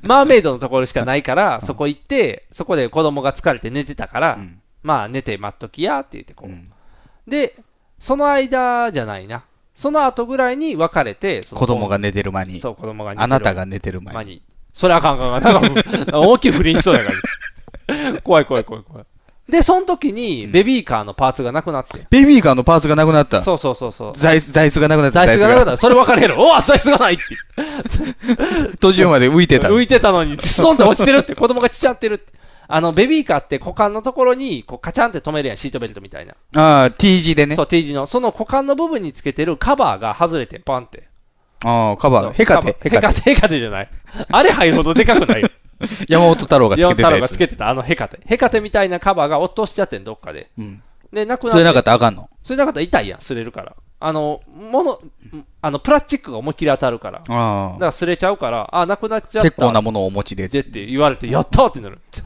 [0.01, 4.39] マーメイドのところしかないから、そこ行って、そこで子供が疲れて寝てたから、
[4.85, 7.29] まあ寝て待っときやって言ってこう。
[7.29, 7.55] で、
[7.99, 9.43] その間じゃないな。
[9.73, 12.59] その後ぐらいに別れて、子供が寝てる間に。
[12.59, 14.17] そう、子供が寝てるあなたが寝てる前に。
[14.17, 14.41] 間に。
[14.73, 15.73] それあかんあかんあかん。
[15.73, 17.11] なんか大きい不倫しそうやか
[17.87, 18.21] ら。
[18.21, 19.05] 怖い怖い怖い怖い。
[19.49, 22.05] で、その時に、ベビーカーのパーツがなくなって。
[22.11, 23.43] ベビーカーのパーツがなくなった。
[23.43, 24.13] そうそうそうそう。
[24.17, 25.25] 座椅子、座椅子がなくなった。
[25.25, 25.77] 座椅子がなくなった。
[25.77, 26.39] それ分かれる。
[26.39, 28.77] おわ、座椅子がないって。
[28.77, 29.69] 途中まで浮いてた。
[29.73, 32.33] 浮いてたのに、ストンって落ちてるって、子供がちっちゃってるって。
[32.67, 36.33] あの、ベビーカーって股間のところに、こう、カチャンって止めるやん、シートベルトみたいな。
[36.55, 37.55] ああ、T 字でね。
[37.55, 38.07] そう、T 字の。
[38.07, 41.07] その股間の部分につけてるカバーが外れて、パンって。
[41.63, 42.33] ああ、カバー。
[42.33, 42.75] ヘカテ。
[42.81, 43.89] ヘカテ、ヘカテじゃない。
[44.31, 45.49] あれ入るほどでかくないよ。
[46.07, 47.21] 山本太郎がつけてた山本太郎。
[47.21, 48.19] がつけてた、あのヘカテ。
[48.25, 50.49] ヘカテみたいなカバーが落としちゃってん、どっかで。
[50.57, 50.81] うん。
[51.11, 51.51] で、なくなって。
[51.51, 52.29] それなかったらあかんの？
[52.43, 53.75] それなかったら痛いやん、擦れるから。
[53.99, 55.01] あの、もの、
[55.61, 57.19] あの、プラスチックが思いっきり当たるから。
[57.19, 59.41] だかあら擦れちゃうから、あ、なくなっちゃあ。
[59.41, 59.49] った。
[59.51, 60.47] 結構なものをお持ちで。
[60.47, 61.99] でって言われて、やったーってなる。
[62.11, 62.21] ち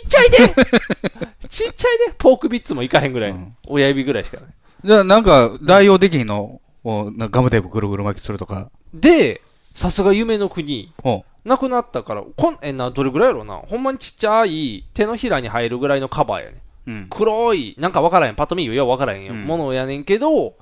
[0.00, 0.38] ちっちゃいで
[1.48, 3.34] ちっちゃいでポークビッツもいかへんぐらい。
[3.66, 4.50] 親指ぐらいしかない。
[4.84, 6.60] じゃあ、なんか、代用できひんの？
[6.82, 8.70] をなんかガムテープぐるぐる巻きするとか。
[8.94, 9.42] で、
[9.74, 10.92] さすが夢の国。
[11.02, 13.56] ほなくなったから、こん、え、な、どれぐらいやろうな。
[13.56, 16.62] ほんまにちっちゃい、手のひらに入るぐらいのカバーやね。
[16.86, 16.90] う。
[16.90, 17.06] うん。
[17.08, 19.32] 黒い、なんかわからへん、パッと見よ、ようわからへんよ。
[19.32, 20.54] うんものやねんけど、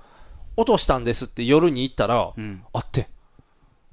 [0.59, 2.63] 落としたんですって夜に行ったら、うん。
[2.73, 3.07] あって、へ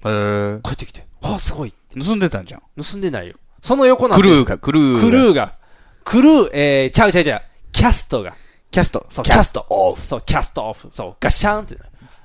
[0.06, 0.60] え。
[0.64, 1.76] 帰ってきて、あ、すごい。
[1.96, 2.84] 盗んでたんじゃん。
[2.84, 3.36] 盗んでないよ。
[3.62, 5.00] その横なんてクルーが、クルーが。
[5.02, 5.56] クルーが、
[6.04, 8.36] クルー、えー、ちゃうちゃうちゃう、キャストが、
[8.72, 9.06] キャスト。
[9.12, 10.02] そう、キャストオフ。
[10.02, 10.88] そう、キャストオフ。
[10.92, 11.78] そう、ガシャンって。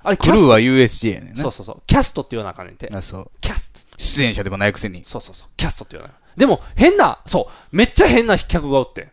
[0.02, 0.32] あれ、キャスト。
[0.32, 1.32] クルーは USJ やね。
[1.36, 1.82] そうそうそう。
[1.86, 2.90] キャストって言わなあかんねんて。
[2.90, 3.30] あ、そう。
[3.42, 3.80] キャスト。
[3.98, 5.04] 出演者でもないくせに。
[5.04, 5.48] そうそうそう。
[5.58, 6.16] キャストって言わない。
[6.38, 9.12] でも、変な、そう、めっちゃ変な客がおって。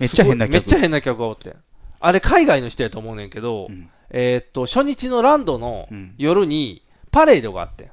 [0.00, 0.52] めっちゃ変な客。
[0.54, 1.54] めっちゃ変な客がおって。
[2.00, 7.90] あれ、海外の人やと思うねんけど、うんえーっと、初日のランドのうん夜に、パレードがあって。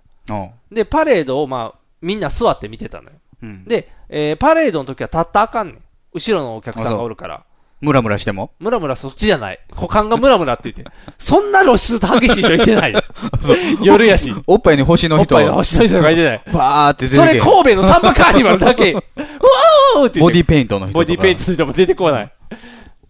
[0.72, 3.15] で、パレードを、まあ、みんな座って見てたのよ。
[3.44, 3.65] うん。
[3.65, 5.81] で、えーパレードの時は立ったらあかんねん。
[6.14, 7.44] 後ろのお客さんがおるから。
[7.80, 8.52] ムラムラしても？
[8.60, 9.60] ムラムラそっちじゃない。
[9.69, 10.84] 股間がムラムラって言って。
[11.19, 13.02] そんな露出激しい人いてないよ。
[13.84, 14.34] 夜やし。
[14.48, 15.35] おっぱいに星の人。
[15.35, 16.41] おっぱいの星の人がいてない。
[16.52, 18.94] バーって出てそけれ神戸のサンバカーニバルだけ。
[18.94, 19.19] うわーって
[19.99, 20.94] 言ってボディペイントの人。
[20.94, 22.31] ボディペイントの人も出てこない。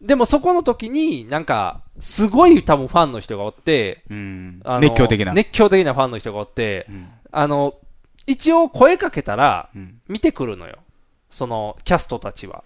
[0.02, 4.62] でもそこの時に、なんか、すごい多分ファンの人がおって、うん。
[4.80, 5.34] 熱狂的な。
[5.34, 7.76] 熱狂的なファンの人がおって、うんあの、
[8.26, 10.78] 一応声かけたらうん、見てくるのよ。
[11.30, 12.64] その、キャストたちは。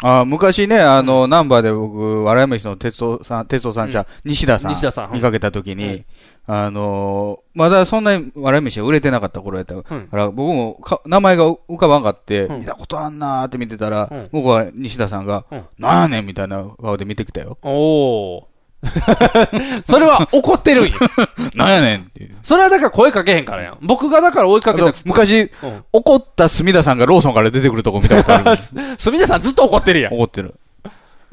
[0.00, 6.04] あ昔ね、あの、ナンバーで僕、笑い飯の鉄道さん、鉄道三社、西田さん西田さん見かけた時に、うん
[6.50, 10.08] あのーまだそんなに笑い飯が売れてなかった頃やったかうん。
[10.12, 12.60] ら、僕もか名前が浮かばんかって、うん。
[12.60, 14.28] 見たことあんなーって見てたら、うん。
[14.32, 15.64] 僕は西田さんが、うん。
[15.78, 17.58] なんやねんみたいな顔で見てきたよ。
[17.62, 18.44] おー。
[19.86, 20.98] それは怒ってるんよ。
[21.54, 22.36] なんやねんっていう。
[22.42, 23.78] それはだから声かけへんからやん。
[23.82, 24.92] 僕がだから追いかけた。
[25.04, 28.72] 昔、うん怒った隅田さんがローソンから出てくるとこ見たことあるんです。
[29.10, 30.14] 住田さんずっと怒ってるやん。
[30.14, 30.54] 怒ってる。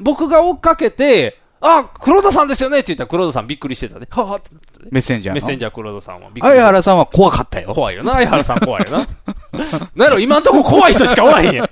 [0.00, 4.06] 僕が追っかけて、あ、黒田さんですよねって言ったら黒田さんびっくりしてたね。
[4.10, 5.40] はぁってなってねメッセンジャーの。
[5.40, 7.72] メッセンジャー黒田さんはびっくり相原さんは怖かったよ。
[7.74, 9.06] 怖いよな、相原さん怖いよな。
[9.94, 11.70] なんやろ、今んとこ怖い人しかおらへんやん。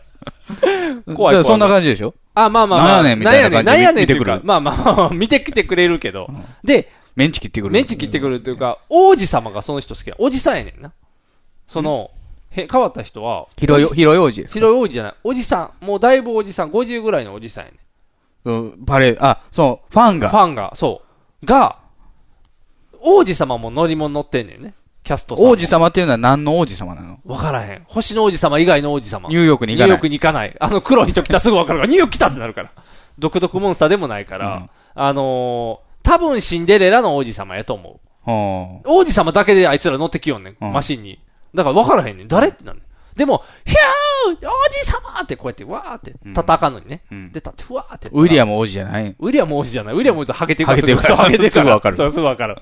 [1.14, 1.44] 怖い怖い。
[1.44, 2.14] そんな感じでしょ？
[2.34, 2.86] あ、まあまあまあ。
[2.88, 6.28] なんやねんみたいな感じでなんやねんってまあまあ、 見てきてくれるけど。
[6.62, 7.72] で、メンチ切ってくる。
[7.72, 10.16] メンチ切ってくるっていうか、王子様がその人好きや。
[10.18, 10.92] おじさんやねんな。
[11.66, 12.10] その、
[12.50, 14.54] へ、変わった人は、広い、広い王子ですか？
[14.60, 15.14] 広い王子じゃない。
[15.24, 15.84] おじさん。
[15.84, 17.80] もうだいぶおじさん、50ぐらいのおじさんやねん。
[18.46, 20.28] うんパレード、あ、そう、ファンが。
[20.28, 21.02] ファンが、そ
[21.42, 21.46] う。
[21.46, 21.78] が、
[23.00, 24.74] 王子様も乗り物乗ってんねんね。
[25.05, 25.43] キャストさ。
[25.43, 27.20] 王子様っていうのは何の王子様なの？
[27.24, 27.85] わからへん。
[27.86, 29.28] 星の王子様以外の王子様。
[29.28, 30.56] ニューヨークに行かないニューヨークに行かない。
[30.59, 32.72] あの黒い人来たらすぐわかるから、ニューヨーク来たってなるから。
[33.18, 38.31] 独特モンスターでもないから、うんあのー、多分シンデレラの王子様やと思う。
[38.31, 41.20] は王子様だけであいつら乗ってきよんねん、うんマシンに。
[41.55, 42.28] だから分からへんねん。
[42.28, 42.85] 誰ってなんねん。
[43.16, 47.02] でも、ヒャー王子様ってこうやって、わーって、立ったらあかんのにね。
[47.12, 48.09] うんで、立って、ふわーって。
[48.09, 48.52] ウィリアム。
[48.52, 49.14] ム王子じゃない？
[49.16, 49.94] ウィリアム王子じゃない。
[49.94, 51.62] ウィリアム王子とハゲてるハゲてるからハゲてるから。
[51.62, 52.56] すぐわかるそう、すぐわかる。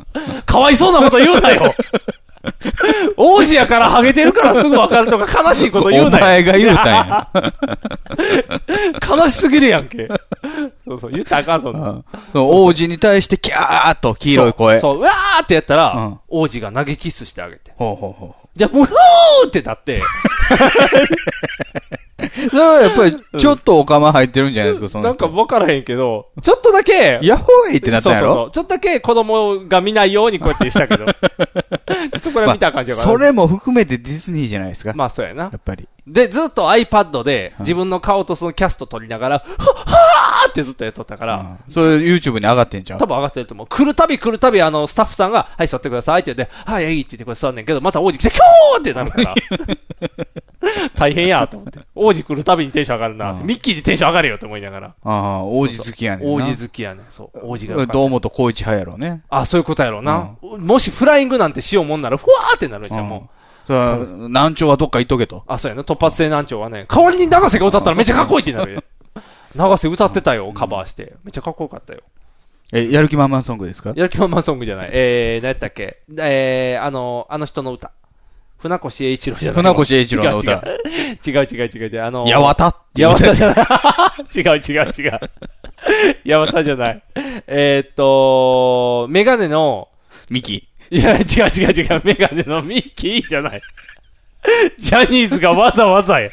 [0.45, 1.75] かわいそうなこと言うなよ
[3.17, 6.25] 王子やからハゲてるからすぐわかるとか悲しいこと言うなよ。
[6.25, 7.29] お前が言うたんや。
[9.17, 10.09] 悲しすぎるやんけ。
[10.87, 11.89] そうそう、言ったらあかん、そんな。
[11.89, 14.81] うんそう王子に対してキャーっと黄色い声。
[14.81, 17.73] そう、そううわーってやったら、うん王子が投げキスしてあげて。
[17.77, 20.03] ほうほうほじゃあ、ムフーってなって、
[22.53, 28.27] やっぱり、ちょっとお釜入ってるんじゃないですか、そのなんか分からへんけど、ちょっとだけ、やほうがいいってなったんやろ？
[28.27, 28.51] そうそうそう。
[28.53, 31.07] ちょっとだけ子供が見ないようにこうやってしたけど。
[31.07, 33.09] ちょっとこれは見た感じやから。
[33.09, 34.93] それも含めてディズニーじゃないですか。
[34.95, 35.45] まあそうやな。
[35.45, 35.89] やっぱり。
[36.07, 42.99] で、ずっと iPad で自分の顔とそのキャスト撮りながら、はっはーってずっとやっとったから、それ YouTube に上がってんじゃん。
[42.99, 43.67] 多分上がってると思う。
[43.69, 49.35] 来るたび来るたび、あの、スタッフさんが、はい、座ってくださいって言って、はい、いいって言ってこれ座んねんけど、また王子来て、キョーってなるから。
[50.97, 51.81] 大変やと思って。
[51.95, 53.43] 王子来るたびにテンション上がるなって。
[53.43, 54.95] ミッキーでテンション上がれよと思いながら。
[55.05, 56.33] ああ、王子好きやねんな。
[56.35, 57.05] 王子好きやねん。
[57.11, 57.39] そう。
[57.43, 57.87] 王子が。
[57.87, 59.23] 堂本光一派やろうね。
[59.29, 60.31] あ、そういうことやろうな。
[60.43, 63.29] もしフライングなんてしようもんなら、ふわーってなるんじゃん、も
[63.65, 63.67] う。
[63.67, 63.97] そら、
[64.29, 65.45] 難聴はどっか行っとけと。
[65.47, 65.83] あ、そうやな。
[65.83, 68.83] 突発性難聴はね、代わりに長瀬が歌ったらめっちゃかっこいいってなるよ。
[69.55, 71.15] 長瀬歌ってたよ、カバーして。
[71.25, 72.01] めっちゃかっこよかったよ。
[72.73, 73.93] え、やる気満々ソングですか？
[73.95, 74.91] やる気満々ソングじゃない。
[74.93, 75.99] えー、何やったっけ？
[76.19, 77.93] えー、あの、あの人の歌。
[78.63, 79.75] 船越英一郎じゃない？
[79.75, 80.63] 船越英一郎の歌違う違う
[81.27, 82.03] 違う違う違う違う。
[82.05, 83.65] あの、やわたってやわたじゃない。
[84.35, 85.21] 違う違う違う。
[86.25, 87.03] やわたじゃない。
[87.47, 89.89] えー、っと、メガネの、
[90.31, 90.69] ミキ。
[90.91, 92.01] いや、違う違う違う。
[92.05, 93.63] メガネのミッキーじゃない。
[94.79, 96.31] ジャニーズがわざわざや。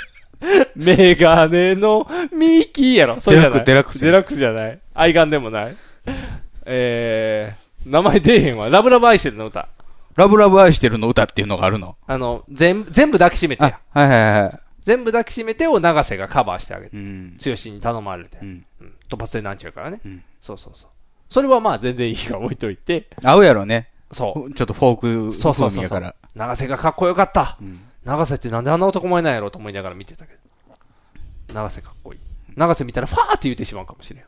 [0.76, 3.20] メガネのミッキーやろ。
[3.20, 3.64] そうじゃない。
[3.66, 4.80] デラックスデラックスじゃない。
[4.94, 5.76] 愛玩でもない。
[6.66, 8.70] えー、名前出えへんわ。
[8.70, 9.68] ラブラブ愛してるの歌。
[10.20, 11.96] ラブラブ愛してるの歌っていうのがあるの？
[12.06, 13.80] あの、全部、全部抱きしめてや。
[13.90, 14.60] はいはいはい。
[14.84, 16.98] 全部抱きしめてを長瀬がカバーしてあげて。
[16.98, 17.38] うん。
[17.38, 18.38] 剛に頼まれて。
[18.42, 18.66] うん。
[18.82, 20.02] うん突発性なんちゃうからね。
[20.06, 20.90] うんそうそうそう。
[21.30, 23.08] それはまあ全然いいから置いといて。
[23.24, 23.90] 合うやろね。
[24.12, 24.54] そう。
[24.54, 26.16] ちょっとフォークそうそうそうそう風味やから。。
[26.36, 27.58] 長瀬がかっこよかった。
[27.62, 30.40] うん長瀬ってなんであんな男前なんやろうと思いながら見てたけど。
[31.54, 32.20] 長瀬かっこいい。
[32.56, 34.24] 長瀬見たらファーって言ってしまうかもしれん。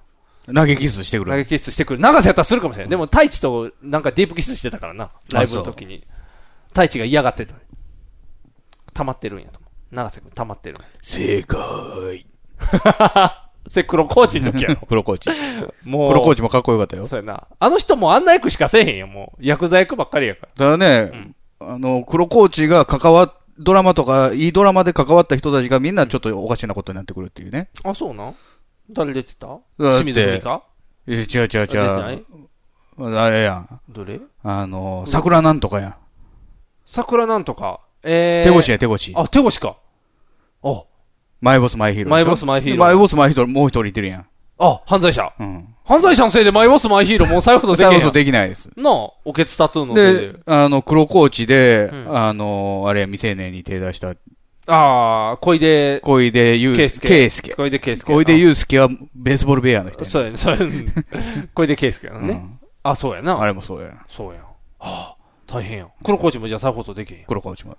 [0.54, 1.32] 投げキスしてくる。
[1.32, 2.00] 投げキスしてくる。
[2.00, 2.90] 長瀬やったらするかもしれん。
[2.90, 5.12] でも太一となんかディープキスしてたからな。
[5.32, 6.06] ライブの時に。
[6.70, 7.56] 太一が嫌がってた。
[8.94, 9.60] 溜まってるんやと。
[9.92, 10.78] 長瀬くん溜まってる。
[11.02, 12.26] 正解。
[13.70, 14.76] それ黒コーチの時やろ。
[14.88, 15.30] 黒コーチ。
[15.84, 16.10] もう。
[16.10, 17.08] 黒コーチもかっこよかったよ。
[17.08, 17.48] そうやな。
[17.60, 19.46] あの人もあんな役しかせえへんよ、もう。
[19.46, 20.48] 薬剤役ばっかりやから。
[20.58, 27.70] ただね、あの、黒コーチが関わっ、ドラマとか、いいドラマで関わった人たちがみんなちょっとおかしなことになってくるっていうね。
[27.84, 28.36] あ、そうなん？
[28.94, 29.60] 誰出てた？
[29.78, 30.64] 清水文か
[31.08, 31.48] え違う違う違。
[31.48, 32.24] 出てない？
[32.98, 33.80] うあれやん。
[33.90, 34.20] どれ？
[34.44, 35.96] あの、桜なんとかやん。
[36.86, 37.80] 桜なんとか？
[38.04, 38.52] えー。
[38.52, 39.12] 手越や手越。
[39.16, 39.78] あ、手越か。
[40.64, 40.84] あ、
[41.40, 42.12] マイボスマイヒーロー。
[42.12, 44.26] マイボスマイヒーローマイボスマイヒーローもう一人いてるやん。
[44.60, 45.34] あ、犯罪者。
[45.40, 45.76] うん。
[45.84, 48.00] 犯罪者のせいでマイボスマイヒーローもう再放送できへんやん。
[48.00, 48.70] 再放送できないです。
[48.76, 48.94] なあ、
[49.26, 54.14] おけつタトゥーのせいでで。、あの、黒コーチで、うんあの、あれや、未成年に手出した、
[54.68, 57.08] ああ、小出、小出ゆう、圭介。
[57.08, 57.54] 圭介。
[57.56, 58.14] 小出圭介。
[58.14, 60.86] 小出祐介はベースボールベアの人やそうやね、そうやね。
[61.54, 62.34] 小出圭介やね。
[62.34, 63.40] うんあ、そうやな。
[63.40, 63.94] あれもそうや。
[64.08, 64.44] そうやん。
[64.44, 65.16] はあ、
[65.46, 65.92] 大変やん。
[66.04, 67.26] 黒コーチもじゃあ再放送できへん。
[67.26, 67.78] 黒コーチも。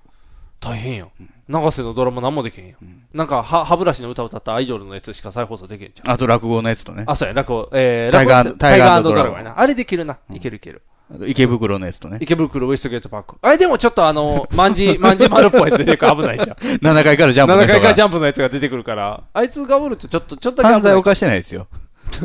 [0.61, 1.11] 大変やん。
[1.49, 2.77] 長瀬のドラマ何もできへんやん。
[3.13, 6.11] なんか、は、歯ブラシの歌を歌ったアイドルのやつしか再放送できへんじゃん。
[6.13, 7.03] あと落語のやつとね。
[7.09, 9.59] あ、そうや、落語、えー、タイガードラゴンタイガードラゴンやな。
[9.59, 10.19] あれできるな。
[10.33, 10.83] いけるいける。
[11.27, 12.19] 池袋のやつとね。
[12.21, 13.37] 池袋ウエストゲートパーク。
[13.43, 16.57] あれでもちょっとあの、 まんじ、まんじ丸っぽいやつ出てくる危ないじゃん。
[16.57, 17.73] 7階からジャンプの7人が。
[17.75, 21.67] 階からジャンプのやつが出てくるから、あいつがおるとちょっと、ちょっと犯罪を犯してないですよ。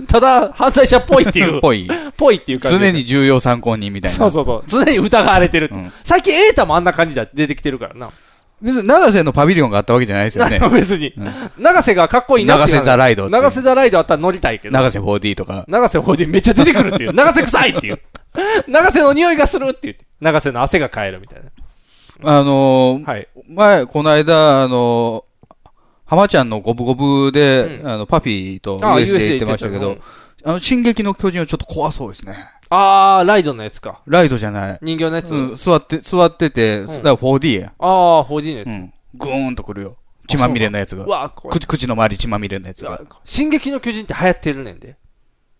[0.07, 1.59] ただ、犯罪者っぽいっていう。
[1.61, 1.89] ぽい。
[2.17, 2.79] ぽいっていう感じ。
[2.79, 4.17] 常に重要参考人みたいな。
[4.17, 4.63] そうそうそう。
[4.67, 5.71] 常に疑われてる
[6.03, 8.11] 最近エータもあんな感じで出てきてるからな。
[8.61, 10.59] 別に長瀬のパビリオンがあったわけじゃないですよね。
[10.73, 11.33] 別にうん。
[11.57, 14.73] 長瀬がかっこいいなって長瀬ザライド長瀬ザライドあったら乗りたいけど。
[14.73, 15.65] 長瀬 4D とか。
[15.67, 17.13] 長瀬法人めっちゃ出てくるっていう。
[17.13, 17.99] 長瀬臭いっていう。
[18.67, 20.05] 長瀬の匂いがするって言って。
[20.21, 21.49] 長瀬の汗が変えるみたいな。
[22.23, 23.27] あのーはい。
[23.47, 25.27] 前、この間、あのー
[26.07, 29.97] 浜ちゃんのゴブゴブで、うんあの、パフィーとあ USJ 行ってましたけど
[30.45, 32.49] あの、進撃の巨人はちょっと怖そうですね。
[32.69, 34.01] あー、ライドのやつか。
[34.05, 34.79] ライドじゃない。
[34.81, 35.33] 人形のやつ？
[35.33, 37.73] うん、座って、座ってて、だから 4D や。
[37.79, 38.67] あー、4D のやつ。
[38.67, 38.93] うん。
[39.15, 39.97] グーンとくるよ。
[40.27, 41.09] 血まみれのやつがう。
[41.09, 41.29] わ。
[41.49, 43.01] 口、口の周り血まみれのやつが。
[43.23, 44.97] 進撃の巨人って流行ってるねんで。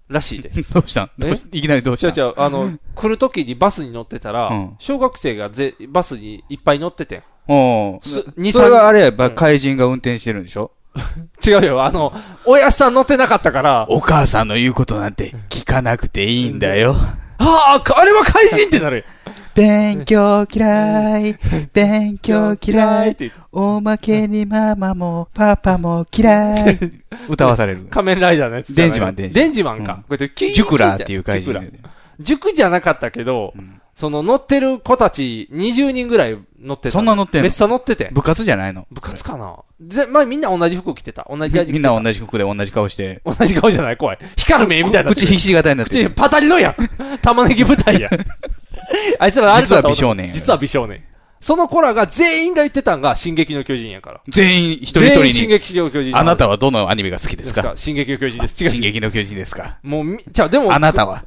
[0.09, 0.49] らしいで。
[0.73, 1.11] どうしたん？
[1.51, 2.09] いきなりどうしたん？
[2.11, 7.23] 違う違う、あの、来る時にバスに乗ってたら、うん小学生がぜバスにいっぱい乗ってて。
[7.49, 10.71] おすう二それはあれや怪人が運転してるんでしょ？
[11.45, 12.13] 違うよ、あの、
[12.45, 16.95] おやっさん乗ってなかったから、お母さんの言うことなんて聞かなくていいんだよ。
[17.39, 19.03] ああ、あれは怪人ってなるよ。
[19.57, 21.35] 勉強嫌い、
[21.73, 26.79] 勉強嫌い、って言っておまけにママもパパも嫌い。
[27.27, 27.87] 歌わされる。
[27.89, 28.91] 仮面ライダーのやつじゃない。
[28.91, 29.93] デンジマンデンジマンデンジマンか。
[29.93, 36.91] うんこうやってキーンジュクラーっていう怪人ジュクラ塾じゃなかったけど、んその乗ってる子たち20人ぐらい乗ってた。
[36.91, 37.43] そんな乗ってんの？
[37.45, 38.09] めっさ乗ってて。
[38.11, 38.85] 部活じゃないの？
[38.91, 39.57] 部活かな？
[39.81, 41.25] ぜ、まあ、みんな同じ服着てた。
[41.27, 41.89] 同じジャージ着てた。
[41.89, 43.23] みんな同じ服で同じ顔して。
[43.25, 43.97] 同じ顔じゃない？
[43.97, 44.19] 怖い。
[44.37, 45.09] 光る目みたいな。
[45.09, 46.11] 口ひし形になって口る。
[46.11, 46.75] パタリのやん。
[47.23, 48.11] 玉ねぎ舞台やん。
[49.17, 51.03] あいつらあれだ実は美少年や実は美少年。
[51.39, 54.21] その子らが全員が言ってたんが、進撃の巨人やから。
[54.27, 55.47] 全員一人一全員進人に。
[55.59, 56.17] 撃の巨人。
[56.17, 57.73] あなたはどのアニメが好きですか？
[57.75, 58.63] 進撃の巨人です。
[58.63, 58.69] 違う。
[58.71, 59.77] 進撃の巨人ですか？
[59.83, 61.25] もうみ、じゃあでも、あなたは？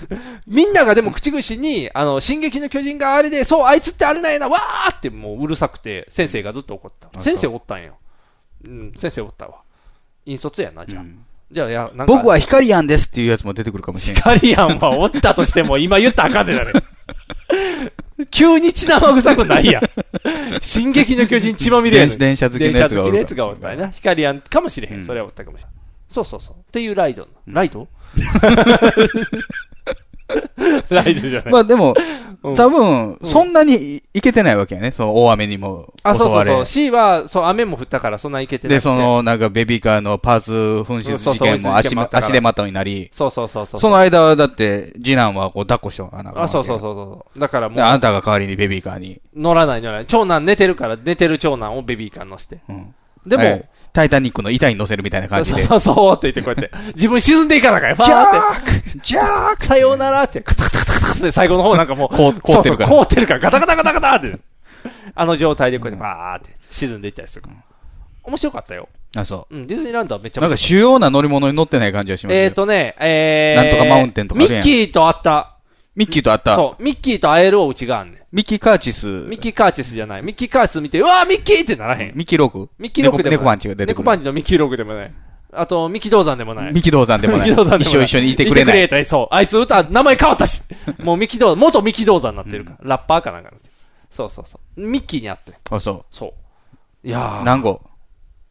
[0.46, 7.20] みんながでも口々に、あの、進撃の巨人があれで、そう、あいつってあれなんやな、わーってもううるさくて、先生がずっと怒った。
[7.20, 7.96] 先生おったんよ。
[8.64, 9.56] うん、先生おったわ。
[10.26, 11.04] 引率やな、じゃあ。
[11.52, 12.12] じゃあ、いや、なんか。
[12.14, 14.22] 僕はヒカリアンですっていうやつも出てくるかもしれない。
[14.22, 16.72] カリアンはおったとしても、今言ったらあかんでだね。
[18.30, 19.82] 急に血生臭くないやん。
[20.60, 23.90] 進撃の巨人血まみれやねん電車好きのやつがおる電車好きのやつがおったんやな。
[23.90, 25.04] ヒカリアンかもしれへん。
[25.04, 25.72] それはおったかもしれん。
[26.08, 26.54] そうそうそう。
[26.56, 27.28] っていうライド。
[27.46, 27.88] ライド？
[30.90, 31.52] ライドじゃない。
[31.52, 31.94] まあでも、
[32.42, 34.92] うん多分、そんなにいけてないわけやね。
[34.92, 36.34] その大雨にもあ、襲われ。
[36.34, 36.66] そうそうそう。
[36.66, 43.80] C は、そう、雨も降ったからそんないけてなで、くてそ、の、なんかベビーカーのパーツ紛失事件も足足手まといになり、そうそうそうそう。
[43.80, 46.80] その間はだって、次男はこう抱っこしておかなあそうそうう。
[46.80, 47.38] そうそう。
[47.38, 49.20] だからもであなう、たが代わりにベビーカーに。
[49.36, 50.06] 乗らない乗らない。
[50.06, 52.60] 長男寝てるから、寝てる長男をベビーカーに乗せて。
[52.68, 52.94] うん
[53.26, 55.62] でも、はいタイタニックの板に乗せるみたいな感じで。
[55.64, 57.96] そうそうって言ってこうやって、 自分沈んでいかなあかんよ。
[57.96, 58.98] ファーって。
[59.02, 64.38] ジャークさようならって、カタカタカタカタって最後の方なんかもう、凍ってるから凍ってるから、ガタガタガタガタって。
[65.14, 67.56] あの状態でこうやってバーって沈んでいったりするから。
[68.22, 68.88] 面白かったよ。
[69.16, 70.40] あ、そうん、ディズニーランドはめっちう。
[70.40, 75.49] なんかゃ面白主要な乗り物に乗ってない感じがしますえよっとね、えー、なんとかマウンテンとかあるやんミッキーと会った。
[76.00, 76.56] ミッキーと会った。
[76.56, 78.22] そう、ミッキーと会えるお家があんねん。
[78.32, 79.06] ミッキーカーチス。
[79.06, 80.22] ミッキーカーチスじゃない。
[80.22, 82.12] ミッキーカーチス見て、うわーミッキーってならへん。
[82.14, 83.38] ミッキーロークミッキーロックでもない。
[83.38, 84.02] 猫猫パンチが出てくる。
[84.02, 85.12] 猫パンチのミッキーロックでもない。
[85.52, 86.72] あと、ミッキー銅山でもない。
[86.72, 87.48] ミキドーザンでもない。
[87.48, 87.90] ミキドーザンでもない。
[87.90, 88.78] 一緒一緒にいてくれない。
[88.78, 89.34] いてくれそう。
[89.34, 90.62] あいつ歌、名前変わったし。
[91.00, 92.76] もうミキドー、元ミキドーザンになってるから。
[92.82, 93.50] ラッパーかなんか
[94.10, 94.80] そうそうそう。
[94.80, 95.52] ミッキーに会って。
[95.70, 96.34] あ、そそ
[97.04, 97.06] う。
[97.06, 97.22] いやう。
[97.42, 97.44] ー。
[97.44, 97.82] 何号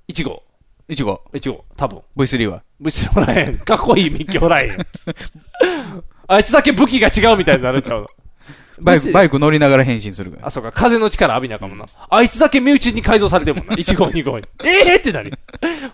[0.08, 0.44] ？1号。
[0.88, 1.22] ?1 号。
[1.34, 1.66] 1号。
[1.76, 2.02] 多分。
[2.16, 2.64] V3 は？
[2.80, 3.58] 武士おらへん。
[3.60, 4.78] かっこいいミッキーおらへん。
[6.32, 8.08] あいつだけ武器が違うみたいになるんちゃうの。
[8.80, 10.48] バイク、バイク乗りながら変身するから。
[10.48, 10.72] あ、そうか。
[10.72, 11.86] 風の力浴びなあかんもんな。
[12.10, 13.74] あいつだけ身内に改造されてるもんな。
[13.82, 14.46] 1号、2号に。
[14.64, 15.38] ええー、ってなるよ。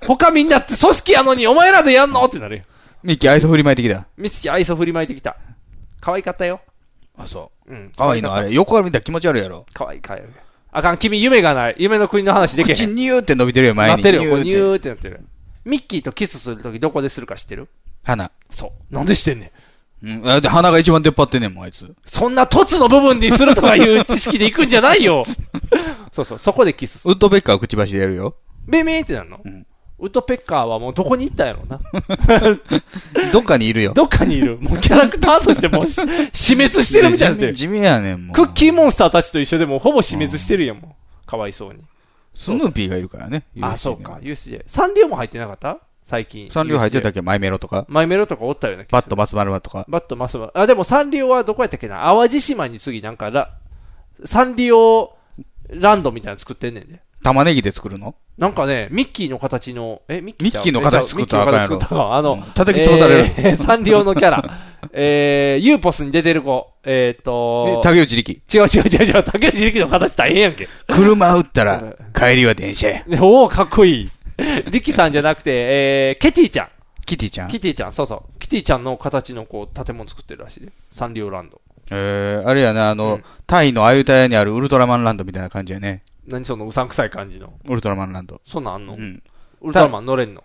[0.06, 2.64] 他みんなって組織やのに、お前らでやんのってなるよ。
[3.02, 4.06] ミッキー愛想振りまいてきた。
[4.18, 5.38] ミスキー愛想振りまいてきた。
[6.02, 6.60] 可愛かったよ。
[7.18, 7.86] あ、そうん。
[7.86, 7.92] う。
[7.98, 8.52] 可愛いのあれ。
[8.52, 9.66] 横から見たら気持ち悪いやろ。
[9.74, 10.24] 可愛い可愛い。
[10.72, 11.76] あかん、君夢がない。
[11.78, 12.76] 夢の国の話できへん。
[12.76, 13.94] 口ニューって伸びてるよ、前に。
[13.96, 14.38] なってるよ。
[14.40, 15.22] ニニューってなってる。
[15.64, 17.70] ミッキーとキスするときどこでするか知ってる？
[18.04, 18.30] 鼻。
[18.50, 18.94] そう。
[18.94, 19.52] なんでしてんねん。
[20.06, 20.22] うん。
[20.30, 21.92] あで、鼻が一番出っ張ってんねんもん、あいつ。
[22.06, 25.24] そんな凸の部分にするとかいう知識で行くんじゃないよ。
[26.14, 27.02] そうそう、そこでキス。
[27.08, 28.36] ウッドベッカーはくちばしでやるよ。
[28.68, 29.66] ベメーってなるの、ん
[29.98, 31.80] ウッドペッカーはもうどこに行ったんやろうな。
[33.32, 33.94] どっかにいるよ。
[33.94, 34.58] どっかにいる。
[34.60, 36.02] もうキャラクターとしてもうし
[36.34, 37.54] 死滅してるみたいになってる。
[37.54, 38.36] 地味やねん、もう。
[38.36, 41.28] クッキーモンスターたちと一緒でもうほぼ死滅してるやん、もう。
[41.28, 41.80] かわいそうに。
[42.34, 43.44] スヌーピーがいるからね。
[43.62, 44.20] あ、そうか。
[44.22, 44.64] USJ。
[44.68, 45.80] サンリオも入ってなかった？
[46.06, 46.52] 最近。
[46.52, 47.86] サンリオ入ってたっけマイメロとか？
[47.90, 49.86] マイメロとかおったような気がするバットマスマルマとか？
[49.90, 52.04] バッドばつ丸あ、でもサンリオはどこやったっけな？
[52.04, 53.58] 淡路島に次なんかラ、
[54.24, 55.18] サンリオ
[55.70, 57.02] ランドみたいなの作ってんねんで。
[57.24, 58.14] 玉ねぎで作るの？
[58.38, 64.44] なんかね、ミッキーの形の、え、ミッキーミッキーの形作ったらあかんやろミッキーの形作ったかあの、うん叩き潰されるえーサンリオのキャラ。
[64.92, 66.70] えー、ユーポスに出てる子。
[66.84, 68.32] えーっと、竹内力。
[68.54, 70.68] 違う違う違う違う、竹内力の形大変やんけ。
[70.88, 73.04] 車打ったら、帰りは電車や。
[73.08, 74.12] で おおかっこいい。
[74.72, 76.70] 力さんじゃなくて、えー、ケティちゃん。
[77.06, 77.48] キティちゃん？
[77.50, 78.40] キティちゃん、そうそう。
[78.40, 80.72] キティちゃんの形のこう、建物作ってるらしいで。
[80.92, 81.62] サンリオランド。
[81.92, 86.02] えー、あれやな、あの、うんタイのアユタヤにあるウルトラマンランドみたいな感じやね。
[86.28, 87.54] 何そのうさんくさい感じの？
[87.66, 88.42] ウルトラマンランド。
[88.44, 89.22] そんなんあんの、うん。
[89.62, 90.42] ウルトラマン乗れんの？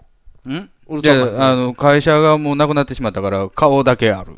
[0.48, 0.70] ん？
[0.88, 4.34] ウルじトラマンあ、あの、会社がもうなくなってしまったから、顔だけある。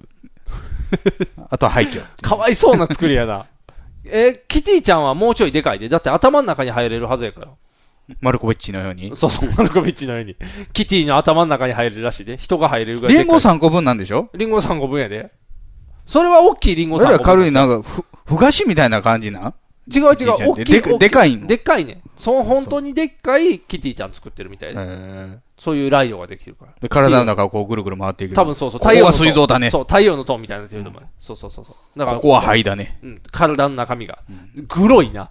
[1.50, 2.02] あとは廃墟。
[2.20, 3.46] かわいそうな作りやな。
[4.04, 5.88] え、キティちゃんはもうちょいでかいで。
[5.88, 7.48] だって頭の中に入れるはずやから。
[8.20, 9.12] マルコビッチのように。
[9.16, 10.36] そうそう、マルコビッチのように。
[10.72, 12.36] キティの頭の中に入れるらしいで。
[12.36, 13.16] 人が入れるぐらい。
[13.16, 14.28] リンゴ3個分なんでしょ？
[14.34, 15.32] リンゴ3個分やで。
[16.04, 17.14] それは大きいリンゴ3個分。
[17.14, 19.54] 俺ら軽い、なんか、ふ、ふがしみたいな感じな
[19.88, 20.64] 違う違う、大きい。
[20.64, 21.46] でかでかいの？
[21.46, 22.02] でっかいね。
[22.16, 24.80] そう、本当にでっかいキティちゃん作ってるみたいで。
[24.80, 26.72] えそういうライドができるから。
[26.80, 28.34] で、体の中をこうぐるぐる回っていく。
[28.34, 28.80] 多分そうそう。
[28.80, 29.70] ここは水蔵だね。
[29.70, 31.02] そう、太陽の塔みたいになってると思う。
[31.18, 31.98] そうそうそうそう。
[31.98, 32.98] だから、ここは肺だね。
[33.02, 34.18] うん、体の中身が。
[34.68, 35.30] グロいな。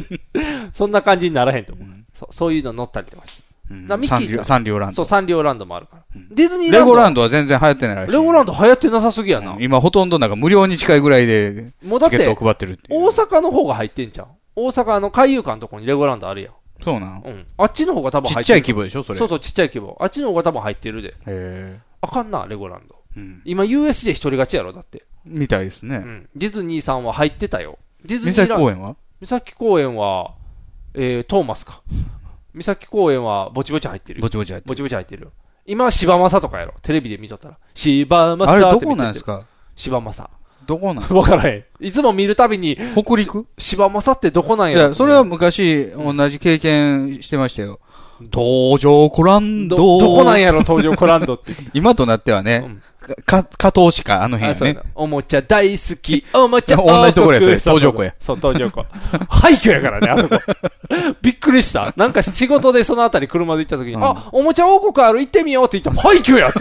[0.72, 1.88] そんな感じにならへんと思う。
[2.14, 3.45] そうそういうの乗ったりとかして。
[3.70, 5.08] うんなミッキーサンリオランそう、ド。
[5.08, 6.02] サンリオランドもあるから。
[6.30, 6.86] ディズニーランド。
[6.86, 8.12] レゴランドは全然流行ってないらしい。
[8.12, 9.52] レゴランド流行ってなさすぎやな。
[9.52, 13.04] うん今ほとんどなんか無料に近いぐらいで、もうだってチケットを、配ってるっていう。
[13.04, 14.28] 大阪の方が入ってんじゃん。
[14.54, 16.52] 大阪の海遊館のとこにレゴランドあるやん。
[16.82, 17.22] そうなん？
[17.24, 17.46] うん。
[17.56, 18.44] あっちの方が多分ち入ってる。
[18.44, 19.18] っちゃい規模でしょそれ。
[19.18, 19.96] そうそう、ちっちゃい規模。
[20.00, 21.14] あっちの方が多分入ってるで。
[21.26, 22.94] へあかんな、レゴランド。
[23.16, 23.42] ーうん。
[23.44, 25.04] 今 USJ 一人勝ちやろ、だって。
[25.24, 25.96] みたいですね。
[25.96, 26.28] うん。
[26.36, 27.78] ディズニーさんは入ってたよ。
[28.04, 28.66] ディズニ三ーランド。
[28.66, 28.96] 崎公園は？
[29.20, 30.34] 三崎公園は、
[30.94, 31.82] えー、トーマスか。
[32.56, 34.22] 三崎公園はぼちぼち入ってるよ。
[34.22, 34.68] ぼちぼち入ってる。
[34.68, 35.32] ぼちぼち入ってるよ。
[35.66, 36.74] 今は柴正とかやろ。
[36.82, 37.58] テレビで見とったら。
[37.74, 38.06] 柴
[38.36, 39.46] 正あれどこなんですか？
[39.76, 40.30] 柴正。
[40.66, 41.08] どこなん？
[41.14, 41.84] わからへん。
[41.84, 43.46] いつも見るたびに、北陸？
[43.58, 47.78] 柴正ってどこなんやいや、それは昔、同じ経験してましたよ。
[48.32, 49.76] 東上コランド。
[49.76, 51.52] ど、どこなんやろ、東上コランドって。
[51.74, 52.78] 今となってはね、
[53.24, 54.82] か、加藤市か、あのあ、辺やな。
[54.94, 56.24] おもちゃ大好き。
[56.34, 58.84] おもちゃ同じところやそれ東条湖やそう、東条湖。
[59.28, 60.38] 廃墟やからね、あそこ。
[61.22, 61.92] びっくりした。
[61.96, 66.60] なんか仕事でそのあたり車で行った時に、あ、おもちゃ王国ある、行ってみようって言ったら、廃墟やって。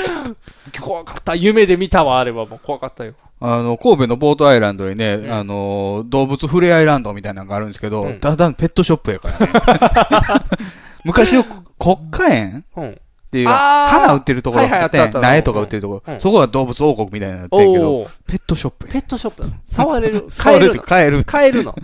[0.80, 1.34] 怖かった。
[1.34, 3.14] 夢で見たわ、あれはもう怖かったよ。
[3.40, 10.44] あの、神戸のボートアイランドにね、あの、動物ふれあいランドみたいなのがあるんですけど、うんただペットショップやからね。
[11.04, 11.44] 昔の
[11.78, 12.64] 国家園？
[12.76, 13.00] うん。
[13.34, 14.90] っていう、花売ってるところはいはいあっ
[15.20, 18.92] 苗とか売ってるところ、うんそこは動物王国みたいになってるけどペットショップや。
[18.92, 20.26] ペットショップなの触れる。
[20.30, 21.74] 触れるの買える買えるの。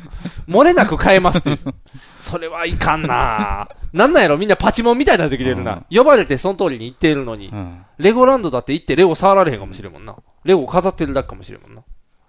[0.49, 1.57] 漏れなく買えますって。
[2.21, 4.39] それはいかんななんなんやろ？
[4.39, 5.83] みんなパチモンみたいになってきてるな。
[5.91, 7.49] 呼ばれてその通りに行ってるのに。
[7.49, 10.17] うんレゴランドだって行ってレゴ触られへんかもしれんもんな。
[10.45, 11.83] レゴ飾ってるだけかもしれんもんな。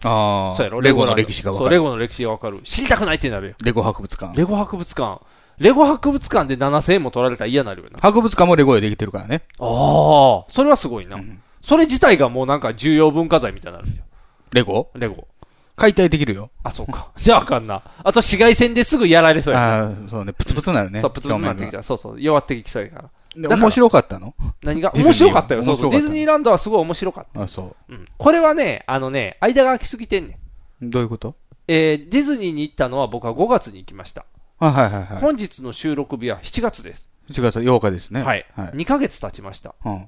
[0.04, 0.58] ああ。
[0.58, 0.82] そうやろ？
[0.82, 1.70] レゴの歴史がわかる。
[1.70, 2.60] レゴの歴史がわかる。
[2.64, 3.56] 知りたくないってなるよ。
[3.64, 4.36] レゴ博物館。
[4.36, 5.22] レゴ博物館。
[5.62, 8.00] レゴ博物館で7000円も取られたら嫌になるよな。
[8.00, 9.44] 博物館もレゴでできてるからね。
[9.60, 11.20] ああ、それはすごいな。
[11.62, 14.04] それ自体がもうなんか重要文化財みたいになるよ。
[14.52, 14.90] レゴ？
[14.96, 15.28] レゴ。
[15.76, 16.50] 解体できるよ。
[16.64, 17.12] あ、そうか。
[17.16, 17.84] じゃああかんな。
[18.00, 20.34] あと紫外線ですぐやられそうやああ、そうね。
[20.34, 21.00] プツプツになるね。
[21.00, 21.84] そう、プツプツになってきた。
[21.84, 22.22] そうそう。
[22.22, 23.10] 弱ってきそうやから。
[23.36, 24.34] で面白かったの？
[24.64, 24.92] 何が？
[24.96, 25.64] 面白かったよ。
[25.64, 25.92] そうそう。
[25.92, 27.44] ディズニーランドはすごい面白かった。
[27.44, 27.94] あそう。
[27.94, 28.06] うん。
[28.18, 30.40] これはね、あのね、間が空きすぎてんね
[30.82, 30.90] ん。
[30.90, 31.36] どういうこと？
[31.68, 34.26] えー、ディズニーに行ったのは僕は5月に行きました。
[34.62, 35.22] あ、はいはいはい。
[35.22, 37.10] 本日の収録日は7月です。
[37.32, 38.22] 1月8日ですね。
[38.22, 38.46] はい。
[38.56, 38.68] はい。
[38.70, 39.74] 2ヶ月経ちました。
[39.84, 40.08] うん。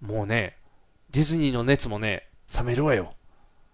[0.00, 0.56] もうね、
[1.10, 3.12] ディズニーの熱もね、冷めるわよ。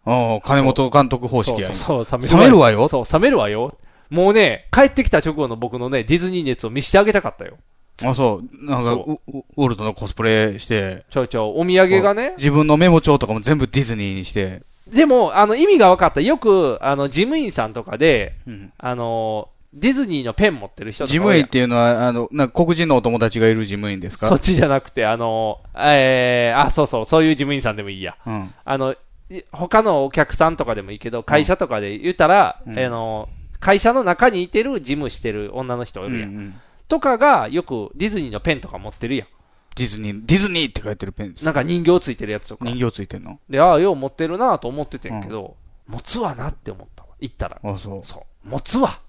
[0.04, 1.74] ああ、金本監督方式や。
[1.74, 2.88] そうそう、冷めるわよ。
[2.88, 3.78] そう、冷めるわよ。
[4.10, 7.58] もうね、帰ってきた直後の僕のね、ディズニー熱を見せてあげたかったよ。
[8.02, 8.66] あ、そう。
[8.66, 11.04] なんか、ウォルトのコスプレして。
[11.08, 12.34] ちょいちょい、お土産がね。
[12.36, 14.62] 自分のメモ帳とかも全部ディズニーにして。
[14.88, 16.20] でも、あの、意味が分かった。
[16.20, 19.48] よく、あの、事務員さんとかで、うんあの、
[19.78, 24.28] ディズニーのペン持ってる人とか事務員っていうのは、あの、な黒人のお友達がいる事務員ですか？
[24.28, 28.16] そっちじゃなくて、あの、えー、あ、そうそう、そういう事務員さんでもいいや。
[28.26, 28.54] うん。
[28.64, 28.94] あの、
[29.28, 33.28] い他のお客さんとかでもいいけど、会社とかで言ったら、うんあの、
[33.60, 36.30] 会社の中にいてる事務してる女の人いるやん。
[36.30, 36.54] うんうん
[36.88, 39.28] とかが、よくディズニーのペンとか持ってるやん。
[39.74, 41.44] ディズニー、ディズニーって書いてるペンです。
[41.44, 42.64] なんか人形ついてるやつとか。
[42.64, 43.40] 人形ついてんの？
[43.50, 45.56] で、ああ、よう持ってるなと思っててんけど、
[45.88, 47.08] 持つわなって思ったわ。
[47.20, 47.58] 行ったら。
[47.60, 48.04] あ、そう。
[48.04, 48.48] そう。
[48.48, 49.00] 持つわ。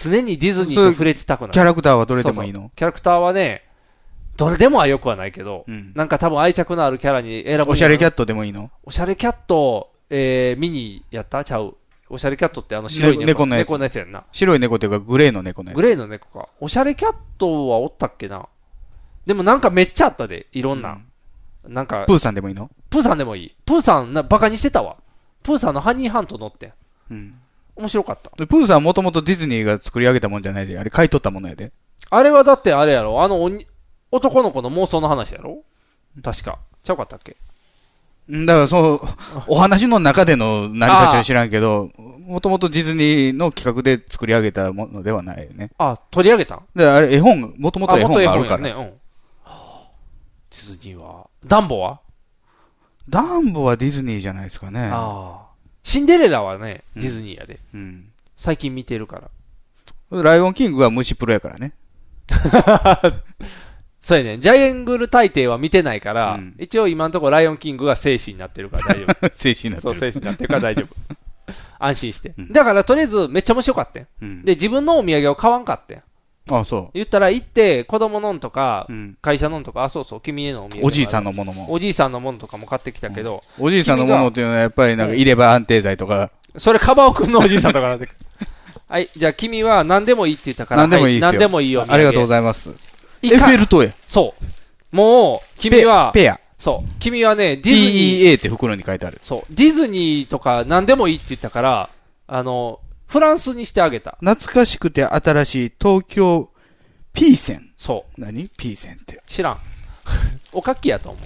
[0.00, 1.50] 常にディズニーと触れてたくない。
[1.50, 2.70] キャラクターはどれでもいいの？
[2.76, 3.64] キャラクターはね、
[4.36, 7.72] どれでもはよくはないけど、うんなんか多分愛着のあるキャラに選ぶ。
[7.72, 8.70] おしゃれキャットでもいいの？
[8.84, 11.42] おしゃれキャット、えー、ミニやった？
[11.44, 11.76] ちゃう？
[12.10, 14.24] おしゃれキャットってあの白いね猫のやつ猫のやつやんな。
[14.30, 15.76] 白い猫っていうかグレーの猫のやつ。
[15.76, 16.48] グレーの猫か。
[16.60, 18.46] おしゃれキャットはおったっけな？
[19.26, 21.00] でもなんかめっちゃあったで、いろんな。
[21.66, 22.70] なんか、プーさんでもいいの？
[22.88, 23.54] プーさんでもいい。
[23.66, 24.96] プーさんな、バカにしてたわ。
[25.42, 26.72] プーさんのハニーハント乗ってん。
[27.10, 27.34] うん。
[27.78, 28.30] 面白かった。
[28.36, 31.72] でプーさんはもともとディズニーが作り上げたもんじゃないで、あれ買い取ったものやで。
[32.10, 33.22] あれはだってあれやろ？
[33.22, 33.66] あのおに
[34.10, 35.62] 男の子の妄想の話やろ？
[36.22, 36.58] 確か。
[36.82, 37.36] ちゃうかったっけ？
[38.30, 39.00] んだから、その、
[39.46, 45.70] お話の中での成り立ちは知らんけど、もともとディズニーの企画で作り上げたものではないよね。
[45.78, 46.62] あ、取り上げたん？
[46.74, 48.64] で、あれ、絵本、もともと絵本があるから。
[48.64, 48.70] ね。
[48.70, 48.76] うん。
[48.84, 51.26] ディズニーは。
[51.46, 52.00] ダンボは？
[53.08, 54.90] ダンボはディズニーじゃないですかね。
[54.92, 55.47] ああ。
[55.88, 57.60] シンデレラはね、ディズニーやで。
[57.72, 58.10] うん。
[58.36, 59.30] 最近見てるか
[60.10, 60.22] ら。
[60.22, 61.72] ライオンキングは虫プロやからね。
[63.98, 64.38] そうやね。
[64.38, 69.28] ジャイアングル大帝は見てないから、一応今のところライオンキングが生死になってるから大丈夫。
[69.32, 70.94] 生死になってるそう、生死になってるから大丈夫。
[71.80, 72.34] 安心して。
[72.50, 74.06] だからとりあえずめっちゃ面白かったん。
[74.20, 76.02] うんで、自分のお土産を買わんかってん。
[76.56, 80.86] あ、そ言ったら行って、子供のんとか、ん会社のんとか、あ、そうそう、君へのお土産。
[80.86, 83.66] おじいさんのものもおじいさんのものとかも買ってきたけど、う。
[83.66, 88.08] おじいさんのものっていうのはやっぱりなんか、入れ歯安定剤とか、それカバオくんのおじいさんとかなんで。
[88.88, 91.26] はい、じゃあ君は何でもいいって言ったから、何でもいいですよ。
[91.26, 91.84] は何でもいいよ。
[91.86, 92.70] ありがとうございます。
[93.22, 93.92] エッフェル塔や。
[94.06, 94.96] そう。
[94.96, 96.40] もう、君は、ペペア。
[96.58, 96.90] そう。
[96.98, 99.20] 君はね、ディズニー、PEA って袋に書いてある。
[99.22, 99.54] そう。
[99.54, 101.90] ディズニーとか何でもいいって言ったから、
[102.26, 104.18] あの、フランスにしてあげた。
[104.20, 106.50] 懐かしくて新しい東京
[107.12, 107.72] P 線。
[107.76, 108.20] そう。
[108.20, 109.22] 何 ?P 線って。
[109.26, 109.58] 知らん。
[110.52, 111.22] おかきやと思う。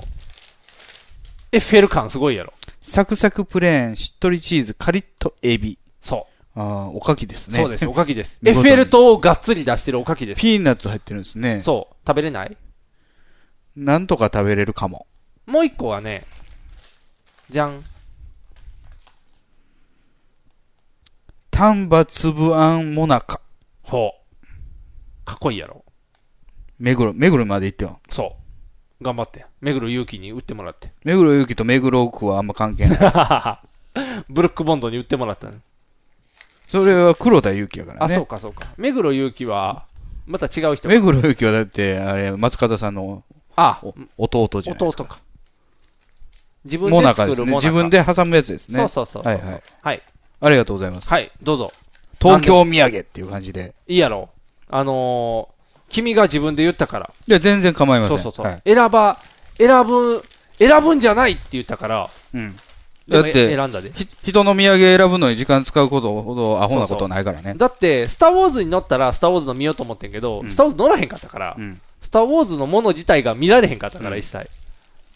[1.52, 2.52] エッフェル感すごいやろ。
[2.80, 5.78] サクサクプレーン、しっとりチーズ、カリッとエビ。
[6.00, 6.26] そ
[6.56, 6.60] う。
[6.60, 7.58] ああ、おかきですね。
[7.58, 8.40] そうです、おかきです。
[8.44, 10.40] エッフェル塔をがっつり出してるおかきです。
[10.40, 11.60] ピーナッツ入ってるんですね。
[11.60, 11.96] そう。
[12.06, 12.56] 食べれない？
[13.76, 15.06] なんとか食べれるかも。
[15.46, 16.24] もう一個はね、
[17.50, 17.84] じゃん。
[21.62, 23.40] 丹波粒あんもなか。
[23.84, 24.46] ほう。
[25.24, 25.84] かっこいいやろ。
[26.80, 28.00] 目黒、目黒まで行ってよ。
[28.10, 28.36] そ
[29.00, 29.04] う。
[29.04, 29.46] 頑張って。
[29.60, 30.90] 目黒祐希に売ってもらって。
[31.04, 33.62] 目黒ゆきと目黒区はあんま関係な
[33.94, 33.94] い。
[34.28, 35.52] ブルックボンドに売ってもらったの
[36.66, 38.16] それは黒田ゆきやからあ、ね。
[38.16, 38.66] そうかそうか。
[38.76, 39.86] 目黒祐希は、
[40.26, 40.88] また違う人。
[40.88, 43.22] 目黒ゆきはだって、あれ、松方さんの
[43.54, 43.80] あ、
[44.18, 44.88] お弟じゃない。
[44.88, 45.20] 弟か。
[46.64, 47.14] 自分で。
[47.14, 47.60] 作るモナカ。
[47.60, 48.78] 自分で挟むやつですね。
[48.78, 49.32] そうそうそうそう。
[49.32, 49.62] はいはい。
[49.80, 50.02] はい。
[50.42, 51.08] ありがとうございます。
[51.08, 51.72] はい、どうぞ。
[52.20, 53.74] 東京土産っていう感じで。
[53.86, 54.28] いいやろ。
[54.68, 57.10] あのー、君が自分で言ったから。
[57.26, 58.18] いや、全然構いません。
[58.18, 58.46] そうそうそう。
[58.46, 59.18] はい選ば、
[59.56, 60.22] 選ぶ、
[60.58, 62.10] 選ぶんじゃないって言ったから。
[62.34, 62.56] うん。
[63.08, 63.92] だって、選んだで。
[63.92, 67.54] ひ人の土産選ぶのに時間使うことほどアホなことないからね。
[67.56, 74.50] だって、スター・ウォーズに乗ったら、スター・ウォーズの見ようと思ってんけど、スター・ウォーズ乗らへんかったから、うんスター・ウォーズのもの自体が見られへんかったから、うん一切。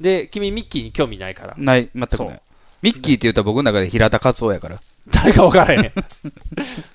[0.01, 1.55] で、君、ミッキーに興味ないから。
[1.57, 2.40] ない、全くそうない。
[2.82, 4.81] ミッキーって言ったら僕の中で平田勝夫やから。
[5.11, 5.93] 誰か分からへん。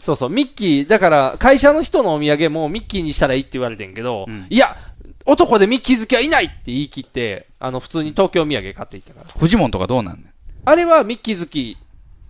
[0.02, 4.76] そうそう、ミッキー、だから、会社の人のお土産もミッキーにしたらいいって言われてんけど、うんいや、
[5.26, 9.28] 男でミッキー好きはいないって言い切って、あの、普通に東京土産買っていったから。
[9.40, 10.26] フジモンとかどうなんねん。
[10.66, 11.78] あれはミッキー好き、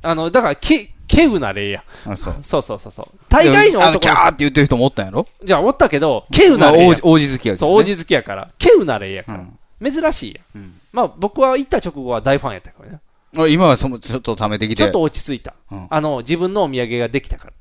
[0.03, 1.83] あの、だから、け、稀有な例や。
[2.05, 2.35] あ、そう。
[2.43, 3.19] そうそうそうそう。
[3.27, 5.27] 大概のあの、男キャーって言ってる人もおったんやろ？
[5.43, 7.31] じゃあ、おったけど、稀有な例やまあ王子。
[7.31, 7.75] 好きやけど、そう、ね。
[7.75, 8.49] 王子好きやから。
[8.61, 9.39] 稀有な例やから。
[9.39, 9.91] うん。
[9.91, 10.63] 珍しいやん。
[10.63, 12.99] うんまあ、僕は行った直後は大ファンやったからね。
[13.37, 14.83] あ今はそのちょっと貯めてきて。
[14.83, 15.53] ちょっと落ち着いた。
[15.71, 17.53] うんあの、自分のお土産ができたから。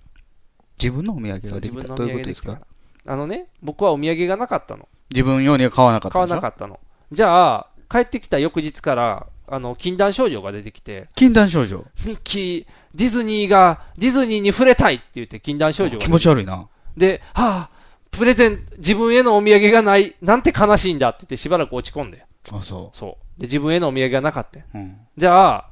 [0.80, 1.50] 自分のお土産ができた？
[1.50, 2.28] どう自分のお土いうこと？
[2.28, 2.60] ですか？
[3.06, 4.88] あのね、僕はお土産がなかったの。
[5.12, 6.80] 自分用には買わなかった買わなかったの。
[7.12, 11.84] じゃあ、帰ってきた翌日から、あの、禁断症状が出てきて、禁断症状。
[12.06, 16.04] ミ ッキー、ディズニーが、ディズニーに触れたいって言って禁断症状が。
[16.04, 16.68] 気持ち悪いな。
[16.96, 17.70] で、はあ、
[18.12, 22.24] プレゼン、自分へのお土産がない、なんて悲しいんだって言ってしばらく落ち込んで。
[22.52, 23.24] あ、そそう。
[23.40, 24.60] で、自分へのお土産がなかった。
[24.60, 24.62] う。
[24.74, 24.96] うん。
[25.16, 25.70] じゃあ、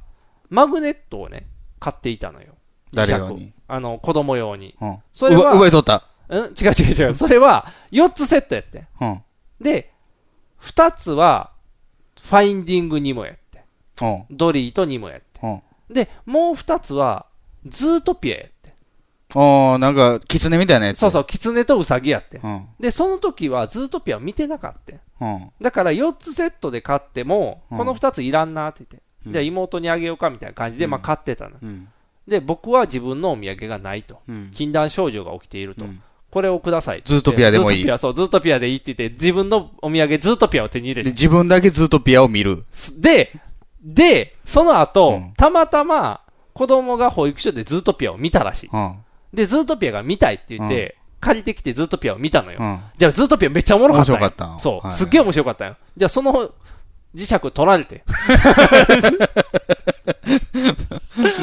[0.49, 1.47] マグネットをね、
[1.79, 2.55] 買っていたのよ。
[2.91, 3.53] 誰用に？
[3.67, 4.75] あの、子供用に。
[4.81, 4.97] うん。
[5.13, 6.03] それは奪奪い取った？
[6.29, 6.43] うん？
[6.45, 7.15] 違う違う違う。
[7.15, 8.85] それは、4つセットやって。
[8.99, 9.21] うん。
[9.61, 9.93] で、
[10.61, 11.51] 2つは、
[12.23, 13.63] ファインディングニモやって。
[14.01, 14.25] うん。
[14.31, 15.39] ドリーとニモやって。
[15.43, 15.61] うん。
[15.93, 17.27] で、もう2つは、
[17.67, 18.58] ズートピアやって。
[19.35, 20.99] ああ、なんか、狐みたいなやつ。
[20.99, 22.39] そうそう、キツネとウサギやって。
[22.43, 22.65] うん。
[22.79, 25.25] で、その時はズートピアを見てなかった。
[25.25, 25.51] うん。
[25.61, 28.95] だから4つセットで買っても、うんこの2ついらんなって言って。
[28.95, 29.01] うん
[29.33, 31.57] じゃあ妹にあげようかみたいな感じで、まあ買ってたの。
[31.61, 31.89] うん。
[32.25, 34.21] で、僕は自分のお土産がないと。
[34.27, 34.51] うん。
[34.55, 35.85] 禁断症状が起きていると。
[35.85, 36.01] うん
[36.31, 37.01] これをください。
[37.05, 41.13] ズートピアでもいいズートピア、そう、ズートピアでいいって言って、自分のお土産ズートピアを手に入れで、て。
[41.13, 42.65] 自分だけズートピアを見る。
[42.99, 43.33] で、
[43.81, 46.21] で、その後、うんたまたま
[46.53, 48.69] 子供が保育所でズートピアを見たらしい。
[48.71, 48.95] うん。
[49.33, 52.59] で、ズートピアが見たいって言って、借りてきてズートピアを見たのよ。
[52.61, 52.79] うん。
[52.97, 54.19] じゃあ、ズートピアめっちゃおもろかったんよ。
[54.19, 55.75] 面白かったんそう、はいすっげえ面白かったよ。
[55.97, 56.51] じゃあ、その
[57.15, 58.03] 磁石取られて。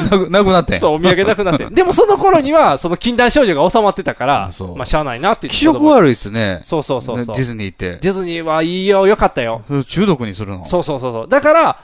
[0.09, 0.79] なく、なくなってん。
[0.79, 1.65] そう、お土産なくなって。
[1.71, 6.61] でもその頃には、その禁断症状が収まってたからまあ、しゃあないなって言って気色悪いっすね。
[6.63, 7.35] そうそうそうそう。
[7.35, 7.97] ディズニーって。
[7.97, 9.63] ディズニーはいいよ、よかったよ。
[9.87, 10.65] 中毒にするの？
[10.65, 11.27] そうそうそうそう。
[11.27, 11.79] だから、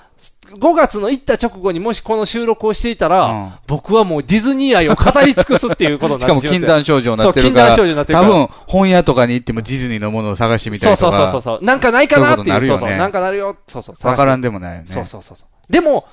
[0.55, 11.31] 5月の行った直後にもしこの収録をしていたら、うん僕はもうディズニー愛を語り尽くすっていうことにしかもなってしまって禁断症状になってそう禁るから、断症状になってるから多分本屋とかに行ってもディズニーのものを探してみたそうそうりとか。
[11.31, 11.65] そうそうそう。
[11.65, 12.67] なんかないかなっていう。
[12.67, 12.97] そうそうそう。
[12.97, 13.57] なんかなるよ。
[13.67, 14.07] そうそう。
[14.07, 14.39] わからん。
[14.39, 14.87] んでもないよね。
[14.87, 15.71] そうそうそうそう。
[15.71, 16.05] でも、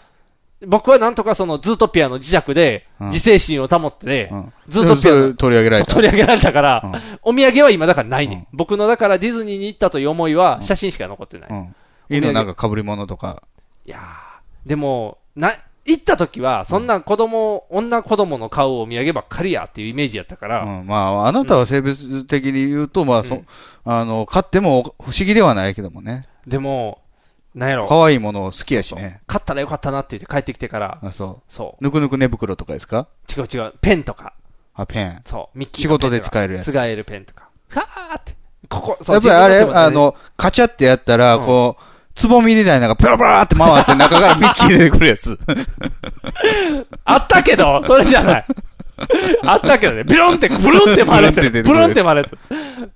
[0.66, 5.90] 僕はなんとかそのズートピアの磁石で、うん自制心を保って、うんズートピア取り上げられた。
[5.92, 6.92] そう取り上げられたから、うん
[7.22, 11.50] お土産は今だからないね、うん僕のだからディズニーに行ったという思いは写真しか残ってない。
[11.50, 11.74] うん。
[12.10, 13.42] いいのなんか被り物とか。
[13.86, 15.52] いやー、でも、な、
[15.86, 20.86] 行った時は、そんな子供、女子供の買うお土産ばっかりやっていうイメージやったから、うん。
[20.86, 23.46] まあ、あなたは性別的に言うと、まあ、そうん、
[23.84, 26.22] あの、買っても不思議ではないけどもね。
[26.46, 27.00] でも、
[27.54, 29.22] なんやろ、可愛いもの好きやしね。
[29.26, 31.42] 買ったらよかったなって言って帰ってきてから、あ、そ。
[31.48, 31.84] そう。
[31.84, 33.08] ぬくぬく寝袋とかですか？
[33.36, 34.34] う、違う違う、ペンとか、
[34.74, 35.22] あ、ペン。
[35.24, 36.70] そう、ミッキー仕事で使えるやつ。
[36.70, 37.48] 使えるペンとか。
[37.70, 38.36] はーって、
[38.68, 39.16] ここ、そう。
[39.16, 41.44] やっぱりあれ、あの、カチャってやったら、うん。
[41.46, 41.82] こう、
[42.20, 45.38] つぼみみたいなのがプラプラって回って中からミッキー出てくるやつ。
[47.04, 48.46] あったけど、それじゃない。
[49.44, 51.40] あったけどね、ビロンって、ブルンって回るやつ。
[51.40, 52.38] ブルンって回るやつ。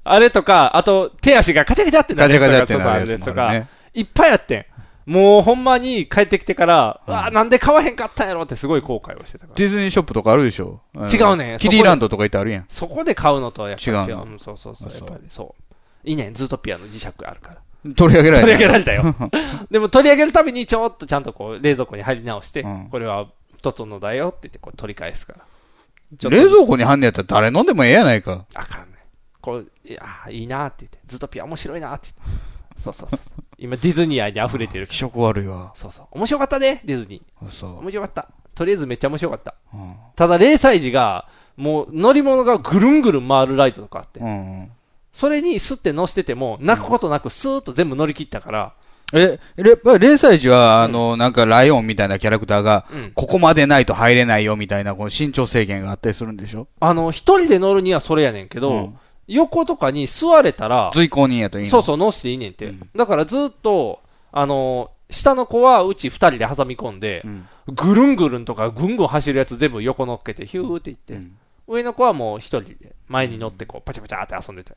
[0.05, 3.55] あれとか、あと、手足がカチャカチャってなるやつとかカチャカチャってなるやつとか、
[3.95, 4.67] いっぱいあってん。
[5.07, 9.55] もうほんまに帰ってきてから、うんあなんで買わへんかったんやろってすごい後悔をしてたから。
[9.55, 10.81] ディズニーショップとかあるでしょ？
[11.13, 12.65] 違うねキディランドとか行ってあるやん。
[12.69, 14.09] そこで買うのとはやっぱり違う。
[14.09, 14.89] 違うのうんそうそうそう。
[14.89, 16.09] あそうやっぱりそう。
[16.09, 17.57] いいねん、ズートピアの磁石あるから。
[17.97, 18.41] 取り上げられた。
[18.41, 19.15] 取り上げられたよ。
[19.71, 23.27] でも取り上げるたびにちょっとちゃんとこう冷蔵庫に入り直して、うんこれは
[23.63, 26.31] トトのだよって言ってこう取り返すから。
[26.31, 28.45] 冷蔵庫に入んねやったら誰飲んでもええやないか。
[28.55, 28.99] あかんね。
[29.41, 32.55] こう、いや、いいなって言って、ズートピア面白いなって言って。
[32.79, 33.21] そうそうそう。
[33.59, 34.95] 今ディズニー愛に溢れてる気。
[34.95, 35.73] 色悪いわ。
[35.75, 36.07] そうそう。
[36.13, 37.51] 面白かったね、ディズニー。
[37.51, 37.79] そう。
[37.81, 38.29] 面白かった。
[38.55, 39.55] とりあえずめっちゃ面白かった。
[39.73, 39.95] うん。
[40.15, 44.71] ただ0歳児が、もう乗り物がぐるんぐるん回るライトとかあって、うん。
[45.15, 48.73] それにスって乗してても、泣くことなくスーッと全部乗り切ったから、
[49.13, 52.85] え、れ連載時は、あの、なんかライオンみたいなキャラクターが、
[53.15, 56.67] ここまでないと入れないよみたいな、この身長制限があったりするんでしょ？
[56.81, 58.95] あの、一人で乗るにはそれやねんけど、
[59.29, 62.75] 横とかに座れたら、随行人やといいのそうそう、乗していいねんって。
[62.97, 64.01] だからずっと、
[64.33, 67.25] あの、下の子はうち二人で挟み込んで、
[67.69, 71.25] ぐるんぐるんとかぐんぐん走るやつ全部横乗っけて、ヒューって言って、
[71.67, 74.77] 上の子はもう一人で前に乗ってこう、パチャパチャって遊んでたよ。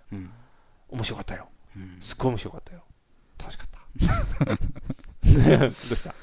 [0.89, 1.47] 面白かったよ。
[1.99, 2.81] すっごい面白かったよ。
[3.39, 3.77] 楽しかった。
[4.57, 6.13] どうした？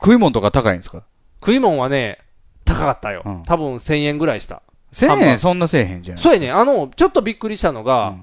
[0.00, 1.04] 食い物とか高いんですか？
[1.40, 2.18] 食い物はね、
[2.64, 3.42] 高かったよ。
[3.46, 4.62] 多分1000円ぐらいした。
[4.92, 5.38] 1000円？
[5.38, 6.18] そんなせえへんじゃん。
[6.18, 6.50] そうやね。
[6.50, 8.16] あの、ちょっとびっくりしたのが、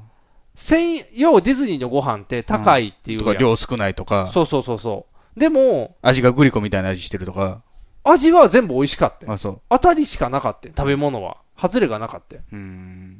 [0.55, 5.39] 千円、要はディズニーのご飯って高いっていうやん、とか量少ないとか、そうそうそうそう。
[5.39, 7.61] でも、味がグリコみたいな味してるとか。
[8.03, 9.31] 味は全部美味しかったよ。
[9.33, 9.61] あ、そう。
[9.69, 11.37] 当たりしかなかったよ食べ物は。
[11.59, 12.41] 外れがなかったよ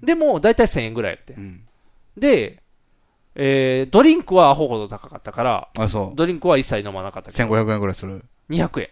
[0.02, 1.36] でも、だいたい1000円ぐらいやって。
[2.18, 2.62] で、
[3.36, 6.16] えー、ドリンクはアホほど高かったから、あ、そう。
[6.16, 7.50] ドリンクは一切飲まなかったけど。
[7.50, 8.24] 1500円ぐらいする。
[8.50, 8.90] 200円。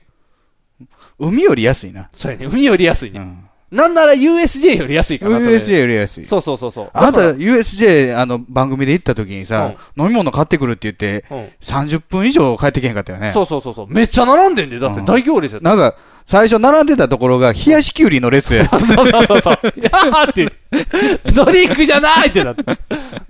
[1.19, 2.09] 海より安いな。
[2.13, 2.45] そうやね。
[2.45, 3.47] 海より安いね。
[3.71, 6.25] なんなら USJ より安いかな USJ より安い。
[6.25, 6.89] そうそうそうそう。
[6.93, 13.33] あなた USJ あの番組で行った時にさ、飲み物買ってくるって言って、うん30分以上帰ってけへんかったよね。
[13.33, 13.87] そうそうそうそう。
[13.89, 14.79] めっちゃ並んでんで。
[14.79, 15.69] だって大行列やった。
[15.69, 15.97] なんか、
[16.27, 18.67] 最初並んでたところが、冷やしきゅうりの列や。
[18.67, 19.59] そうそうそうそう。
[19.79, 22.63] いやーって言って、ドリンクじゃないってなって。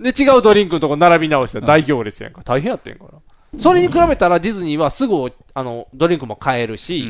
[0.00, 2.42] で、違うドリンクのとこ並び直したら大行列やんか。
[2.42, 3.18] 大変やってんから。
[3.56, 7.08] それに比べたらディズニーはすぐ、あの、ドリンクも買えるし、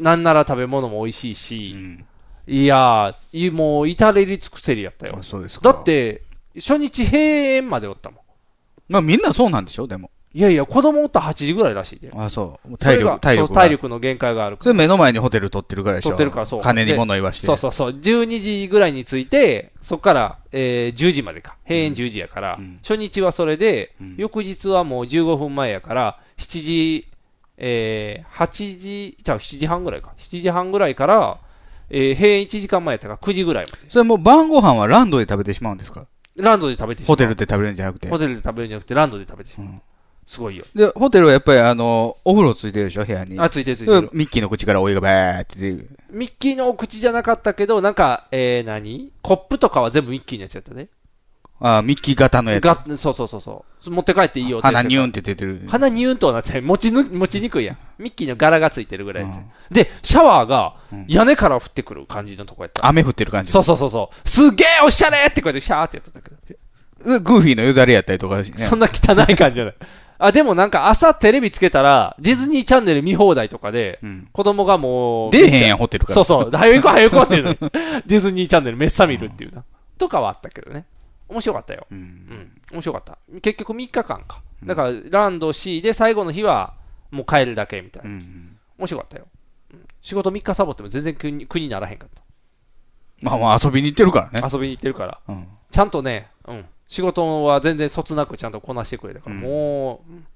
[0.00, 1.76] なんなら食べ物も美味しいし、
[2.48, 5.20] いやー、いもう至れり尽くせりやったよ。
[5.22, 6.22] そうですだって、
[6.56, 8.18] 初日閉園までおったもん。
[8.88, 10.10] まあみんなそうなんでしょでも。
[10.32, 12.12] いやいや、子供おったら8時ぐらいらしいで。
[12.16, 12.78] あ、そう。
[12.78, 13.52] 体力、体力。
[13.52, 16.62] 体力の限界があるからそれ目の前にホテル取ってるからでしょ取ってるからそう。
[16.62, 17.46] 金に物言わして。
[17.46, 18.00] でそうそうそう。
[18.00, 21.56] 12時ぐらいに着いて、そこから、えー、10時までか。
[21.64, 27.08] 閉園10時やから、初日はそれで、翌日はもう15分前やから、7時、
[27.58, 30.12] えー、8時、じゃあ7時半ぐらいか。
[30.16, 31.38] 7時半ぐらいから、
[31.90, 33.78] えー、閉園1時間前やったから9時ぐらいまで。
[33.90, 36.06] それもう晩ご飯はランドで食べてしまうんですか？
[36.36, 38.08] ランドで食べてしまうホテルで食べるんじゃなくて。
[38.08, 39.82] ホテルで食べるんじゃなくて、ランドで食べてしまう。
[40.30, 40.64] すごいよ。
[40.76, 43.36] で、ホテルはやっぱりあの、お風呂ついてるでしょ部屋に。
[43.40, 45.90] あついてるついてるミッキーの口からお湯がバーって出る。
[46.12, 49.12] ミッキーのお口じゃなかったけど、なんか、えー、何？
[49.22, 50.88] コップとかは全部ミッキーのやつやったね。
[51.58, 52.62] あミッキー型のやつ。
[52.62, 53.90] がそうそうそうそう。
[53.90, 55.64] 持って帰っていいよって鼻ニューンって出てる。
[55.66, 56.60] 鼻ニューンとはなってない。
[56.62, 57.78] 持ちぬ、持ちにくいやん。
[57.98, 60.76] ミッキーの柄がついてるぐらいやつ、で、シャワーが
[61.08, 62.86] 屋根から降ってくる感じのとこやった。
[62.86, 63.50] 雨降ってる感じ。
[63.50, 64.28] そうそうそうそう。
[64.28, 66.36] すっげえおしゃれってこうやってシャーってやってたけど。
[67.20, 68.44] グーフィーのよだれやったりとか、ね。
[68.44, 69.74] そんな汚い感じじゃない。
[70.20, 74.00] あ、でもなんか朝テレビつけたら、ディズニーチャンネル見放題とかで、
[74.32, 76.50] 子供がもう、出えへんやんホテルからそうそう。
[76.50, 77.56] 早く行こう早く行こうっていうのに
[78.06, 79.64] ディズニーチャンネルめっさ見るっていうな。
[79.98, 80.84] とかはあったけどね。
[81.28, 81.86] 面白かったよ。
[81.90, 82.52] うん。
[82.72, 83.18] 面白かった。
[83.40, 84.42] 結局3日間か。
[84.64, 86.74] だから、ランド C で最後の日は、
[87.10, 88.10] もう帰るだけみたいな。
[88.78, 89.24] 面白かったよ。
[89.24, 89.40] うん
[90.02, 92.22] 仕事3日サボっても全然苦に苦にならへんかった。
[93.20, 94.48] まあまあ遊びに行ってるからね。
[94.50, 95.20] 遊びに行ってるから。
[95.28, 96.64] うんちゃんとね、うん。
[96.90, 100.26] 仕事は全然そつなくちゃんとこなしてくれたから、もう、うん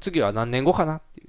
[0.00, 1.28] 次は何年後かなっていう。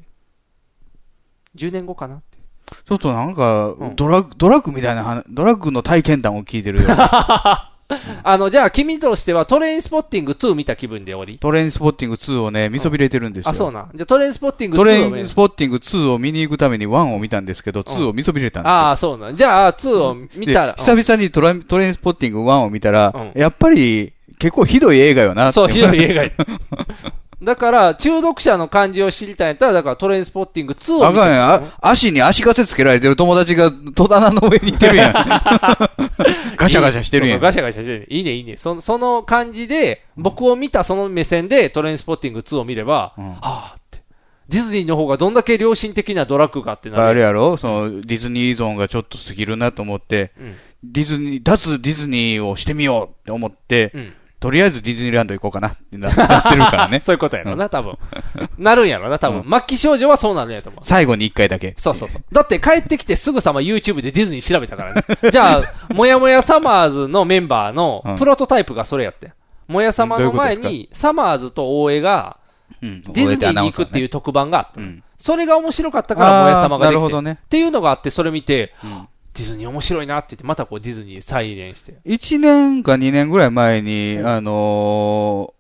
[1.58, 2.38] 10年後かなって。
[2.86, 6.88] ちょっとなんか、ドラッグ、ドラッグみたいな話、ドラッグの体験談を聞いてるよ。
[8.24, 13.52] あの、じゃあ君としてはトレインスポッティング2見た気分でおりトレインスポッティング2をね、見そびれてるんですよ。
[13.52, 13.90] あ、そうな。
[13.94, 18.76] じゃあトレインスポッティング2トレイを見ンスポッティング2を見に行くために1を見たんですけど、2を見そびれたんですよ。
[18.76, 19.36] ああ、そうなん。
[19.36, 20.74] じゃあ2を見たら。
[20.74, 26.32] で久々にトラトレインスポッティング1を見たら、やっぱり結構ひどい映画よなそう、ひどい映画や
[27.44, 31.52] だから、中毒者の感じを知りたいんやったら、だからトレインスポッティング2をあかんやん。
[31.54, 35.14] あ足に足かせつけられてる友達が戸棚の上に行ってるやん。
[36.58, 37.40] ガシャガシャしてるやん。
[37.40, 38.08] そうそうガシャガシャしてる。
[38.10, 38.58] いいね、いいね。
[38.58, 44.00] その、その感じで、僕を見たその目線でトレインスポッティング2を見れば、はあって。
[44.50, 47.04] ディズニーの方がどんだけ良心的なドラッグかってなる。
[47.04, 57.00] あれやろその、ディズニー依存がちょっと過ぎるなと思って、うんディズニー、脱ディズニーをしてみようって思って、うんとりあえずディズニーランド行こうかなってななってるからね。
[57.06, 57.96] そういうことやろな、多分。
[58.58, 59.44] なるんやろな、多分。
[59.48, 60.84] 末期少女はそうなるんやと思う。
[60.84, 61.76] 最後に一回だけ。
[61.78, 62.24] そうそうそう。
[62.32, 65.04] だって帰ってきてすぐさま YouTube でディズニー調べたからね。
[65.30, 69.32] じゃあ、もやもやサマーズのメンバーのプロトタイプがそれやって。
[69.68, 72.38] もやさまの前に、サマーズと大江が、
[72.82, 74.88] うんディズニーに行くっていう特番があったの。
[75.20, 77.00] それが面白かったから、もやさまができて。
[77.00, 78.74] なるほどねっていうのがあって、それ見て、
[79.34, 82.00] ディズニー面白いなって言って、またこうディズニー再現して。
[82.06, 85.54] 1年か2年ぐらい前に、あの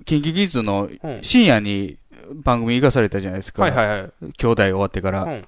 [0.00, 0.88] ー、キンキキッズの
[1.22, 1.98] 深夜に
[2.34, 3.62] 番組行かされたじゃないですか。
[3.62, 4.12] はいはいはい。
[4.36, 5.24] 兄弟終わってから。
[5.24, 5.46] うん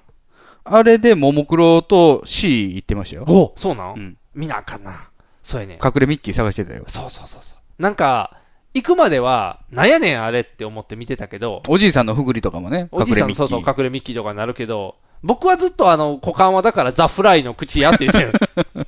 [0.67, 3.25] あれで、ももクロと C 行ってましたよ。
[3.27, 5.09] おそうなん、見なあかんな。
[5.43, 5.77] そうやね。
[5.83, 6.85] 隠れミッキー探してたよ。
[6.87, 7.81] そうそうそうそう。
[7.81, 8.39] なんか、
[8.73, 14.95] 行くまでは、なんやねんあれって思って見てたけど、おじいさんのふぐりとかもね、おじいさんのそうそう、隠れミッキーとかになるけど、
[15.25, 18.31] 僕はずっとあの、股間はだからザ・フライの口やって言ってる。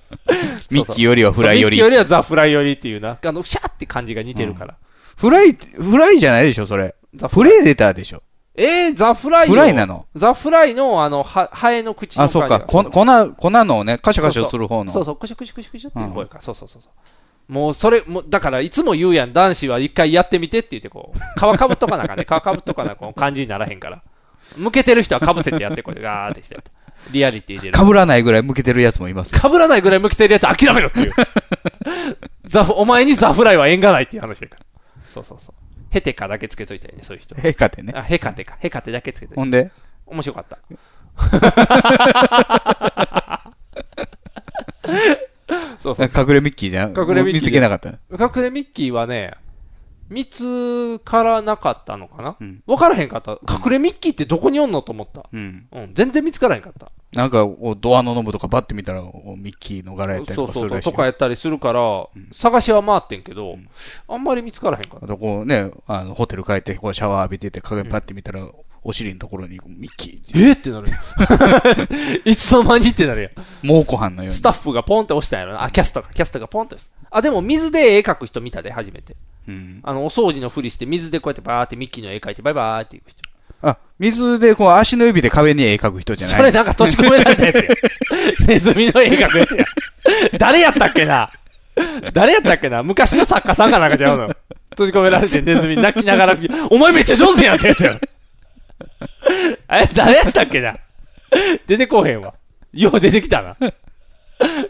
[0.70, 1.78] ミッキーよりはフライより。
[1.78, 3.18] ミッキーよりはザ・フライよりっていうな。
[3.26, 4.76] あの、シャーって感じが似てるから。
[5.16, 6.94] フライ、フライじゃないでしょ、それ。
[7.16, 8.22] ザプレデターでしょ。
[8.56, 10.06] えー、ザ・フライフライなの？
[10.16, 12.60] ザ・フライの、あの、は、ハエの口のあ、そうか。
[12.60, 13.06] こ粉、粉
[13.50, 14.92] のね、カシャカシャする方の。
[14.92, 16.40] そうそう、クシュクシュクシュクシュっていう声か。
[16.40, 17.52] そうそうそうそう。
[17.52, 24.04] もうそれ、もう、だからいつも言うやん、男子は一回やってみてって言ってこう、皮かぶっとかなんかね、皮かぶっとかなこう感じにならへんから。
[24.56, 26.58] 向けてる人はかぶせてやってこれ、ガーってして
[27.12, 27.72] リアリティで。
[27.72, 31.12] かぶらないぐらい向けてるやつもいますかぶらないぐらい向けてるやつ諦めろっていう。
[32.46, 34.62] ザお前にザフライは縁がないっていう話だから。
[35.10, 35.56] そうそうそう。
[35.90, 37.36] ヘテカだけつけといたよね、そういう人。
[37.36, 37.94] ヘカテね。
[37.96, 38.58] あ、ヘカテか。
[38.60, 39.42] ヘカテだけつけといた。
[39.42, 39.72] ほんで？
[40.06, 40.58] 面白かった。
[45.80, 46.12] そうそう。
[46.14, 47.42] 隠れミッキーじゃん隠れミッキー。
[47.42, 47.90] 見つけなかった。
[48.12, 49.34] 隠れミッキーはね、
[50.10, 53.40] 見つからなかったのかな、うん、分からへんかった。
[53.52, 55.28] 隠れミッキーってどこにおんのと思った？
[55.32, 55.68] うん。
[55.72, 55.92] うん。
[55.94, 56.92] 全然見つからへんかった。
[57.14, 57.48] なんか、
[57.80, 60.74] ドアのノブとかバッて見たら、ミッキーの柄やったりとかするらしい。
[60.76, 63.70] そうそうとかやったりするから、うん、探しは回ってんけど、うん、
[64.08, 65.06] あんまり見つからへんかった。
[65.06, 68.42] あとこうね、あの、ホテル帰って、こうシャワー浴びてて、鏡パッて見たら、
[68.88, 70.48] お尻のところにミッキー。
[70.48, 70.88] えー、ってなる
[72.24, 73.32] いつの間にってなるやん。
[73.62, 74.36] 猛虎犯のように。
[74.38, 75.64] スタッフがポンって押したんやろな。
[75.64, 77.18] あ、キャストが、キャストがポンって押した。
[77.18, 79.18] あ、でも水で絵描く人見たで、初めて。
[79.46, 79.82] うん。
[79.84, 83.20] あの、お掃除のふりして、水でこうやってバーってミッキーの絵描いて、バイバーっていく人。
[83.62, 87.62] あ、水でこう足の指で壁に絵描く人じゃないそれなんか閉じ込められたやつや。
[88.48, 89.66] ネズミの絵描くやつや。
[90.38, 91.30] 誰やったっけな？
[92.14, 92.84] 誰やったっけな？
[92.84, 94.32] 昔の作家さんかなんかちゃうの。
[94.70, 96.38] 閉じ込められてネズミ泣きながら、
[96.70, 98.00] お前めっちゃ上手やんってやつや。
[99.68, 100.78] あれ、誰やったっけな？
[101.66, 102.34] 出てこへんわ。
[102.74, 103.58] よう出てきたな。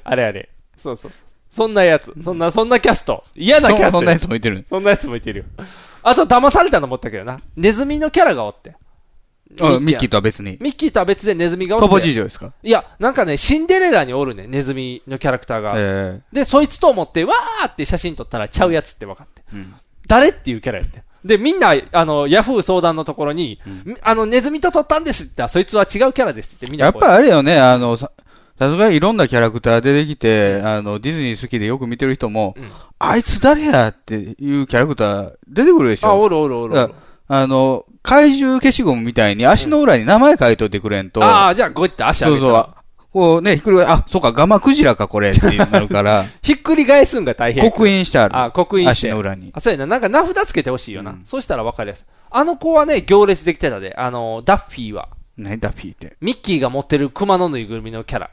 [0.04, 0.50] あれあれ。
[0.78, 1.22] そうそうそう。
[1.50, 2.14] そんなやつ。
[2.22, 3.24] そんな、そんなキャスト。
[3.36, 3.92] 嫌なキャスト。
[3.92, 4.64] そんなやつもいてる。
[4.68, 5.46] そんなやつもいてるよ。
[6.04, 7.42] あと、騙されたの思ったけどな。
[7.56, 8.76] ネズミのキャラがおって。
[9.62, 10.58] あミッキーとは別に。
[10.60, 11.88] ミッキーとは別でネズミがおって。
[11.88, 12.52] トボ事情ですか？
[12.62, 15.74] いや、なんかね、シンデレラにおるね、ネズミのキャラクターが。
[15.78, 19.42] えー、で、そいつと思って、わーって写真撮ったらちゃうやつって分かって。
[19.54, 19.74] うん、
[20.06, 21.02] 誰っていうキャラやって。
[21.28, 26.86] で、みんな、あの、ヤフー相談のところに、うん、あの、ネズミと撮ったんですって、そいつは違うキャラですってみんな。
[26.86, 28.10] やっぱあれよね、あの、さ
[28.60, 36.94] すがにいろんなキャラクター出てきて、あの、ディズニー好きでよく見てる人も、うん、あいつ誰やっていうキャラクター出てくるでしょあ、おるおるおる
[37.28, 41.20] あの、怪獣消しゴムみたいに足の裏に名前書いといてくれんと。
[41.20, 42.74] うん、ああ、じゃあ、こうやって足上げたそうそう。
[43.14, 46.26] こうね、ひっくり返あ、そうか、ガマクジラか、これ、ってなるから。
[46.44, 47.64] ひっくり返すんが大変。
[47.70, 48.38] 刻印してある。
[48.38, 49.08] あ、刻印して。
[49.08, 49.52] 足の裏に。
[49.54, 49.86] あ、そうやな。
[49.86, 51.12] なんか名札つけてほしいよな。
[51.12, 52.06] うん、そうしたらわかりやすい。
[52.30, 53.96] あの子はね、行列できてたで。
[53.98, 55.10] あの、ダッフィーは。
[55.38, 56.18] 何ダッフィーって？
[56.22, 58.30] ミッキーが持ってる熊のぬいぐるみのキャラ。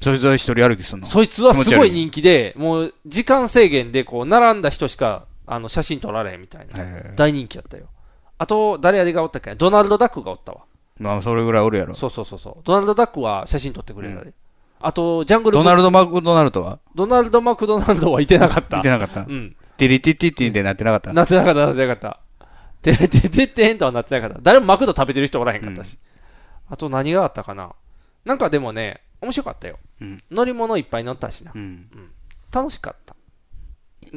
[0.00, 1.06] そいつは一人歩きすんの？
[1.06, 7.14] そいつはすごい人気で、もう、時間制限で、こう、並んだ人しか、あの、写真撮られへんみたいな。
[7.16, 7.84] 大人気やったよ。
[8.38, 9.54] あと、誰やでがおったっけ？
[9.54, 10.60] ドナルド・ダックがおったわ。
[11.02, 11.94] まあ、それぐらいおるやろ。
[11.94, 12.56] そうそうそうそう。
[12.64, 14.22] ドナルド・ダックは写真撮ってくれたで。
[14.22, 14.34] うん
[14.84, 16.80] あと、ジャングルドナルド・マクドナルドは？
[16.96, 18.80] ドナルド・マクドナルドはいてなかった。
[18.80, 19.20] いてなかった。
[19.20, 19.54] うん。
[19.76, 22.18] ティリティティティでなってなかったなってなかった、なってなかった。
[22.82, 24.40] てれてててへんとはなってなかった。
[24.42, 25.96] 誰もマクド食べてる人おらへんかったし。
[26.68, 27.76] うん、あと何があったかな
[28.24, 29.78] なんかでもね、面白かったよ。
[30.00, 31.52] うん、乗り物いっぱい乗ったしな。
[31.54, 31.60] うん。
[31.60, 32.10] うん、
[32.50, 33.14] 楽しかった。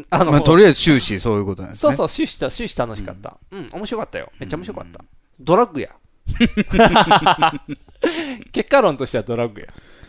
[0.10, 1.82] あの、まあ、とりあえず終始そういうことなんですね。
[1.82, 3.38] そうそう、終始、終始楽しかった。
[3.52, 4.32] うん、面白かったよ。
[4.40, 5.06] めっちゃ面白かった。
[5.40, 5.92] ドラッグや。
[8.52, 9.68] 結果論としてはドラッグや。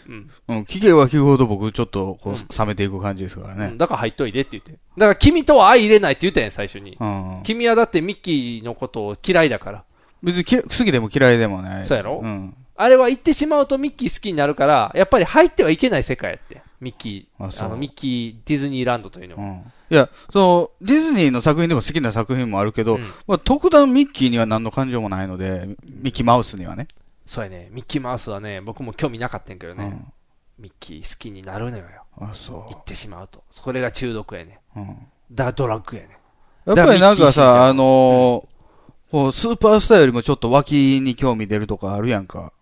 [0.09, 0.31] うん。
[0.49, 0.63] うん。
[0.63, 3.67] 聞けば聞くほど僕ちょっとこう、冷めていく感じですからね。
[3.67, 4.73] うん、だから入っといてって言って。
[4.73, 6.97] だから君とは相入れないって言ったやん、最初に。
[7.01, 7.41] うん。
[7.45, 9.85] 君はだってミッキーのことを嫌いだから。
[10.23, 11.87] 別に好きでも嫌いでもない。
[11.87, 12.21] そうやろ？
[12.23, 12.55] うん。
[12.77, 16.63] あれは言ってしまうとミッキー好きになるから、やっぱり入ってはいけない世界やって。
[16.81, 19.43] ミッキー、あの、ミッキーディズニーランドというのは。
[19.43, 19.73] うん。
[19.91, 26.89] いや、その、ディズニーの作品でも好きな作品もあるけど、うん、まあ、特段ミッキーには何の感情もないので、ミッキーマウスにはね。
[27.25, 27.69] そうやね。
[27.73, 29.85] ミッキーマウスはね、僕も興味なかったんけどね。
[29.85, 30.13] うん、
[30.59, 31.85] ミッキー好きになるのよ。
[32.19, 32.71] あ、そう。
[32.71, 33.43] 言ってしまうと。
[33.51, 34.61] それが中毒やね。
[34.77, 34.97] うん。
[35.33, 36.19] だ、ドラッグやね。
[36.67, 42.53] やっぱりなんかさ、あのー、こう、スーパースターよりもちょっと脇に興味出るとかあるやんか。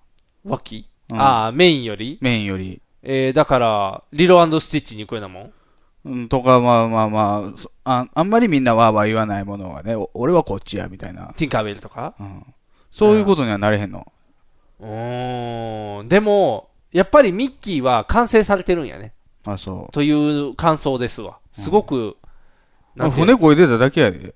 [0.44, 2.18] 脇、うん、ああ、メインより？
[2.20, 2.82] メインより。
[3.06, 5.52] えー、だから、リロスティッチに行くようなもん？
[6.06, 7.52] うん、とか、まあまあま
[7.84, 11.32] あ、ああんまりみんなわーわー言わないものはね、俺はこっちや、みたいな。
[11.36, 12.14] ティンカーベルとか？
[12.18, 12.44] うん。
[12.90, 14.10] そういうことにはなれへんの。
[14.80, 16.08] うーん。
[16.08, 19.14] でも、やっぱりミッキーは完成されてるんやね。
[19.44, 19.92] あ、そう。
[19.92, 21.38] という感想ですわ。
[21.52, 22.16] すごく、
[22.96, 24.34] うん、船こいでただけやで。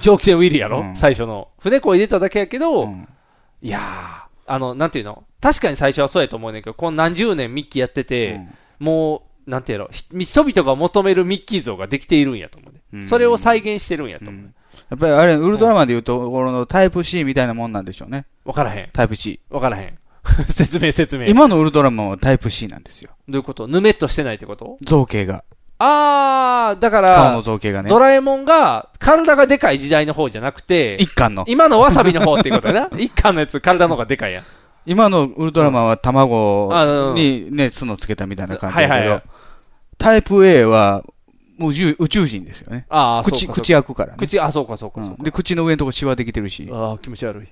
[0.00, 1.48] 蒸気船ウィリーやろ、うん、最初の。
[1.60, 3.08] 船こいでただけやけど、うん、
[3.62, 5.24] いやー、あの、なんていうの？
[5.40, 8.40] 確かに最初はそうやと思うねんけど、この何十年ミッキーやってて、
[8.78, 9.88] もう、なんていうの？
[9.92, 13.04] 人々が求めるミッキー像ができているんやと思うね。
[13.06, 14.54] それを再現してるんやと思う。
[14.90, 18.26] やっぱりあれ、ウルトラマンで言うと、このタイプ C みたいなもんなんでしょうね。
[18.44, 18.90] わからへん。
[18.92, 19.40] タイプ C。
[19.50, 19.98] わからへん。
[20.50, 21.26] 説明説明。
[21.26, 23.10] 今のウルトラマンはタイプ C なんですよ。
[23.28, 23.68] どういうこと？
[23.68, 24.78] ぬめっとしてないってこと？
[24.82, 25.44] 造形が。
[25.78, 27.88] あー、だから、顔の造形がね。
[27.88, 31.44] ドラえもんが体がでかい時代の方じゃなくて、一巻の。
[31.46, 32.88] 今のわさびの方っていうことやな。
[32.98, 34.44] 一巻のやつ体の方がでかいやん。
[34.86, 36.72] 今のウルトラマンは卵
[37.14, 39.22] にね、角つけたみたいな感じだけど、はいはいはい
[39.98, 41.02] タイプ A は、
[41.58, 42.86] もう宇宙宇宙人ですよね。
[42.88, 44.18] ああ、口、そうか口開くからね。
[44.18, 45.22] 口、あ、そうかそうかそうか。
[45.24, 46.68] で、口の上のとこシワできてるし。
[46.72, 47.48] ああ、気持ち悪い。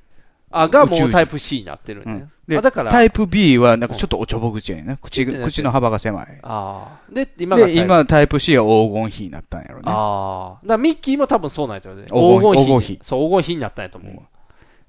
[0.53, 2.29] あ、がもうタイプ C になってるね。
[2.49, 4.99] で、あだから、タイプ B はなんかちょっとおちょぼ口やね。
[5.03, 6.39] 口口の幅が狭い。
[6.43, 7.13] ああ。
[7.13, 9.83] で、今がタイで、プ今タイプ C は黄金比になったんやろね。
[9.87, 10.67] ああ。
[10.67, 12.09] だミッキーも多分そうなんやと思うね。
[12.09, 12.99] 黄金比比。
[13.03, 14.23] そう、黄金比になったんやと思うわ。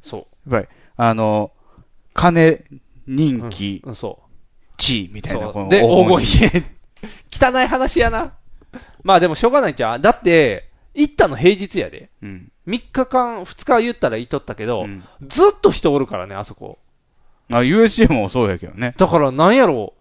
[0.02, 0.54] そう。
[0.54, 1.52] やっぱり、あの、
[2.14, 2.64] 金、
[3.08, 4.20] 人気、うん、そ
[4.78, 5.24] 地位みう。
[5.24, 6.60] たいな、こので、黄金比。
[6.60, 6.66] 比。
[7.44, 8.34] 汚い話やな。
[9.04, 12.10] まあでもしょうがないんちゃうだって、行ったの平日やで。
[12.22, 12.52] うん。
[12.68, 16.80] 3日間、2日言ったら行っとったけど、うんずっと人おるからね、あそこ。
[17.52, 18.94] あ、USJ もそうやけどね。
[18.98, 19.94] だからなんやろ？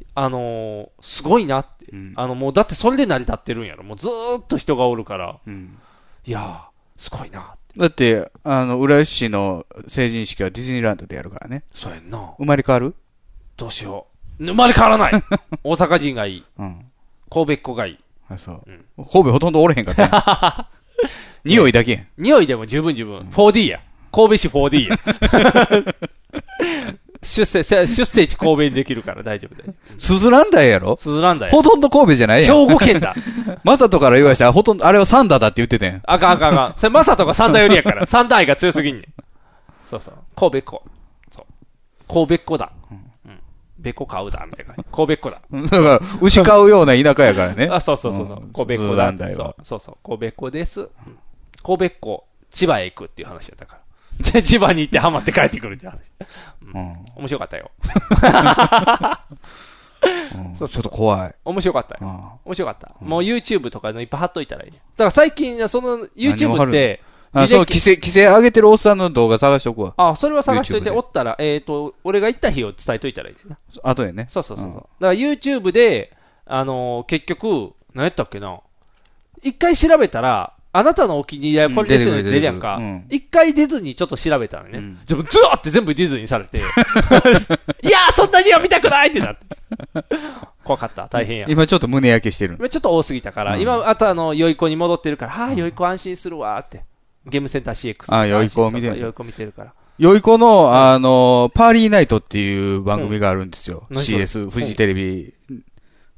[0.00, 1.86] う、あのーすごいなって。
[1.92, 3.84] うんあの、もうだってそれで成り立ってるんやろ。
[3.84, 5.38] もうずーっと人がおるから。
[5.46, 5.78] うん。
[6.24, 7.54] いやー、すごいな。
[7.76, 11.62] だって、あの、浦安市の成人式はディズニーランドでやるからね。
[11.74, 12.34] そうやんな。
[12.38, 12.94] 生まれ変わる？
[13.56, 14.06] どうしよ
[14.40, 14.44] う。
[14.44, 15.12] 生まれ変わらない
[15.62, 16.44] 大阪人がいい。
[16.58, 16.86] うん。
[17.30, 17.98] 神戸っ子がいい。
[18.28, 18.84] あ、そううん。
[19.04, 20.68] 神戸ほとんどおれへんかった。
[21.44, 22.06] 匂いだけやん。
[22.18, 23.28] 匂いでも十分十分。
[23.30, 23.80] 4D や。
[24.10, 25.94] 神戸市 4D や。
[27.22, 29.74] 出生、せ出生地神戸にできるから大丈夫だよ。
[29.98, 30.96] スズランダやろ？
[30.96, 31.52] スズランダや。
[31.52, 32.66] ほとんど神戸じゃないやん。
[32.68, 33.14] 兵庫県だ。
[33.64, 36.02] マサトから言わしたら、ほとんど、あれはサンダーだって言ってたやん。
[36.04, 36.74] あかんあかんあかん。
[36.76, 38.06] それマサとかサンダーよりやから。
[38.06, 39.04] サンダー愛が強すぎんねん。
[39.90, 40.14] そうそう。
[40.36, 40.82] 神戸っ子。
[41.32, 41.44] そう。
[42.12, 42.70] 神戸っ子だ。
[42.90, 43.00] うん。
[43.78, 44.74] べこ買うだ、みたいな。
[44.92, 45.40] 神戸っ子だ。
[45.50, 47.68] だから、牛飼うような田舎やからね。
[47.72, 48.36] あ、そうそうそうそう。
[48.38, 49.12] ん神戸っ子だ。
[49.18, 49.96] そうそうそう。
[50.04, 50.80] 神戸っ子です。
[50.80, 50.88] うん
[51.62, 53.80] 神戸っ子、千葉へ行くっていう話だったから。
[54.20, 56.10] じゃあ千葉に行ってハマって帰ってくるって話。
[56.74, 56.92] うん。
[57.16, 57.70] 面白かったよ。
[60.34, 61.34] うんそうちょっと怖い。
[61.44, 62.00] 面白かったよ。
[62.02, 62.94] あ面白かった。
[63.00, 64.78] もう YouTube とかのいっぱい貼っといたらいいね。
[64.96, 67.02] だから最近、その YouTube るって、
[67.32, 69.94] あ、そう、規制、規制上げてるおっさんの動画探しとくわ。
[69.96, 73.58] あ、それは探しといて、おったら、えっ、と、俺が行った日を伝えといたらいいな。
[73.82, 74.26] 後でね。
[74.28, 74.74] そうそうそうそう。
[74.74, 76.16] うんだから YouTube で、
[76.46, 78.60] あのー結局、何やったっけな。
[79.42, 82.80] 一回調べたら、あなたのお気に入りはこれですよねうん出るやんか。
[83.08, 84.78] 一、回ディズニーちょっと調べたのね。
[84.78, 86.58] うんずわーって全部ディズニーされて。
[86.60, 89.46] いやー、そんなには見たくないってなって。
[90.62, 91.08] 怖かった。
[91.08, 91.46] 大変や。
[91.48, 92.56] 今ちょっと胸焼けしてる。
[92.58, 96.84] 今ちょっと多すぎたから、うん今、あとあの、良い子に戻ってるから、ああ、良い子安心するわーって。
[97.26, 98.14] ゲームセンター CX。
[98.14, 99.72] あ良い子を見てる良い子見てるから。
[99.98, 103.86] よい子の、あの、パーリーナイトっていう番組があるんですよ。
[103.90, 105.32] CS、フジテレビ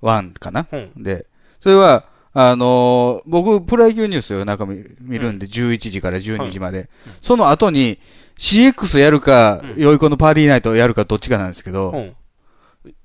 [0.03, 1.27] 1かな、うんで、
[1.61, 2.05] それは、
[2.41, 6.89] あの僕、プロ野球ニュースを中見見るんで、11時から12時まで。
[7.21, 7.99] その後に、
[8.39, 12.17] CX やるか、うんよい子のパーリーナイトやるかどっちかなんですけど、うん。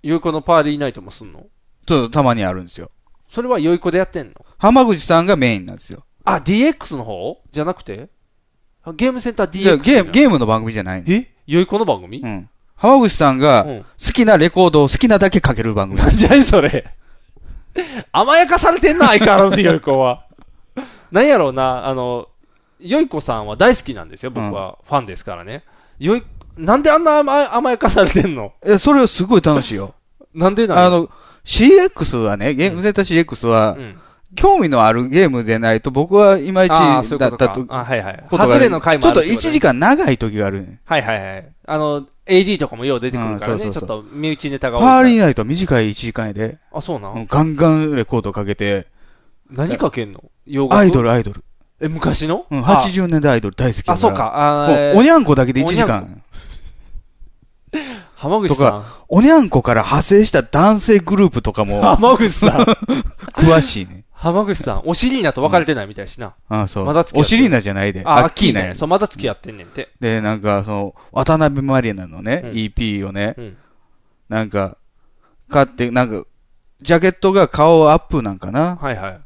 [0.04, 1.48] 良い子のパーリーナイトもすんの？
[1.88, 2.92] ちょっとたまにあるんですよ。
[3.28, 4.34] それは良い子でやってんの？
[4.60, 6.06] 浜口さんがメインなんですよ。
[6.24, 7.42] あ、DX の方？
[7.52, 8.10] じゃなくて？
[8.84, 9.62] あゲームセンター DX?
[9.62, 11.12] いやゲーム、ゲームの番組じゃないの。
[11.12, 11.34] え？
[11.48, 12.20] 良い子の番組？
[12.20, 12.50] うん。
[12.76, 16.12] 浜口さんがうん好きなレコードを好きなだけかける番組。
[16.12, 16.96] じゃあそれ？
[18.12, 20.26] 甘やかされてんな、相変わらず良い子は。
[21.12, 22.28] なんやろうな、あの、
[22.80, 24.78] 良い子さんは大好きなんですよ、僕は。
[24.86, 25.64] ファンですからね。
[26.00, 26.24] 良い、
[26.58, 28.54] なんであんな甘甘やかされてんの？
[28.64, 29.94] え、それすごい楽しいよ。
[30.34, 30.86] なんでなの？
[30.86, 31.10] あの、
[31.46, 34.00] CX はね、ゲームセンター CX は、うん。
[34.36, 37.66] 興味のあるゲームでないと僕はいまいちああ、そういうだったと。
[37.70, 38.24] あ、はいはい。
[38.32, 40.80] 外れの回もちょっとあるてこ1時間長い時があるね。
[40.86, 41.53] はいはいはい。
[41.66, 43.54] あの、AD とかもよう出てくるからね。
[43.54, 44.84] うんそうそうそうちょっと身内ネタが多い。
[44.84, 47.20] パーリーナイトは短い1時間やで、あ、そうな、うん？
[47.22, 48.88] んガンガンレコードかけて、
[49.50, 50.24] 何かけんの？
[50.46, 50.76] 洋楽？
[50.78, 51.44] アイドル、アイドル。
[51.82, 52.46] え、昔の？
[52.50, 54.14] うん、あ80年代アイドル大好きだあ、そう。
[54.14, 54.66] か。
[54.66, 56.22] あもうーおにゃんこだけで1時間。
[58.16, 58.86] 浜口さん。
[59.10, 62.52] おにゃんこから派生した男性グループとかも浜口さん。
[63.36, 64.03] 詳しいね。
[64.24, 64.84] 浜口さん。
[64.86, 66.34] お尻なと別れてないみたいしな。
[66.48, 66.86] あそう。
[66.86, 68.04] まだ付き合ってるお尻なじゃないで。
[68.06, 68.76] あ、アッキーナやね。
[68.76, 69.90] そう、まだ付き合ってんねんて。
[70.00, 73.58] で、なんか、その、渡辺マリナのね、うん EP をね、うん。
[74.30, 74.78] なんか、
[75.50, 76.26] 買って、なんか、
[76.82, 78.78] ジャケットが顔アップなんかな。
[78.78, 79.20] はいはい。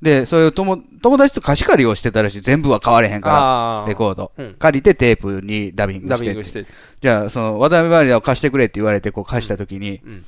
[0.00, 2.40] で、それを友友達と貸し借りをしてたらしい。
[2.40, 4.32] 全部は買われへんかあら、レコード。
[4.38, 6.64] うん借りてテープにダビングしてダビングして。
[7.02, 10.24] じゃあ、その、渡辺マリナを貸してくれって言われて、こう貸したときに、うん。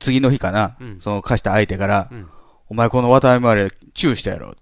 [0.00, 2.28] 次の日かな、うんその貸した相手から、うん。
[2.68, 4.54] お前この渡辺マリナチューしたやろ。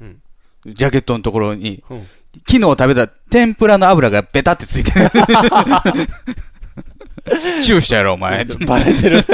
[0.00, 0.20] うん。
[0.66, 2.06] ジャケットのところに、うん。
[2.46, 5.10] 昨日食べた天ぷらの油がベタってついてる。
[7.62, 8.44] チューしたやろ、お前。
[8.44, 9.24] バレてる。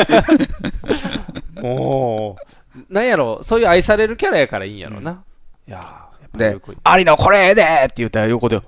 [1.62, 2.36] おー。
[2.88, 5.22] なんやろ、そういう愛されるキャラやからいいんやろな。
[5.66, 8.60] いやー、やでありのこれでって言ったら横で、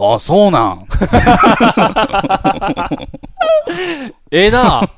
[0.00, 0.78] あ、そうなん。
[4.30, 4.88] ええな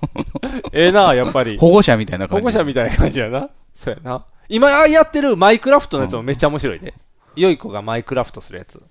[0.72, 1.56] ええなやっぱり。
[1.59, 2.40] 保護者みたいな感じ。
[2.40, 3.48] 保護者みたいな感じやな。
[3.75, 4.25] そうやな。
[4.49, 6.95] 今やってるマイクラフトのやつもめっちゃ面白いで。
[7.37, 8.83] 良い子がマイクラフトするやつ。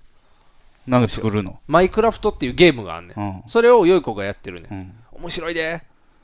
[0.86, 1.60] なんか作るの？
[1.68, 3.20] マイクラフトっていうゲームがあんねん。
[3.20, 3.42] うん。
[3.46, 4.72] それを良い子がやってるねん。
[4.72, 4.92] うん。
[5.12, 5.82] 面白いで。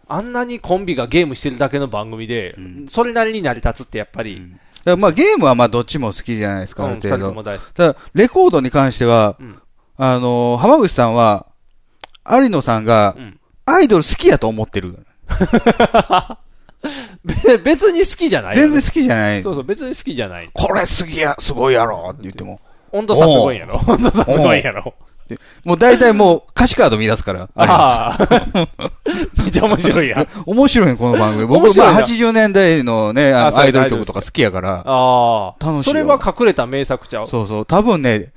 [0.09, 7.43] あんなにコンビがゲームしてるだけの番組で、うんそれなりに成り立つってやっぱり、だからまあゲームはまあどっちも好きじゃないですか、うん、程人とも。
[7.43, 7.73] 大好き。
[7.73, 9.61] ただ、レコードに関しては、うん
[9.97, 11.47] あのー浜口さんは、
[12.25, 13.41] 有野さんがう、ん。
[13.67, 15.05] アイドル好きやと思ってる。
[17.25, 19.43] べ 別に好きじゃない全然好きじゃない。
[19.43, 20.51] そうそう、別に好きじゃない。
[20.53, 22.61] これ好きや、すごいやろって言っても。
[22.93, 24.95] 温度差すごいんやろ温度差すごいんやろ
[25.65, 27.49] もう大体もう歌詞カード見出すから。
[27.57, 28.69] ああ。
[29.43, 30.21] めっちゃ面白いやん。
[30.21, 31.47] ん面白いね、この番組。
[31.47, 34.85] 僕、まあ80年代のね、あのアイドル曲とか好きやから。
[34.87, 35.65] ああ。
[35.65, 37.29] 楽しいよそれは隠れた名作ちゃう？
[37.29, 37.67] そうそう。
[37.67, 38.33] 多分ね、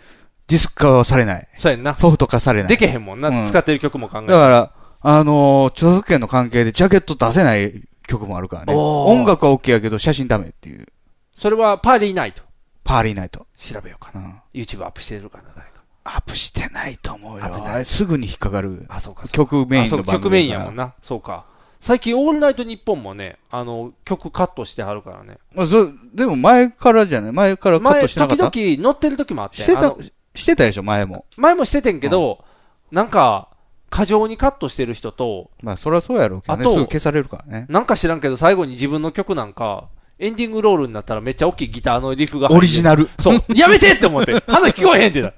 [0.48, 1.48] ディスク化はされない。
[1.54, 1.96] そうやんな。
[1.96, 2.70] ソフト化されない。
[2.70, 3.30] でけへんもんな。
[3.30, 4.32] うん使ってる曲も考えて。
[4.32, 4.72] だから、
[5.02, 8.74] あのー著作権の関係でジャケット出せない曲もあるからね。
[8.74, 10.88] 音楽は OK やけど写真ダメっていう。
[11.34, 12.42] それはパーリーナイト。
[12.84, 13.46] パーリーナイト。
[13.56, 14.20] 調べようかな。
[14.20, 14.42] うん。
[14.54, 15.84] YouTube アップしてるかな、誰か。
[16.04, 18.86] アップしてないと思うよあれすぐに引っかかる。
[18.90, 19.28] あ、そうか。
[19.28, 20.86] 曲メインの番組曲メインやもんな。
[20.86, 20.94] な。
[21.02, 21.46] そうか。
[21.80, 25.38] 最近、オールナイトニッポンもね、あの、曲カットしてはるからね。
[25.54, 27.32] まあ、そでも前からじゃない？
[27.32, 28.78] 前からカッ前、トしてなか時った？
[28.78, 29.58] 々乗ってる時もあって。
[29.58, 29.96] してた
[30.34, 31.26] してたでしょ、前も。
[31.38, 32.44] 前もしててんけど、
[32.92, 33.49] なんか、
[33.90, 36.62] 過剰にカットしてる人と、まあ、そりゃそうやろうけどね。
[36.62, 37.66] あとすぐ消されるからね。
[37.70, 39.90] なんか知らんけど、最後に自分の曲なんか、
[40.20, 43.10] エンディングロールになったらめっちゃ大きいギターのリフがオリジナル。
[43.20, 43.44] そう。
[43.56, 44.34] やめてって思って。
[44.48, 45.34] 話聞こえへんってなる。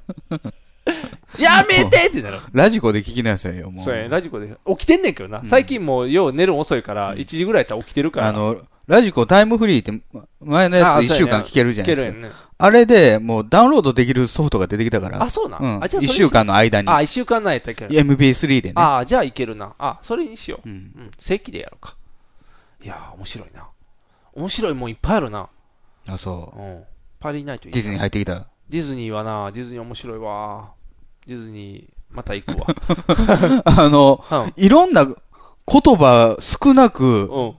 [1.40, 2.40] やめてってなる。
[2.52, 3.86] ラジコで聞きなさいよ、もう。
[3.86, 4.56] そうや、ラジコで。
[4.68, 5.44] 起きてんねんけどな。
[5.46, 8.28] 最近もう、よう寝るの遅いから、1時ぐらいやったら起きてるから。
[8.28, 8.58] あの、
[8.88, 10.04] ラジコタイムフリーって、
[10.42, 12.08] 前のやつあ1週間聞けるじゃないですか。
[12.10, 12.32] 聞けるやんね。
[12.58, 15.24] あれで、もうダウンロードできるソフトが出てきたから。
[15.24, 15.84] あ、そうなん、うん。
[15.84, 16.90] あ、じゃあ1週間の間に。
[16.90, 17.92] あ、1週間ないやったらいける。
[17.92, 18.74] MP3 でね。
[18.76, 19.74] あ、じゃあいけるな。
[19.80, 20.70] あ、それにしよう。
[20.70, 20.76] うん。
[20.76, 21.12] うん。
[21.18, 21.96] 正規でやろうか。
[22.84, 23.68] いやー、面白いな。
[24.34, 25.50] 面白いもんいっぱいあるな。
[26.08, 26.64] あ、そうう。
[26.64, 26.84] ん。
[27.20, 28.48] パリーナイトいいなディズニー入ってきた？
[28.70, 30.72] ディズニーはな、ディズニー面白いわ。
[31.28, 32.68] ディズニー、また行くわ。
[33.66, 34.54] あの、うん。
[34.56, 35.16] いろんな言
[35.66, 37.56] 葉少なく、うん。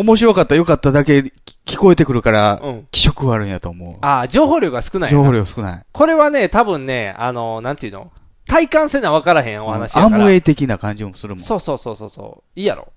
[0.00, 1.18] 面白かった、良かっただけ
[1.66, 2.86] 聞こえてくるから、うん。
[2.90, 3.96] 気色悪いんやと思う。
[4.00, 5.18] あ、情報量が少ないな。
[5.18, 5.82] 情報量少ない。
[5.92, 8.10] これはね、多分ね、あの、なんていうの？
[8.48, 10.24] 体感せな分からへんお話やアから。
[10.24, 11.44] ムウェイ的な感じもするもん。
[11.44, 12.58] そうそうそうそうそう。
[12.58, 12.88] いいやろ。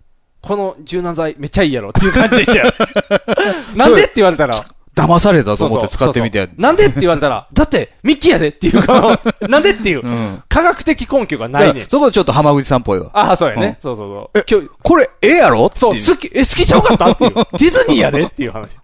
[0.41, 2.73] この柔軟剤めっちゃいいやろっていう感じでしたよ。
[3.75, 4.65] なんでって言われたら。
[4.95, 10.44] 騙されたと思ってそうそう使ってみてやそうそうなんでって言われたら、 だって、ミッキーやでっていうか、 なんでっていう、うん。
[10.48, 11.88] 科学的根拠がないねん。
[11.88, 13.10] そこちょっと浜口さんっぽいわ。
[13.14, 13.65] ああ、そうやね。
[13.65, 14.44] うんそうそうそう。
[14.49, 17.34] 今日、これ、ええやろそう好き、え、好きちゃうかったっていう。
[17.34, 18.78] ディズニーやでっていう話。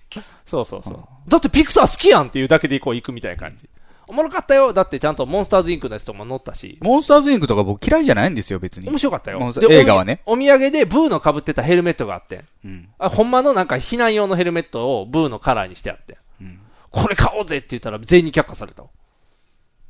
[0.46, 1.00] そうそうそう。
[1.28, 3.70] だってピクサー好きやんっていうだけでこう行くみたいな感じ。
[4.10, 4.74] おもろかったよ。
[4.74, 6.80] だってちゃんとモンスターズインクのやつとかも載ったし。
[6.82, 8.98] モンスターズインクとか僕嫌いじゃないんですよ、別に面。
[8.98, 12.44] 白かったよ映画はねおみお土産でブーの被ってたヘルメットがあって。
[12.66, 12.90] うん。
[12.98, 16.18] あ、ほんまのなんか避難用のヘルメットをブーのカラーにしてあって。
[16.42, 16.60] うん
[16.92, 18.90] これ買おうぜって言ったら全員に却下されたわ。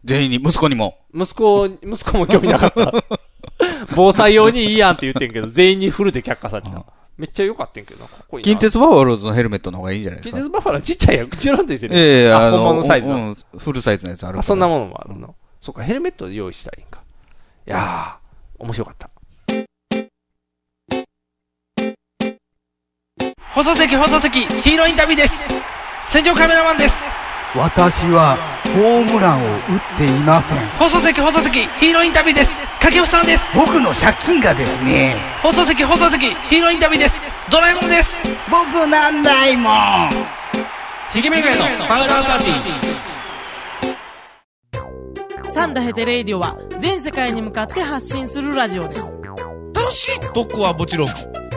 [0.03, 0.97] 全員に、息子にも。
[1.13, 2.93] 息子、息子も興味なかった。
[3.95, 6.85] 防災用にいいやんって言ってんけど、全員にフルで却下された。
[7.19, 8.49] めっちゃ良かったんけどな、かっこいいな。
[8.49, 10.37] 近鉄バファローズのヘルメットの方がいいんじゃないですか？
[10.37, 11.29] 近鉄バッファローちっちゃいやん。
[11.29, 11.97] 口なんでしてる。
[11.97, 13.15] ええあ、の、本物サイズの。
[13.15, 14.39] うんフルサイズのやつあるから。
[14.39, 15.35] あ、そんなものもあるの。
[15.59, 17.01] そっか、ヘルメット用意したらいいんか。
[17.67, 19.09] いやー、面白かった。
[23.53, 25.33] 放送席、放送席、ヒーローインタビューです。
[26.07, 26.95] 戦場カメラマンです。
[27.55, 28.37] 私は
[28.75, 32.55] ホームランを打っていません放送席、放送席、ヒーローインタビューです。
[32.79, 33.43] 掛布さんです。
[33.55, 37.19] 僕の借金がですね放送席、放送席、ヒーローインタビューです。
[37.49, 38.13] ドラえもんです。
[38.51, 40.09] 僕なんないもん
[41.11, 45.51] ひげめがのパウダーパーティー。
[45.51, 49.01] サンダヘテレイディオは全世界に向かって発信するラジオです。
[49.73, 51.07] 楽しい特攻はもちろん、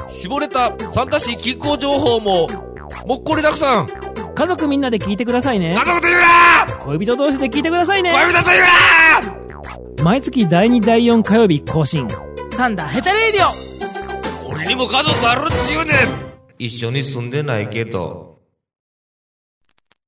[0.09, 2.47] 絞れた参加し気候情報も、
[3.07, 4.12] もっこりたくさん。
[4.35, 5.75] 家族みんなで聞いてくださいね。
[5.75, 5.85] 家。
[5.85, 8.13] 族と言うな恋人同士で聞いてくださいね。
[8.13, 8.63] 恋人と言う
[9.99, 12.07] な毎月第2第4火曜日更新。
[12.57, 14.51] サンダヘテレイディオ。
[14.51, 15.97] 俺にも家族あるっちゅうねん。
[16.59, 18.39] 一緒に住んでないけど。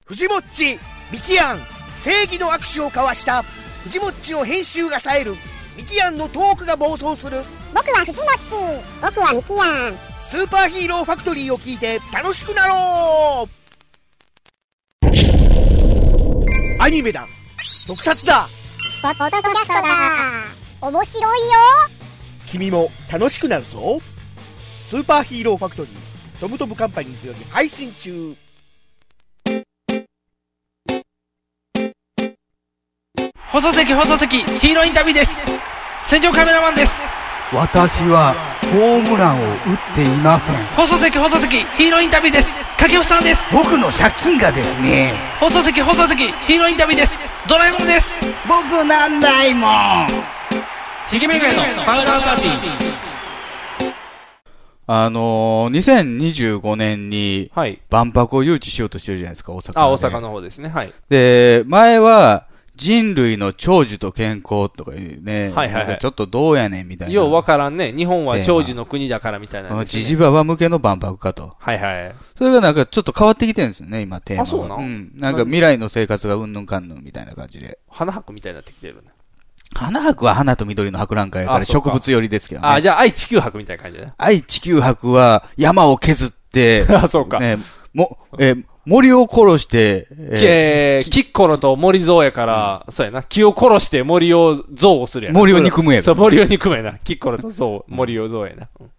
[0.06, 0.78] 藤もっち
[1.10, 1.60] ミキアン
[2.02, 3.42] 正義の握手を交わした。
[3.84, 5.34] 藤もっちの編集が冴える。
[5.76, 7.42] ミキアンのトークが暴走する。
[7.74, 8.24] 僕は藤もっち。
[9.02, 13.63] 僕はミキヤンスーパーヒーローファクトリーを聞いて楽しくなろう
[16.80, 17.26] アニメだ。
[17.86, 18.48] 特撮だ。
[19.02, 20.88] ポッドキャストだ。
[20.88, 21.52] 面白いよ。
[22.46, 24.00] 君も楽しくなるぞ。
[24.88, 28.36] スーパーヒーローファクトリートムトムカンパニーズより配信中。
[33.50, 35.30] 放送席放送席ヒーローインタビューです。
[36.06, 37.13] 戦場カメラマンです
[37.52, 38.34] 私は
[38.72, 40.56] ホームランを打っていません。
[40.76, 42.48] 放送席放送席ヒーローインタビューです。
[42.76, 43.40] 掛布さんです。
[43.52, 45.14] 僕の借金がですね。
[45.38, 47.18] 放送席放送席ヒーローインタビューです。
[47.48, 48.06] ドラえもんです。
[48.48, 50.06] 僕なんないもん。
[51.10, 52.94] ひげめがのパウダーパーティー。
[54.86, 57.50] あのー、2025年に、
[57.88, 59.80] 万博を誘致しようとしてるじゃないですか、大阪で。
[59.80, 60.68] あ、大阪の方ですね。
[60.68, 60.92] はい。
[61.08, 62.46] で、前は、
[62.76, 67.14] 人類の長寿と健康とかいうね、はいはいはいなんかちょっとどうやねんみたいな。
[67.14, 67.92] ようわからんね。
[67.92, 71.54] 日本は長寿の国だからみたいなね、ジジババ向けの万博かと。
[71.58, 72.14] はいはい。
[72.36, 74.48] それがなんかちょっと変わってきてるんですよね、今テーマが。
[74.48, 75.12] あそうなんん。
[75.16, 77.78] なんか未来の生活がうんぬんかんぬんみたいな感じで。
[77.88, 79.10] 花博みたいになってきてるね。
[79.74, 82.68] 花博は花と緑の博覧会やから植物寄りですけどね。
[82.68, 84.14] あ、じゃあ愛地球博みたいな感じだね。
[84.18, 87.58] 愛地球博は山を削って、 あそうかね、
[87.92, 93.22] も、えー森を殺して、ええー、キッコロと森蔵やから、そうやな。
[93.22, 95.38] 木を殺して森を憎悪するやな。
[95.38, 96.98] 森を憎むやそう、森を憎むやな。
[96.98, 98.68] キッコロと憎悪、森を憎悪やな。
[98.80, 98.90] うん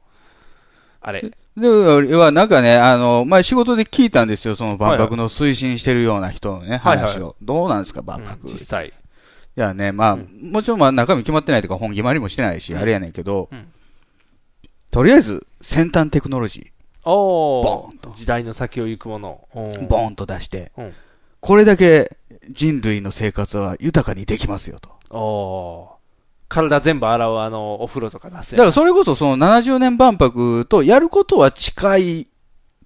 [1.08, 1.22] あれ。
[1.56, 7.36] で、俺はなんかね、あの、前仕事で聞いたんですよ、その万博の推進してるような人のね、はいはい話を。
[7.44, 8.48] どうなんですか、万博。
[8.48, 8.88] 実際。
[8.88, 8.92] い
[9.56, 13.50] やね、まあ、もちろんまあ中身決まってないとか本決まりもしてないし、あれやねんけど、
[14.90, 16.72] とりあえず先端テクノロジ
[17.06, 18.16] おー。
[18.16, 19.48] 時代の先を行くもの。
[19.54, 20.94] ー、ボーンと出して、うん
[21.46, 22.18] これだけ
[22.50, 24.90] 人類の生活は豊かにできますよと。
[25.16, 25.96] おー。
[26.48, 32.28] 体全部洗うあの、お風呂とか出すやだからそれこそその70年万博とやることは近い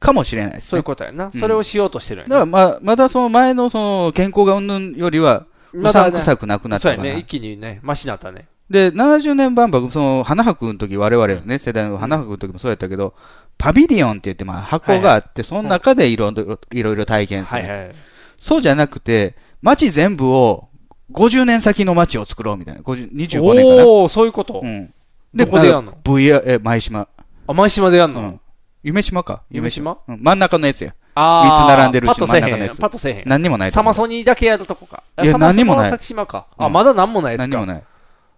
[0.02, 0.70] かもしれないですね。
[0.72, 1.26] そういうことやな。
[1.26, 7.02] うんそれをしようとしてるんやだからまあ、まだその前のその健康がうんぬんよりは、うさんくさくなくなったかな。
[7.02, 7.20] そうやね。
[7.22, 8.50] 一気にね、マシになったね。
[8.70, 13.16] で、70年万博、その、花博の時、我々のね、世代の花博の時もそうやったけど、
[13.60, 17.94] パビリオンって言って、まあ、箱があって、その中でいろいろ、いろいろ体験する。
[18.40, 20.70] そうじゃなくて、街全部を、
[21.12, 22.82] 50年先の街を作ろうみたいな。
[22.82, 23.88] 50 25年かな。
[23.88, 24.62] おー、そういうこと？
[24.64, 24.94] うん。
[25.34, 27.08] どこでやんの ?VR、え、前島。
[27.48, 28.40] あ、前島でやんの？
[28.82, 29.44] 夢島か？
[29.52, 29.98] 夢島？
[30.08, 30.96] うん真ん中のやつや。
[31.16, 32.80] あー三つ並んでるうちのパッとせえへん真ん中のやつ。
[32.80, 35.04] パッとせえへん何にもないとサマソニーだけやるとこか。
[35.22, 35.90] いや、何にもない。
[35.90, 36.48] 先島か。
[36.58, 37.48] あ、うんまだ何もないやつか。
[37.48, 37.84] 何にもない。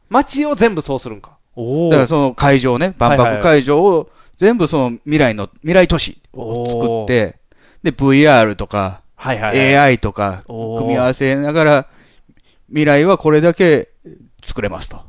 [0.10, 1.38] 街を全部そうするんか。
[1.56, 4.10] おだからその会場ね、万博会場を
[4.42, 7.38] 全部その未来の、未来都市を作って、
[7.84, 11.88] で、VR とか、はいはいはい AI とか、組み合わせながら、
[12.70, 13.90] 未来はこれだけ
[14.42, 15.04] 作れますと。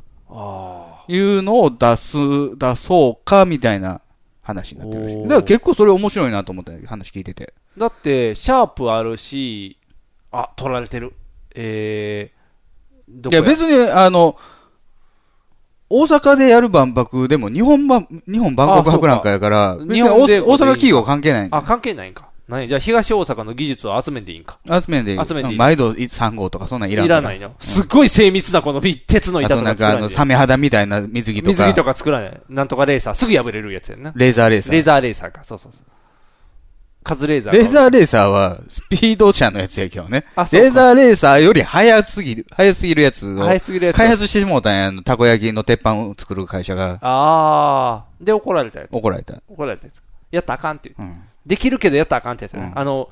[1.07, 2.15] いうのを出す、
[2.59, 4.01] 出そうか、みたいな
[4.43, 5.23] 話になってるらしい。
[5.23, 7.55] だから結構それ面白いなと思った話聞いてて。
[7.75, 9.79] だって、シャープあるし、
[10.31, 11.11] あ、取られてる。
[11.55, 14.37] えー、どこいや、別に、あの、
[15.95, 21.47] 大阪でやる万博でも日本万、日本万国博覧会やから、別に大大阪企業関係ない。
[21.51, 22.29] あ、関係ないんか。
[22.47, 22.67] 何？
[22.67, 24.57] じゃあ東大阪の技術を集めていいんか。
[24.65, 25.25] 集めんでいい。
[25.25, 25.57] 集めていい。
[25.57, 27.19] 毎度3号とかそんなんいらんから。
[27.19, 27.55] いらないの。
[27.59, 30.15] すっごい精密なこのビ鉄のあ板となんか作らないで。
[30.15, 31.51] サメ肌みたいな水着とか。
[31.51, 32.41] 水着とか作らない。
[32.49, 33.13] なんとかレーサー。
[33.13, 34.11] すぐ破れるやつやんな。
[34.15, 35.43] レーザーレーサーレーザーレーサーか。
[35.43, 35.83] そうそうそう。
[37.03, 37.57] カズレーザーか。
[37.57, 40.25] レーザーレーサーはスピード車のやつやけどね。
[40.35, 46.99] あそうかレーザーレーサーより速すぎる、速すぎるやつを速すぎるやつ開発してしもうたんや、あのたこ焼きの鉄板を作る会社が。
[47.01, 48.25] あー。
[48.25, 48.91] で、怒られたやつ。
[48.91, 49.41] 怒られた。
[49.47, 50.01] 怒られたやつ。
[50.31, 51.11] やったらあかんって言う。
[51.45, 52.71] できるけどやったらあかんってやつやな。
[52.75, 53.09] あの、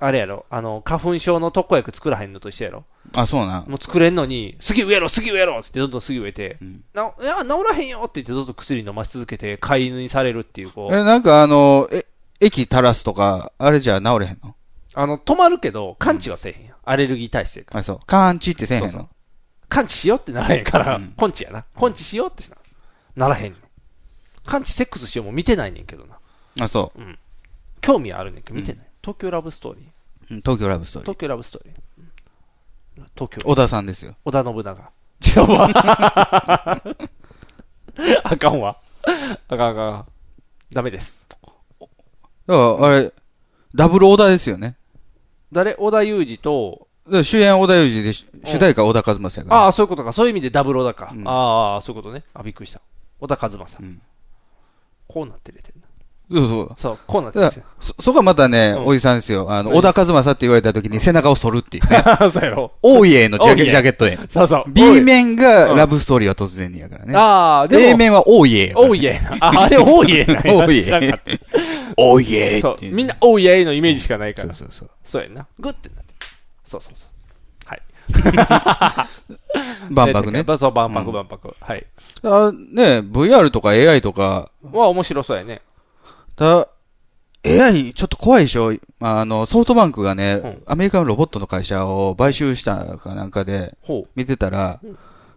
[0.00, 0.44] あれやろ。
[0.50, 2.84] あの、花粉症の特効薬作らへんのと一緒やろ。
[3.14, 3.64] あ、そうな。
[3.66, 6.58] もう作れんのに、杉植えろ、杉植えろってどんどん杉植えて、
[6.92, 10.94] な、いや、治らへんよって言ってどんどん薬飲まし続けて、飼い犬にされるっていう、こう。
[10.94, 12.06] え、なんかあの、え、
[12.44, 14.54] 液垂らすとか、あれじゃ治れへんの？
[14.94, 16.76] あの、止まるけど、完治はせえへんやん。
[16.84, 17.80] アレルギー体質やから。
[17.80, 18.00] あ、そう。
[18.06, 18.90] 完治ってせえへんの？
[18.90, 19.08] そうそう
[19.68, 21.64] 完治しようってならへんから、根治やな。
[21.80, 22.56] 根治しようってな、
[23.16, 23.62] ならへんねん。
[24.46, 26.18] 完治セックスしようも見てないねんけどな。
[26.60, 27.00] あ、そう。
[27.00, 27.18] うん。
[27.80, 28.86] 興味はあるねんけど、見てない。
[29.02, 29.84] 東京ラブストーリー。
[30.30, 31.10] うん東京ラブストーリー。
[31.10, 31.74] 東京ラブストーリー。
[32.98, 33.38] うん東京。
[33.44, 34.14] 小田さんですよ。
[34.24, 34.90] 織田信長。
[35.26, 36.82] 違うわ。
[38.24, 38.78] あかんわ。
[39.48, 40.06] あかんあかん。
[40.72, 41.23] ダメです。
[42.46, 43.12] だから、あれ、
[43.74, 44.76] ダブル小田ですよね。
[45.52, 45.74] 誰？
[45.76, 49.60] 織田裕二と、だから主演小田裕二で、主題歌小田和正やから。
[49.64, 50.12] ああ、そういうことか。
[50.12, 51.14] そういう意味でダブル織田か。
[51.24, 52.24] ああ、そういうことね。
[52.34, 52.80] あ、びっくりした。
[53.20, 53.78] 小田和正。
[55.06, 55.83] こうなってるやつやな。
[56.30, 56.74] そうそう。
[56.78, 57.62] そう、こうなってるやつや。
[57.78, 59.46] そ、そこはまたね、うんおじさんですよ。
[59.50, 62.02] あの、何小田和正って言われた時に背中を反るっていうね。
[62.32, 62.72] そうやろ。
[62.82, 64.18] オーイエーのジャケジャケットで。
[64.28, 67.14] そうそう B 面がラブストーリーは突然にやからね。
[67.14, 67.82] ああ、でも。
[67.82, 68.88] A 面はオーイエーやからね。
[68.88, 69.46] オーイエーな。
[69.46, 71.44] あ、あれオーイエーな んやオーイエ知らんかっーた。
[71.98, 72.76] オーイエーそう。
[72.94, 74.54] みんなオーイエーのイメージしかないから。
[74.54, 74.90] そうそうそう。
[75.04, 75.46] そうやんな。
[75.58, 76.14] グッてなって。
[76.64, 77.08] そうそうそう。
[77.66, 77.82] はい。
[79.90, 81.54] 万博ねそう、万博、うん万博。
[81.60, 81.86] はい。
[82.22, 85.60] あね、VR とか AI とか、は面白そうやね。
[86.36, 86.68] た、
[87.46, 88.72] AI、ちょっと怖いでしょ？
[89.00, 93.76] あの、ソフトバンクがね、アメリカのロボットの会社を買収したかなんかで
[94.14, 94.80] 見てたら、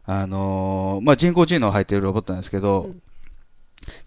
[0.06, 2.92] あのーまあ、人工知能入ってるロボットなんですけど、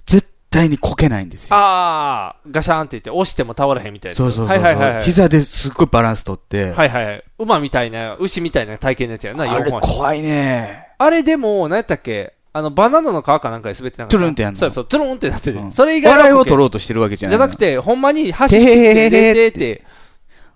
[0.06, 1.48] 絶対にこけないんですよ。
[1.52, 4.16] あー、ガシャーンって言って、押しても倒れへんみたいな。
[4.16, 5.04] そうそうそうはいはいはいはい。
[5.04, 7.24] 膝ですっごいバランス取って、はいはいはい。
[7.38, 10.88] 馬みたいな、牛みたいな体型のやつやな、あれ怖いね。
[10.96, 12.32] あれでも、何やったっけ？
[12.52, 14.10] あの、バナナの皮かなんかで滑ってなかった？
[14.10, 14.59] トゥルンってやんの？
[14.60, 15.60] そうそう、トゥルンってなってて。
[15.72, 19.85] それ以外は笑いを取ろうとしてるわけじゃないじゃなくて、ほんまに走ってきて、ででって、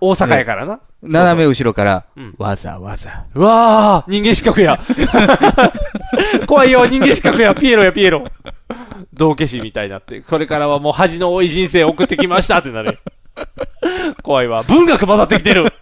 [0.01, 0.81] 大阪やからな。
[1.03, 3.27] 斜め後ろから、うんわざわざ。
[3.35, 4.81] うわー、人間資格や。
[6.47, 8.25] 怖いよ、人間資格や、ピエロや、ピエロ。
[9.12, 12.99] 道化師みたいになって、これからはもう恥の多い人生を送ってきましたってなる。
[14.23, 14.62] 怖いわ。
[14.65, 15.73] 文学混ざってきてる。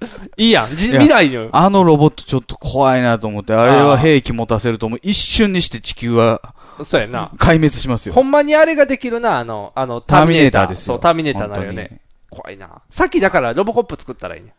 [0.36, 0.76] いいやん。
[0.76, 1.48] じ未来の。
[1.52, 7.30] あのロボットちょっと怖いなと思って、あれは兵器持たせるともう一瞬にして地球はそうやな。
[7.38, 8.14] 壊滅しますよ。
[8.14, 12.00] ほんまにあれができるな、あの、あの、ターミネーターですよそう、ターミネーターになるよね。
[12.30, 12.82] 怖いな。
[12.90, 14.52] さっきだからロボコップ作ったらいいね。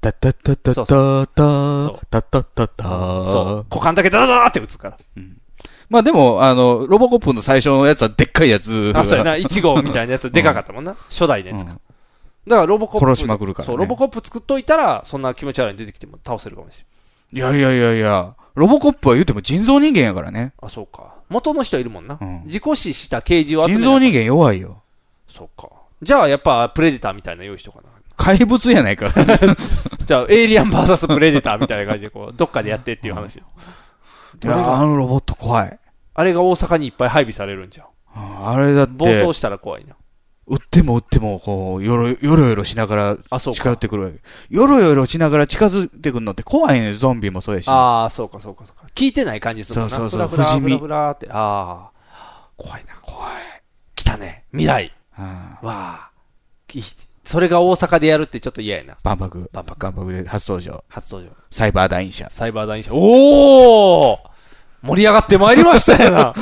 [0.00, 3.74] タッタッタッタッタッタッタッタッタッタそう。
[3.74, 4.98] 股間だけダダダーって打つから。
[5.88, 8.92] まあでも、あの、ロボコップの最初のやつはでっかいやつ。
[8.94, 9.34] あ、そうやな。
[9.34, 10.96] 1号みたいなやつでかかったもんな。
[11.08, 11.78] 初代のやつか。
[12.46, 13.06] だからロボコップ。
[13.06, 16.78] 殺しまくるからねそう、ロボコップ作っといたら、そんな気持ち悪いに出てきても倒せるかもし
[17.32, 17.52] れない。
[17.52, 20.52] いやいやいやいや、ロボコップは言うても人造人間やからね。
[20.60, 21.14] あ、そうか。
[21.28, 22.18] 元の人いるもんな。
[22.44, 24.82] 自己死した刑事を集め人造人間弱いよ。
[25.26, 25.68] そうか。
[26.02, 27.88] じゃあ、やっぱ、プレデターみたいな用意しとかな。
[28.16, 29.08] 怪物やないか。
[30.06, 33.44] じゃあ、エイリアンバーサスプレデターみたいな感じで、こう、どっかでやってっていう話よ。
[34.42, 35.78] いや、あのロボット怖い。
[36.14, 37.86] あれが大阪にいっぱい配備されるんじゃん。
[38.14, 38.92] あれだって。
[38.92, 39.96] 暴走したら怖いな。
[40.46, 44.20] 撃っても撃っても、こう、よろ、よろよろしながら近寄ってくるわけ。
[44.50, 47.68] よろよろしながら近づいてくるのって怖いねゾンビもそうやし。
[47.68, 48.86] ああ、そうかそうかそうか。
[48.94, 49.96] 聞いてない感じするもんな。
[49.96, 51.28] そうそうそう不死身ふらふらって。
[51.30, 51.94] ああ。
[52.56, 52.94] 怖いな。
[53.02, 53.32] 怖い。
[53.94, 54.44] 来たね。
[54.52, 54.92] 未来。
[55.16, 56.10] わあ。
[56.66, 56.82] き
[57.24, 58.98] それが大阪でやるってちょっと嫌やな。
[59.02, 59.48] 万博。
[59.52, 59.86] 万博。
[59.86, 60.84] 万博で初登場。
[60.88, 61.34] 初登場。
[61.50, 62.28] サイバーダイン社。
[62.30, 62.92] サイバーダイン社。
[62.92, 64.18] おお
[64.84, 66.34] 盛り上がってまいりましたよな。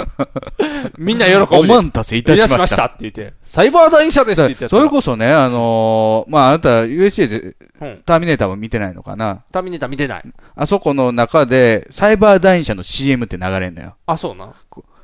[0.99, 1.47] みんな喜ぶ。
[1.57, 3.35] お待たせいたしましたいたって言って。
[3.45, 9.43] サイバーダイン社ですって言ってそれこそね、あのーまあ、あなた USJ でうん、ターミネーターも見てないのかな？
[9.51, 10.23] ターミネーター見てない。
[10.55, 13.97] あそこの中で、サイバーダイン社の CM って流れんのよ。
[14.07, 14.53] あ、そうな。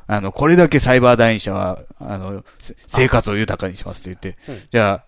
[0.07, 4.53] あの、これだけサイバーダイン社は、あの、せ生活を豊かにしますって言って。
[4.53, 5.05] うんじゃあ、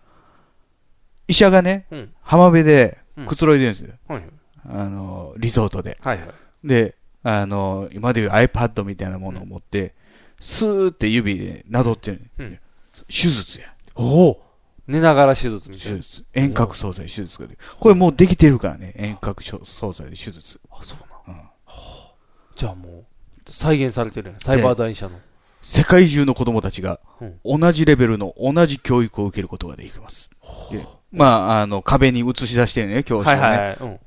[1.29, 3.95] 医者がね、うん浜辺でうんくつろいでるんですよ。
[4.09, 4.23] はい
[4.69, 5.97] あの、リゾートで。
[6.03, 6.29] はいはい
[6.65, 9.95] で、あの、今でいう iPad みたいなものを持って、
[10.41, 12.59] スーって指でなどってる、うん
[13.09, 13.73] 手術や。
[13.95, 14.43] おお
[14.87, 15.99] 寝ながら手術みたいな。
[15.99, 16.25] 手術。
[16.35, 17.57] 遠隔操作で手術がで。
[17.79, 18.93] これもうできてるからね。
[18.97, 20.61] 遠隔操作で手術。
[20.71, 21.51] あ、そうな。
[22.57, 23.05] じゃあもう、
[23.51, 24.41] 再現されてるやん。
[24.41, 25.19] サイバーダイン社の。
[25.63, 30.31] 世界中の子供たちがうん、同じレベルの同じ教育を受けることができます。
[30.71, 33.41] でまあ、あの、壁に映し出してるね、教師をね。
[33.41, 34.01] はいはいはいうん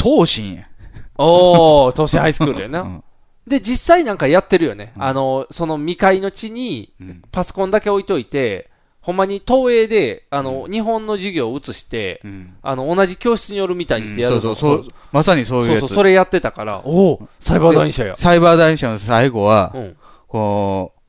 [0.00, 0.68] 東進や。
[1.16, 3.02] おー、東進ハイスクールやな。
[3.46, 4.92] で、実際なんかやってるよね。
[4.96, 6.94] あの、その未開の地に、
[7.32, 8.70] パソコンだけ置いといて、
[9.00, 12.22] ほんまに東映で、あの、日本の授業を移して、
[12.62, 14.94] あの、同じ教室によるみたいにしてやるそうそうそう。
[15.10, 15.80] まさにそういうやつ。
[15.80, 18.20] そうそう、それやってたから、おおサイバーダイン社やで。
[18.20, 19.96] サイバーダイン社の最後は、うん
[20.28, 21.02] こう、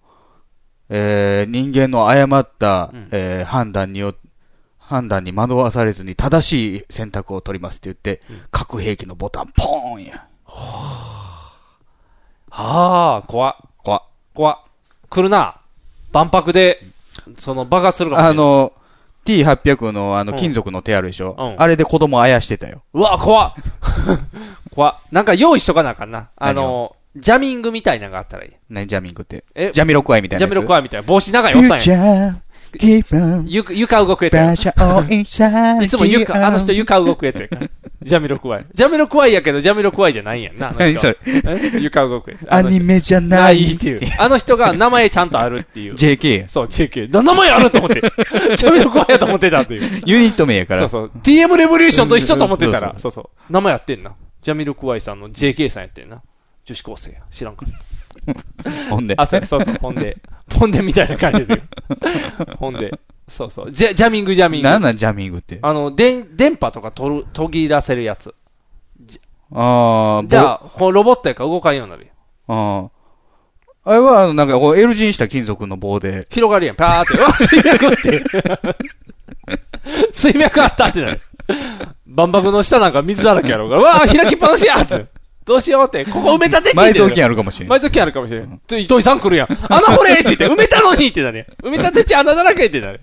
[0.90, 4.14] えー、人間の誤った、えー判断によ
[4.86, 10.28] 判断に惑わされずに正しい選択を取りますって言って、核兵器のボタン、ポーンや。
[12.50, 13.56] はあ、怖っ。
[13.84, 14.04] 怖っ。
[14.34, 14.58] 怖っ。
[15.10, 15.58] 来るな。
[16.12, 16.82] 万博で、
[17.38, 18.32] その、爆発するかもしれない。
[18.32, 18.74] あの、
[19.26, 22.84] T800 のあのうん金属の手あるでしょ、うんあれで子供あやしてたよ。
[22.94, 23.54] うわ、怖っ。
[24.76, 24.96] 怖っ。
[25.12, 26.30] なんか用意しとかなあかんな。
[26.36, 28.74] あの、ジャミングみたいなのがあったらいい。
[28.74, 29.46] ね、ジャミングって？
[29.56, 29.72] え？
[29.74, 30.46] ジャミロクワイみたいなジ。
[30.46, 31.08] ャミロクワイみたいな。
[31.08, 32.36] 帽子長いおっさんや。
[32.82, 34.74] ゆ床動くやつや。
[35.82, 37.68] いつも床、あの人床動くやつや から。
[38.02, 38.66] ジャミロクワイ。
[38.74, 40.74] ジャミロクワイやけど、ジャミロクワイじゃないんやんな。
[40.78, 41.18] 何それ？
[41.94, 42.54] 動くやつ。
[42.54, 44.02] アニメじゃなないいっていう。
[44.20, 45.94] あの人が名前ちゃんとあるっていう。
[45.96, 46.46] JK。
[46.48, 47.10] そう、JK。
[47.12, 48.02] だ名前あると思って。
[48.58, 50.02] ジャミロクワイやと思ってたっていう。
[50.06, 50.82] ユニット名やから。
[50.82, 51.12] そうそう。
[51.24, 52.96] TM レボリューションと一緒と思ってたらう。
[52.98, 53.54] んそうそう。
[53.54, 54.12] 名前やってんな。
[54.42, 56.22] ジャミルクワイさんの JK さんやってんな。
[56.66, 57.18] 女子高生や。
[57.32, 57.72] 知らんから。
[57.72, 57.78] ほ
[59.02, 59.16] んで。
[59.18, 60.18] あ、そうそうそう、ほんで。
[60.58, 61.62] ほんでみたいな感じで。
[62.58, 62.92] ほんで。
[63.28, 63.72] そうそう。
[63.72, 64.68] ジャジャミングジャミング。
[64.70, 65.60] なんなんジャミングって？
[65.62, 68.34] あの、電、電波とか取る、途切らせるやつ。
[69.56, 72.12] ああ、じゃあ、このロボットやから動かんようになるよ。
[72.48, 72.90] あ
[73.86, 73.92] あ。
[73.92, 76.28] あれは、あの、なんか、こう、L 字にした金属の棒で。
[76.32, 76.76] 広がるやん。
[76.76, 77.18] パーって。
[77.18, 78.24] うわ、水脈って。
[80.14, 81.22] 水脈あったってなる。
[82.06, 83.82] 万博の下なんか水だらけやろうから。
[83.82, 85.06] うわ開きっぱなしやって。
[85.46, 86.06] どうしようって。
[86.06, 88.62] ここ埋め立て地埋蔵金あるかもしれん埋蔵金あるかもしれん。
[88.66, 89.48] ちょ、糸井さん来るやん。
[89.52, 91.48] 穴掘れって言って、埋めたのにってなるやん。
[91.68, 93.02] 埋め立て地穴だらけってなる。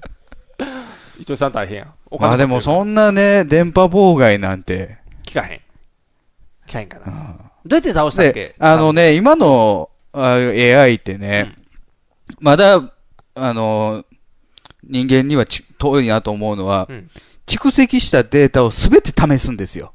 [1.19, 1.95] 糸井さん大変やん。
[2.11, 4.99] おまあでもそんなね、電波妨害なんて。
[5.25, 5.61] 聞かへん。
[6.67, 7.37] 聞かへんかな。
[7.67, 8.33] どうやって倒したっけ？
[8.33, 11.57] で、あのね、今のあ AI ってね、
[12.41, 12.91] まだ、
[13.35, 14.05] あの、
[14.83, 17.11] 人間にはち遠いなと思うのは、うん
[17.47, 19.93] 蓄積したデータをすべて試すんですよ。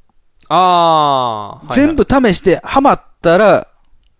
[0.49, 1.67] あー。
[1.67, 3.67] はい全部試して、ハマったら、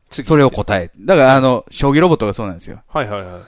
[0.10, 0.92] それを答え。
[0.98, 2.82] だから、あの、将棋ロボットがそうなんですよ。
[2.88, 3.42] はいはいはい。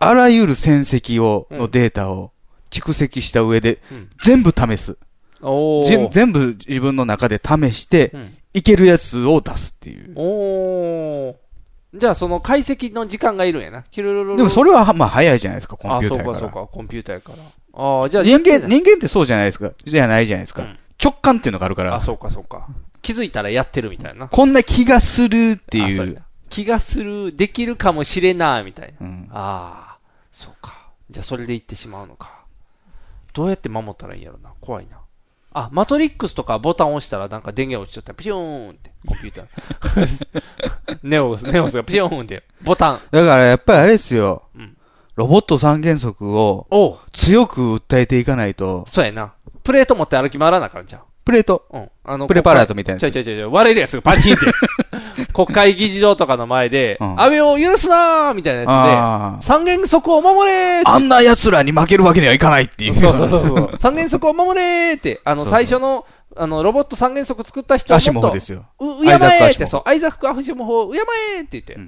[0.00, 2.32] あらゆる戦績を、うんのデータを
[2.70, 4.96] 蓄積した上でうん、全部試す。
[5.40, 10.12] おー全全部自分の中で試してうん、いけるやつを出すっていう。
[10.16, 11.34] おー。
[11.96, 13.84] じゃあその解析の時間がいるんやな。
[13.90, 16.36] キルルルルでもそれは、まあ早いじゃないですか、コンピューターやから。
[16.38, 17.38] あ、そうかそうか、コンピューターやから。
[17.76, 19.70] ああ、じゃあ人間、人間ってそうじゃないですか。
[19.84, 20.66] じゃないじゃないですか。
[21.02, 21.94] 直感っていうのがあるから。
[21.94, 22.68] あ、そうかそうか。
[23.02, 24.28] 気づいたらやってるみたいな。
[24.28, 26.22] こんな気がするっていう。
[26.48, 29.06] 気がする、できるかもしれないみたいな。
[29.06, 29.98] うんああ、
[30.32, 30.90] そうか。
[31.10, 32.44] じゃあそれでいってしまうのか。
[33.32, 34.50] どうやって守ったらいいんやろな。
[34.60, 34.98] 怖いな。
[35.52, 40.98] あ、マトリックスとかボタン押したらなんか電源落ちちゃったらピューンって、コンピューター。
[41.02, 43.00] ネオス、ネオスがピューンって、ボタン。
[43.10, 44.44] だからやっぱりあれですよ。
[44.54, 44.76] うん
[45.16, 46.66] ロボット三原則を
[47.12, 48.84] 強く訴えていかないと。
[48.88, 49.34] そうやな。
[49.64, 51.02] プレート持って歩き回らなあかんじゃん。
[51.24, 51.64] プレート？
[51.72, 51.88] うん。
[52.04, 53.12] あの、プレパラートみたいなやつ？
[53.12, 54.44] ちょいちょいちょいちょい、割れるやつがパチンって。
[55.32, 62.94] 国会議事堂とかの前で、うん安倍を許すなーみたいなあやつで、三原則を守れーってあんな奴らに負けるわけにはいかないっていう。
[63.00, 63.76] そうそうそうそう。
[63.80, 66.04] 三原則を守れーって、あの、そうそう最初の、
[66.36, 70.98] あの、ロボット三原則作った人をアシもっとモフですよう、敬えアイザックアシモフーって、そう、アイザック・アフシモフを敬
[71.38, 71.78] えーって言って、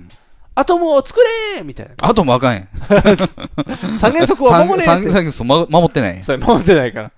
[0.55, 1.21] アトムを作
[1.55, 1.93] れーみたいな。
[2.01, 2.69] あともあかんやん。
[4.01, 4.85] 三原則を守れーって。
[4.85, 6.23] 三三原則ま守ってない。
[6.23, 7.11] それ守ってないから。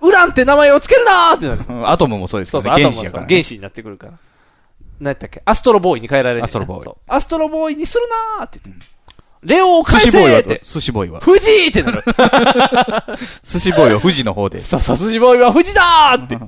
[0.00, 1.64] ウランって名前をつけるなーってなる。
[1.68, 2.84] うんアトムもそうですそうそう、よね。
[2.84, 3.28] アトムもそう原子やからね。
[3.34, 4.12] 原子になってくるから。
[5.00, 5.42] 何やったっけ？
[5.44, 6.44] アストロボーイに変えられる。
[6.44, 8.04] アストロボーイそうアストロボーイにする
[8.38, 8.86] なーって言って。
[9.42, 10.60] レオを返せ寿司ボーイはーって。
[10.64, 11.20] 寿司ボーイは。
[11.20, 12.02] 富士ってなる。
[13.44, 14.64] 寿司ボーイは富士の方で。
[14.64, 16.38] そうそう、寿司ボーイは富士だーって。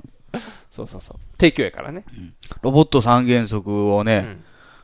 [0.70, 1.16] そうそうそう。
[1.38, 2.04] 提供やからね。
[2.62, 4.38] ロボット三原則をね、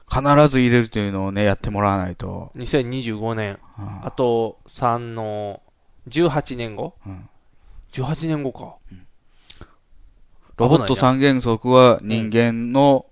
[0.09, 2.53] 必ず入れるというのをね、やってもらわないと。
[2.57, 3.59] 2025年。
[4.05, 5.61] あと、3の、
[6.09, 6.95] 18年後、
[8.03, 8.77] ?18 年後か。
[10.57, 13.07] ロボット三原則は人間の、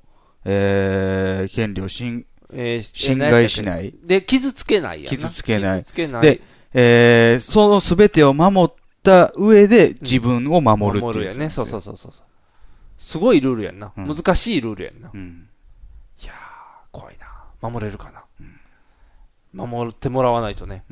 [0.44, 3.94] えー、権利を侵、えー侵害しない。
[4.04, 5.80] で、傷つけないやな傷つけない。
[5.80, 6.40] 傷つけないで、
[6.74, 11.50] えー、そのすべてを守った上で自分を守るっていうやつ守るやね。
[11.50, 12.12] そうそうそうそう。
[12.98, 13.92] すごいルールやんな。
[13.96, 15.08] 難しいルールやんな。
[15.08, 16.34] いやー、
[16.92, 17.26] 怖いな。
[17.68, 18.22] 守れるかな。
[19.52, 20.84] 守ってもらわないとね。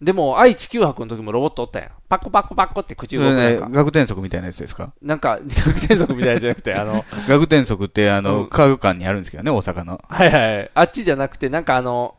[0.00, 1.88] でも、愛地球博の時もロボットおったやん。
[2.08, 3.68] パコパコパコって口動くなんか。
[3.70, 4.92] 学天則みたいなやつですか？
[5.02, 10.00] なんか、 学天則みたいなやつじゃなくて、あの、 学天則ってあの、うん科学館にあるんですけどね、大阪の。
[10.08, 10.70] はいはい。
[10.74, 12.14] あっちじゃなくて、なんかあの、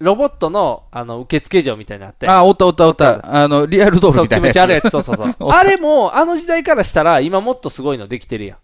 [0.00, 2.28] ロボットの、あの、受付嬢みたいなのあって。
[2.28, 3.20] あ、おったおったおった。
[3.42, 4.56] あの、リアルドールみたいなやつ。
[4.56, 5.48] そう気持ち悪いやつ、そうそうそう。
[5.50, 8.58] あれも、あの時代からしたら、今もっとすごいのできてるやん。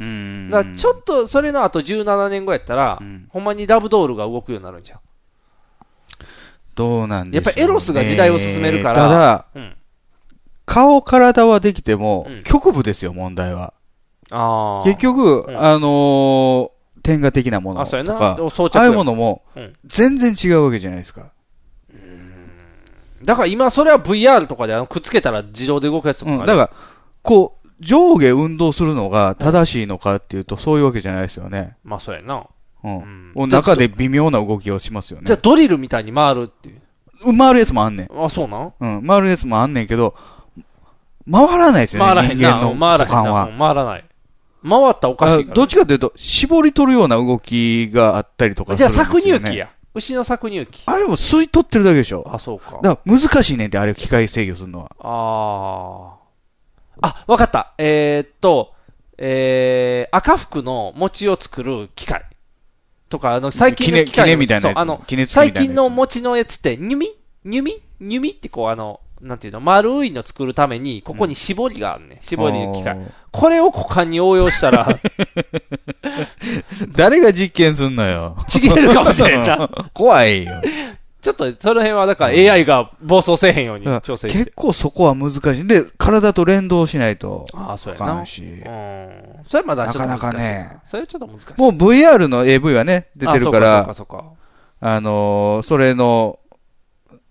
[0.00, 0.50] うん。
[0.50, 4.98] だちょっと、それの後17年後やったら、ほんまにラブドールが動くようになるんじゃん。
[6.80, 7.36] どうなんで。
[7.36, 9.72] やっぱエロスが時代を進めるからただ、うん
[10.64, 13.74] 顔、体はできても、局部ですよ、問題は。
[14.30, 14.84] ああ。
[14.84, 16.70] 結局、うんあのー、
[17.02, 17.98] 天下的なものとか
[18.38, 21.32] ああいうものもうん、全然違うわけじゃないですか。
[23.24, 26.40] だから今それは VR とかでくっつけたら自動で動くやつとかあうん。
[26.42, 26.70] るだから、
[27.22, 31.76] こう、上下運動するのが正しいのかっていうと、そういうわけじゃないですよね。
[31.82, 32.46] まあそうやな。
[32.82, 33.32] うん。
[33.34, 35.26] もう中で微妙な動きをしますよね。
[35.26, 36.76] じゃあドリルみたいに回るっていう。
[37.24, 38.08] うん回るやつもあんねん。
[38.24, 38.72] あ、そうなん？
[38.80, 39.06] うん。
[39.06, 40.14] 回るやつもあんねんけど、
[41.30, 42.48] 回らないですよね、回らへんな。
[42.48, 43.22] 人間の回らへんな。
[43.22, 43.58] 股間はうん。
[43.58, 44.04] 回らない。
[44.62, 45.52] 回ったらおかしいから。
[45.52, 49.40] あどっちかというと、絞り取るような動きがあったりとかすじゃあるんですよ、ね。
[49.40, 49.70] 搾乳機や。
[49.92, 50.82] 牛の搾乳機。
[50.86, 52.24] あれも吸い取ってるだけでしょ。
[52.26, 52.78] あ、そうか。
[52.82, 54.90] だから難しいねんって、あれを機械制御するのは。
[55.00, 56.14] あ
[57.02, 57.08] あ。
[57.08, 57.74] あ、わかった。
[57.76, 58.72] えー、っと、
[59.18, 62.24] えー、赤服の餅を作る機械。
[63.10, 67.08] とか、あの、最近の機械みたいなあの最近の餅のやつって、ニュミ？
[67.44, 72.18] ニュミニュミってこう、あの、なんていうの、丸いの作るために、ここに絞りがあるね。
[72.20, 72.98] 絞りの機械。
[73.32, 74.88] これを股間に応用したら、
[76.96, 78.36] 誰が実験すんのよ。
[78.48, 79.68] ちぎれるかもしれんな。
[79.92, 80.62] 怖いよ。
[81.22, 84.52] ちょっと、その辺はだから AI が暴走せえへんように調整して結。
[84.56, 85.66] 構そこは難しい。
[85.66, 87.46] で、体と連動しないと。
[87.52, 88.24] ああ、そうやな。
[88.24, 88.62] しうん。
[89.44, 89.98] それはまだしい。
[89.98, 90.78] なかなかね。
[90.84, 91.60] それはちょっと難しい。
[91.60, 94.24] もう VR の AV はね、出てるから、あそうかそうか
[94.82, 96.38] あのーそれの、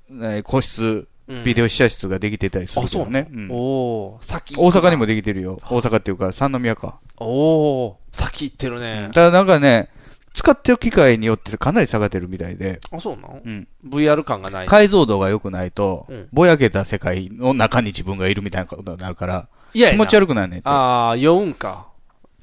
[0.09, 2.85] ね個室、うんビデオ試写室ができてたりするね。
[2.87, 5.59] あそううんおー、先大阪にもできてるよ。
[5.69, 6.99] 大阪っていうか、三宮か。
[7.17, 9.11] おー、先行ってるね。
[9.13, 9.89] ただなんかね、
[10.33, 12.79] 使ってる機械によってかなり差が出るみたいで。
[12.91, 13.41] あ、そうなの？
[13.43, 13.67] うん。
[13.87, 14.67] VR 感がない。
[14.67, 20.69] 解像度が良くないと、うんぼやけた世界の中に自分がいるみたいなことになるから、いや気持ち悪くなるねんって。
[20.69, 21.87] ああ、酔うんか。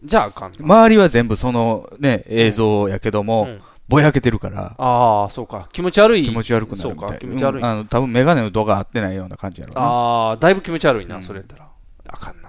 [0.05, 0.59] じゃああかんな。
[0.59, 5.69] 周りは全部そのね、映像やけども、うんぼやけてるから、ああ、そうか。
[5.71, 6.25] 気持ち悪い。
[6.25, 7.63] 気持ち悪くなるみたいそうか、気持ち悪い。
[7.63, 9.83] うんあの、多分メガネの度が合ってないような感じやろうな。
[9.83, 11.69] ああ、だいぶ気持ち悪いな、それやったら。
[12.09, 12.46] あかんな。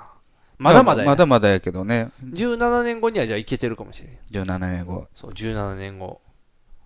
[0.58, 2.10] まだまだやまだまだやけどね。
[2.24, 4.46] 17年後にはじゃあいけてるかもしれん。
[4.46, 5.08] 17年後。
[5.14, 6.22] そう、17年後。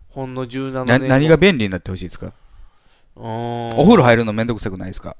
[0.10, 1.08] ほんの17な年後。
[1.08, 2.34] 何が便利になってほしいですか？
[3.16, 5.16] お風呂入るのめんどくさくないですか？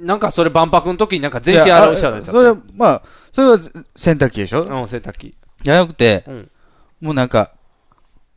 [0.00, 3.58] なんかそれ万博の時になんか全身洗うしゃないいやあそれは、まあ、それは
[3.94, 4.62] 洗濯機でしょ？
[4.62, 5.34] うん、洗濯機。
[5.62, 6.50] じゃなくて、うん
[7.00, 7.52] もうなんか、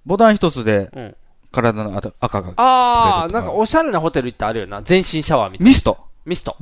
[0.05, 1.15] ボタン一つでうん、
[1.51, 2.53] 体の赤が。
[2.55, 4.81] ああ、なんかおしゃれなホテル行ってあるよな。
[4.81, 5.69] 全身シャワーみたいな。
[5.69, 6.55] ミストミスト。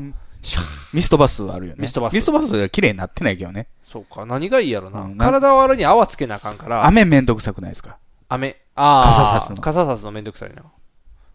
[0.93, 1.77] ミストバスあるよね。
[1.81, 3.68] ミストバスミストバスが綺麗になってないけどね。
[3.84, 5.01] そうか、何がいいやろな。
[5.01, 6.85] うんな体を洗うに泡つけなあかんから。
[6.85, 7.97] 雨めんどくさくないですか？
[8.30, 8.57] 雨。
[8.76, 9.03] ああ。
[9.03, 10.63] 傘さすの傘さすのめんどくさいな。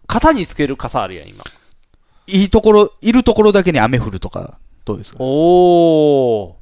[0.06, 1.44] 肩につける傘あるやん、今。
[2.26, 5.18] いいところ、いるところだけに雨降るとか、どうですか？
[5.20, 6.54] おー。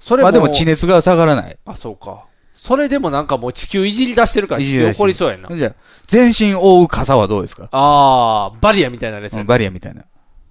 [0.00, 0.24] それも。
[0.24, 1.56] まあでも地熱が下がらない。
[1.64, 2.24] あ、そうか。
[2.54, 5.48] それでもなんかもう地球いじり出してるから地球怒りそうやんな。
[5.56, 5.74] じゃあ、
[6.06, 7.68] 全身覆う傘はどうですか？
[7.72, 10.04] ああ、バリアみたいなやつやうんバリアみたいな。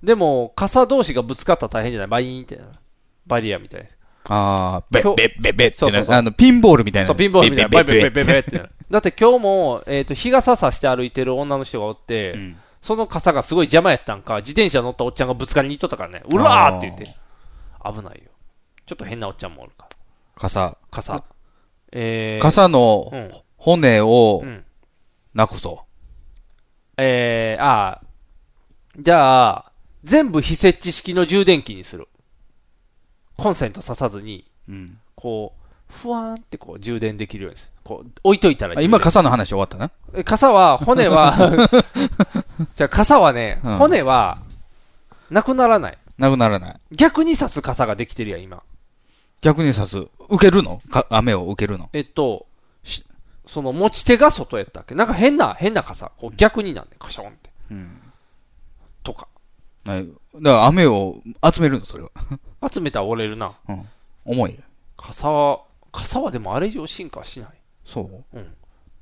[0.04, 2.08] でも、傘同士がぶつかったら大変じゃない？
[2.08, 2.70] バイーンってなる。
[3.28, 3.88] バリアみたいな。
[4.30, 7.08] ああ、べべ、べ、べってなあの、ピンボールみたいな。
[7.08, 7.70] そう、ピンボールみたいな。
[7.70, 8.72] バイベベベベってべなる。
[8.90, 17.06] だって今日も、えっ、と、日傘さして歩いてる女の人がおって、その傘がすごい邪魔やったんか、自転車乗ったおっちゃんがぶつかりに行っとったからね、うわーって言って。
[17.84, 18.32] 危ないよ。
[18.86, 19.90] ちょっと変なおっちゃんもおるから。
[20.36, 20.78] 傘。
[20.90, 21.24] 傘。
[21.92, 24.64] えー、傘のうん骨をうん
[25.34, 25.86] なくそ
[26.98, 29.71] えー、あーじゃあ、
[30.04, 32.08] 全部非設置式の充電器にする。
[33.38, 34.72] コンセント挿さずに、う。
[34.72, 34.98] うん。
[35.16, 37.72] こう、ふわーんってこう充電できるようにする。
[37.84, 39.92] こう、置いといたらあ今、傘の話終わったな。
[40.14, 41.68] え傘は、骨は、
[42.76, 44.40] じゃあ傘はね、うん骨は、
[45.30, 45.98] なくならない。
[46.18, 46.80] なくならない。
[46.92, 48.64] 逆に刺す傘ができてるやん、今。
[49.42, 49.98] 逆に刺す。
[50.30, 50.82] 受けるの？
[50.90, 51.90] か雨を受けるの？
[51.94, 52.46] えっと、
[53.48, 54.94] その持ち手が外やったっけ？
[54.96, 56.12] なんか変な、変な傘。
[56.18, 57.50] こう逆になんねん、カションって。
[57.72, 58.01] うん。
[59.86, 61.22] はいだから雨を
[61.54, 62.10] 集めるの、それは。
[62.72, 63.54] 集めたら折れるな。
[63.68, 63.86] うん。
[64.26, 64.60] 重い。
[64.98, 67.50] 傘は、傘はでもあれ以上進化はしない。
[67.84, 68.02] そ
[68.34, 68.38] う？
[68.38, 68.54] うん。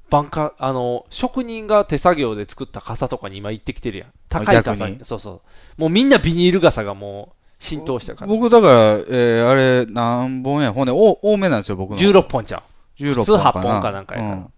[0.10, 4.08] バンカ、あの、職人が手作業で作った傘とかに今行ってきてるやん。
[4.28, 5.00] 高い逆傘に。
[5.04, 5.42] そうそ
[5.78, 5.82] う。
[5.82, 8.28] もうみんなビニール傘がもう浸透したから。
[8.28, 11.98] 僕、だから、えー、あれ、何本や、骨、お多めなんですよ、僕の。
[11.98, 12.64] 16本ちゃ
[13.00, 13.04] う。
[13.04, 13.70] 16普通本かな。
[13.70, 14.54] 8本かなんかやからうん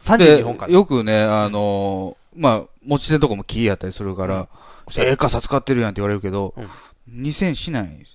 [0.00, 4.48] 32本かよくね、あのーまあ、持ち手とかも木やったりするから、
[4.98, 6.54] ええ傘使ってるやんって言われるけど、
[7.10, 8.06] 2000しない。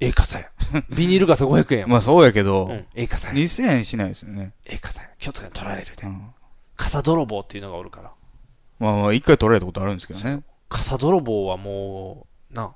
[0.00, 0.46] ええ傘や。
[0.90, 4.52] ビニール傘500円や まあそうやけど、うんええ傘や2000円しないですよね。
[4.64, 5.08] ええ傘や。
[5.18, 6.08] 気をつけて取られるで。
[6.76, 8.10] 傘泥棒っていうのがおるから。
[8.78, 10.42] まあまあ、一回取られたことあるんですけどね。
[10.68, 12.72] 傘泥棒はもう、な、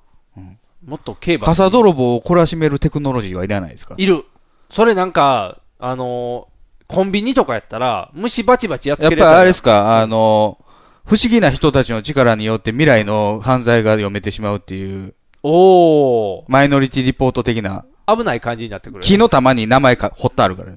[0.84, 1.46] もっと競馬。
[1.46, 3.94] 傘泥棒を懲らしめるテクノロジーはいらないですか？
[3.98, 4.24] いる。
[4.70, 6.52] それなんか、あのー
[6.88, 10.58] コンビニとかやったら、虫バチバチやっつけるやつあれですか、あの、
[11.04, 19.00] 不思議な人たちの力によって未来の犯罪が読めてしまうっていう、おマイノリティリポート的な、危ない感じになってくる。
[19.02, 20.72] 木の玉に名前か、掘ってあるから。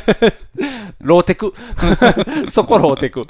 [1.00, 1.54] ローテク。
[2.50, 3.26] そこローテク。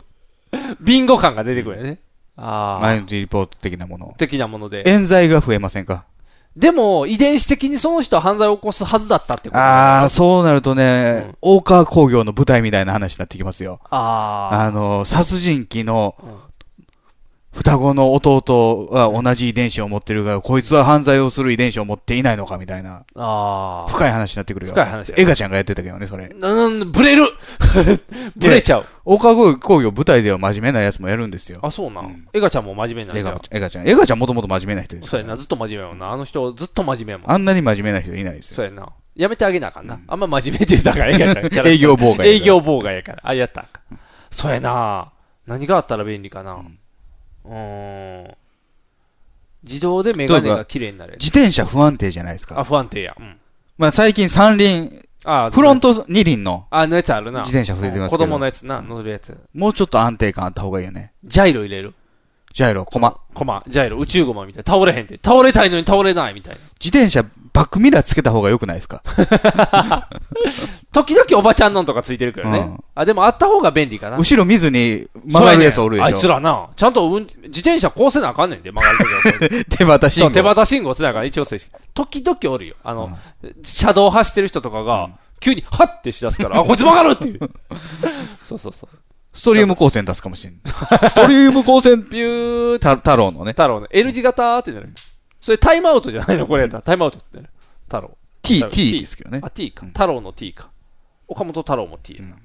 [0.81, 1.99] ビンゴ感が出てくるよね。
[2.37, 2.81] ああ。
[2.81, 4.15] マイノリティリポート的なもの。
[4.19, 4.83] 的なもので。
[4.87, 6.05] 冤罪が増えませんか？
[6.57, 9.59] でも、遺伝子的にその人は犯罪を起こすはずだったってこと。
[9.59, 13.81] ああ、そうなるとね、大川工業の舞台みたいな話になってきますよ。
[13.91, 16.17] ああの、殺人鬼の、
[17.53, 23.05] 双子の弟は同じ遺伝子を持ってるが、こいつは犯罪をする遺伝子を持っていないのかみたいな。
[23.17, 23.91] ああ。
[23.91, 24.73] 深い話になってくるよ。
[24.73, 26.29] 深い話やエガちゃんがやってたけどね、それ。
[26.29, 27.25] なん、ブレる
[28.37, 28.87] ブレちゃう。
[29.05, 31.59] 大川工業舞台では真面目なやつもやるんですよ。
[31.63, 32.29] あ、そうなん。
[32.33, 33.57] エガちゃんも真面目なんだよエガちゃん。
[33.57, 33.89] エガちゃん。
[33.89, 35.11] エガちゃんもともと真面目な人です。
[35.11, 36.13] そうやな、ずっと真面目やもんな。
[36.13, 37.31] あの人、ずっと真面目やもん。
[37.33, 38.57] あんなに真面目な人いないですよ。
[38.57, 38.89] そうやな。
[39.17, 39.99] やめてあげなあかんな。
[40.07, 43.19] あんま真面目って言うたからええやんか営業妨害営業妨害やから。
[43.25, 43.67] あ、やった。
[44.31, 45.11] そうやな。
[45.47, 46.53] 何があったら便利かな。
[46.53, 48.35] うーん。
[49.63, 51.23] 自動でメガネが綺麗になるやつ。
[51.23, 52.59] 自転車不安定じゃないですか。
[52.59, 53.15] あ、不安定や。
[53.19, 53.39] うん。
[53.79, 54.91] まあ最近三輪、
[55.25, 57.41] あフロント二輪のあ、のやつあるな。
[57.41, 59.37] 自転車増えてますけど子供のやつな、乗るやつ。
[59.55, 61.13] もうちょっと安定感あった方がいいよね。
[61.25, 61.95] ジャイロ入れる。
[62.53, 63.17] ジャイロ、コマ。
[63.35, 64.73] コマ、ジャイロ、宇宙ゴマみたいな。
[64.73, 65.21] 倒れへんって。
[65.23, 66.61] 倒れたいのに倒れないみたいな。
[66.83, 69.03] 自転車バックミラーつけた方が良くないですか？
[70.93, 72.59] 時々おばちゃんのんとかついてるからね。
[72.59, 74.19] うんあ、でもあった方が便利かな。
[74.19, 76.07] 後ろ見ずに曲がるやつおるでしょ。
[76.07, 79.65] ねんあいつらな、ちゃんと、うん、自転車こうせなあかんねんで、曲がるときは。
[79.79, 81.27] 手渡信号手渡信号せなあかん。
[81.27, 81.71] 一応正式。
[81.95, 82.77] 時々おるよ。
[82.85, 83.17] あの、
[83.63, 85.11] 車道走ってる人とかが、
[85.41, 87.41] 急に、はってしだすから、あ、こいつ曲がるっていう。
[88.45, 88.97] そうそうそう。
[89.33, 90.61] ストリーム光線出すかもしれん。
[91.09, 93.53] ストリーム光線、ビューた太郎のね。
[93.53, 94.93] 太郎の L 字型ってなる。
[95.41, 96.47] それタイムアウトじゃないの？
[96.47, 96.69] これ。
[96.69, 97.51] タイムアウトってなる。
[97.85, 98.17] 太郎。
[98.43, 99.87] T T ですけどねあ、T か。
[99.87, 100.71] 太郎の T か。
[101.29, 102.37] 岡本太郎も T やな。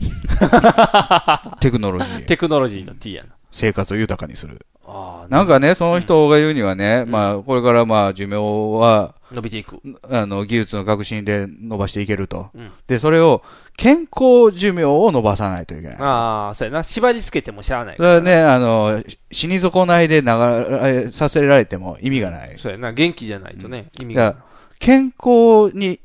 [1.60, 2.26] テクノロジー。
[2.26, 3.30] テクノロジーの T やな。
[3.52, 4.66] 生活を豊かにする。
[4.92, 8.36] あなんかね、その人が言うにはね、まあ、これからまあ、寿命
[8.78, 9.80] は、伸びていく。
[10.10, 12.50] あの、技術の革新で伸ばしていけると。
[12.54, 13.42] うんで、それを、
[13.76, 15.96] 健康寿命を伸ばさないといけない。
[16.00, 16.82] ああ、そうやな。
[16.82, 22.58] 縛り付けてもしゃあないそれはね、あの、死に損ないで流れさせられても意味がない。
[22.58, 22.92] そうやな。
[22.92, 24.44] 元気じゃないとね、意味がだから
[24.80, 26.00] 健康に、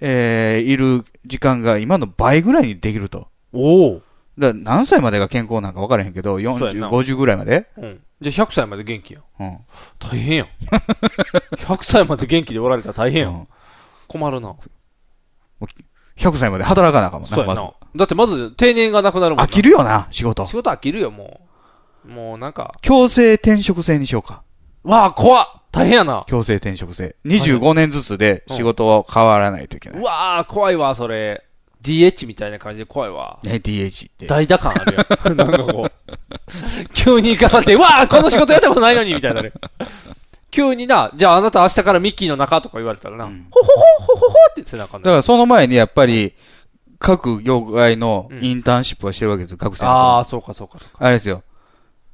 [0.00, 3.28] えーいる時間が今の倍ぐらいにできると。
[3.52, 4.02] おお。
[4.40, 7.66] だ何歳までが健康なんか分からへんけど、そうや40、な50ぐらいまで？
[7.76, 8.00] うん。
[8.20, 9.22] じゃあ100歳まで元気やん。
[9.38, 9.58] うん。
[9.98, 10.48] 大変やん。
[11.56, 13.48] 100歳まで元気でおられたら大変やん。
[14.08, 14.56] 困るな。
[16.16, 17.72] 100歳まで働かなあかんもんな、まずそうやな。。
[17.96, 19.44] だってまず定年がなくなるもんな。
[19.44, 20.54] 飽きるよな、仕事仕。
[20.54, 21.40] 事飽きるよ、も
[22.04, 22.08] う。
[22.08, 22.74] もうなんか。
[22.82, 24.42] 強制転職制にしようか。
[24.82, 26.24] わあ、怖っ大変やな。
[26.26, 27.16] 強制転職制。
[27.24, 30.00] 25年ずつで仕事は変わらないといけない。
[30.00, 31.46] うわあ、怖いわ、それ。
[31.82, 33.38] DH みたいな感じで怖いわ。
[33.42, 34.26] ね、DH って。
[34.26, 35.36] 代打感あるやん。
[35.36, 35.92] なんかこう。
[36.92, 39.52] 急に行かされて、うわあ、この仕事やったことないのに、みたいなね。
[40.50, 46.34] 急にな、じゃああなた明日からミッキーの中とか言われたらな、ほほほほほほって背中だからその前にやっぱり、
[46.98, 51.04] 各業界のインターンシップはしてるわけですよ、学生の頃ああ、そうかそうかそうか。
[51.04, 51.42] あれですよ。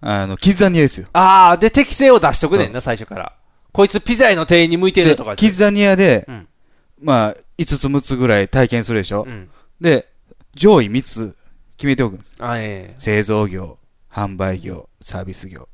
[0.00, 1.08] あの、キッザニアですよ。
[1.14, 3.32] ああ、で適性を出しとくねんな、最初から。
[3.72, 6.48] こいつピザ屋の店員に向いてるとかでキッザニアで、うん
[7.02, 9.24] まあ、5つ6つぐらい体験するでしょ。
[9.26, 9.50] うん
[9.80, 10.08] で、
[10.54, 11.36] 上位3つ
[11.76, 12.32] 決めておくんです。
[12.38, 13.78] あええ製造業、
[14.10, 15.68] 販売業、サービス業。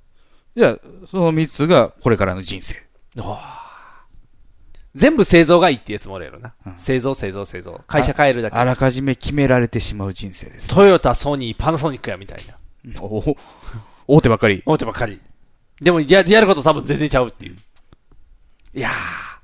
[0.57, 2.77] じゃあ、その3つがこれからの人生。
[4.95, 6.55] 全部製造がいいってやつもおるやろな。
[6.77, 7.81] 製造、製造、製造。
[7.87, 8.57] 会社変えるだけ。
[8.57, 10.69] あらかじめ決められてしまう人生です。
[10.69, 12.59] トヨタ、ソニー、パナソニックやみたいな。
[13.01, 13.37] おお
[14.07, 14.63] 大手ばっかり。
[14.67, 15.21] 大手ばっかり。
[15.81, 17.57] でもや、やること多分全然ちゃうっていう。
[18.75, 18.93] いやー、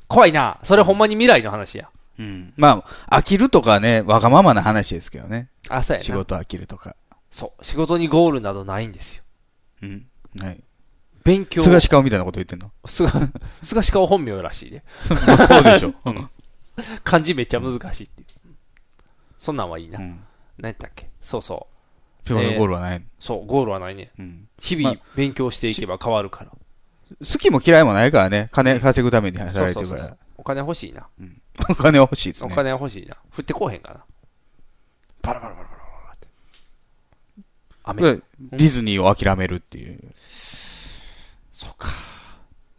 [0.09, 0.59] 怖いな。
[0.64, 1.89] それほんまに未来の話や。
[2.18, 2.52] うん。
[2.56, 5.48] まあ、飽きるとかね、わがままな話ですけどね。
[5.68, 6.04] あ、そうやな。
[6.04, 6.96] 仕事飽きるとか。
[7.30, 7.64] そう。
[7.64, 9.22] 仕事にゴールなどないんですよ。
[9.82, 10.06] うん。
[10.40, 10.60] はい。
[11.24, 11.62] 勉強。
[11.62, 12.72] 菅氏顔みたいなこと言ってんの？
[12.86, 13.10] 菅、
[13.62, 14.82] 菅氏顔本名らしいで。
[15.26, 16.30] ま あそうでしょうん
[17.04, 18.28] 漢字めっちゃ難しいっていう。
[19.36, 19.98] そんなんはいいな。
[19.98, 20.16] 何
[20.62, 21.10] やったっけ？
[21.20, 21.66] そうそ
[22.24, 22.28] う。
[22.28, 24.10] 仕事のゴールはないそう、ゴールはないね。
[24.18, 26.50] うん日々まあ勉強していけば変わるから。
[26.50, 28.48] 好きも嫌いもないからね。
[28.52, 30.18] 金稼ぐために働いてるからそうそうそう。
[30.38, 31.06] お金欲しいな。
[31.68, 32.51] お金は欲しいですね。
[32.52, 33.16] お金欲しいな。
[33.36, 34.05] 降ってこうへんかな。
[35.22, 36.28] パラパラパラパラパラって。
[37.85, 38.02] 雨。
[38.12, 39.98] ディズニーを諦めるっていう。
[41.52, 41.89] そうか。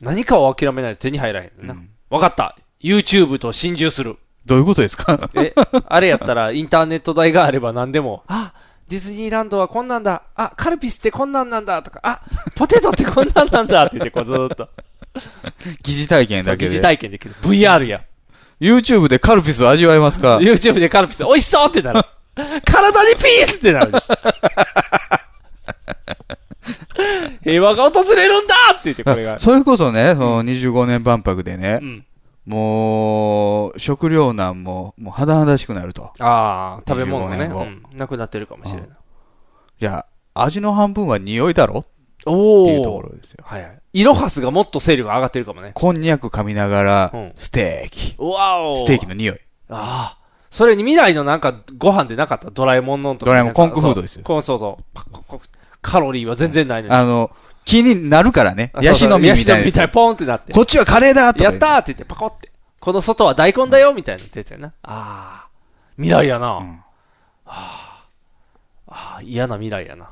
[0.01, 1.75] 何かを諦めないと手に入らへんな。
[2.09, 2.57] わかった。
[2.81, 4.17] YouTube と心中する。
[4.45, 5.29] どういうことですか？
[5.35, 5.53] え、
[5.87, 8.53] あれやったらインターネット代があれば何でも、あ、
[8.87, 10.23] ディズニーランドはこんなんだ。
[10.33, 11.83] あ、カルピスってこんなんなんだ。
[11.83, 12.21] とか、あ、
[12.55, 13.83] ポテトってこんなんなんだ。
[13.85, 14.69] って言ってこうずーっと。
[15.83, 16.71] 疑似体験だけで。
[16.71, 17.35] 疑似体験できる。
[17.41, 18.03] VR や。
[18.59, 22.01] YouTube でカルピスを味わえますか？YouTube でカルピス美味しそうってなる。
[22.65, 23.91] 体にピースってなる。
[27.43, 29.39] 平和が訪れるんだって言って、これが。
[29.39, 31.79] それこそね、その25年万博でね、
[32.45, 36.11] もう、食糧難も、もう肌々しくなると。
[36.19, 38.89] ああ、食べ物がね、25年後うんなくなってるかもしれない。
[38.89, 41.85] いや、味の半分は匂いだろ？
[42.25, 43.43] おっていうところですよ。
[43.45, 43.78] はいはい。
[43.93, 45.71] イロハスがもっと勢力が上がってるかもね。
[45.73, 48.15] こんにゃく噛みながらうん、ステーキ。
[48.19, 49.39] わおステーキの匂い。
[49.69, 50.19] ああ。
[50.51, 53.25] それに未来のなんかご飯でなかったドラえもんのとか。
[53.25, 54.83] ドラえもんコンクフードですよそうそうそう。
[54.93, 55.41] パココ
[55.81, 56.93] カロリーは全然ないのに。
[56.93, 57.31] あの、
[57.65, 58.71] 気になるからね。
[58.73, 60.53] あヤシの実みたいなヤシの実みたいポンってなって。
[60.53, 60.55] つ。
[60.55, 62.51] こっちはカレーだとか言ってやったーって言ってパコって。
[62.79, 64.67] この外は大根だよみたいな言ってたよな。
[64.83, 65.47] ああ。
[65.97, 66.47] 未来やな。
[66.47, 66.79] あ
[67.45, 68.05] あ。
[68.87, 70.11] ああ、嫌な未来やな。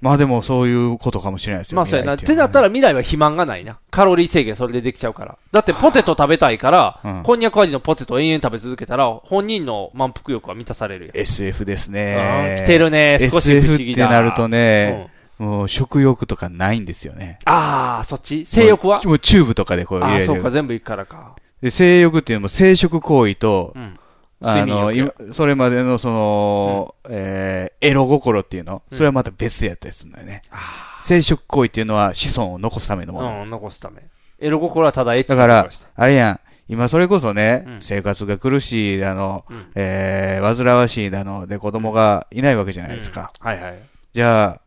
[0.00, 1.76] まあでもそういうことかもしれないですよ。
[1.76, 2.14] まあそうやな。
[2.14, 3.78] ってなったら未来は肥満がないな。
[3.90, 5.36] カロリー制限それでできちゃうから。
[5.52, 11.16] だってポテト食べたいから、うんこんにゃく味のポテトを延々食べ続けたら、本人の満腹欲は満たされるやん。
[11.16, 12.64] SF ですあねー。
[12.64, 17.38] 来てるね少し不思議だ SF ってなるとね、もう食欲とかないんですよね。
[17.44, 18.44] ああ、そっち？
[18.46, 18.96] 性欲は？
[18.98, 21.36] もうもうチューブとかでこう入ああ、れてそうか、全部いくからか。
[21.62, 23.98] で、性欲っていうのも生殖行為と、うん
[24.40, 30.42] あの、今、それまでのその、えーエロ心っていうの、うんそれはまた別やったりするんだよね。
[31.00, 33.42] 生殖行為っていうのは子孫を残すためのもの。
[33.42, 34.02] うん、残すため。
[34.40, 43.32] エロ心はただエッチだからあれやん、今それこそね、うん生活が苦しいだの、うんえー、煩わしいだの、で子供がいないわけじゃないですか。
[43.40, 43.78] はいはい。
[44.12, 44.60] じゃ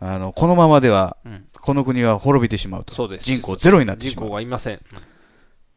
[0.00, 2.94] あ、あの、このままでは、うんこの国は滅びてしまうと。
[2.94, 3.26] そうです。
[3.26, 4.24] 人口ゼロになってしまう。
[4.24, 4.80] 人口がいません。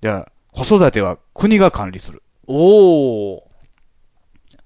[0.02, 2.24] じゃあ、子育ては国が管理する。
[2.48, 3.42] おー。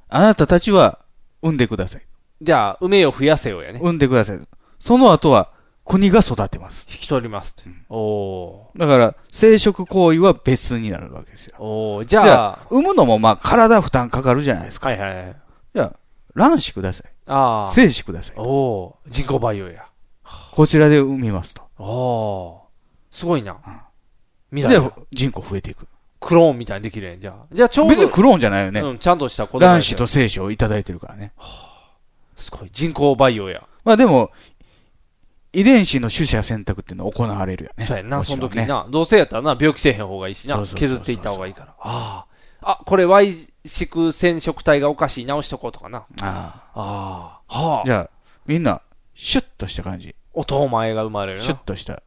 [0.10, 1.00] あなたたちは
[1.42, 2.02] 産んでください。
[2.42, 3.80] じゃあ、梅を増やせよやね。
[3.80, 4.40] 産んでください。
[4.80, 5.52] その後は
[5.86, 6.86] 国が育てます。
[6.90, 7.70] 引き取りますって。
[7.90, 11.56] おだから、生殖行為は別になるわけですよ。
[11.60, 11.64] ー。
[11.64, 14.90] おー、じゃあ、産むのもまあ体負担かかるじゃないですか。
[14.90, 15.36] はいはいはい。
[15.76, 16.00] じゃあ、
[16.36, 17.12] 卵子ください。
[17.28, 17.72] ああ。
[17.72, 18.36] 精子ください。
[18.38, 19.86] おー、人工培養や。
[20.52, 21.62] こちらで産みますと。
[21.78, 23.16] おー。
[23.16, 23.58] すごいな。
[24.52, 25.88] 未で来だ、人口増えていく。
[26.26, 27.46] クローンみたいにできるやん、じゃあ。
[27.54, 27.90] じゃあちょうど。
[27.92, 28.82] 別にクローンじゃないよね。
[28.82, 31.34] うん、ちゃんとした子供や卵子と精子をいただいてるからね。
[32.36, 32.70] すごい。
[32.74, 33.62] 人工培養や。
[33.84, 34.32] まあでも、
[35.54, 37.86] 遺伝子の取捨選択っていうのは行われるよね。
[37.86, 38.88] そうやんな、もちろんその時にな。
[38.90, 40.66] どうせやったらな、病気せえへん方がいいしなそう。
[40.66, 41.76] そうそうそう削っていった方がいいから。
[41.80, 42.26] あ
[42.62, 42.72] あ。
[42.72, 46.06] あ、これ Y 色染色体がおかしい、直しとこうとかな。
[46.22, 47.60] あああ。
[47.60, 47.84] はあ。
[47.86, 48.10] じゃあ、
[48.48, 48.82] みんな、
[49.14, 50.16] シュッとした感じ。
[50.34, 51.46] 音前が生まれるな。
[51.46, 52.02] シュッとした。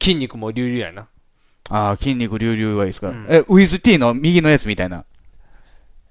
[0.00, 1.08] 筋肉も隆々やな。
[1.70, 3.12] ああ、筋肉隆々がいいですか？
[3.28, 5.04] え、ウィズ T の右のやつみたいな。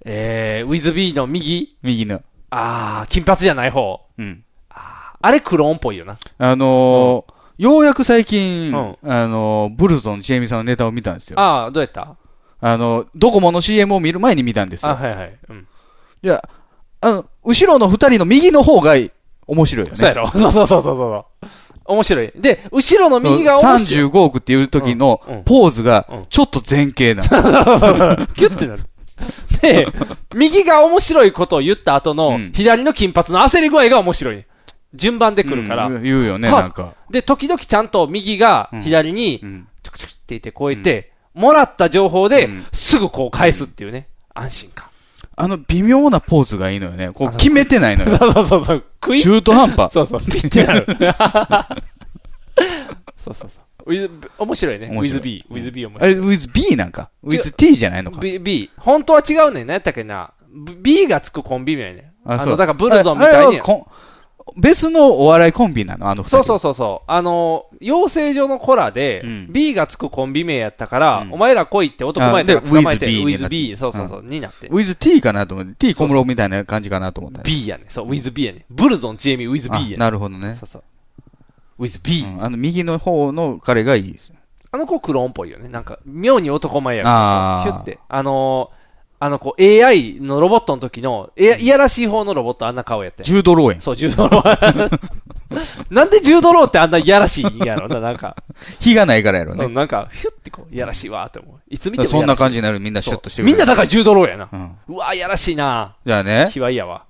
[0.06, 1.76] えー、ウィズ B の右？
[1.84, 2.22] 右の。
[2.50, 4.00] ああ、金髪じゃない方。
[4.18, 4.44] うん。
[5.22, 6.18] あれクローンっぽいよな。
[6.38, 11.38] あのーようやく最近、あのーブルゾンちえみさんのネタを見たんですよ。
[11.40, 12.16] ああ、どうやった？
[12.62, 14.92] あの、ドコモの CM を見る前に見たんですよ。
[14.92, 15.38] あ、はいはい。
[15.50, 15.68] うん。
[16.24, 16.36] じゃ
[17.02, 18.94] あ、あの、後ろの二人の右の方が
[19.46, 19.98] 面白いよね。
[19.98, 21.48] そうやろ そうそうそうそうそう。
[21.90, 22.32] 面白い。
[22.36, 24.06] で、後ろの右が面白い。
[24.06, 27.42] 35億っていう時のポーズが、ちょっと前傾なんですよ。
[28.38, 28.84] キュッてなる。
[29.62, 29.88] で、
[30.36, 34.46] 右が面白いことを言った後の、左の金髪の焦り具合が面白い。
[34.94, 35.88] 順番で来るから。
[35.88, 36.94] うん言うよね、はなんか。
[37.10, 39.40] で、時々ちゃんと右が左に、
[39.84, 44.10] ちょくちょくって言ってこう言って、もらった情報で、すぐこう返すっていうね。
[44.36, 44.89] 安心感。
[45.42, 47.12] あの微妙なポーズがいいのよね。
[47.14, 48.10] こう決めてないのよ。
[48.20, 48.84] そうそうそうそう。
[49.02, 49.90] 食い中途半端。
[49.94, 50.86] そうそう、ピッてなる。
[53.18, 53.90] そうそうそう。
[53.90, 54.90] with 面白いね。
[54.92, 55.46] 面白い with B。
[55.50, 56.36] with B 面あれ、白い。
[56.36, 57.10] with B なんか。
[57.24, 58.20] with T じゃないのか。
[58.20, 58.70] B、B。
[58.78, 59.68] 本当は違うねん。
[59.68, 60.34] 何やったっけな。
[60.82, 62.32] B がつくコンビ名やねん。
[62.32, 63.88] あそうの、だからブルゾンみたいにああれは。
[64.58, 66.10] 別のお笑いコンビなの？
[66.10, 66.24] あの。
[66.28, 67.12] そうそうそうそう。
[67.12, 74.70] あの、養成所の子らで、B がつくコンビ名やったから、お前ら来いって男前とか捕まえて、あで with B B、そうそうそう、になって。
[74.70, 75.76] with T かなと思って。
[75.76, 77.44] T 小室みたいな感じかなと思った。
[77.44, 80.56] B やねそう、with B やねブルゾンチエミ with B やねあなるほどね。
[80.56, 80.84] そうそう。
[81.84, 82.24] with B。
[82.24, 84.32] うんあの、右の方の彼がいいです。
[84.72, 85.68] あの子クローンっぽいよね。
[85.68, 87.98] なんか、妙に男前やあーシュって。
[88.08, 88.79] あのー、
[89.22, 93.24] あの子 AI のロボットの時の、え、いやらしい方のロボットあんな顔やって。
[93.24, 95.00] ジュードローやんそう、ジュードロー。
[95.92, 98.38] なんでジュードローってあんないやらしいんやろな、なんか。
[98.80, 99.74] 火がないからやろねうん。
[99.74, 101.60] なんか、ヒュってこう、いやらしいわって思う。
[101.70, 104.48] いつ見てもそんな感じじになるみんなシュッとしてくれるみんなだからジュードローやな。
[104.52, 105.96] うんうわ、いやらしいな。
[106.06, 106.50] じゃあね。
[106.52, 107.04] 卑猥やわ。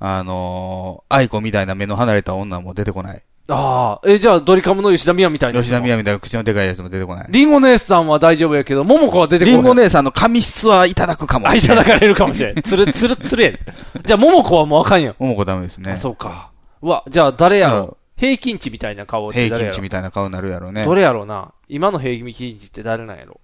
[0.00, 3.22] あのー、愛子みたいな目の離れた女も出てこない。
[3.46, 5.60] ああ、え、じゃあドリカムの吉田美和みたいな。
[5.60, 7.26] 吉田美和みたいな口のでかいやつも出てこない。
[7.28, 9.56] リンゴ姉さんは大丈夫やけど、桃子は出てこない。
[9.56, 11.84] リンゴ姉さんの髪質はいただくかもあ、いしれない。
[11.84, 12.60] ただかれるかもしれん。
[12.62, 13.58] つる、つるつるやね
[14.04, 15.14] じゃあ、桃子はもうあかんやん。
[15.18, 15.92] 桃子ダメですね。
[15.92, 16.50] あそうか。
[16.80, 17.98] うわ、じゃあ誰やろ？
[18.16, 20.84] 平均値みたいな顔平均値みたいな顔になるやろうね。
[20.84, 21.52] どれやろうな？
[21.68, 23.40] 今の平均値って誰なんやろ？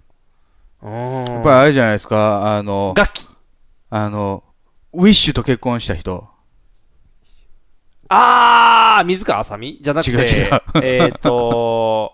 [0.82, 1.34] うーん。
[1.34, 3.28] やっぱりあれじゃないですか、あの、楽器。
[3.90, 4.44] あの、
[4.94, 6.29] ウィッシュと結婚した人。
[8.12, 12.12] あー、水川あさみじゃなくて、違う違うえっと、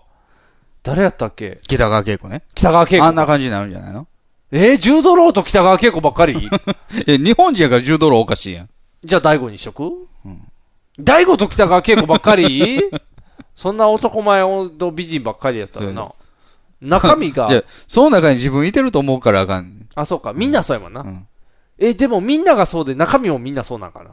[0.83, 1.59] 誰やったっけ？
[1.67, 2.43] 北川景子ね。
[2.55, 3.03] 北川景子。
[3.03, 4.07] あんな感じになるんじゃないの？
[4.51, 6.49] えー、柔道ローと北川景子ばっかり？
[7.07, 8.69] え、日本人やから柔道ローおかしいやん。
[9.03, 10.07] じゃあ大悟にしとく？
[10.99, 12.79] 大悟と北川景子ばっかり？
[13.55, 14.41] そんな男前
[14.77, 16.11] と美人ばっかりやったらな。
[16.79, 19.87] 中身が い、や、その中に自分いてると思うからあかん。
[19.95, 21.03] あ、そうか、みんなそうやもんな。
[21.79, 24.11] え、でもみんながそうで中身もみんなそうなんかな。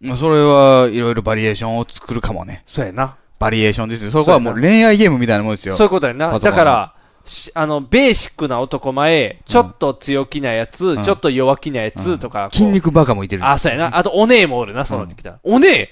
[0.00, 2.62] まあそれはいろいろバリエーションを作るかもね。
[2.66, 3.16] そうやな。
[3.38, 4.10] バリエーションですよ。
[4.10, 5.76] そこはもう恋愛ゲームみたいなもんですよ。
[5.76, 6.38] そういうことやな。
[6.38, 6.94] だから、
[7.26, 13.46] しあの、ベーシックな男前、ちょっと強気なやつ、んちょっと弱気なやつとか、こう筋肉バカもいてる。
[13.46, 13.96] あ、そうやな。
[13.96, 15.38] あと、お姉もおるな、そうなってきたら。
[15.42, 15.88] お姉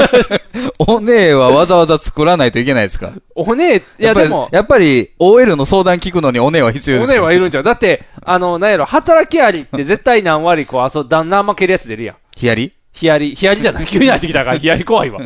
[0.78, 3.12] お姉はわざわざ作らないといけないですか？
[3.34, 7.20] お姉、いやでも、やっぱり OL の相談聞くのにお姉は必要ですよ。
[7.20, 12.16] お姉はいるんちゃうだって、あの、なんやろ、働きありって絶対何割こう、あ、そう、旦那負けるやつ出るやん。
[12.36, 12.72] ヒヤリ？
[12.96, 15.20] ヒヤリ、ヒヤリじゃない、 急になってきたから、 ヒヤリ怖いわ。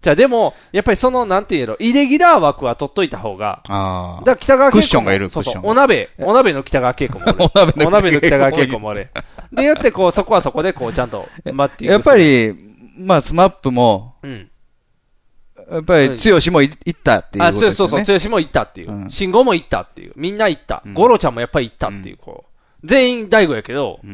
[0.00, 4.24] じゃあでも、やっぱりその、なんていうやろ、イレギュラー枠は取っといた方が、ああ。
[4.24, 5.68] だから北川景子もクッションがいる、クそうそうッションが。
[5.68, 7.36] お鍋、お鍋の北川景子も おる。
[7.44, 9.08] お鍋の北川景子もお鍋の北川景子もおる。
[9.52, 12.54] で、やってこう、そこはそこでこう、ちゃんと、待ってやっぱ、り、
[12.96, 14.48] まあ、スマップも、うん。
[15.70, 17.90] やっぱり、剛もい行ったっていうあ、ことですよね。
[17.90, 19.06] そうそうそう、剛も行ったっていう。
[19.10, 20.12] 慎吾も行ったっていう。
[20.16, 20.82] みんな行った。
[20.94, 22.51] 吾郎ちゃんもやっぱり行ったっていう、こう。
[22.84, 24.06] 全員大悟やけど、う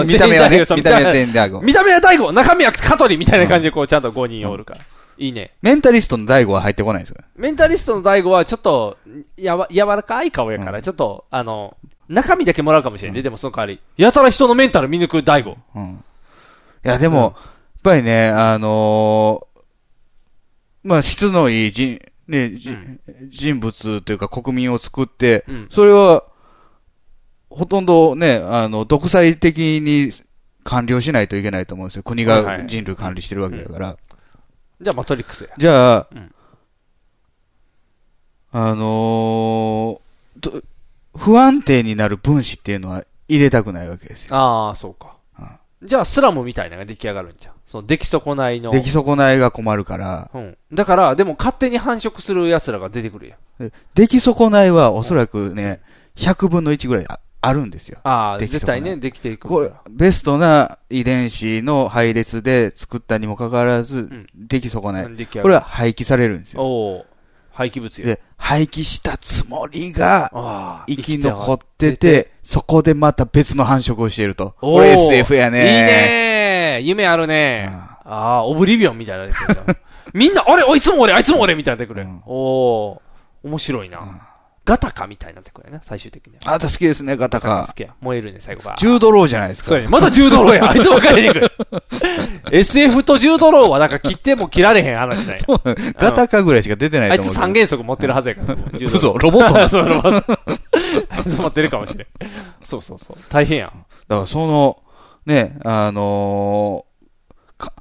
[0.00, 4.80] 員見た目はね見た目は全員大悟見た目は大悟、中身は香取みたいな感じでこう、ちゃんと5人おるから。
[5.18, 5.52] いいね。
[5.62, 7.22] メンタリストの大悟は入ってこないんですか？
[7.36, 8.96] メンタリストの大悟はちょっと、
[9.36, 11.76] やわ、柔らかい顔やから、ちょっと、あの、
[12.08, 13.22] 中身だけもらうかもしれんね。
[13.22, 13.80] でもその代わり。
[13.96, 15.58] やたら人のメンタル見抜く大悟。
[15.74, 16.04] うん。
[16.84, 17.32] いや、でも、やっ
[17.82, 19.62] ぱりね、あのー
[20.84, 22.76] まあ、質のいい人、ね、じ
[23.28, 26.24] 人物というか国民を作って、うんそれは、
[27.56, 30.12] ほとんどね、あの、独裁的に
[30.64, 32.02] 管理をしないといけないと思うんですよ。
[32.02, 33.96] 国が人類管理してるわけだから。
[34.80, 35.50] じゃあマトリックスや。
[35.56, 36.34] じゃあ、うん
[38.54, 40.62] あのーと
[41.16, 44.36] 不安定になる分子っていうのは入れたくないわけですよ。
[44.36, 45.16] ああ、そうか。
[45.82, 47.54] じゃあスラムみたいなのが出来上がるんじゃん。
[47.66, 48.70] その出来損ないの。
[48.70, 50.56] 出来損ないが困るから、うん。
[50.72, 53.68] だから、でも勝手に繁殖する奴らが出てくるやん。
[53.68, 55.80] で出来損ないはおそらくね、
[56.16, 57.06] 100分の1ぐらい
[57.42, 57.98] ああるんですよ。
[58.04, 65.26] ああ、絶対ね、できていくこれ、ベストな遺伝子の配列で作ったにもかかわらず、出来損ない。
[65.42, 66.62] これは廃棄されるんですよ。
[66.62, 67.06] おお
[67.50, 68.06] 廃棄物や。
[68.06, 74.54] で、廃棄したつもりがあ、生き残ってて、そこでまた別の繁殖をしていると。
[74.62, 75.58] おーこれ SF やね。
[75.58, 77.70] いいね夢あるね
[78.04, 79.76] ああ、オブリビオンみたいなの出てくるじゃん
[80.14, 82.06] みんな、あれあいつも俺、あいつも俺みたいなの出てくる。
[82.26, 83.02] おお
[83.44, 84.31] 面白いな。
[84.64, 86.42] ガタカみたいになってくるよね、最終的には。
[86.44, 87.72] あなた好きですね、ガタカ好。
[87.72, 87.94] きや。
[88.00, 88.76] 燃えるね、最後は。
[88.78, 89.70] ジュードローじゃないですか。
[89.70, 89.90] そうやね。
[89.90, 90.70] まだジュードローや。
[90.70, 91.52] あいつばっかり出てくる。
[92.52, 95.60] SF とジュードローはなんか切っても切られへん話だよ。
[95.98, 97.40] ガタカぐらいしか出てないあいつと思うけど。
[97.46, 98.56] 三原則持ってるはずやから。
[98.86, 100.38] 嘘ロボットなそう、ロボット。
[101.10, 102.06] あいつ持ってるかもしれん。
[102.62, 103.16] そうそうそう。
[103.30, 103.70] 大変やん。
[104.08, 104.78] だからその、
[105.26, 107.72] ね、あのーか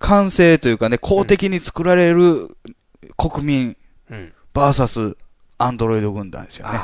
[0.00, 2.56] 完成というかね、公的に作られる
[3.16, 3.76] 国民、
[4.10, 5.16] うんバーサス
[5.62, 6.78] アンドロイド軍団ですよね。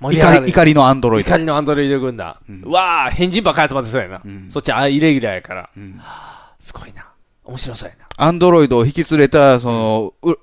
[0.00, 1.30] 怒り、怒りのアンドロイド。
[1.30, 2.36] 怒りのアンドロイド軍団。
[2.64, 4.22] うわあ変人ばっかり集まってそうやな。
[4.50, 5.70] そっちあイレギュラーやから。
[6.60, 7.06] すごいな。
[7.44, 8.06] 面白そうやな。
[8.16, 10.38] アンドロイドを引き連れた、その、う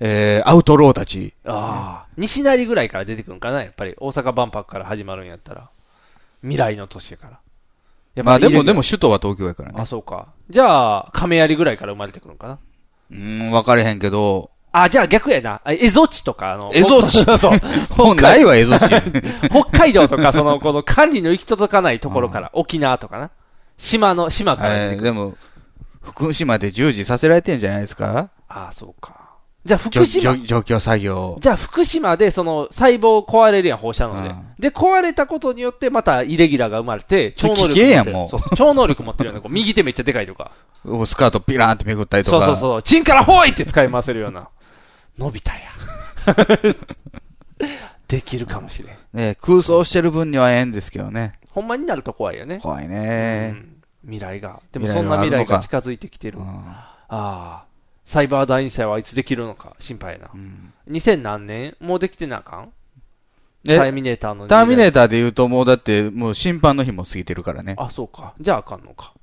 [0.00, 1.34] えー、アウトローたち。
[1.44, 2.06] ああ。
[2.16, 5.70] 西成ぐらいから出てくるんかなやっぱり大阪万博から始まるんやったら。
[6.42, 7.40] 未来の年やから。
[8.14, 9.76] やまあでも、でも首都は東京やからね。
[9.80, 10.28] あ、そうか。
[10.50, 12.58] じゃあ、亀有ぐらいから生まれてくるんかな
[13.10, 14.50] うーん、分かれへんけど、
[14.82, 15.60] あ、じゃあ逆やな。
[15.64, 17.58] あエゾチとか、あの、エゾチそうそう。
[17.96, 18.86] もうないわエゾチ
[19.50, 23.30] 北海道とか、その、この管理の行き届かないところから、沖縄とかな。
[23.78, 24.74] 島の、島から。
[24.74, 25.34] えーでも、
[26.02, 28.28] 福島で従事させられてんじゃないですか？
[28.48, 29.14] ああ、そうか。
[29.64, 31.38] じゃあ福島除除除去作業。
[31.40, 34.34] じゃあ福島でその細胞壊れるやん、放射能で。
[34.58, 37.90] で、壊れたことによってまたイレギュラーが生まれて、超能力持ってる。
[37.90, 39.40] やんもう超能力持ってるよね。
[39.40, 40.50] こう右手めっちゃでかいとか。
[41.06, 42.44] スカートピラーンってめくったりとか。
[42.44, 42.82] そうそうそう。
[42.82, 44.48] チンからほいって使い回せるような。
[45.18, 45.60] 伸びたや。
[48.08, 48.96] できるかもしれん。
[49.12, 51.38] ね空想してる分にはええんですけどね。
[51.50, 52.58] ほんまになると怖いよね。
[52.60, 53.54] 怖いね、
[54.02, 54.60] 未来が。
[54.72, 56.38] でもそんな未来が近づいてきてる。
[56.40, 57.64] ああ。
[58.04, 59.74] サイバー大陰性はいつできるのか？
[59.78, 60.30] 心配やな。
[60.90, 61.76] 2000何年？
[61.80, 62.72] もうできてなあかん？
[63.66, 64.46] えターミネーターの。
[64.46, 67.76] ターミネーターで言うともうだって、もう審判の日も過ぎてるからね。
[67.78, 68.34] あ、そうか。
[68.38, 69.14] じゃああかんのか。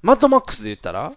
[0.00, 1.12] マッドマックスで言ったら？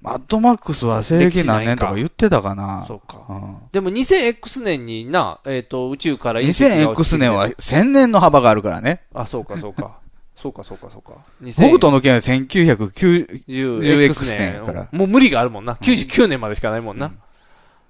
[0.00, 3.26] マッドマックスは西暦何年とか言ってたかなそうか。
[3.28, 9.02] うんでも 2000X 年にな、えっ、と、宇宙から隕石が落ちて 2000X 年は1000年の幅があるからね。
[9.12, 9.98] あ、そうか、そうか。
[10.36, 11.14] そうか、そうか、そうか。
[11.50, 14.88] 北斗の剣は 1990X 年やから。
[14.92, 15.74] もう無理があるもんな。
[15.74, 17.10] 99年までしかないもんな。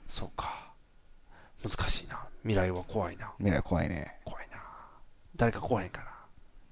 [0.09, 0.73] そうか。
[1.63, 2.19] 難しいな。
[2.43, 3.31] 未来は怖いな。
[3.37, 4.15] 未来怖いね。
[4.25, 4.57] 怖いな。
[5.37, 6.07] 誰か怖いんかな。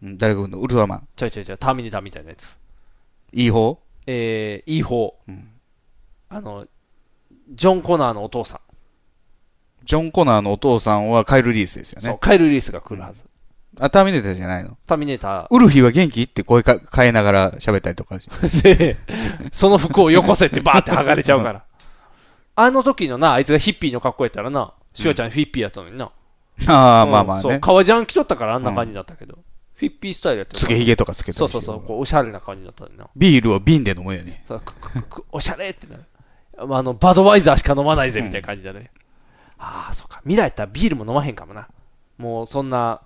[0.05, 0.59] うん誰かの？
[0.59, 1.07] ウルトラマン。
[1.15, 2.57] ちょいちょいちょい、ターミネーターみたいなやつ。
[3.33, 5.15] いい方えー、いい方。
[6.29, 6.67] あの、
[7.51, 8.61] ジョン・コナーのお父さん。
[9.85, 12.09] ジョン・コナーのお父さんはカイル・リースですよね。
[12.09, 13.23] そう、カイル・リースが来るはず。
[13.79, 14.79] あ、ターミネーターじゃないの？
[14.87, 15.47] ターミネーター。
[15.51, 16.23] ウルフィは元気？
[16.23, 18.75] って声か変えながら喋ったりとかして。
[18.75, 18.97] で、
[19.53, 21.65] その服をよこせってバーって剥がれちゃうから。
[22.55, 26.11] あの時のな、あいつがヒッピーの格好やったらな、シュワちゃんヒッピーやったのにな。
[26.67, 27.43] ああ、うんまあまあね。
[27.43, 29.39] そう、革ジャン着とったからあんな感じだったけど。
[29.77, 33.09] フィッピースタイルやったらつけひげとかつけてそうそうそう、こうおしゃれな感じだったのにな。
[33.15, 34.43] ビールを瓶で飲むよね。
[34.49, 36.05] そうくくくおしゃれってなる。
[36.59, 38.91] あの、バドワイザーしか飲まないぜみたいな感じだね。
[39.59, 40.21] ああ、そうか。
[40.23, 41.69] 未来やったらビールも飲まへんかもな。
[42.17, 43.03] もうそんな、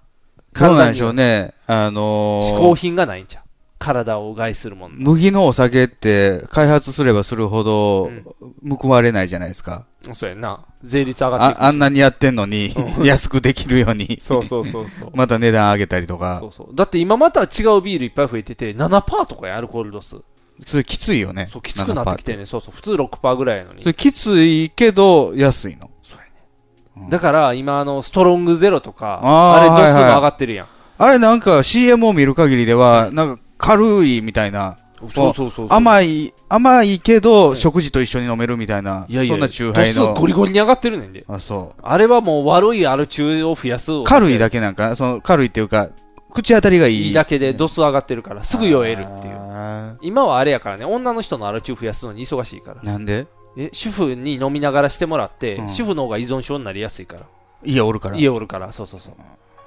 [0.55, 1.55] そうなんでしょうね。
[1.67, 3.43] あのー嗜好品がないんちゃう。
[3.81, 4.93] 体を害するもん。
[4.93, 8.11] 麦のお酒って開発すればするほど
[8.79, 9.87] 報われないじゃないですか。
[10.13, 10.67] そうやんな。
[10.85, 14.19] 税率上がってああんなにやってんのにう、ん 安くできるように。
[14.21, 16.39] そうそうそうそう また値段上げたりとか。
[16.41, 16.77] そうそう。
[16.77, 20.17] だって今また違うビールいっぱい増えてて、7%とかや、アルコール度数。
[20.67, 21.47] それきついよね。
[21.51, 22.45] そう、きつくなってきてね。
[22.45, 22.75] そうそう。
[22.75, 23.89] 普通6%ぐらいやのにそ。
[23.89, 25.89] れきついけど、安いの。
[27.09, 30.67] だから、今あの、ストロングゼロとか、あれ度数もはいはい上がってるやん。
[30.99, 34.77] あれなんか CM を見る限りでは、なんか軽いみたいな。
[35.15, 35.67] そうそうそう。
[35.71, 40.09] 甘い、甘いけど、食事と一緒に飲めるみたいな、いやいや、そんな酎ハイの。
[40.09, 41.25] 度数ゴリゴリに上がってるねんで。
[41.27, 41.81] あ、そう。
[41.83, 43.91] あれはもう悪いアル中を増やす。
[44.05, 45.89] 軽いだけなんか、その、軽いっていうか、
[46.33, 47.09] 口当たりがいい。
[47.09, 49.97] いいだけで度数上がってるから、すぐ酔えるっていう。
[50.03, 52.83] 今はあれやからね、女の人のアル中増やすのに忙しいから。
[52.83, 53.27] なんで？
[53.57, 57.23] え、主婦に飲みながらしてもらって、うん主婦の方が依存症になりやすいから。
[57.65, 58.17] 家おるから。
[58.17, 59.15] 家おるから、そうそうそう。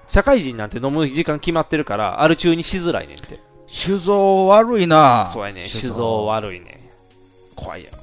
[0.08, 3.40] 社会人なんて飲む時間決まってるから、アル中にしづらいねんって。
[3.74, 6.80] 酒造悪いなそうやね、酒造悪いね。
[7.56, 7.94] 怖いやん。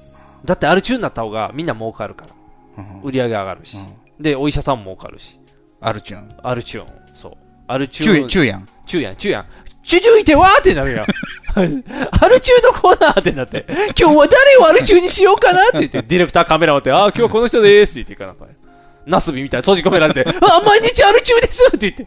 [0.44, 2.84] だってアル中になった方がみんな儲かるから。
[3.04, 3.78] 売り上げ上がるし。
[4.18, 5.38] で、お医者さんも儲かるし。
[5.80, 6.28] アルチュン。
[6.42, 6.86] アルチュン。
[7.14, 7.32] そう。
[7.68, 8.28] アルチチュュン。
[8.28, 8.68] チュやん。
[8.86, 9.46] チュやん、チュやん。
[9.84, 11.06] チュチュいてわーってなるやん。
[11.54, 11.62] ア
[12.28, 13.64] ル中のコーナーってなって、
[13.98, 18.48] 今日は誰をアル中にしようかなって言って、 ディレクターカメラ持って、ああ、今日はこの人でーすって言ってから、
[19.06, 22.06] ナスビみたいな閉じ込められて、ああ、毎日アル中ですって言って。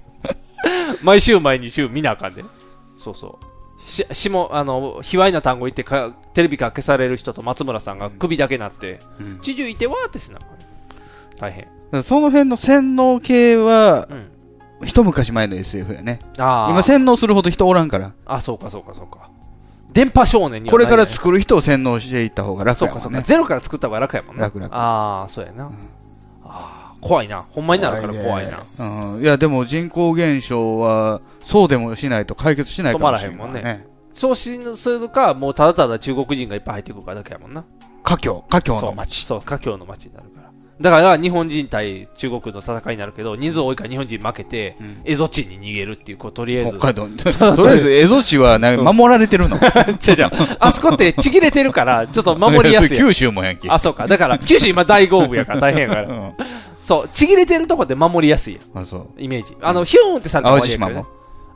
[1.01, 2.43] 毎週毎日見なあかんで。
[2.98, 3.52] そうそう。
[3.86, 9.00] し、しも、あの、卑猥な単語言ってか、テレビから消される人と松村さんが首だけなって、
[9.44, 10.40] チュチュいてわーってしな
[11.40, 12.03] 大変。
[12.03, 14.08] その辺の洗脳系は、
[14.84, 16.20] 一昔前の SF やね。
[16.38, 18.14] 今洗脳するほど人おらんから。
[18.26, 19.30] あ、そうかそうかそうか。
[19.94, 23.06] 電波少年にはこれから作る人を洗脳していった方が楽そうかそうか。
[23.06, 23.26] やもんね。
[23.28, 24.42] ゼロから作った方が楽やもんね。
[24.42, 25.72] 楽々ああ、そうやな。
[26.44, 27.42] あー怖いな。
[27.42, 28.60] ほんまになるから怖いな。
[29.14, 29.22] うん。
[29.22, 33.88] いや、でも人口減少は、そうでもしないと解決しない止まかもしれない、らへんもんね。
[34.14, 37.66] そうしするか、もうただただ中国人がいっぱい入ってくるかだけやもんな。
[38.04, 39.26] 華僑、華僑の街。
[39.26, 40.44] そう、華僑の街になるから。
[40.82, 46.78] だから日本人対中国の戦いになるけど、人数多いから日本人負けて、蝦夷地に逃げるっていう、こう、とりあえず。
[46.78, 49.58] 北海道にとりあえず蝦夷地はな守られてるの？
[49.58, 50.30] 違 う違う。
[50.60, 52.98] あそこってちぎれてるから、ちょっと守りやすい。
[52.98, 54.08] 九州もやんけあ、そうか。
[54.08, 56.34] だから、九州今大豪雨やから大変やから。
[56.82, 58.84] そう、ちぎれてるとこで守りやすいやん。
[58.84, 59.08] あ、そう。
[59.18, 59.56] イメージ。
[59.62, 60.78] あの、ヒューンってされ淡路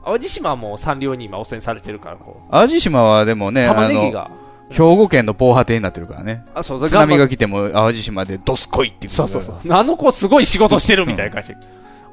[0.08, 2.50] 淡路島はもうサンリオに今汚染されてるから、こう。
[2.50, 4.32] 淡路島はでもね、玉ねぎが
[4.70, 6.44] 兵庫県の防波堤になってるからね。
[6.54, 9.74] あそう津波が来ても淡路島でドスコイってそうそうそう。
[9.74, 11.54] あの子すごい仕事してるみたいな感じ。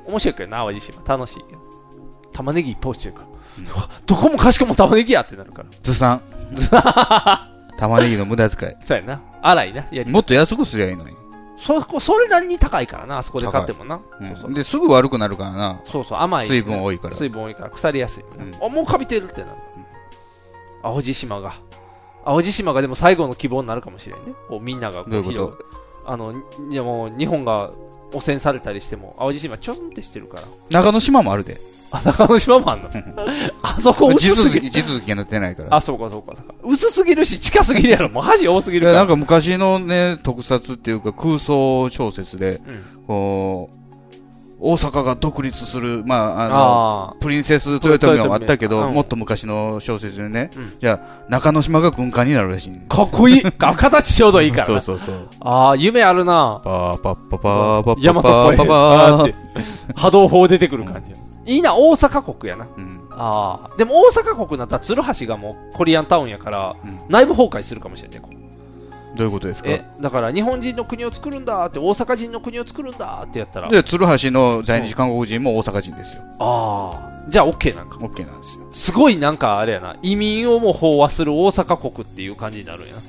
[0.07, 1.03] 面白いけどな、淡路島。
[1.07, 1.45] 楽しい。
[2.33, 3.89] 玉ねぎいっぱい落ちてるから。
[4.07, 5.69] どこもかしこも玉ねぎやってなるから。
[5.83, 6.21] ずさん。
[7.79, 8.73] 玉ねぎの無駄遣い。
[8.81, 9.21] そうやな。
[9.43, 9.85] 荒いな。
[10.07, 11.24] もっと安くすりゃいいのに。
[11.57, 14.01] そこ、それなりに高いからな、あそこで買ってもな。
[14.21, 15.81] うんそうそうで、すぐ悪くなるからな。
[15.85, 17.15] そうそう、甘いしね水分多いから。
[17.15, 18.25] 水分多いから腐りやすい。
[18.61, 19.57] あ、もうカビてるってなる。
[20.83, 21.55] 淡路島が。
[22.25, 24.33] 淡路島がでも最後の希望になるかもしれんね。
[24.49, 25.65] こうみんながこどういうこと？
[26.07, 26.33] あの、
[26.71, 27.71] いやもう日本が
[28.13, 30.43] 汚染されたりしても、淡路島ちょんってしてるから。
[30.71, 31.57] 中之島もあるで。
[31.97, 32.89] あ、中之島もあんの？
[33.63, 35.77] あそこ薄すぎ地続き、地続きがなってないから。
[35.77, 36.55] あ、そうかそうかそうか。
[36.65, 38.09] 薄すぎるし近すぎるやろ。
[38.11, 42.61] もう箸多すぎるかやなんか昔のね、特撮っていうか空想小説で、
[43.07, 43.77] こう、
[44.67, 46.55] 大阪が独立する、まあ、あの、
[47.11, 52.87] あープリンセス豊臣もあったけど、うんもっと昔の小説でね、うんじゃあ、中之島が軍艦になるらしいね。
[52.89, 53.43] かっこいい。
[53.59, 54.81] あ形ちょうどいいからな。
[54.81, 55.29] そうそうそう。
[55.41, 58.57] ああ、夢あるなパーパッパパーパッパヤマトっぽい。
[58.57, 59.35] パパあーって
[59.97, 61.15] 波動砲出てくる感じ。
[61.47, 62.67] いいな、大阪国やな。
[63.13, 63.77] ああ。
[63.77, 66.77] でも大阪国になったら鶴橋がもうコリアンタウンやから、
[67.09, 68.21] 内部崩壊するかもしれない。
[68.21, 68.35] こう
[69.17, 69.69] どういうことですか？
[69.69, 73.69] え、だから日本人の国を作るんだって、大阪人の国を作るんだってやったら。
[73.69, 76.23] で、鶴橋の在日韓国人も大阪人ですよ。
[76.41, 77.31] ああ。
[77.31, 77.97] じゃあ OK なんか。
[77.99, 78.67] OK なんですよ。
[78.73, 83.01] すごいなんかあれやな、移民をもう飽和する大阪国っていう感じになるんやな。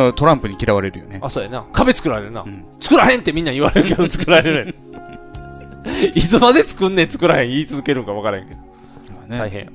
[0.00, 0.14] うん。
[0.14, 1.20] トランプに嫌われるよね。
[1.22, 1.64] あ、そうやな。
[1.72, 2.44] 壁作られるな。
[2.80, 4.70] 作らへんってみんな言われるけど、 作られる。
[4.70, 4.74] い
[6.20, 8.60] つまで作んねん、作らへん言い続けるんか分からへんけど。
[9.28, 9.70] ね大変や。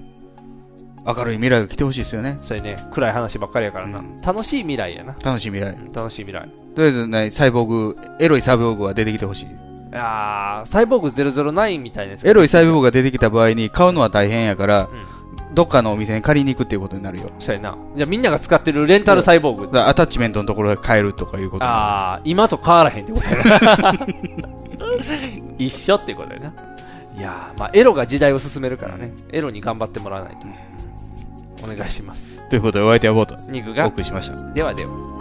[1.05, 2.37] 明るい未来が来てほしいですよね。
[2.43, 4.03] それね、暗い話ばっかりやからな。
[4.23, 5.15] 楽しい未来やな。
[5.23, 5.75] 楽しい未来。
[5.93, 6.47] 楽しい未来。
[6.75, 9.47] とりあえずね、サイボーグ、エロいサイボーグが出てきてほしい。
[9.93, 14.89] あー、サイボーグ009みたいなやつエロいサイボーグが出てきた場合に買うのは大変やから、
[15.53, 17.31] どっかのお店に借りに行くっていうことになるよ。
[17.39, 17.75] そうやな。
[17.95, 19.79] じゃあみんなが使ってるレンタルサイボーグ。
[19.79, 23.93] アタッチメントのところで買えるとかいうことあー、今と変わらへんってことやな。
[25.57, 26.53] 一緒ってことやな。
[27.17, 29.11] いやー、まあエロが時代を進めるからね。
[29.31, 30.45] エロに頑張ってもらわないと。
[31.63, 32.47] お願いします。
[32.49, 33.35] ということで、お相手はボート。
[33.49, 34.53] ニグがお送りしました。
[34.53, 35.18] ではでは。